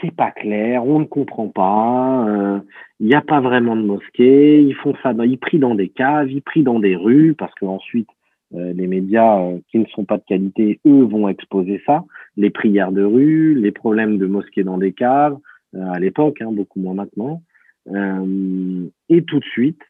c'est 0.00 0.14
pas 0.14 0.30
clair, 0.30 0.84
on 0.84 1.00
ne 1.00 1.04
comprend 1.04 1.48
pas, 1.48 2.26
euh, 2.28 2.60
il 3.00 3.06
n'y 3.06 3.14
a 3.14 3.22
pas 3.22 3.40
vraiment 3.40 3.76
de 3.76 3.82
mosquée, 3.82 4.62
ils 4.62 4.74
font 4.74 4.94
ça, 5.02 5.12
ils 5.24 5.38
prient 5.38 5.58
dans 5.58 5.74
des 5.74 5.88
caves, 5.88 6.30
ils 6.30 6.42
prient 6.42 6.62
dans 6.62 6.80
des 6.80 6.96
rues, 6.96 7.34
parce 7.34 7.54
qu'ensuite, 7.54 8.08
les 8.54 8.86
médias 8.86 9.40
qui 9.68 9.78
ne 9.78 9.86
sont 9.86 10.04
pas 10.04 10.18
de 10.18 10.24
qualité, 10.24 10.80
eux, 10.86 11.02
vont 11.02 11.28
exposer 11.28 11.82
ça. 11.84 12.04
Les 12.36 12.50
prières 12.50 12.92
de 12.92 13.02
rue, 13.02 13.54
les 13.54 13.72
problèmes 13.72 14.16
de 14.18 14.26
mosquées 14.26 14.64
dans 14.64 14.78
des 14.78 14.92
caves, 14.92 15.38
à 15.76 15.98
l'époque, 15.98 16.40
hein, 16.40 16.52
beaucoup 16.52 16.80
moins 16.80 16.94
maintenant. 16.94 17.42
et 17.88 19.22
tout 19.24 19.40
de 19.40 19.44
suite, 19.44 19.80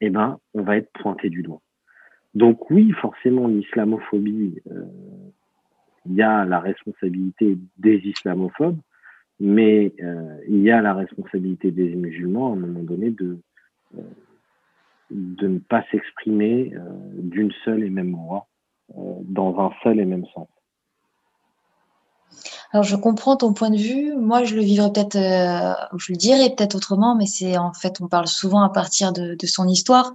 eh 0.00 0.10
ben, 0.10 0.38
on 0.54 0.62
va 0.62 0.76
être 0.78 0.90
pointé 0.94 1.28
du 1.28 1.42
doigt. 1.42 1.60
Donc 2.34 2.70
oui, 2.70 2.92
forcément, 2.92 3.46
l'islamophobie, 3.46 4.60
il 6.06 6.14
y 6.14 6.22
a 6.22 6.44
la 6.44 6.60
responsabilité 6.60 7.58
des 7.78 7.96
islamophobes, 7.96 8.78
mais 9.40 9.92
euh, 10.02 10.38
il 10.48 10.60
y 10.60 10.70
a 10.70 10.80
la 10.82 10.94
responsabilité 10.94 11.70
des 11.70 11.94
musulmans 11.94 12.50
à 12.50 12.56
un 12.56 12.60
moment 12.60 12.82
donné 12.82 13.10
de, 13.10 13.38
euh, 13.98 14.02
de 15.10 15.48
ne 15.48 15.58
pas 15.58 15.84
s'exprimer 15.90 16.72
euh, 16.74 16.80
d'une 17.14 17.52
seule 17.64 17.84
et 17.84 17.90
même 17.90 18.14
voix, 18.14 18.46
dans 19.22 19.58
un 19.60 19.70
seul 19.82 19.98
et 19.98 20.04
même 20.04 20.26
sens. 20.34 20.48
Alors, 22.72 22.82
je 22.82 22.96
comprends 22.96 23.36
ton 23.36 23.52
point 23.52 23.70
de 23.70 23.76
vue. 23.76 24.16
Moi, 24.16 24.42
je 24.42 24.56
le 24.56 24.62
vivrais 24.62 24.92
peut-être, 24.92 25.14
euh, 25.14 25.74
je 25.96 26.12
le 26.12 26.16
dirais 26.16 26.50
peut-être 26.50 26.74
autrement, 26.74 27.14
mais 27.14 27.26
c'est 27.26 27.56
en 27.56 27.72
fait, 27.72 28.00
on 28.00 28.08
parle 28.08 28.26
souvent 28.26 28.62
à 28.62 28.68
partir 28.68 29.12
de, 29.12 29.36
son 29.46 29.68
histoire. 29.68 30.12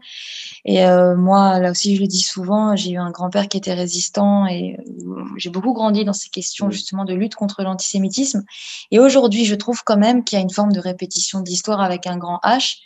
Et 0.65 0.83
euh, 0.83 1.15
moi, 1.15 1.59
là 1.59 1.71
aussi, 1.71 1.95
je 1.95 2.01
le 2.01 2.07
dis 2.07 2.21
souvent, 2.21 2.75
j'ai 2.75 2.91
eu 2.91 2.97
un 2.97 3.11
grand-père 3.11 3.47
qui 3.47 3.57
était 3.57 3.73
résistant 3.73 4.45
et 4.45 4.77
euh, 4.77 5.23
j'ai 5.37 5.49
beaucoup 5.49 5.71
grandi 5.71 6.03
dans 6.03 6.11
ces 6.11 6.29
questions 6.29 6.69
justement 6.69 7.05
de 7.05 7.13
lutte 7.13 7.35
contre 7.35 7.63
l'antisémitisme. 7.63 8.43
Et 8.91 8.99
aujourd'hui, 8.99 9.45
je 9.45 9.55
trouve 9.55 9.83
quand 9.85 9.97
même 9.97 10.25
qu'il 10.25 10.37
y 10.37 10.41
a 10.41 10.43
une 10.43 10.49
forme 10.49 10.73
de 10.73 10.81
répétition 10.81 11.39
d'histoire 11.39 11.79
avec 11.79 12.07
un 12.07 12.17
grand 12.17 12.39
H. 12.43 12.79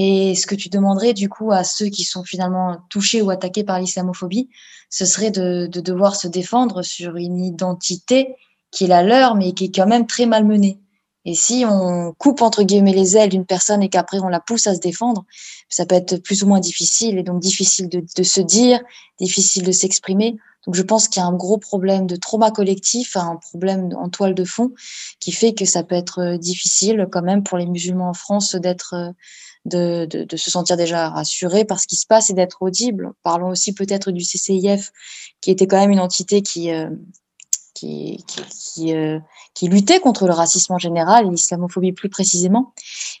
Et 0.00 0.36
ce 0.36 0.46
que 0.46 0.54
tu 0.54 0.68
demanderais 0.68 1.12
du 1.12 1.28
coup 1.28 1.50
à 1.50 1.64
ceux 1.64 1.86
qui 1.86 2.04
sont 2.04 2.22
finalement 2.22 2.76
touchés 2.88 3.20
ou 3.20 3.30
attaqués 3.30 3.64
par 3.64 3.80
l'islamophobie, 3.80 4.48
ce 4.90 5.04
serait 5.04 5.32
de, 5.32 5.66
de 5.66 5.80
devoir 5.80 6.14
se 6.14 6.28
défendre 6.28 6.82
sur 6.82 7.16
une 7.16 7.44
identité 7.44 8.36
qui 8.70 8.84
est 8.84 8.86
la 8.86 9.02
leur, 9.02 9.34
mais 9.34 9.54
qui 9.54 9.64
est 9.64 9.74
quand 9.74 9.88
même 9.88 10.06
très 10.06 10.26
malmenée. 10.26 10.78
Et 11.24 11.34
si 11.34 11.64
on 11.68 12.14
coupe 12.16 12.42
entre 12.42 12.62
guillemets 12.62 12.92
les 12.92 13.16
ailes 13.16 13.30
d'une 13.30 13.44
personne 13.44 13.82
et 13.82 13.88
qu'après 13.88 14.20
on 14.20 14.28
la 14.28 14.38
pousse 14.38 14.68
à 14.68 14.76
se 14.76 14.78
défendre, 14.78 15.24
ça 15.68 15.84
peut 15.84 15.96
être 15.96 16.18
plus 16.18 16.44
ou 16.44 16.46
moins 16.46 16.60
difficile 16.60 17.18
et 17.18 17.24
donc 17.24 17.40
difficile 17.40 17.88
de, 17.88 18.04
de 18.16 18.22
se 18.22 18.40
dire, 18.40 18.80
difficile 19.18 19.64
de 19.64 19.72
s'exprimer. 19.72 20.36
Donc 20.64 20.76
je 20.76 20.82
pense 20.82 21.08
qu'il 21.08 21.20
y 21.20 21.24
a 21.24 21.26
un 21.26 21.34
gros 21.34 21.58
problème 21.58 22.06
de 22.06 22.14
trauma 22.14 22.52
collectif, 22.52 23.16
un 23.16 23.34
problème 23.34 23.90
en 23.96 24.10
toile 24.10 24.36
de 24.36 24.44
fond 24.44 24.70
qui 25.18 25.32
fait 25.32 25.54
que 25.54 25.64
ça 25.64 25.82
peut 25.82 25.96
être 25.96 26.36
difficile 26.36 27.08
quand 27.10 27.22
même 27.22 27.42
pour 27.42 27.58
les 27.58 27.66
musulmans 27.66 28.10
en 28.10 28.14
France 28.14 28.54
d'être 28.54 28.94
de, 29.68 30.36
se 30.36 30.50
sentir 30.50 30.76
déjà 30.76 31.08
rassurés 31.08 31.64
par 31.64 31.80
ce 31.80 31.86
qui 31.86 31.96
se 31.96 32.06
passe 32.06 32.30
et 32.30 32.34
d'être 32.34 32.62
audibles. 32.62 33.12
Parlons 33.22 33.48
aussi 33.48 33.72
peut-être 33.72 34.10
du 34.10 34.22
CCIF 34.22 34.90
qui 35.40 35.50
était 35.50 35.66
quand 35.66 35.78
même 35.78 35.90
une 35.90 36.00
entité 36.00 36.42
qui 36.42 36.70
euh, 36.70 36.90
qui, 37.74 38.24
qui, 38.26 38.92
euh, 38.92 39.20
qui, 39.54 39.68
luttait 39.68 40.00
contre 40.00 40.26
le 40.26 40.32
racisme 40.32 40.72
en 40.72 40.78
général 40.78 41.30
l'islamophobie 41.30 41.92
plus 41.92 42.08
précisément, 42.08 42.72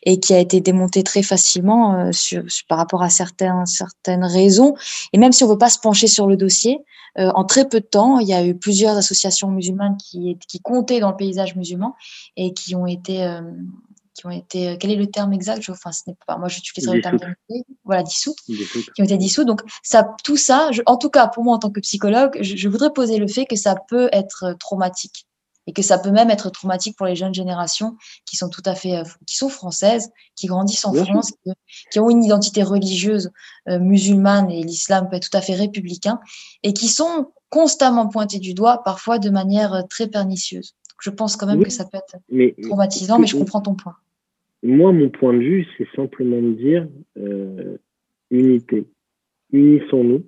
et 0.02 0.18
qui 0.18 0.34
a 0.34 0.40
été 0.40 0.60
démonté 0.60 1.04
très 1.04 1.22
facilement 1.22 1.94
euh, 1.94 2.10
sur, 2.10 2.42
par 2.68 2.78
rapport 2.78 3.04
à 3.04 3.08
certains, 3.08 3.64
certaines 3.66 4.24
raisons. 4.24 4.74
Et 5.12 5.18
même 5.18 5.30
si 5.30 5.44
on 5.44 5.48
veut 5.48 5.58
pas 5.58 5.70
se 5.70 5.78
pencher 5.78 6.08
sur 6.08 6.26
le 6.26 6.36
dossier, 6.36 6.78
en 7.16 7.44
très 7.44 7.68
peu 7.68 7.80
de 7.80 7.86
temps, 7.86 8.20
il 8.20 8.28
y 8.28 8.32
a 8.32 8.46
eu 8.46 8.54
plusieurs 8.56 8.96
associations 8.96 9.48
musulmanes 9.48 9.96
qui, 9.96 10.38
qui 10.46 10.60
comptaient 10.60 11.00
dans 11.00 11.10
le 11.10 11.16
paysage 11.16 11.56
musulman 11.56 11.96
et 12.36 12.52
qui 12.52 12.76
ont 12.76 12.86
été 12.86 13.40
qui 14.18 14.26
ont 14.26 14.30
été, 14.30 14.70
euh, 14.70 14.76
quel 14.78 14.90
est 14.90 14.96
le 14.96 15.06
terme 15.06 15.32
exact? 15.32 15.62
Je, 15.62 15.70
Enfin, 15.70 15.92
ce 15.92 16.02
n'est 16.08 16.16
pas, 16.26 16.36
moi 16.38 16.48
j'utiliserai 16.48 16.96
le 16.96 17.02
terme 17.02 17.18
voilà, 17.84 18.02
dissoutes, 18.02 18.40
qui 18.40 19.00
ont 19.00 19.04
été 19.04 19.16
dissoutes. 19.16 19.46
Donc, 19.46 19.62
ça, 19.82 20.16
tout 20.24 20.36
ça, 20.36 20.70
en 20.86 20.96
tout 20.96 21.08
cas 21.08 21.28
pour 21.28 21.44
moi 21.44 21.54
en 21.54 21.58
tant 21.58 21.70
que 21.70 21.80
psychologue, 21.80 22.36
je, 22.40 22.68
voudrais 22.68 22.92
poser 22.92 23.18
le 23.18 23.28
fait 23.28 23.46
que 23.46 23.54
ça 23.54 23.76
peut 23.88 24.08
être 24.12 24.44
euh, 24.44 24.54
traumatique 24.54 25.26
et 25.68 25.72
que 25.72 25.82
ça 25.82 25.98
peut 25.98 26.10
même 26.10 26.30
être 26.30 26.50
traumatique 26.50 26.96
pour 26.96 27.06
les 27.06 27.14
jeunes 27.14 27.34
générations 27.34 27.96
qui 28.24 28.36
sont 28.36 28.48
tout 28.48 28.62
à 28.64 28.74
fait, 28.74 28.96
euh, 28.96 29.04
qui 29.26 29.36
sont 29.36 29.48
françaises, 29.48 30.10
qui 30.34 30.46
grandissent 30.46 30.86
en 30.86 30.94
France, 30.94 31.32
qui, 31.92 32.00
ont 32.00 32.10
une 32.10 32.24
identité 32.24 32.62
religieuse 32.62 33.30
musulmane 33.66 34.50
et 34.50 34.62
l'islam 34.62 35.08
peut 35.08 35.16
être 35.16 35.30
tout 35.30 35.36
à 35.36 35.42
fait 35.42 35.54
républicain 35.54 36.18
et 36.62 36.72
qui 36.72 36.88
sont 36.88 37.32
constamment 37.50 38.08
pointés 38.08 38.38
du 38.38 38.54
doigt, 38.54 38.82
parfois 38.82 39.18
de 39.18 39.30
manière 39.30 39.84
très 39.88 40.08
pernicieuse. 40.08 40.74
Je 41.00 41.10
pense 41.10 41.36
quand 41.36 41.46
même 41.46 41.62
que 41.62 41.70
ça 41.70 41.84
peut 41.84 41.98
être 41.98 42.16
traumatisant, 42.62 43.18
mais 43.18 43.26
je 43.26 43.36
comprends 43.36 43.60
ton 43.60 43.74
point. 43.74 43.94
Moi, 44.62 44.92
mon 44.92 45.08
point 45.08 45.32
de 45.32 45.38
vue, 45.38 45.66
c'est 45.76 45.88
simplement 45.94 46.40
de 46.42 46.52
dire 46.52 46.88
euh, 47.16 47.76
unité. 48.30 48.86
Unissons-nous 49.52 50.24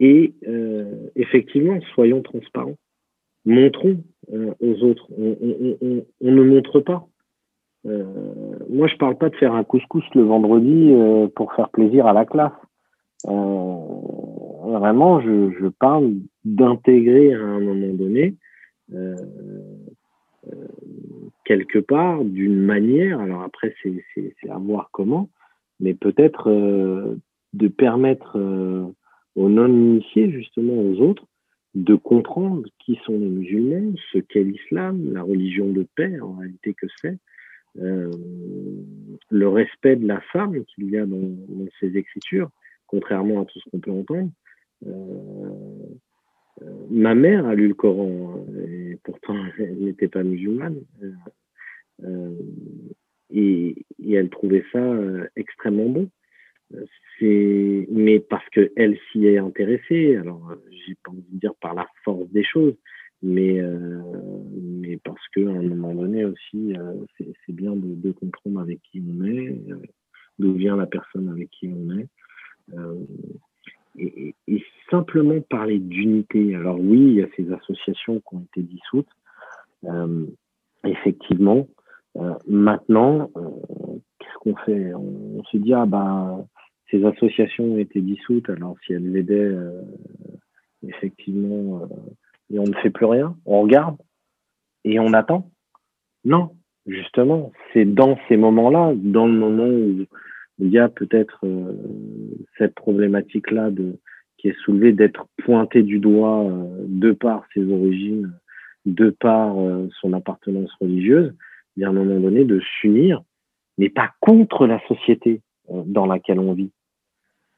et 0.00 0.34
euh, 0.46 1.08
effectivement, 1.16 1.80
soyons 1.94 2.22
transparents. 2.22 2.76
Montrons 3.44 4.02
euh, 4.32 4.54
aux 4.60 4.84
autres. 4.84 5.08
On, 5.16 6.04
ne 6.20 6.42
montre 6.42 6.80
pas. 6.80 7.06
moi, 7.84 8.86
je 8.86 8.96
parle 8.96 9.16
pas 9.16 9.30
de 9.30 9.36
faire 9.36 9.54
un 9.54 9.64
couscous 9.64 10.04
le 10.14 10.22
vendredi 10.22 10.92
pour 11.34 11.52
faire 11.54 11.70
plaisir 11.70 12.06
à 12.06 12.12
la 12.12 12.26
classe. 12.26 12.52
vraiment, 13.24 15.20
je, 15.22 15.50
je 15.58 15.68
parle 15.68 16.12
d'intégrer 16.44 17.32
à 17.32 17.40
un 17.40 17.60
moment 17.60 17.94
donné 17.94 18.34
quelque 21.48 21.78
part, 21.78 22.26
d'une 22.26 22.60
manière, 22.60 23.20
alors 23.20 23.40
après 23.40 23.74
c'est 23.82 24.50
à 24.50 24.58
voir 24.58 24.90
comment, 24.92 25.30
mais 25.80 25.94
peut-être 25.94 26.50
euh, 26.50 27.16
de 27.54 27.68
permettre 27.68 28.36
euh, 28.38 28.84
aux 29.34 29.48
non-initiés, 29.48 30.30
justement 30.30 30.74
aux 30.74 31.00
autres, 31.00 31.24
de 31.74 31.94
comprendre 31.94 32.64
qui 32.78 33.00
sont 33.06 33.18
les 33.18 33.30
musulmans, 33.30 33.94
ce 34.12 34.18
qu'est 34.18 34.44
l'islam, 34.44 35.14
la 35.14 35.22
religion 35.22 35.72
de 35.72 35.86
paix 35.96 36.20
en 36.20 36.34
réalité 36.34 36.74
que 36.74 36.86
c'est, 37.00 37.16
euh, 37.78 38.10
le 39.30 39.48
respect 39.48 39.96
de 39.96 40.06
la 40.06 40.20
femme 40.32 40.62
qu'il 40.66 40.90
y 40.90 40.98
a 40.98 41.06
dans, 41.06 41.16
dans, 41.16 41.66
ces 41.80 41.96
écritures, 41.96 42.50
contrairement 42.86 43.40
à 43.40 43.44
tout 43.46 43.58
ce 43.58 43.70
qu'on 43.70 43.80
peut 43.80 43.90
entendre. 43.90 44.30
Ma 46.90 47.14
mère 47.14 47.46
a 47.46 47.54
lu 47.54 47.68
le 47.68 47.74
Coran 47.74 48.44
et 48.68 48.96
pourtant 49.02 49.36
elle 49.58 49.78
n'était 49.78 50.08
pas 50.08 50.22
musulmane. 50.22 50.80
Euh, 52.04 52.34
et, 53.30 53.74
elle 54.10 54.30
trouvait 54.30 54.64
ça 54.72 54.78
euh, 54.78 55.26
extrêmement 55.36 55.88
bon. 55.88 56.10
Mais 57.20 58.20
parce 58.20 58.48
que 58.50 58.72
elle 58.76 58.98
s'y 59.10 59.26
est 59.26 59.38
intéressée. 59.38 60.16
Alors, 60.16 60.54
j'ai 60.70 60.94
pas 61.02 61.10
envie 61.10 61.24
de 61.30 61.40
dire 61.40 61.54
par 61.56 61.74
la 61.74 61.88
force 62.04 62.30
des 62.30 62.44
choses, 62.44 62.76
mais 63.22 63.60
euh, 63.60 64.00
parce 65.04 65.26
que 65.34 65.46
à 65.46 65.50
un 65.50 65.62
moment 65.62 65.94
donné 65.94 66.24
aussi, 66.24 66.74
c'est, 67.16 67.52
bien 67.52 67.74
de, 67.74 68.12
comprendre 68.12 68.60
avec 68.60 68.80
qui 68.82 69.02
on 69.08 69.24
est, 69.24 69.58
d'où 70.38 70.54
vient 70.54 70.76
la 70.76 70.86
personne 70.86 71.28
avec 71.28 71.50
qui 71.50 71.68
on 71.68 71.98
est. 71.98 72.08
Simplement 74.90 75.40
parler 75.50 75.78
d'unité. 75.78 76.54
Alors 76.54 76.78
oui, 76.80 76.98
il 76.98 77.14
y 77.14 77.22
a 77.22 77.28
ces 77.36 77.52
associations 77.52 78.20
qui 78.20 78.34
ont 78.34 78.44
été 78.52 78.62
dissoutes. 78.62 79.08
Euh, 79.84 80.26
effectivement, 80.84 81.68
euh, 82.16 82.34
maintenant, 82.46 83.30
euh, 83.36 83.48
qu'est-ce 84.18 84.38
qu'on 84.40 84.56
fait? 84.56 84.94
On, 84.94 85.42
se 85.44 85.56
dit, 85.58 85.74
ah 85.74 85.86
ben, 85.86 86.46
ces 86.90 87.04
associations 87.04 87.64
ont 87.64 87.78
été 87.78 88.00
dissoutes, 88.00 88.48
alors 88.48 88.76
si 88.84 88.94
elles 88.94 89.12
l'aidaient, 89.12 89.54
effectivement, 90.86 91.82
et 92.50 92.58
on 92.58 92.64
ne 92.64 92.74
fait 92.76 92.90
plus 92.90 93.04
rien, 93.04 93.36
on 93.44 93.60
regarde 93.62 93.96
et 94.84 94.98
on 94.98 95.12
attend. 95.12 95.50
Non, 96.24 96.52
justement, 96.86 97.52
c'est 97.72 97.84
dans 97.84 98.18
ces 98.28 98.38
moments-là, 98.38 98.94
dans 98.96 99.26
le 99.26 99.34
moment 99.34 99.66
où 99.66 100.06
il 100.60 100.70
y 100.70 100.78
a 100.78 100.88
peut-être 100.88 101.44
cette 102.56 102.74
problématique-là 102.74 103.70
de 103.70 103.98
qui 104.38 104.48
est 104.48 104.58
soulevée 104.64 104.92
d'être 104.92 105.26
pointé 105.44 105.82
du 105.82 105.98
doigt 105.98 106.50
de 106.86 107.12
par 107.12 107.44
ses 107.52 107.70
origines, 107.70 108.32
de 108.86 109.10
par 109.10 109.56
son 110.00 110.12
appartenance 110.12 110.70
religieuse, 110.80 111.34
à 111.84 111.88
un 111.88 111.92
moment 111.92 112.20
donné, 112.20 112.44
de 112.44 112.60
s'unir, 112.60 113.22
mais 113.76 113.88
pas 113.88 114.12
contre 114.20 114.66
la 114.66 114.80
société 114.86 115.40
euh, 115.70 115.82
dans 115.86 116.06
laquelle 116.06 116.40
on 116.40 116.52
vit, 116.52 116.70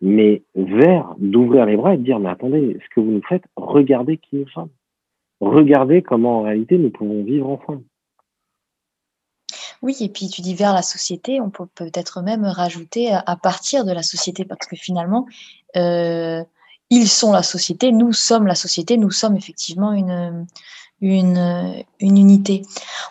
mais 0.01 0.43
vers 0.55 1.15
d'ouvrir 1.19 1.66
les 1.66 1.77
bras 1.77 1.94
et 1.94 1.98
de 1.98 2.02
dire, 2.02 2.19
mais 2.19 2.31
attendez, 2.31 2.78
ce 2.82 2.94
que 2.94 3.01
vous 3.01 3.11
nous 3.11 3.23
faites, 3.28 3.44
regardez 3.57 4.19
qui 4.19 4.36
nous 4.36 4.48
sommes. 4.48 4.70
Regardez 5.40 6.02
comment 6.02 6.40
en 6.40 6.43
réalité 6.43 6.77
nous 6.77 6.90
pouvons 6.90 7.24
vivre 7.24 7.48
ensemble. 7.48 7.82
Oui, 9.82 9.97
et 10.01 10.11
puis 10.11 10.28
tu 10.28 10.43
dis 10.43 10.55
vers 10.55 10.74
la 10.74 10.82
société, 10.82 11.40
on 11.40 11.48
peut 11.48 11.66
peut-être 11.74 12.20
même 12.20 12.44
rajouter 12.44 13.11
à 13.12 13.36
partir 13.36 13.86
de 13.86 13.93
la 13.93 14.02
société, 14.02 14.44
parce 14.44 14.66
que 14.66 14.77
finalement, 14.77 15.27
euh, 15.77 16.44
ils 16.90 17.08
sont 17.08 17.32
la 17.32 17.42
société, 17.42 17.92
nous 17.92 18.12
sommes 18.12 18.46
la 18.46 18.54
société, 18.54 18.96
nous 18.98 19.10
sommes 19.10 19.36
effectivement 19.36 19.92
une, 19.92 20.46
une, 21.00 21.76
unité. 22.00 22.62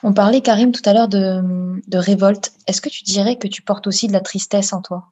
On 0.04 0.14
parlait, 0.14 0.42
Karim, 0.42 0.72
tout 0.72 0.88
à 0.88 0.94
l'heure 0.94 1.08
de, 1.08 1.80
de 1.88 1.98
révolte. 1.98 2.52
Est-ce 2.68 2.82
que 2.82 2.90
tu 2.90 3.04
dirais 3.04 3.38
que 3.38 3.48
tu 3.48 3.62
portes 3.62 3.88
aussi 3.88 4.08
de 4.08 4.14
la 4.14 4.20
tristesse 4.20 4.74
en 4.74 4.82
toi? 4.82 5.06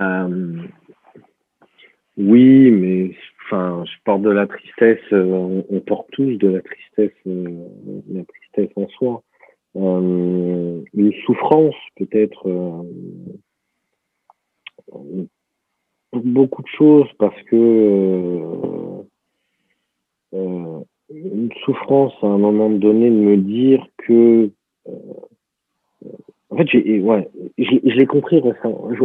Euh, 0.00 0.62
Oui, 2.16 2.70
mais 2.70 3.16
enfin, 3.44 3.84
je 3.84 3.92
porte 4.04 4.22
de 4.22 4.30
la 4.30 4.46
tristesse. 4.46 5.04
On, 5.12 5.82
porte 5.86 6.08
tous 6.12 6.36
de 6.36 6.48
la 6.48 6.62
tristesse, 6.62 7.12
la 7.26 8.24
tristesse 8.24 8.72
en 8.76 8.88
soi. 8.88 9.22
une 9.74 11.12
souffrance 11.26 11.74
peut-être 11.96 12.48
beaucoup 16.12 16.62
de 16.62 16.68
choses 16.68 17.08
parce 17.18 17.40
que 17.44 17.56
euh, 17.56 19.02
euh, 20.34 20.80
une 21.10 21.50
souffrance 21.64 22.12
à 22.22 22.26
un 22.26 22.38
moment 22.38 22.70
donné 22.70 23.10
de 23.10 23.14
me 23.14 23.36
dire 23.36 23.86
que 23.98 24.50
euh, 24.88 24.92
en 26.50 26.56
fait 26.56 26.68
j'ai 26.68 27.00
ouais 27.00 27.28
je 27.58 27.94
l'ai 27.94 28.06
compris 28.06 28.40
récemment. 28.40 28.90
Je, 28.94 29.04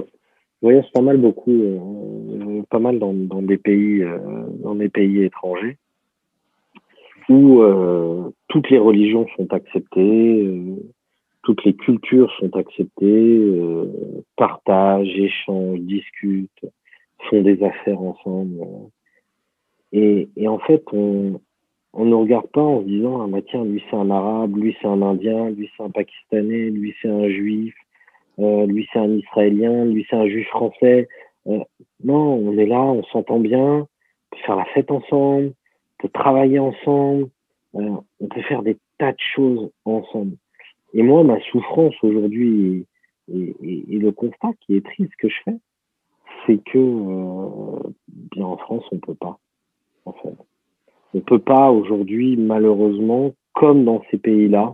voyage 0.62 0.90
pas 0.94 1.02
mal 1.02 1.18
beaucoup 1.18 2.64
pas 2.70 2.80
mal 2.80 2.98
dans, 2.98 3.14
dans 3.14 3.42
des 3.42 3.58
pays 3.58 4.02
dans 4.64 4.76
des 4.76 4.88
pays 4.88 5.24
étrangers 5.24 5.78
où 7.28 7.62
toutes 8.48 8.70
les 8.70 8.78
religions 8.78 9.28
sont 9.36 9.52
acceptées 9.52 10.50
toutes 11.44 11.66
les 11.66 11.74
cultures 11.74 12.32
sont 12.40 12.56
acceptées 12.56 13.42
partagent 14.38 15.18
échangent 15.18 15.82
discutent 15.82 16.66
font 17.30 17.42
des 17.42 17.62
affaires 17.64 18.02
ensemble. 18.02 18.66
Et, 19.92 20.30
et 20.36 20.48
en 20.48 20.60
fait, 20.60 20.84
on, 20.92 21.40
on 21.94 22.06
ne 22.06 22.16
regarde 22.16 22.48
pas 22.48 22.62
en 22.62 22.82
se 22.82 22.88
disant 22.88 23.22
ah 23.22 23.28
bah 23.28 23.42
tiens 23.48 23.64
lui 23.64 23.84
c'est 23.90 23.96
un 23.96 24.10
arabe, 24.10 24.58
lui 24.58 24.76
c'est 24.82 24.88
un 24.88 25.02
indien, 25.02 25.52
lui 25.52 25.70
c'est 25.78 25.84
un 25.84 25.92
pakistanais, 25.92 26.70
lui 26.70 26.96
c'est 27.02 27.10
un 27.10 27.30
juif, 27.30 27.76
euh, 28.40 28.66
lui 28.66 28.88
c'est 28.92 29.00
un 29.00 29.12
israélien, 29.12 29.86
lui 29.86 30.06
c'est 30.10 30.16
un 30.16 30.28
juif 30.28 30.48
français. 30.48 31.08
Euh, 31.48 31.60
non, 32.04 32.34
on 32.34 32.58
est 32.58 32.66
là, 32.66 32.82
on 32.82 33.04
s'entend 33.04 33.40
bien, 33.40 33.82
on 33.82 33.88
peut 34.32 34.42
faire 34.46 34.56
la 34.56 34.66
fête 34.66 34.90
ensemble, 34.90 35.54
on 36.00 36.02
peut 36.02 36.10
travailler 36.10 36.58
ensemble, 36.58 37.30
euh, 37.76 37.96
on 38.20 38.28
peut 38.28 38.42
faire 38.42 38.64
des 38.64 38.78
tas 38.98 39.12
de 39.12 39.20
choses 39.36 39.70
ensemble. 39.86 40.36
Et 40.96 41.04
moi, 41.04 41.24
ma 41.24 41.40
souffrance 41.52 41.96
aujourd'hui 42.02 42.86
et, 43.32 43.56
et, 43.62 43.98
le 43.98 44.12
constat 44.12 44.52
qui 44.62 44.76
est 44.76 44.86
triste 44.86 45.14
que 45.18 45.30
je 45.30 45.36
fais, 45.46 45.58
c'est 46.46 46.64
que 46.64 46.78
euh, 46.78 47.80
bien 48.36 48.46
en 48.46 48.58
France, 48.58 48.84
on 48.92 49.00
peut 49.00 49.16
pas. 49.16 49.38
En 50.06 50.14
fait, 50.14 50.36
on 51.14 51.22
peut 51.22 51.40
pas 51.40 51.72
aujourd'hui, 51.72 52.38
malheureusement, 52.38 53.34
comme 53.54 53.86
dans 53.86 54.02
ces 54.12 54.18
pays-là, 54.18 54.74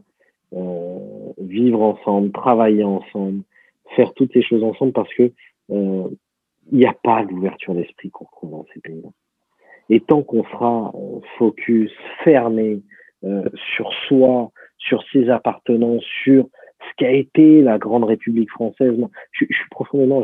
euh, 0.53 0.99
vivre 1.37 1.81
ensemble, 1.81 2.31
travailler 2.31 2.83
ensemble, 2.83 3.43
faire 3.95 4.13
toutes 4.13 4.33
ces 4.33 4.41
choses 4.41 4.63
ensemble, 4.63 4.93
parce 4.93 5.13
que 5.13 5.31
euh, 5.71 6.07
il 6.71 6.77
n'y 6.77 6.85
a 6.85 6.95
pas 7.03 7.25
d'ouverture 7.25 7.73
d'esprit 7.73 8.09
qu'on 8.09 8.25
retrouve 8.25 8.51
dans 8.51 8.65
ces 8.73 8.79
pays-là. 8.79 9.09
Et 9.89 10.01
tant 10.01 10.21
qu'on 10.21 10.43
sera 10.43 10.93
focus, 11.39 11.91
fermé 12.23 12.83
sur 13.75 13.91
soi, 14.07 14.51
sur 14.77 15.03
ses 15.11 15.29
appartenances, 15.29 16.03
sur 16.23 16.47
ce 16.79 16.95
qu'a 16.97 17.11
été 17.11 17.61
la 17.61 17.77
grande 17.77 18.05
République 18.05 18.49
française. 18.49 18.93
je, 19.31 19.45
je, 19.49 19.55
suis 19.55 19.69
profondément, 19.69 20.23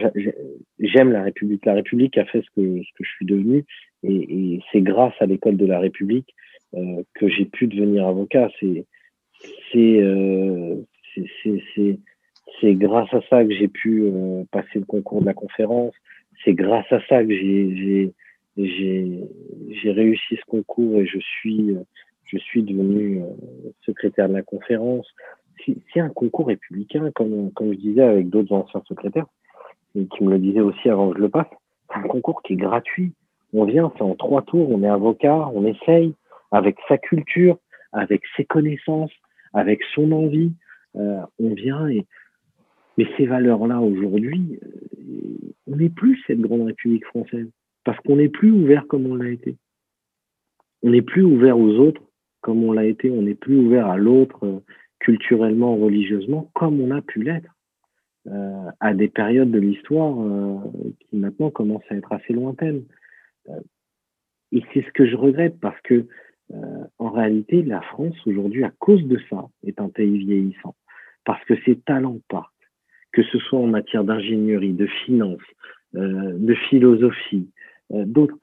j'aime 0.80 1.12
la 1.12 1.24
République. 1.24 1.66
La 1.66 1.74
République 1.74 2.18
a 2.18 2.26
fait 2.26 2.42
ce 2.42 2.50
que, 2.56 2.82
je 3.00 3.10
suis 3.10 3.26
devenu, 3.26 3.66
et, 4.04 4.56
et 4.56 4.62
c'est 4.72 4.82
grâce 4.82 5.14
à 5.20 5.26
l'école 5.26 5.58
de 5.58 5.66
la 5.66 5.80
République 5.80 6.34
euh, 6.76 7.04
que 7.16 7.28
j'ai 7.28 7.46
pu 7.46 7.68
devenir 7.68 8.08
avocat. 8.08 8.50
C'est 8.60 8.86
c'est 9.72 10.00
euh, 10.02 10.76
c'est 12.62 12.74
grâce 12.76 13.14
à 13.14 13.22
ça 13.30 13.44
que 13.44 13.54
j'ai 13.54 13.68
pu 13.68 14.04
euh, 14.04 14.44
passer 14.52 14.80
le 14.80 14.86
concours 14.86 15.22
de 15.22 15.26
la 15.26 15.34
conférence. 15.34 15.94
C'est 16.44 16.54
grâce 16.54 16.92
à 16.92 17.00
ça 17.08 17.24
que 17.24 17.34
j'ai 17.34 18.12
j'ai 18.58 19.92
réussi 19.92 20.36
ce 20.36 20.46
concours 20.48 21.00
et 21.00 21.06
je 21.06 21.20
suis 21.20 21.76
je 22.26 22.38
suis 22.38 22.64
devenu 22.64 23.22
euh, 23.22 23.26
secrétaire 23.86 24.30
de 24.30 24.34
la 24.34 24.42
conférence 24.42 25.08
c'est 25.66 26.00
un 26.00 26.10
concours 26.10 26.48
républicain, 26.48 27.12
comme, 27.14 27.52
je 27.60 27.78
disais 27.78 28.02
avec 28.02 28.30
d'autres 28.30 28.54
anciens 28.54 28.84
secrétaires, 28.88 29.28
et 29.96 30.06
qui 30.08 30.24
me 30.24 30.32
le 30.32 30.40
disaient 30.40 30.62
aussi 30.62 30.90
avant 30.90 31.10
que 31.10 31.18
je 31.18 31.22
le 31.22 31.30
passe, 31.30 31.48
c'est 31.90 32.00
un 32.00 32.08
concours 32.08 32.42
qui 32.44 32.54
est 32.54 32.58
gratuit. 32.58 33.14
On 33.54 33.64
vient, 33.64 33.92
c'est 33.96 34.04
en 34.04 34.16
trois 34.16 34.42
tours, 34.42 34.70
on 34.70 34.84
est 34.84 34.88
avocat, 34.88 35.50
on 35.54 35.66
essaye, 35.66 36.14
avec 36.52 36.78
sa 36.88 36.98
culture, 36.98 37.58
avec 37.94 38.22
ses 38.36 38.46
connaissances, 38.46 39.12
avec 39.54 39.82
son 39.94 40.12
envie, 40.12 40.52
euh, 40.98 41.22
on 41.40 41.54
vient 41.54 41.88
et 41.88 42.06
mais 42.98 43.08
ces 43.18 43.26
valeurs-là 43.26 43.82
aujourd'hui, 43.82 44.60
euh, 44.64 45.54
on 45.68 45.76
n'est 45.76 45.90
plus 45.90 46.22
cette 46.28 46.40
grande 46.40 46.64
République 46.64 47.06
française 47.06 47.48
parce 47.84 48.00
qu'on 48.00 48.16
n'est 48.16 48.30
plus 48.30 48.52
ouvert 48.52 48.88
comme 48.88 49.06
on 49.06 49.16
l'a 49.16 49.30
été. 49.30 49.58
On 50.84 50.92
n'est 50.92 51.02
plus 51.02 51.24
ouvert 51.24 51.58
aux 51.58 51.76
autres 51.78 52.02
comme 52.42 52.64
on 52.64 52.72
l'a 52.72 52.86
été. 52.86 53.10
On 53.10 53.24
n'est 53.24 53.36
plus 53.36 53.58
ouvert 53.58 53.88
à 53.88 53.98
l'autre 53.98 54.46
euh, 54.46 54.60
culturellement, 55.06 55.76
religieusement, 55.76 56.50
comme 56.56 56.82
on 56.82 56.90
a 56.90 57.00
pu 57.00 57.22
l'être 57.22 57.56
euh, 58.28 58.72
à 58.80 58.96
des 58.96 59.08
périodes 59.08 59.52
de 59.52 59.60
l'histoire 59.60 60.20
euh, 60.20 60.58
qui 61.00 61.16
maintenant 61.16 61.52
commencent 61.52 61.92
à 61.92 61.96
être 61.96 62.12
assez 62.12 62.34
lointaines. 62.34 62.84
Euh, 63.50 63.60
et 64.52 64.64
c'est 64.74 64.82
ce 64.82 64.92
que 64.94 65.06
je 65.06 65.16
regrette 65.16 65.60
parce 65.60 65.80
que 65.82 66.08
en 67.00 67.10
réalité, 67.10 67.64
la 67.64 67.82
France 67.82 68.16
aujourd'hui, 68.28 68.64
à 68.64 68.72
cause 68.78 69.04
de 69.08 69.20
ça, 69.32 69.48
est 69.66 69.82
un 69.82 69.90
pays 69.90 70.20
vieillissant 70.20 70.76
parce 71.24 71.44
que 71.46 71.56
ses 71.66 71.76
talents 71.80 72.20
partent, 72.30 72.54
que 73.14 73.24
ce 73.24 73.40
soit 73.40 73.58
en 73.58 73.66
matière 73.66 74.04
d'ingénierie, 74.04 74.74
de 74.74 74.86
finance, 74.86 75.42
de 75.94 76.54
philosophie, 76.70 77.50
d'autres. 77.90 78.38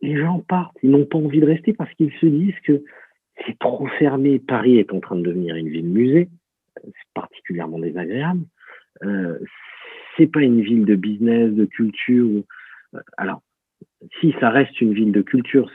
Les 0.00 0.18
gens 0.18 0.40
partent, 0.40 0.74
ils 0.82 0.90
n'ont 0.90 1.04
pas 1.04 1.18
envie 1.18 1.40
de 1.40 1.46
rester 1.46 1.74
parce 1.74 1.92
qu'ils 1.96 2.14
se 2.14 2.24
disent 2.24 2.58
que 2.64 2.82
c'est 3.46 3.58
trop 3.58 3.86
fermé. 3.98 4.38
Paris 4.38 4.78
est 4.78 4.92
en 4.92 5.00
train 5.00 5.16
de 5.16 5.22
devenir 5.22 5.56
une 5.56 5.68
ville 5.68 5.88
musée. 5.88 6.28
C'est 6.82 7.12
particulièrement 7.14 7.78
désagréable. 7.78 8.44
Euh, 9.02 9.38
c'est 10.16 10.26
pas 10.26 10.42
une 10.42 10.60
ville 10.60 10.84
de 10.84 10.94
business, 10.94 11.52
de 11.52 11.64
culture. 11.64 12.42
Euh, 12.94 13.00
alors, 13.16 13.42
si 14.20 14.34
ça 14.40 14.50
reste 14.50 14.80
une 14.80 14.92
ville 14.92 15.12
de 15.12 15.22
culture, 15.22 15.70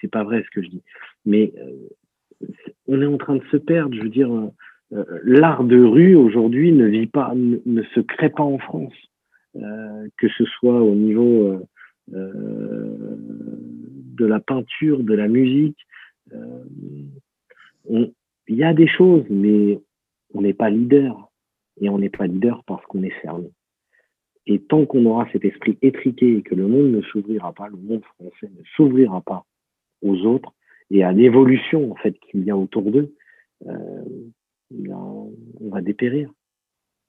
c'est 0.00 0.10
pas 0.10 0.24
vrai 0.24 0.42
ce 0.42 0.50
que 0.50 0.62
je 0.62 0.68
dis. 0.68 0.82
Mais 1.26 1.52
euh, 1.58 2.46
on 2.86 3.02
est 3.02 3.06
en 3.06 3.18
train 3.18 3.36
de 3.36 3.44
se 3.50 3.56
perdre. 3.56 3.94
Je 3.94 4.02
veux 4.02 4.08
dire, 4.08 4.32
euh, 4.32 5.04
l'art 5.22 5.64
de 5.64 5.82
rue 5.82 6.14
aujourd'hui 6.14 6.72
ne 6.72 6.86
vit 6.86 7.06
pas, 7.06 7.32
ne, 7.34 7.82
se 7.94 8.00
crée 8.00 8.30
pas 8.30 8.42
en 8.42 8.58
France, 8.58 8.94
que 9.54 10.28
ce 10.36 10.44
soit 10.44 10.82
au 10.82 10.94
niveau 10.94 11.60
de 12.08 12.86
la 14.26 14.40
peinture, 14.40 15.02
de 15.02 15.14
la 15.14 15.28
musique, 15.28 15.78
il 16.30 18.12
y 18.48 18.64
a 18.64 18.74
des 18.74 18.88
choses, 18.88 19.24
mais 19.30 19.80
on 20.32 20.42
n'est 20.42 20.54
pas 20.54 20.70
leader. 20.70 21.30
Et 21.80 21.88
on 21.88 21.98
n'est 21.98 22.10
pas 22.10 22.26
leader 22.26 22.62
parce 22.64 22.84
qu'on 22.86 23.02
est 23.02 23.20
fermé. 23.20 23.50
Et 24.46 24.60
tant 24.60 24.84
qu'on 24.86 25.04
aura 25.06 25.26
cet 25.32 25.44
esprit 25.44 25.78
étriqué 25.82 26.36
et 26.36 26.42
que 26.42 26.54
le 26.54 26.66
monde 26.66 26.92
ne 26.92 27.02
s'ouvrira 27.02 27.52
pas, 27.52 27.68
le 27.68 27.76
monde 27.76 28.04
français 28.04 28.50
ne 28.56 28.62
s'ouvrira 28.76 29.20
pas 29.22 29.44
aux 30.02 30.16
autres 30.26 30.52
et 30.90 31.02
à 31.02 31.12
l'évolution 31.12 31.90
en 31.90 31.96
fait 31.96 32.18
qu'il 32.20 32.44
y 32.44 32.50
a 32.50 32.56
autour 32.56 32.90
d'eux, 32.90 33.14
euh, 33.66 34.04
on 34.70 35.68
va 35.70 35.80
dépérir. 35.80 36.30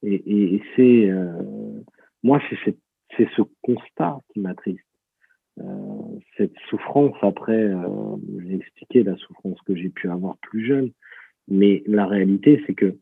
Et, 0.01 0.61
c'est 0.75 1.09
euh, 1.09 1.81
moi 2.23 2.39
c'est 2.49 3.27
ce 3.35 3.41
constat 3.61 4.19
qui 4.29 4.39
m'attriste. 4.39 4.85
Euh, 5.59 6.19
cette 6.37 6.55
souffrance, 6.69 7.15
après, 7.21 7.71
expliqué 8.55 9.03
la 9.03 9.15
souffrance 9.17 9.61
que 9.61 9.75
j'ai 9.75 9.89
pu 9.89 10.09
avoir 10.09 10.37
plus 10.37 10.65
jeune, 10.65 10.91
mais 11.47 11.83
la 11.85 12.05
réalité, 12.05 12.63
c'est 12.65 12.73
que 12.73 12.97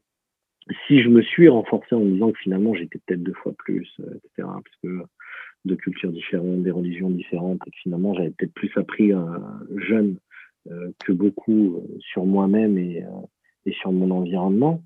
si 0.88 1.01
je 1.01 1.09
me 1.09 1.21
suis 1.21 1.49
renforcé 1.49 1.95
en 1.95 1.99
me 1.99 2.11
disant 2.11 2.31
que 2.31 2.39
finalement 2.39 2.73
j'étais 2.73 2.99
peut-être 2.99 3.23
deux 3.23 3.34
fois 3.34 3.53
plus, 3.57 3.89
euh, 3.99 4.15
etc., 4.15 4.47
parce 4.47 4.75
que 4.81 5.03
de 5.65 5.75
cultures 5.75 6.11
différentes, 6.11 6.63
des 6.63 6.71
religions 6.71 7.09
différentes, 7.09 7.61
et 7.67 7.71
que 7.71 7.77
finalement 7.81 8.13
j'avais 8.13 8.31
peut-être 8.31 8.53
plus 8.53 8.71
appris 8.75 9.13
euh, 9.13 9.25
jeune 9.77 10.17
euh, 10.69 10.91
que 11.05 11.11
beaucoup 11.11 11.84
sur 11.99 12.25
moi-même 12.25 12.77
et, 12.77 13.03
et 13.65 13.73
sur 13.73 13.91
mon 13.91 14.11
environnement, 14.11 14.84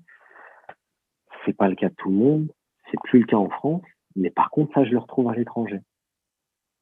c'est 1.44 1.56
pas 1.56 1.68
le 1.68 1.74
cas 1.74 1.88
de 1.88 1.94
tout 1.96 2.10
le 2.10 2.16
monde, 2.16 2.52
c'est 2.90 3.00
plus 3.04 3.20
le 3.20 3.26
cas 3.26 3.36
en 3.36 3.48
France, 3.48 3.82
mais 4.16 4.30
par 4.30 4.50
contre 4.50 4.74
ça 4.74 4.84
je 4.84 4.90
le 4.90 4.98
retrouve 4.98 5.28
à 5.28 5.34
l'étranger. 5.34 5.80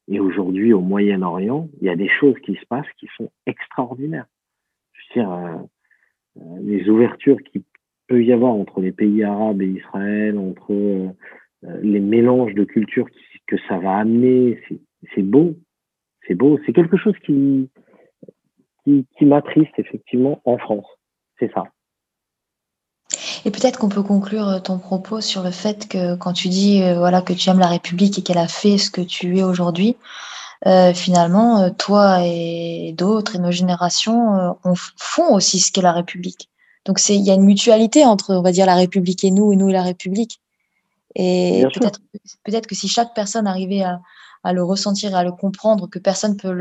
Et 0.09 0.21
aujourd'hui, 0.21 0.73
au 0.73 0.81
Moyen-Orient, 0.81 1.69
il 1.81 1.87
y 1.87 1.91
a 1.91 1.97
des 1.97 2.09
choses 2.09 2.39
qui 2.45 2.55
se 2.55 2.67
passent 2.67 2.91
qui 2.99 3.09
sont 3.17 3.31
extraordinaires. 3.47 4.27
Je 4.93 5.21
veux 5.21 5.23
dire, 5.23 5.33
euh, 5.33 5.57
euh 6.39 6.59
les 6.61 6.89
ouvertures 6.89 7.39
qu'il 7.43 7.63
peut 8.07 8.23
y 8.23 8.33
avoir 8.33 8.53
entre 8.53 8.81
les 8.81 8.93
pays 8.93 9.25
arabes 9.25 9.63
et 9.63 9.67
Israël, 9.67 10.39
entre 10.39 10.73
euh, 10.73 11.09
euh, 11.65 11.81
les 11.83 12.01
mélanges 12.01 12.55
de 12.55 12.65
cultures 12.65 13.09
que 13.47 13.57
ça 13.69 13.79
va 13.79 13.99
amener, 13.99 14.61
c'est 15.15 15.23
beau. 15.23 15.57
C'est 16.27 16.35
beau. 16.35 16.59
C'est 16.67 16.73
quelque 16.73 16.97
chose 16.97 17.17
qui, 17.25 17.69
qui, 18.85 19.07
qui 19.17 19.25
m'attriste 19.25 19.79
effectivement 19.79 20.41
en 20.45 20.59
France. 20.59 20.87
C'est 21.39 21.53
ça. 21.53 21.65
Et 23.47 23.53
peut-être 23.53 23.79
qu'on 23.79 23.89
peut 23.89 24.03
conclure 24.03 24.61
ton 24.61 24.77
propos 24.79 25.21
sur 25.21 25.45
le 25.45 25.53
fait 25.53 25.87
que 25.87 26.17
quand 26.17 26.33
tu 26.33 26.49
dis 26.49 26.83
voilà 26.95 27.23
que 27.23 27.33
tu 27.33 27.49
aimes 27.49 27.61
la 27.61 27.69
République 27.69 28.19
et 28.19 28.23
qu'elle 28.23 28.39
a 28.39 28.49
fait 28.49 28.77
ce 28.77 28.91
que 28.91 29.01
tu 29.01 29.39
es 29.39 29.45
aujourd'hui, 29.45 29.97
finalement, 30.95 31.71
toi 31.71 32.25
et 32.25 32.93
d'autres 32.99 33.37
et 33.37 33.39
nos 33.39 33.53
générations 33.53 34.57
on 34.65 34.75
font 34.97 35.33
aussi 35.33 35.61
ce 35.61 35.71
qu'est 35.71 35.81
la 35.81 35.93
République. 35.93 36.51
Donc 36.87 36.99
c'est 36.99 37.15
il 37.15 37.23
y 37.23 37.31
a 37.31 37.35
une 37.35 37.45
mutualité 37.45 38.05
entre 38.05 38.35
on 38.35 38.43
va 38.43 38.51
dire 38.51 38.67
la 38.67 38.75
République 38.75 39.23
et 39.23 39.31
nous 39.31 39.53
et 39.53 39.57
nous 39.57 39.69
et 39.69 39.73
la 39.73 39.85
République. 39.85 40.41
Et 41.15 41.65
peut-être 41.73 42.01
peut-être 42.43 42.67
que 42.67 42.75
si 42.75 42.89
chaque 42.89 43.15
personne 43.15 43.47
arrivait 43.47 43.85
à, 43.85 44.01
à 44.47 44.53
le 44.53 44.63
ressentir 44.63 45.17
à 45.17 45.25
le 45.25 45.33
comprendre, 45.33 45.89
que 45.89 45.99
personne 45.99 46.37
peut 46.37 46.53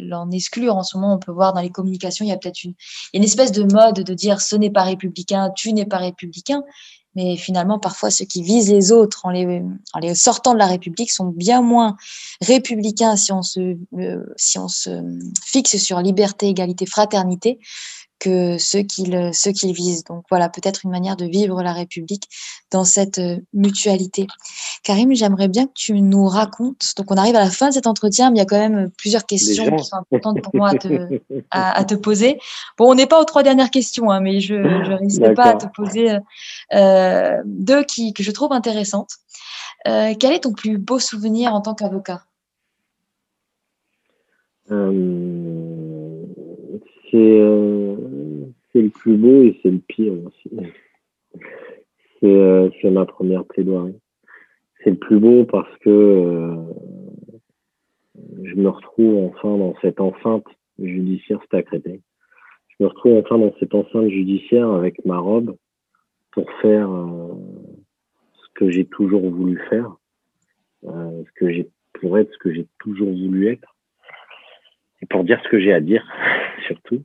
l'en 0.00 0.30
exclure. 0.30 0.74
En 0.74 0.82
ce 0.82 0.96
moment, 0.96 1.14
on 1.14 1.18
peut 1.18 1.32
voir 1.32 1.52
dans 1.52 1.60
les 1.60 1.68
communications, 1.68 2.24
il 2.24 2.28
y 2.28 2.32
a 2.32 2.38
peut-être 2.38 2.64
une, 2.64 3.22
espèce 3.22 3.52
de 3.52 3.62
mode 3.62 3.96
de 3.96 4.14
dire 4.14 4.40
ce 4.40 4.56
n'est 4.56 4.70
pas 4.70 4.84
républicain, 4.84 5.50
tu 5.54 5.74
n'es 5.74 5.84
pas 5.84 5.98
républicain. 5.98 6.62
Mais 7.14 7.36
finalement, 7.36 7.78
parfois, 7.78 8.10
ceux 8.10 8.24
qui 8.24 8.42
visent 8.42 8.70
les 8.70 8.90
autres 8.90 9.20
en 9.24 9.30
les, 9.30 9.62
sortant 10.14 10.54
de 10.54 10.58
la 10.58 10.66
République 10.66 11.10
sont 11.10 11.26
bien 11.26 11.60
moins 11.60 11.96
républicains 12.42 13.16
si 13.16 13.32
euh, 13.32 14.24
si 14.36 14.58
on 14.58 14.68
se 14.68 15.02
fixe 15.44 15.76
sur 15.76 16.00
liberté, 16.00 16.48
égalité, 16.48 16.86
fraternité 16.86 17.58
que 18.18 18.58
ceux 18.58 18.82
qu'ils 18.82 19.30
ceux 19.32 19.52
qu'ils 19.52 19.72
visent. 19.72 20.04
Donc 20.04 20.24
voilà, 20.30 20.48
peut-être 20.48 20.80
une 20.84 20.90
manière 20.90 21.16
de 21.16 21.26
vivre 21.26 21.62
la 21.62 21.72
République 21.72 22.24
dans 22.70 22.84
cette 22.84 23.18
euh, 23.18 23.38
mutualité. 23.52 24.26
Karim, 24.82 25.14
j'aimerais 25.14 25.48
bien 25.48 25.66
que 25.66 25.72
tu 25.74 26.00
nous 26.00 26.26
racontes. 26.26 26.92
Donc 26.96 27.10
on 27.10 27.16
arrive 27.16 27.36
à 27.36 27.40
la 27.40 27.50
fin 27.50 27.68
de 27.68 27.74
cet 27.74 27.86
entretien, 27.86 28.30
mais 28.30 28.36
il 28.36 28.38
y 28.38 28.42
a 28.42 28.46
quand 28.46 28.58
même 28.58 28.90
plusieurs 28.96 29.26
questions 29.26 29.76
qui 29.76 29.84
sont 29.84 29.96
importantes 29.96 30.40
pour 30.42 30.54
moi 30.54 30.70
à 30.70 30.74
te, 30.74 31.20
à, 31.50 31.84
te 31.84 31.94
poser. 31.94 32.38
Bon, 32.78 32.90
on 32.90 32.94
n'est 32.94 33.06
pas 33.06 33.20
aux 33.20 33.24
trois 33.24 33.42
dernières 33.42 33.70
questions, 33.70 34.10
hein, 34.10 34.20
mais 34.20 34.40
je 34.40 34.54
ne 34.54 34.94
risque 34.94 35.34
pas 35.34 35.50
à 35.50 35.54
te 35.54 35.66
poser 35.66 36.16
euh, 36.74 37.42
deux 37.44 37.84
qui, 37.84 38.12
que 38.12 38.22
je 38.22 38.30
trouve 38.30 38.52
intéressantes. 38.52 39.10
Euh, 39.86 40.14
quel 40.18 40.32
est 40.32 40.40
ton 40.40 40.52
plus 40.52 40.78
beau 40.78 40.98
souvenir 40.98 41.54
en 41.54 41.60
tant 41.60 41.74
qu'avocat? 41.74 42.22
Euh, 44.70 46.22
c'est 47.10 47.16
le 48.82 48.90
plus 48.90 49.16
beau 49.16 49.42
et 49.42 49.58
c'est 49.62 49.70
le 49.70 49.78
pire 49.78 50.12
aussi. 50.12 50.50
Euh, 52.22 52.70
c'est 52.80 52.90
ma 52.90 53.06
première 53.06 53.44
plaidoirie. 53.44 53.98
C'est 54.82 54.90
le 54.90 54.96
plus 54.96 55.18
beau 55.18 55.44
parce 55.44 55.74
que 55.78 55.90
euh, 55.90 56.56
je 58.42 58.54
me 58.54 58.68
retrouve 58.68 59.24
enfin 59.26 59.56
dans 59.56 59.74
cette 59.80 60.00
enceinte 60.00 60.46
judiciaire 60.78 61.42
stacrétée. 61.44 62.00
Je 62.68 62.84
me 62.84 62.88
retrouve 62.88 63.18
enfin 63.18 63.38
dans 63.38 63.54
cette 63.58 63.74
enceinte 63.74 64.08
judiciaire 64.08 64.70
avec 64.70 65.04
ma 65.04 65.18
robe 65.18 65.56
pour 66.32 66.50
faire 66.60 66.90
ce 68.34 68.46
que 68.54 68.70
j'ai 68.70 68.84
toujours 68.84 69.30
voulu 69.30 69.58
faire, 69.70 69.96
ce 70.82 71.32
que 71.34 71.50
j'ai 71.50 71.70
pour 71.94 72.18
être 72.18 72.30
ce 72.32 72.38
que 72.38 72.52
j'ai 72.52 72.66
toujours 72.78 73.10
voulu 73.10 73.48
être 73.48 73.76
et 75.02 75.06
pour 75.06 75.24
dire 75.24 75.40
ce 75.44 75.48
que 75.48 75.60
j'ai 75.60 75.72
à 75.72 75.80
dire, 75.80 76.04
surtout. 76.66 77.04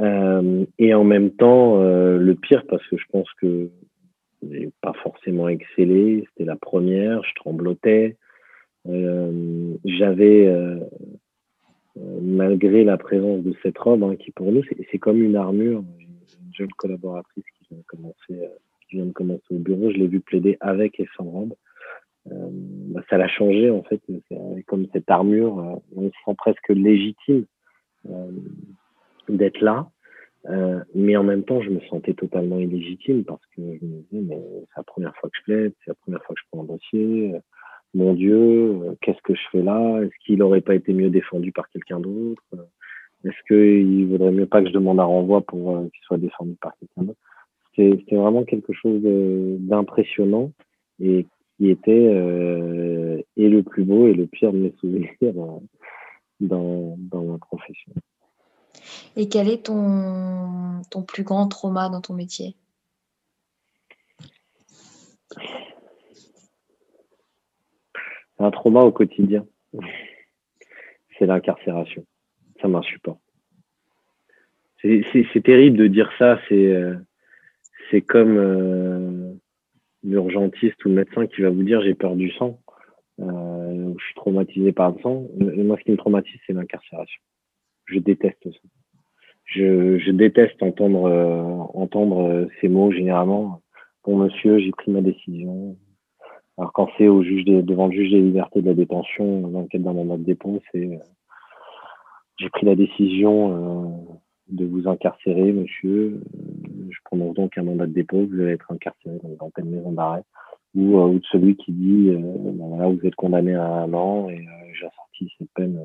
Euh, 0.00 0.64
et 0.78 0.94
en 0.94 1.04
même 1.04 1.30
temps, 1.30 1.80
euh, 1.80 2.18
le 2.18 2.34
pire, 2.34 2.64
parce 2.68 2.86
que 2.88 2.96
je 2.96 3.04
pense 3.10 3.28
que 3.40 3.70
j'ai 4.42 4.70
pas 4.80 4.92
forcément 5.02 5.48
excellé, 5.48 6.24
c'était 6.28 6.44
la 6.44 6.56
première, 6.56 7.22
je 7.24 7.34
tremblotais. 7.36 8.16
Euh, 8.88 9.74
j'avais, 9.84 10.52
malgré 11.96 12.84
la 12.84 12.96
présence 12.96 13.42
de 13.42 13.54
cette 13.62 13.78
robe, 13.78 14.02
hein, 14.02 14.16
qui 14.16 14.30
pour 14.32 14.50
nous, 14.50 14.62
c'est 14.90 14.98
comme 14.98 15.22
une 15.22 15.36
armure. 15.36 15.84
Une 16.00 16.54
jeune 16.54 16.72
collaboratrice 16.72 17.44
qui 17.58 17.66
vient 17.70 17.78
de 19.06 19.12
commencer, 19.12 19.44
au 19.50 19.58
bureau, 19.58 19.90
je 19.90 19.96
l'ai 19.96 20.08
vu 20.08 20.20
plaider 20.20 20.56
avec 20.60 20.98
et 20.98 21.08
sans 21.16 21.24
robe. 21.24 21.54
Bah, 22.26 23.00
ça 23.08 23.16
l'a 23.16 23.28
changé 23.28 23.70
en 23.70 23.82
fait. 23.84 24.00
Comme 24.66 24.86
cette 24.92 25.10
armure, 25.10 25.80
on 25.96 26.08
se 26.08 26.16
sent 26.24 26.34
presque 26.36 26.68
légitime 26.68 27.46
d'être 29.28 29.60
là. 29.60 29.88
Euh, 30.50 30.80
mais 30.94 31.16
en 31.16 31.22
même 31.22 31.44
temps, 31.44 31.62
je 31.62 31.70
me 31.70 31.80
sentais 31.82 32.14
totalement 32.14 32.58
illégitime 32.58 33.24
parce 33.24 33.44
que 33.54 33.62
je 33.62 33.84
me 33.84 34.02
disais, 34.02 34.22
mais 34.22 34.40
c'est 34.40 34.76
la 34.76 34.82
première 34.82 35.16
fois 35.16 35.30
que 35.30 35.36
je 35.38 35.44
plaide, 35.44 35.72
c'est 35.84 35.90
la 35.90 35.94
première 35.94 36.22
fois 36.24 36.34
que 36.34 36.40
je 36.40 36.46
prends 36.50 36.62
un 36.62 36.66
dossier. 36.66 37.34
Mon 37.94 38.14
Dieu, 38.14 38.96
qu'est-ce 39.02 39.22
que 39.22 39.34
je 39.34 39.42
fais 39.52 39.62
là? 39.62 40.00
Est-ce 40.02 40.12
qu'il 40.24 40.38
n'aurait 40.38 40.62
pas 40.62 40.74
été 40.74 40.92
mieux 40.92 41.10
défendu 41.10 41.52
par 41.52 41.68
quelqu'un 41.68 42.00
d'autre? 42.00 42.42
Est-ce 43.24 43.36
qu'il 43.46 44.06
vaudrait 44.08 44.32
mieux 44.32 44.46
pas 44.46 44.62
que 44.62 44.68
je 44.68 44.72
demande 44.72 44.98
un 44.98 45.04
renvoi 45.04 45.42
pour 45.42 45.78
qu'il 45.92 46.02
soit 46.02 46.18
défendu 46.18 46.56
par 46.60 46.72
quelqu'un 46.78 47.02
d'autre? 47.02 47.20
C'était 47.76 48.16
vraiment 48.16 48.44
quelque 48.44 48.72
chose 48.72 49.00
d'impressionnant 49.02 50.50
et 51.00 51.26
qui 51.56 51.70
était 51.70 52.08
euh, 52.10 53.22
et 53.36 53.48
le 53.48 53.62
plus 53.62 53.84
beau 53.84 54.08
et 54.08 54.14
le 54.14 54.26
pire 54.26 54.52
de 54.52 54.58
mes 54.58 54.72
souvenirs 54.80 55.12
dans, 56.40 56.96
dans 56.98 57.24
ma 57.24 57.38
profession. 57.38 57.92
Et 59.16 59.28
quel 59.28 59.48
est 59.48 59.66
ton, 59.66 60.82
plus 61.06 61.22
grand 61.22 61.48
trauma 61.48 61.88
dans 61.88 62.00
ton 62.00 62.14
métier? 62.14 62.56
Un 68.38 68.50
trauma 68.50 68.80
au 68.80 68.92
quotidien. 68.92 69.46
C'est 71.18 71.26
l'incarcération. 71.26 72.04
Ça 72.60 72.68
m'insupporte. 72.68 73.20
C'est 74.82 75.42
terrible 75.44 75.78
de 75.78 75.86
dire 75.86 76.10
ça. 76.18 76.40
C'est 76.48 76.72
euh, 76.72 76.96
comme 78.00 78.36
euh, 78.36 79.32
l'urgentiste 80.02 80.84
ou 80.84 80.88
le 80.88 80.94
médecin 80.94 81.26
qui 81.26 81.42
va 81.42 81.50
vous 81.50 81.62
dire 81.62 81.82
j'ai 81.82 81.94
peur 81.94 82.16
du 82.16 82.30
sang, 82.32 82.58
euh, 83.20 83.94
je 83.98 84.04
suis 84.04 84.14
traumatisé 84.14 84.72
par 84.72 84.90
le 84.90 85.00
sang. 85.02 85.26
moi, 85.38 85.76
ce 85.78 85.84
qui 85.84 85.92
me 85.92 85.96
traumatise, 85.96 86.40
c'est 86.46 86.52
l'incarcération. 86.52 87.20
Je 87.92 87.98
déteste 87.98 88.42
ça. 88.44 88.68
Je, 89.44 90.10
déteste 90.10 90.62
entendre 90.62 91.04
euh, 91.04 91.42
entendre 91.74 92.48
ces 92.60 92.68
mots 92.68 92.90
généralement. 92.90 93.60
Bon 94.04 94.16
monsieur, 94.16 94.58
j'ai 94.58 94.70
pris 94.70 94.90
ma 94.90 95.02
décision. 95.02 95.76
Alors 96.56 96.72
quand 96.72 96.88
c'est 96.96 97.08
au 97.08 97.22
juge 97.22 97.44
devant 97.44 97.88
le 97.88 97.92
juge 97.92 98.10
des 98.10 98.20
libertés 98.20 98.62
de 98.62 98.66
la 98.66 98.74
détention 98.74 99.40
dans 99.48 99.66
le 99.70 99.78
d'un 99.78 99.92
mandat 99.92 100.16
de 100.16 100.24
dépôt, 100.24 100.60
c'est 100.70 100.86
euh, 100.86 100.98
j'ai 102.38 102.48
pris 102.50 102.66
la 102.66 102.74
décision 102.74 103.52
euh, 103.52 104.14
de 104.48 104.66
vous 104.66 104.88
incarcérer, 104.88 105.52
monsieur. 105.52 106.20
Euh, 106.34 106.88
je 106.90 106.98
prononce 107.04 107.34
donc 107.34 107.56
un 107.56 107.62
mandat 107.62 107.86
de 107.86 107.92
dépôt, 107.92 108.26
vous 108.26 108.40
allez 108.40 108.52
être 108.52 108.70
incarcéré 108.70 109.18
dans 109.38 109.50
telle 109.50 109.64
maison 109.64 109.92
d'arrêt. 109.92 110.22
Ou, 110.74 110.98
euh, 110.98 111.06
ou 111.06 111.18
de 111.18 111.24
celui 111.30 111.56
qui 111.56 111.72
dit, 111.72 112.08
euh, 112.08 112.18
ben 112.18 112.66
voilà, 112.68 112.88
vous 112.88 113.06
êtes 113.06 113.14
condamné 113.14 113.54
à 113.54 113.64
un 113.64 113.92
an 113.92 114.28
et 114.30 114.46
j'ai 114.72 114.88
sorti 114.96 115.32
cette 115.38 115.50
peine 115.54 115.78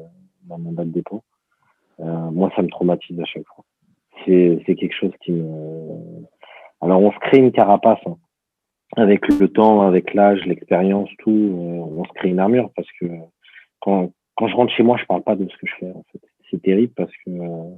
d'un 0.44 0.58
mandat 0.58 0.86
de 0.86 0.92
dépôt. 0.92 1.24
Moi, 2.00 2.52
ça 2.56 2.62
me 2.62 2.70
traumatise 2.70 3.20
à 3.20 3.26
chaque 3.26 3.46
fois. 3.48 3.64
C'est 4.26 4.76
quelque 4.76 4.96
chose 4.96 5.14
qui 5.22 5.32
me... 5.32 6.26
Alors, 6.82 7.02
on 7.02 7.12
se 7.12 7.20
crée 7.20 7.40
une 7.40 7.52
carapace. 7.52 8.00
Hein. 8.06 8.18
Avec 8.96 9.28
le 9.28 9.48
temps, 9.50 9.82
avec 9.82 10.14
l'âge, 10.14 10.46
l'expérience, 10.46 11.10
tout, 11.20 11.32
on 11.32 12.04
se 12.06 12.14
crée 12.14 12.30
une 12.30 12.40
armure 12.40 12.72
parce 12.76 12.88
que 13.00 13.06
quand, 13.82 14.12
quand 14.36 14.48
je 14.48 14.56
rentre 14.56 14.74
chez 14.74 14.84
moi, 14.84 14.98
je 14.98 15.06
parle 15.06 15.24
pas 15.24 15.36
de 15.36 15.48
ce 15.48 15.58
que 15.58 15.68
je 15.68 15.74
fais. 15.80 15.92
En 15.92 16.04
fait. 16.12 16.22
C'est 16.50 16.62
terrible 16.62 16.94
parce 16.96 17.12
que 17.26 17.30
euh, 17.30 17.74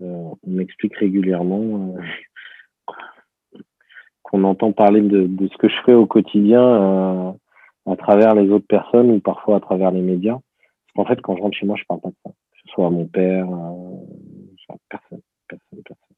on 0.00 0.36
m'explique 0.46 0.96
régulièrement 0.96 1.96
euh, 1.96 3.62
qu'on 4.22 4.44
entend 4.44 4.72
parler 4.72 5.00
de, 5.00 5.26
de, 5.26 5.48
ce 5.48 5.56
que 5.56 5.68
je 5.68 5.76
fais 5.84 5.94
au 5.94 6.06
quotidien 6.06 6.62
euh, 6.62 7.32
à 7.86 7.96
travers 7.96 8.34
les 8.34 8.50
autres 8.50 8.66
personnes 8.66 9.10
ou 9.10 9.20
parfois 9.20 9.56
à 9.56 9.60
travers 9.60 9.90
les 9.90 10.00
médias. 10.00 10.38
Parce 10.38 10.92
qu'en 10.94 11.04
fait, 11.04 11.20
quand 11.20 11.36
je 11.36 11.42
rentre 11.42 11.56
chez 11.56 11.66
moi, 11.66 11.76
je 11.76 11.84
parle 11.84 12.00
pas 12.00 12.10
de 12.10 12.16
ça. 12.24 12.30
Soit 12.78 12.86
à 12.86 12.90
mon 12.90 13.06
père, 13.06 13.50
euh, 13.50 14.76
personne, 14.88 15.20
personne, 15.48 15.82
personne. 15.82 16.16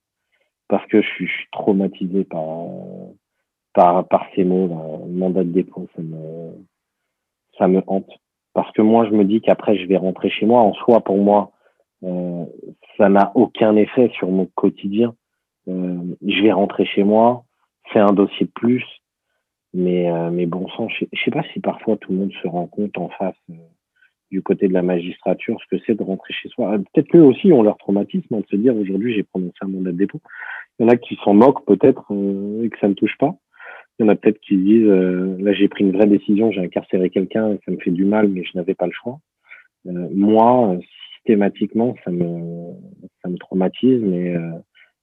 Parce 0.69 0.87
que 0.89 1.01
je 1.01 1.07
suis, 1.09 1.31
traumatisé 1.53 2.25
par, 2.25 2.67
par, 3.73 4.07
par 4.09 4.27
ces 4.37 4.45
mots, 4.45 4.69
là. 4.69 4.77
Mandat 5.09 5.45
de 5.45 5.53
dépôt, 5.53 5.89
ça 5.97 6.03
me, 6.03 6.53
ça 7.57 7.67
me 7.67 7.83
hante. 7.87 8.11
Parce 8.53 8.71
que 8.73 8.83
moi, 8.83 9.07
je 9.07 9.13
me 9.13 9.25
dis 9.25 9.41
qu'après, 9.41 9.79
je 9.79 9.87
vais 9.87 9.97
rentrer 9.97 10.29
chez 10.29 10.45
moi. 10.45 10.61
En 10.61 10.75
soi, 10.75 11.01
pour 11.01 11.17
moi, 11.17 11.53
euh, 12.03 12.45
ça 12.99 13.09
n'a 13.09 13.33
aucun 13.35 13.75
effet 13.77 14.11
sur 14.19 14.31
mon 14.31 14.45
quotidien. 14.45 15.15
Euh, 15.67 16.15
je 16.21 16.43
vais 16.43 16.53
rentrer 16.53 16.85
chez 16.85 17.05
moi, 17.05 17.45
c'est 17.91 18.01
un 18.01 18.13
dossier 18.13 18.45
de 18.45 18.53
plus, 18.53 18.85
mais, 19.73 20.13
mais 20.31 20.45
bon 20.45 20.69
sang, 20.69 20.89
je, 20.91 21.07
sais 21.25 21.31
pas 21.31 21.43
si 21.55 21.61
parfois 21.61 21.97
tout 21.97 22.13
le 22.13 22.19
monde 22.19 22.33
se 22.43 22.49
rend 22.49 22.67
compte 22.67 22.99
en 22.99 23.09
face 23.09 23.37
du 24.31 24.43
côté 24.43 24.69
de 24.69 24.73
la 24.73 24.83
magistrature 24.83 25.59
ce 25.61 25.77
que 25.77 25.83
c'est 25.87 25.95
de 25.95 26.03
rentrer 26.03 26.33
chez 26.33 26.49
soi. 26.49 26.77
Peut-être 26.93 27.09
qu'eux 27.09 27.23
aussi 27.23 27.53
ont 27.53 27.63
leur 27.63 27.77
traumatisme 27.79 28.35
hein, 28.35 28.41
de 28.41 28.47
se 28.47 28.57
dire 28.57 28.77
aujourd'hui 28.77 29.15
j'ai 29.15 29.23
prononcé 29.23 29.57
un 29.63 29.69
mandat 29.69 29.93
de 29.93 29.97
dépôt. 29.97 30.21
Il 30.79 30.85
y 30.85 30.87
en 30.87 30.89
a 30.89 30.97
qui 30.97 31.19
s'en 31.25 31.35
moquent 31.35 31.65
peut-être 31.67 32.13
et 32.63 32.71
que 32.71 32.79
ça 32.79 32.89
ne 32.89 32.95
touche 32.95 33.17
pas. 33.19 33.35
Il 33.99 34.05
y 34.05 34.09
en 34.09 34.09
a 34.09 34.17
peut-être 34.17 34.41
qui 34.41 34.57
disent 34.57 34.87
là 34.87 35.53
j'ai 35.53 35.69
pris 35.69 35.85
une 35.85 35.93
vraie 35.93 36.07
décision, 36.07 36.51
j'ai 36.53 36.61
incarcéré 36.61 37.11
quelqu'un, 37.11 37.59
ça 37.65 37.73
me 37.73 37.79
fait 37.79 37.91
du 37.91 38.05
mal, 38.05 38.29
mais 38.29 38.45
je 38.45 38.57
n'avais 38.57 38.75
pas 38.75 38.87
le 38.87 38.93
choix. 38.93 39.19
moi, 39.85 40.79
systématiquement, 41.21 41.95
ça 42.05 42.11
me, 42.11 42.73
ça 43.23 43.29
me 43.29 43.37
traumatise, 43.37 44.01
mais, 44.03 44.35
euh, 44.35 44.53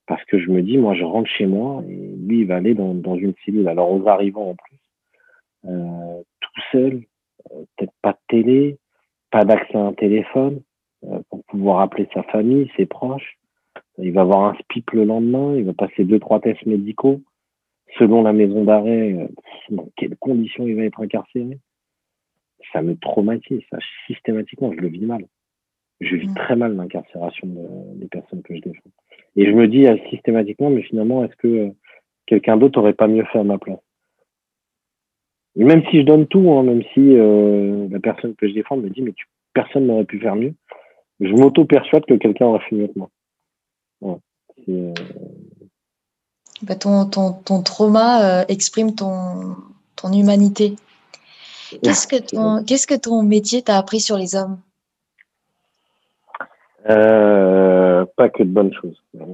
parce 0.08 0.24
que 0.26 0.40
je 0.40 0.49
me 0.49 0.62
dis, 0.62 0.78
moi, 0.78 0.95
je 0.95 1.04
rentre 1.04 1.30
chez 1.30 1.45
moi 1.45 1.84
et 1.88 2.16
lui, 2.18 2.41
il 2.41 2.48
va 2.48 2.56
aller 2.56 2.74
dans, 2.74 2.94
dans 2.94 3.16
une 3.16 3.34
cellule. 3.45 3.68
Alors, 3.68 3.91
aux 3.91 4.08
arrivant 4.08 4.52
en 4.52 4.56
plus, 4.56 4.80
euh, 5.66 6.24
tout 6.40 6.62
seul, 6.72 7.02
euh, 7.52 7.64
peut-être 7.76 7.94
pas 8.02 8.14
de 8.14 8.18
télé, 8.28 8.78
pas 9.32 9.45
d'accès 9.45 9.78
à 9.78 9.82
un 9.82 9.94
téléphone 9.94 10.62
euh, 11.06 11.20
pour 11.30 11.44
pouvoir 11.45 11.82
appeler 11.82 12.08
sa 12.14 12.24
famille, 12.24 12.72
ses 12.78 12.86
proches. 12.86 13.38
Il 13.99 14.12
va 14.14 14.22
avoir 14.22 14.45
un 14.45 14.56
SPIP 14.56 14.91
le 14.91 15.06
lendemain, 15.06 15.56
il 15.56 15.66
va 15.66 15.74
passer 15.74 16.04
deux, 16.04 16.20
trois 16.20 16.40
tests 16.40 16.66
médicaux. 16.66 17.22
Selon 17.98 18.22
la 18.22 18.34
maison 18.34 18.64
d'arrêt, 18.64 19.14
euh, 19.14 19.28
dans 19.70 19.88
quelles 19.95 20.18
conditions 20.18 20.68
il 20.68 20.76
va 20.76 20.84
être 20.84 21.02
incarcéré. 21.02 21.58
Ça 22.74 22.82
me 22.82 22.95
traumatise, 22.98 23.62
ça, 23.72 23.78
systématiquement, 24.08 24.72
je 24.74 24.80
le 24.80 24.88
vis 24.90 25.06
mal. 25.06 25.26
Je 26.02 26.16
vis 26.16 26.28
Mm. 26.28 26.34
très 26.36 26.56
mal 26.56 26.76
l'incarcération 26.76 27.48
de- 27.48 27.99
des 27.99 28.08
personnes 28.08 28.41
que 28.44 28.56
je 28.56 28.62
défends. 28.62 28.90
Et 29.36 29.45
je 29.45 29.52
me 29.52 29.68
dis 29.68 29.88
euh, 29.88 29.98
systématiquement, 30.10 30.70
mais 30.70 30.84
finalement, 30.84 31.24
est-ce 31.24 31.36
que 31.38 31.72
quelqu'un 32.26 32.58
d'autre 32.58 32.80
aurait 32.80 32.94
pas 32.94 33.08
mieux 33.08 33.24
fait 33.26 33.40
à 33.40 33.44
ma 33.44 33.58
place? 33.58 33.80
Et 35.58 35.64
Même 35.64 35.84
si 35.90 35.98
je 35.98 36.06
donne 36.06 36.28
tout, 36.28 36.52
hein, 36.52 36.64
même 36.64 36.84
si 36.94 37.00
euh, 37.00 37.88
la 37.90 38.00
personne 38.00 38.36
que 38.36 38.48
je 38.48 38.54
défends 38.54 38.78
me 38.78 38.90
dit, 38.90 39.02
mais 39.02 39.14
tu, 39.14 39.26
personne 39.54 39.88
n'aurait 39.88 40.06
pu 40.06 40.20
faire 40.20 40.36
mieux, 40.36 40.54
je 41.20 41.32
m'auto-persuade 41.32 42.06
que 42.06 42.14
quelqu'un 42.14 42.46
aurait 42.46 42.64
fait 42.70 42.76
mieux 42.76 42.88
que 42.88 43.00
moi. 43.00 43.10
Euh, 44.70 44.94
Bah, 46.62 46.76
ton, 46.76 47.06
ton, 47.06 47.34
ton 47.34 47.62
trauma 47.64 48.42
euh, 48.42 48.46
exprime 48.48 48.94
ton, 48.96 49.56
ton 49.96 50.12
humanité. 50.14 50.76
Qu'est-ce 51.84 52.08
que 52.08 52.16
ton, 52.16 52.64
qu'est-ce 52.64 52.88
que 52.88 52.96
ton 52.96 53.24
métier 53.24 53.62
t'a 53.62 53.78
appris 53.78 54.00
sur 54.00 54.18
les 54.18 54.36
hommes? 54.36 54.60
Euh, 56.90 58.06
pas 58.16 58.30
que 58.30 58.44
de 58.44 58.50
bonnes 58.50 58.74
choses. 58.74 59.04
Euh, 59.16 59.26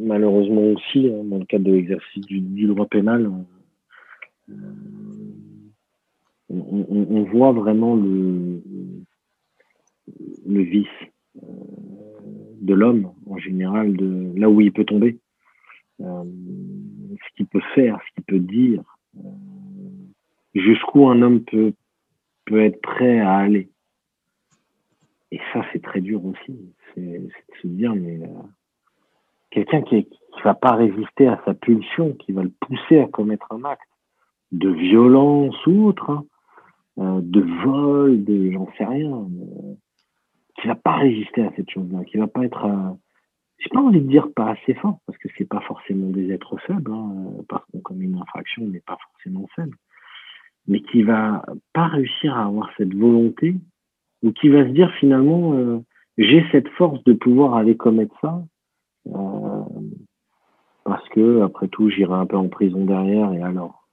malheureusement 0.00 0.62
aussi, 0.62 1.08
hein, 1.08 1.22
dans 1.24 1.38
le 1.38 1.44
cadre 1.44 1.64
de 1.64 1.72
l'exercice 1.72 2.24
du, 2.26 2.40
du 2.40 2.66
droit 2.66 2.86
pénal, 2.86 3.30
euh, 4.50 4.52
on, 6.48 7.24
voit 7.24 7.52
vraiment 7.52 7.96
le, 7.96 8.62
vice 10.46 10.86
euh, 11.36 11.48
de 12.60 12.74
l'homme 12.74 13.12
en 13.28 13.38
général, 13.38 13.96
de 13.96 14.32
là 14.36 14.48
où 14.48 14.60
il 14.60 14.72
peut 14.72 14.84
tomber, 14.84 15.18
euh, 16.00 16.24
ce 17.12 17.36
qu'il 17.36 17.46
peut 17.46 17.62
faire, 17.74 17.98
ce 18.06 18.14
qu'il 18.14 18.24
peut 18.24 18.38
dire, 18.38 18.82
euh, 19.16 19.30
jusqu'où 20.54 21.08
un 21.08 21.22
homme 21.22 21.42
peut, 21.42 21.74
être 22.48 22.80
prêt 22.80 23.18
à 23.18 23.38
aller. 23.38 23.68
Et 25.32 25.40
ça, 25.52 25.64
c'est 25.72 25.82
très 25.82 26.00
dur 26.00 26.24
aussi. 26.24 26.56
C'est 26.94 27.18
de 27.18 27.30
se 27.60 27.66
dire, 27.66 27.94
mais 27.94 28.20
quelqu'un 29.50 29.82
qui, 29.82 30.04
qui 30.04 30.42
va 30.44 30.54
pas 30.54 30.76
résister 30.76 31.26
à 31.26 31.42
sa 31.44 31.54
pulsion, 31.54 32.12
qui 32.12 32.30
va 32.30 32.44
le 32.44 32.52
pousser 32.60 33.00
à 33.00 33.08
commettre 33.08 33.50
un 33.50 33.64
acte 33.64 33.82
de 34.52 34.70
violence 34.70 35.56
ou 35.66 35.86
autre, 35.86 36.08
hein, 36.08 36.24
euh, 36.98 37.20
de 37.22 37.42
vol, 37.62 38.24
de 38.24 38.52
j'en 38.52 38.68
sais 38.78 38.84
rien, 38.86 39.12
euh, 39.12 39.74
qui 40.58 40.66
va 40.66 40.74
pas 40.74 40.96
résister 40.96 41.42
à 41.42 41.52
cette 41.54 41.68
chose-là, 41.68 42.04
qui 42.04 42.16
va 42.16 42.26
pas 42.26 42.42
être, 42.42 42.64
euh, 42.64 42.92
j'ai 43.58 43.68
pas 43.68 43.80
envie 43.80 44.00
de 44.00 44.08
dire 44.08 44.32
pas 44.34 44.52
assez 44.52 44.72
fort, 44.74 44.98
parce 45.04 45.18
que 45.18 45.28
c'est 45.36 45.48
pas 45.48 45.60
forcément 45.60 46.08
des 46.08 46.32
êtres 46.32 46.56
faibles, 46.66 46.90
hein, 46.90 47.32
parce 47.50 47.66
qu'on 47.66 47.80
commet 47.80 48.06
une 48.06 48.16
infraction, 48.16 48.62
on 48.62 48.68
n'est 48.68 48.80
pas 48.80 48.96
forcément 49.12 49.46
faible, 49.54 49.76
mais 50.68 50.80
qui 50.80 51.02
va 51.02 51.44
pas 51.74 51.88
réussir 51.88 52.34
à 52.34 52.46
avoir 52.46 52.70
cette 52.78 52.94
volonté 52.94 53.56
ou 54.22 54.32
qui 54.32 54.48
va 54.48 54.64
se 54.64 54.70
dire 54.70 54.90
finalement 54.98 55.82
j'ai 56.16 56.42
cette 56.50 56.68
force 56.70 57.04
de 57.04 57.12
pouvoir 57.12 57.54
aller 57.54 57.76
commettre 57.76 58.16
ça 58.22 58.42
parce 60.84 61.06
que 61.10 61.42
après 61.42 61.68
tout 61.68 61.90
j'irai 61.90 62.14
un 62.14 62.26
peu 62.26 62.36
en 62.36 62.48
prison 62.48 62.86
derrière 62.86 63.32
et 63.34 63.42
alors 63.42 63.86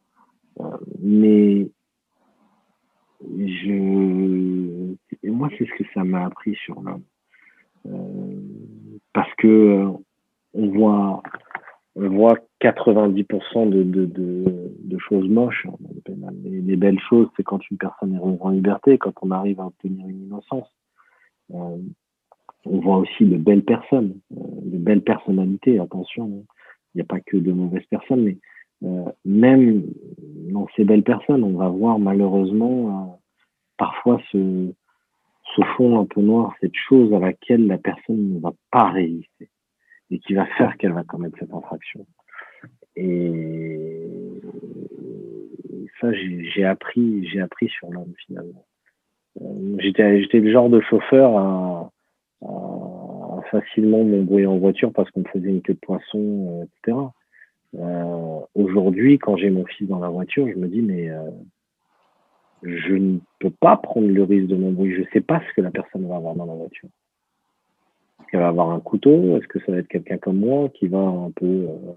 mais 0.99 1.69
je 3.37 4.95
moi 5.27 5.49
c'est 5.57 5.65
ce 5.65 5.73
que 5.77 5.83
ça 5.93 6.03
m'a 6.03 6.25
appris 6.25 6.55
sur 6.55 6.81
l'homme 6.81 7.03
Euh, 7.85 8.39
parce 9.13 9.33
que 9.35 9.47
euh, 9.47 9.91
on 10.53 10.67
voit 10.69 11.21
on 11.95 12.09
voit 12.09 12.37
90% 12.61 13.69
de, 13.69 14.97
choses 14.97 15.27
moches. 15.27 15.67
Les, 16.43 16.61
les 16.61 16.75
belles 16.77 16.99
choses, 17.09 17.27
c'est 17.35 17.43
quand 17.43 17.59
une 17.69 17.77
personne 17.77 18.15
est 18.15 18.19
en 18.19 18.49
liberté, 18.49 18.97
quand 18.97 19.13
on 19.21 19.31
arrive 19.31 19.59
à 19.59 19.67
obtenir 19.67 20.07
une 20.07 20.23
innocence. 20.23 20.69
Euh, 21.53 21.77
on 22.65 22.79
voit 22.79 22.97
aussi 22.97 23.25
de 23.25 23.37
belles 23.37 23.63
personnes, 23.63 24.15
de 24.31 24.77
belles 24.77 25.03
personnalités. 25.03 25.79
Attention, 25.79 26.25
hein. 26.25 26.55
il 26.93 26.97
n'y 26.97 27.01
a 27.01 27.05
pas 27.05 27.19
que 27.19 27.37
de 27.37 27.51
mauvaises 27.51 27.85
personnes, 27.89 28.23
mais 28.23 28.37
même 29.25 29.83
dans 30.51 30.67
ces 30.75 30.83
belles 30.83 31.03
personnes, 31.03 31.43
on 31.43 31.57
va 31.57 31.69
voir 31.69 31.99
malheureusement 31.99 32.89
euh, 32.89 33.17
parfois 33.77 34.21
ce, 34.31 34.71
fond 35.77 35.99
un 35.99 36.05
peu 36.05 36.21
noir, 36.21 36.53
cette 36.61 36.75
chose 36.75 37.13
à 37.13 37.19
laquelle 37.19 37.67
la 37.67 37.77
personne 37.77 38.33
ne 38.33 38.39
va 38.39 38.53
pas 38.71 38.89
résister 38.89 39.49
et 40.11 40.19
qui 40.19 40.33
va 40.33 40.45
faire 40.57 40.77
qu'elle 40.77 40.93
va 40.93 41.03
commettre 41.03 41.37
cette 41.39 41.53
infraction. 41.53 42.05
Et 42.95 44.41
ça, 46.01 46.11
j'ai 46.13 46.65
appris, 46.65 47.27
j'ai 47.27 47.41
appris 47.41 47.69
sur 47.69 47.89
l'homme 47.91 48.13
finalement. 48.25 48.65
Euh, 49.41 49.77
J'étais, 49.79 50.39
le 50.39 50.51
genre 50.51 50.69
de 50.69 50.81
chauffeur 50.81 51.37
à, 51.37 51.89
facilement 53.51 54.03
m'embrouiller 54.03 54.47
en 54.47 54.57
voiture 54.57 54.91
parce 54.91 55.09
qu'on 55.11 55.19
me 55.19 55.25
faisait 55.25 55.49
une 55.49 55.61
queue 55.61 55.73
de 55.73 55.79
poisson, 55.79 56.61
euh, 56.61 56.65
etc. 56.65 56.97
Euh, 57.75 58.33
Aujourd'hui, 58.55 59.17
quand 59.17 59.35
j'ai 59.35 59.49
mon 59.49 59.65
fils 59.65 59.87
dans 59.87 59.99
la 59.99 60.09
voiture, 60.09 60.47
je 60.47 60.53
me 60.55 60.67
dis 60.67 60.83
mais 60.83 61.09
euh, 61.09 61.31
je 62.61 62.93
ne 62.93 63.17
peux 63.39 63.49
pas 63.49 63.77
prendre 63.77 64.07
le 64.07 64.23
risque 64.23 64.47
de 64.47 64.55
m'embrouiller. 64.55 64.95
Je 64.95 65.09
sais 65.11 65.21
pas 65.21 65.41
ce 65.41 65.53
que 65.55 65.61
la 65.61 65.71
personne 65.71 66.07
va 66.07 66.17
avoir 66.17 66.35
dans 66.35 66.45
la 66.45 66.53
voiture. 66.53 66.89
Est-ce 68.19 68.27
qu'elle 68.29 68.41
va 68.41 68.49
avoir 68.49 68.69
un 68.69 68.79
couteau? 68.79 69.37
Est-ce 69.37 69.47
que 69.47 69.59
ça 69.61 69.71
va 69.71 69.79
être 69.79 69.87
quelqu'un 69.87 70.19
comme 70.19 70.37
moi 70.37 70.69
qui 70.69 70.87
va 70.87 70.99
un 70.99 71.31
peu 71.31 71.45
euh, 71.45 71.93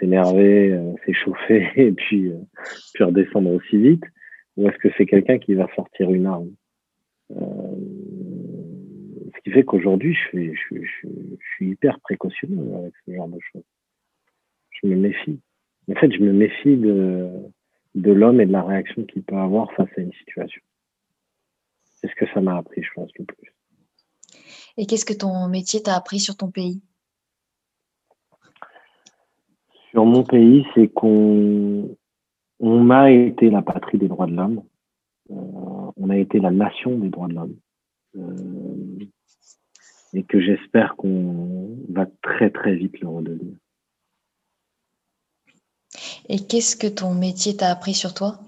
s'énerver, 0.00 0.72
euh, 0.72 0.94
s'échauffer 1.04 1.68
et 1.76 1.92
puis, 1.92 2.28
euh, 2.28 2.38
puis 2.94 3.04
redescendre 3.04 3.50
aussi 3.50 3.76
vite? 3.76 4.04
Ou 4.56 4.66
est-ce 4.68 4.78
que 4.78 4.88
c'est 4.96 5.04
quelqu'un 5.04 5.38
qui 5.38 5.52
va 5.54 5.68
sortir 5.76 6.10
une 6.10 6.26
arme? 6.26 6.50
Ce 7.28 7.36
qui 9.44 9.50
fait 9.50 9.64
qu'aujourd'hui, 9.64 10.14
je 10.14 10.28
suis, 10.28 10.54
je, 10.54 10.76
je 10.82 11.08
suis 11.54 11.70
hyper 11.70 12.00
précautionneux 12.00 12.74
avec 12.76 12.94
ce 13.04 13.12
genre 13.14 13.28
de 13.28 13.38
choses. 13.52 13.62
Je 14.82 14.88
me 14.88 14.96
méfie. 14.96 15.40
En 15.90 15.94
fait, 15.94 16.12
je 16.12 16.20
me 16.20 16.32
méfie 16.32 16.76
de, 16.76 17.30
de 17.94 18.12
l'homme 18.12 18.40
et 18.40 18.46
de 18.46 18.52
la 18.52 18.62
réaction 18.62 19.04
qu'il 19.04 19.22
peut 19.22 19.36
avoir 19.36 19.72
face 19.72 19.88
à 19.96 20.00
une 20.00 20.12
situation. 20.12 20.62
C'est 21.84 22.08
ce 22.08 22.14
que 22.14 22.26
ça 22.32 22.40
m'a 22.40 22.56
appris, 22.56 22.82
je 22.82 22.90
pense, 22.94 23.10
le 23.18 23.24
plus. 23.24 23.52
Et 24.76 24.86
qu'est-ce 24.86 25.06
que 25.06 25.14
ton 25.14 25.48
métier 25.48 25.82
t'a 25.82 25.96
appris 25.96 26.18
sur 26.18 26.36
ton 26.36 26.50
pays? 26.50 26.82
Sur 29.90 30.04
mon 30.04 30.24
pays, 30.24 30.66
c'est 30.74 30.88
qu'on 30.88 31.96
on 32.60 32.90
a 32.90 33.10
été 33.10 33.48
la 33.48 33.62
patrie 33.62 33.98
des 33.98 34.08
droits 34.08 34.26
de 34.26 34.34
l'homme. 34.34 34.62
Euh, 35.30 35.34
on 35.96 36.10
a 36.10 36.18
été 36.18 36.38
la 36.38 36.50
nation 36.50 36.98
des 36.98 37.08
droits 37.08 37.28
de 37.28 37.34
l'homme. 37.34 37.56
Euh, 38.16 38.98
et 40.12 40.22
que 40.24 40.40
j'espère 40.40 40.96
qu'on 40.96 41.78
va 41.88 42.06
très 42.22 42.50
très 42.50 42.74
vite 42.74 43.00
le 43.00 43.08
redevenir. 43.08 43.56
Et 46.28 46.38
qu'est-ce 46.38 46.76
que 46.76 46.88
ton 46.88 47.14
métier 47.14 47.56
t'a 47.56 47.70
appris 47.70 47.94
sur 47.94 48.12
toi? 48.14 48.38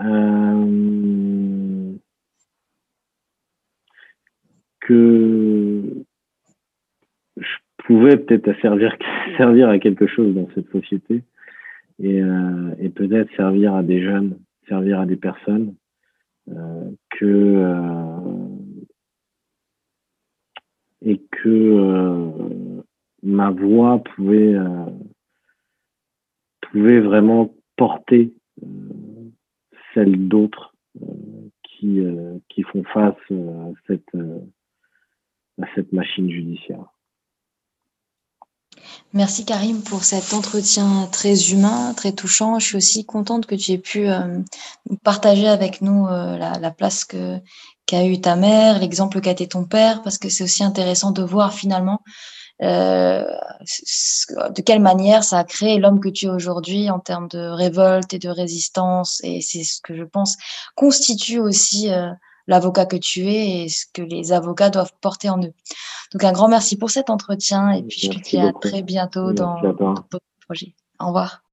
Euh, 0.00 1.92
que 4.80 6.04
je 7.36 7.56
pouvais 7.84 8.16
peut-être 8.16 8.58
servir, 9.36 9.68
à 9.68 9.78
quelque 9.78 10.06
chose 10.06 10.34
dans 10.34 10.48
cette 10.54 10.70
société 10.70 11.24
et, 11.98 12.22
euh, 12.22 12.74
et 12.78 12.88
peut-être 12.88 13.34
servir 13.36 13.74
à 13.74 13.82
des 13.82 14.02
jeunes, 14.02 14.38
servir 14.68 15.00
à 15.00 15.06
des 15.06 15.16
personnes 15.16 15.74
euh, 16.48 16.90
que 17.10 17.98
et 21.02 21.20
que 21.30 22.82
ma 23.22 23.50
voix 23.50 24.02
pouvait 24.02 24.56
pouvait 26.72 27.00
vraiment 27.00 27.54
porter 27.76 28.32
euh, 28.62 28.66
celle 29.94 30.28
d'autres 30.28 30.74
euh, 31.02 31.06
qui 31.62 32.00
euh, 32.00 32.38
qui 32.48 32.62
font 32.62 32.84
face 32.84 33.14
à 33.30 33.70
cette 33.86 34.14
à 35.60 35.66
cette 35.74 35.92
machine 35.92 36.30
judiciaire. 36.30 36.84
Merci 39.12 39.44
Karim 39.44 39.82
pour 39.82 40.04
cet 40.04 40.34
entretien 40.34 41.08
très 41.10 41.52
humain, 41.52 41.94
très 41.94 42.12
touchant. 42.12 42.58
Je 42.58 42.66
suis 42.66 42.76
aussi 42.76 43.04
contente 43.04 43.46
que 43.46 43.54
tu 43.54 43.72
aies 43.72 43.78
pu 43.78 44.06
partager 45.02 45.48
avec 45.48 45.80
nous 45.80 46.06
la, 46.06 46.58
la 46.60 46.70
place 46.70 47.04
qu'a 47.04 48.06
eu 48.06 48.20
ta 48.20 48.36
mère, 48.36 48.78
l'exemple 48.78 49.20
qu'a 49.20 49.32
été 49.32 49.48
ton 49.48 49.64
père, 49.64 50.02
parce 50.02 50.18
que 50.18 50.28
c'est 50.28 50.44
aussi 50.44 50.62
intéressant 50.62 51.10
de 51.10 51.22
voir 51.22 51.54
finalement 51.54 52.02
de 52.60 54.62
quelle 54.62 54.80
manière 54.80 55.24
ça 55.24 55.38
a 55.38 55.44
créé 55.44 55.78
l'homme 55.78 56.00
que 56.00 56.08
tu 56.08 56.26
es 56.26 56.28
aujourd'hui 56.28 56.90
en 56.90 56.98
termes 56.98 57.28
de 57.28 57.38
révolte 57.38 58.12
et 58.14 58.18
de 58.18 58.28
résistance? 58.28 59.20
Et 59.24 59.40
c'est 59.40 59.64
ce 59.64 59.80
que 59.80 59.94
je 59.94 60.04
pense 60.04 60.36
constitue 60.74 61.38
aussi 61.38 61.92
euh, 61.92 62.10
l'avocat 62.46 62.86
que 62.86 62.96
tu 62.96 63.28
es 63.28 63.62
et 63.62 63.68
ce 63.68 63.84
que 63.92 64.02
les 64.02 64.32
avocats 64.32 64.70
doivent 64.70 64.92
porter 65.00 65.28
en 65.28 65.42
eux. 65.42 65.52
Donc 66.12 66.24
un 66.24 66.32
grand 66.32 66.48
merci 66.48 66.76
pour 66.76 66.90
cet 66.90 67.10
entretien 67.10 67.70
et 67.70 67.82
puis 67.82 68.00
je 68.00 68.10
te 68.10 68.18
dis 68.18 68.38
à 68.38 68.52
très 68.52 68.82
bientôt 68.82 69.32
dans 69.32 69.60
ton 69.60 70.20
projet. 70.46 70.74
Au 70.98 71.06
revoir. 71.06 71.47